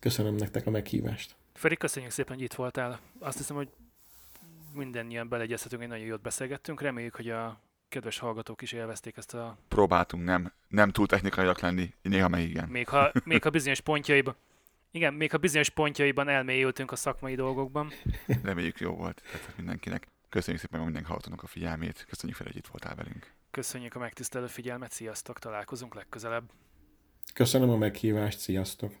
Köszönöm 0.00 0.34
nektek 0.34 0.66
a 0.66 0.70
meghívást. 0.70 1.36
Feri, 1.52 1.76
köszönjük 1.76 2.12
szépen, 2.12 2.34
hogy 2.34 2.44
itt 2.44 2.54
voltál. 2.54 3.00
Azt 3.18 3.36
hiszem, 3.36 3.56
hogy 3.56 3.68
minden 4.72 5.10
ilyen 5.10 5.28
beleegyezhetünk, 5.28 5.82
egy 5.82 5.88
nagyon 5.88 6.06
jót 6.06 6.20
beszélgettünk. 6.20 6.80
Reméljük, 6.80 7.14
hogy 7.14 7.30
a 7.30 7.60
kedves 7.92 8.18
hallgatók 8.18 8.62
is 8.62 8.72
élvezték 8.72 9.16
ezt 9.16 9.34
a... 9.34 9.56
Próbáltunk 9.68 10.24
nem, 10.24 10.52
nem 10.68 10.90
túl 10.90 11.06
technikaiak 11.06 11.60
lenni, 11.60 11.94
néha 12.02 12.28
meg 12.28 12.42
igen. 12.42 12.68
Még 12.68 12.88
ha, 12.88 13.12
még 13.24 13.42
ha 13.42 13.50
bizonyos 13.50 13.80
pontjaiban, 13.80 14.36
igen, 14.90 15.14
még 15.14 15.30
ha 15.30 15.38
bizonyos 15.38 15.70
pontjaiban 15.70 16.28
elmélyültünk 16.28 16.92
a 16.92 16.96
szakmai 16.96 17.34
dolgokban. 17.34 17.92
Reméljük 18.42 18.80
jó 18.80 18.94
volt 18.94 19.22
tehát 19.32 19.56
mindenkinek. 19.56 20.06
Köszönjük 20.28 20.62
szépen 20.62 20.80
minden 20.80 21.04
hallgatónak 21.04 21.42
a 21.42 21.46
figyelmét. 21.46 22.04
Köszönjük 22.08 22.38
fel, 22.38 22.46
hogy 22.46 22.56
itt 22.56 22.66
voltál 22.66 22.94
velünk. 22.94 23.32
Köszönjük 23.50 23.94
a 23.94 23.98
megtisztelő 23.98 24.46
figyelmet, 24.46 24.90
sziasztok, 24.90 25.38
találkozunk 25.38 25.94
legközelebb. 25.94 26.50
Köszönöm 27.34 27.70
a 27.70 27.76
meghívást, 27.76 28.38
sziasztok! 28.38 28.94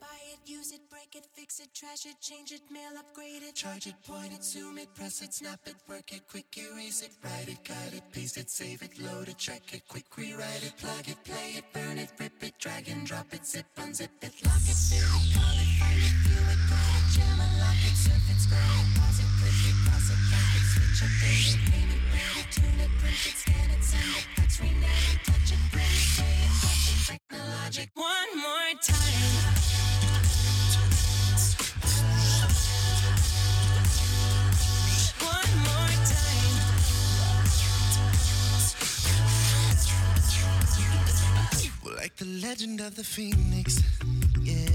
It, 1.16 1.26
fix 1.34 1.60
it, 1.60 1.68
trash 1.74 2.06
it, 2.06 2.20
change 2.20 2.52
it, 2.52 2.62
mail, 2.70 2.94
upgrade 2.98 3.42
it, 3.42 3.54
charge 3.54 3.86
it, 3.86 3.94
point 4.06 4.32
it, 4.32 4.44
zoom 4.44 4.78
it, 4.78 4.88
press 4.94 5.20
it, 5.22 5.34
snap 5.34 5.60
it, 5.66 5.74
work 5.88 6.12
it, 6.12 6.22
quick 6.28 6.46
erase 6.56 7.02
it, 7.02 7.10
write 7.24 7.48
it, 7.48 7.58
cut 7.64 7.92
it, 7.92 8.02
paste 8.12 8.36
it, 8.36 8.48
save 8.48 8.82
it, 8.82 8.98
load 9.00 9.28
it, 9.28 9.36
check 9.36 9.62
it, 9.74 9.82
quick 9.88 10.06
rewrite 10.16 10.62
it, 10.62 10.74
plug 10.78 11.08
it, 11.08 11.16
play 11.24 11.58
it, 11.58 11.64
burn 11.72 11.98
it, 11.98 12.10
rip 12.20 12.32
it, 12.42 12.54
drag 12.58 12.88
and 12.88 13.04
drop 13.06 13.26
it, 13.32 13.44
zip, 13.44 13.66
unzip 13.76 14.08
it, 14.22 14.32
lock 14.44 14.62
it, 14.62 14.78
fill 14.78 15.00
it, 15.00 15.26
call 15.34 15.56
it, 15.58 15.70
find 15.80 16.00
it, 16.00 16.16
view 16.22 16.44
it, 16.52 16.60
call 16.70 16.92
it, 16.96 17.06
jam, 17.12 17.40
unlock 17.40 17.82
it, 17.82 17.96
surf 17.96 18.26
it, 18.30 18.38
scroll 18.38 18.78
it, 18.78 18.88
pause 18.94 19.18
it, 19.18 19.30
click 19.40 19.60
it, 19.68 19.76
cross 19.82 20.06
it, 20.12 20.20
back 20.30 20.50
it, 20.54 20.64
switch 20.70 21.00
it, 21.02 21.12
date 21.18 21.48
it, 21.50 21.62
name 21.72 21.90
it, 21.92 22.02
rate 22.14 22.36
it, 22.40 22.48
tune 22.52 22.78
it, 22.78 22.92
print 23.00 23.22
it, 23.26 23.36
scan 23.42 23.68
it, 23.74 23.82
send 23.82 24.12
it, 24.16 24.26
fax, 24.38 24.60
rename 24.60 25.06
it, 25.12 25.20
touch 25.26 25.50
it, 25.50 25.62
print 25.72 25.92
it, 25.92 26.08
pay 26.14 26.36
it, 26.46 26.52
touch 26.62 26.84
it, 26.88 26.98
technologic. 27.10 27.88
One 27.96 28.30
more 28.38 28.72
time. 28.80 29.61
Like 41.96 42.16
the 42.16 42.24
legend 42.24 42.80
of 42.80 42.96
the 42.96 43.04
phoenix, 43.04 43.80
yeah. 44.42 44.68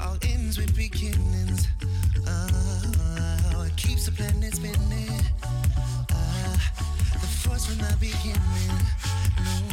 All 0.00 0.16
ends 0.22 0.58
with 0.58 0.76
beginnings. 0.76 1.66
Uh, 2.26 3.64
it 3.66 3.76
keeps 3.76 4.06
the 4.06 4.12
planet 4.12 4.54
spinning. 4.54 5.10
Uh, 5.42 6.56
the 7.12 7.26
force 7.42 7.66
from 7.66 7.78
the 7.78 7.96
beginning. 7.98 8.42
faster. 9.42 9.71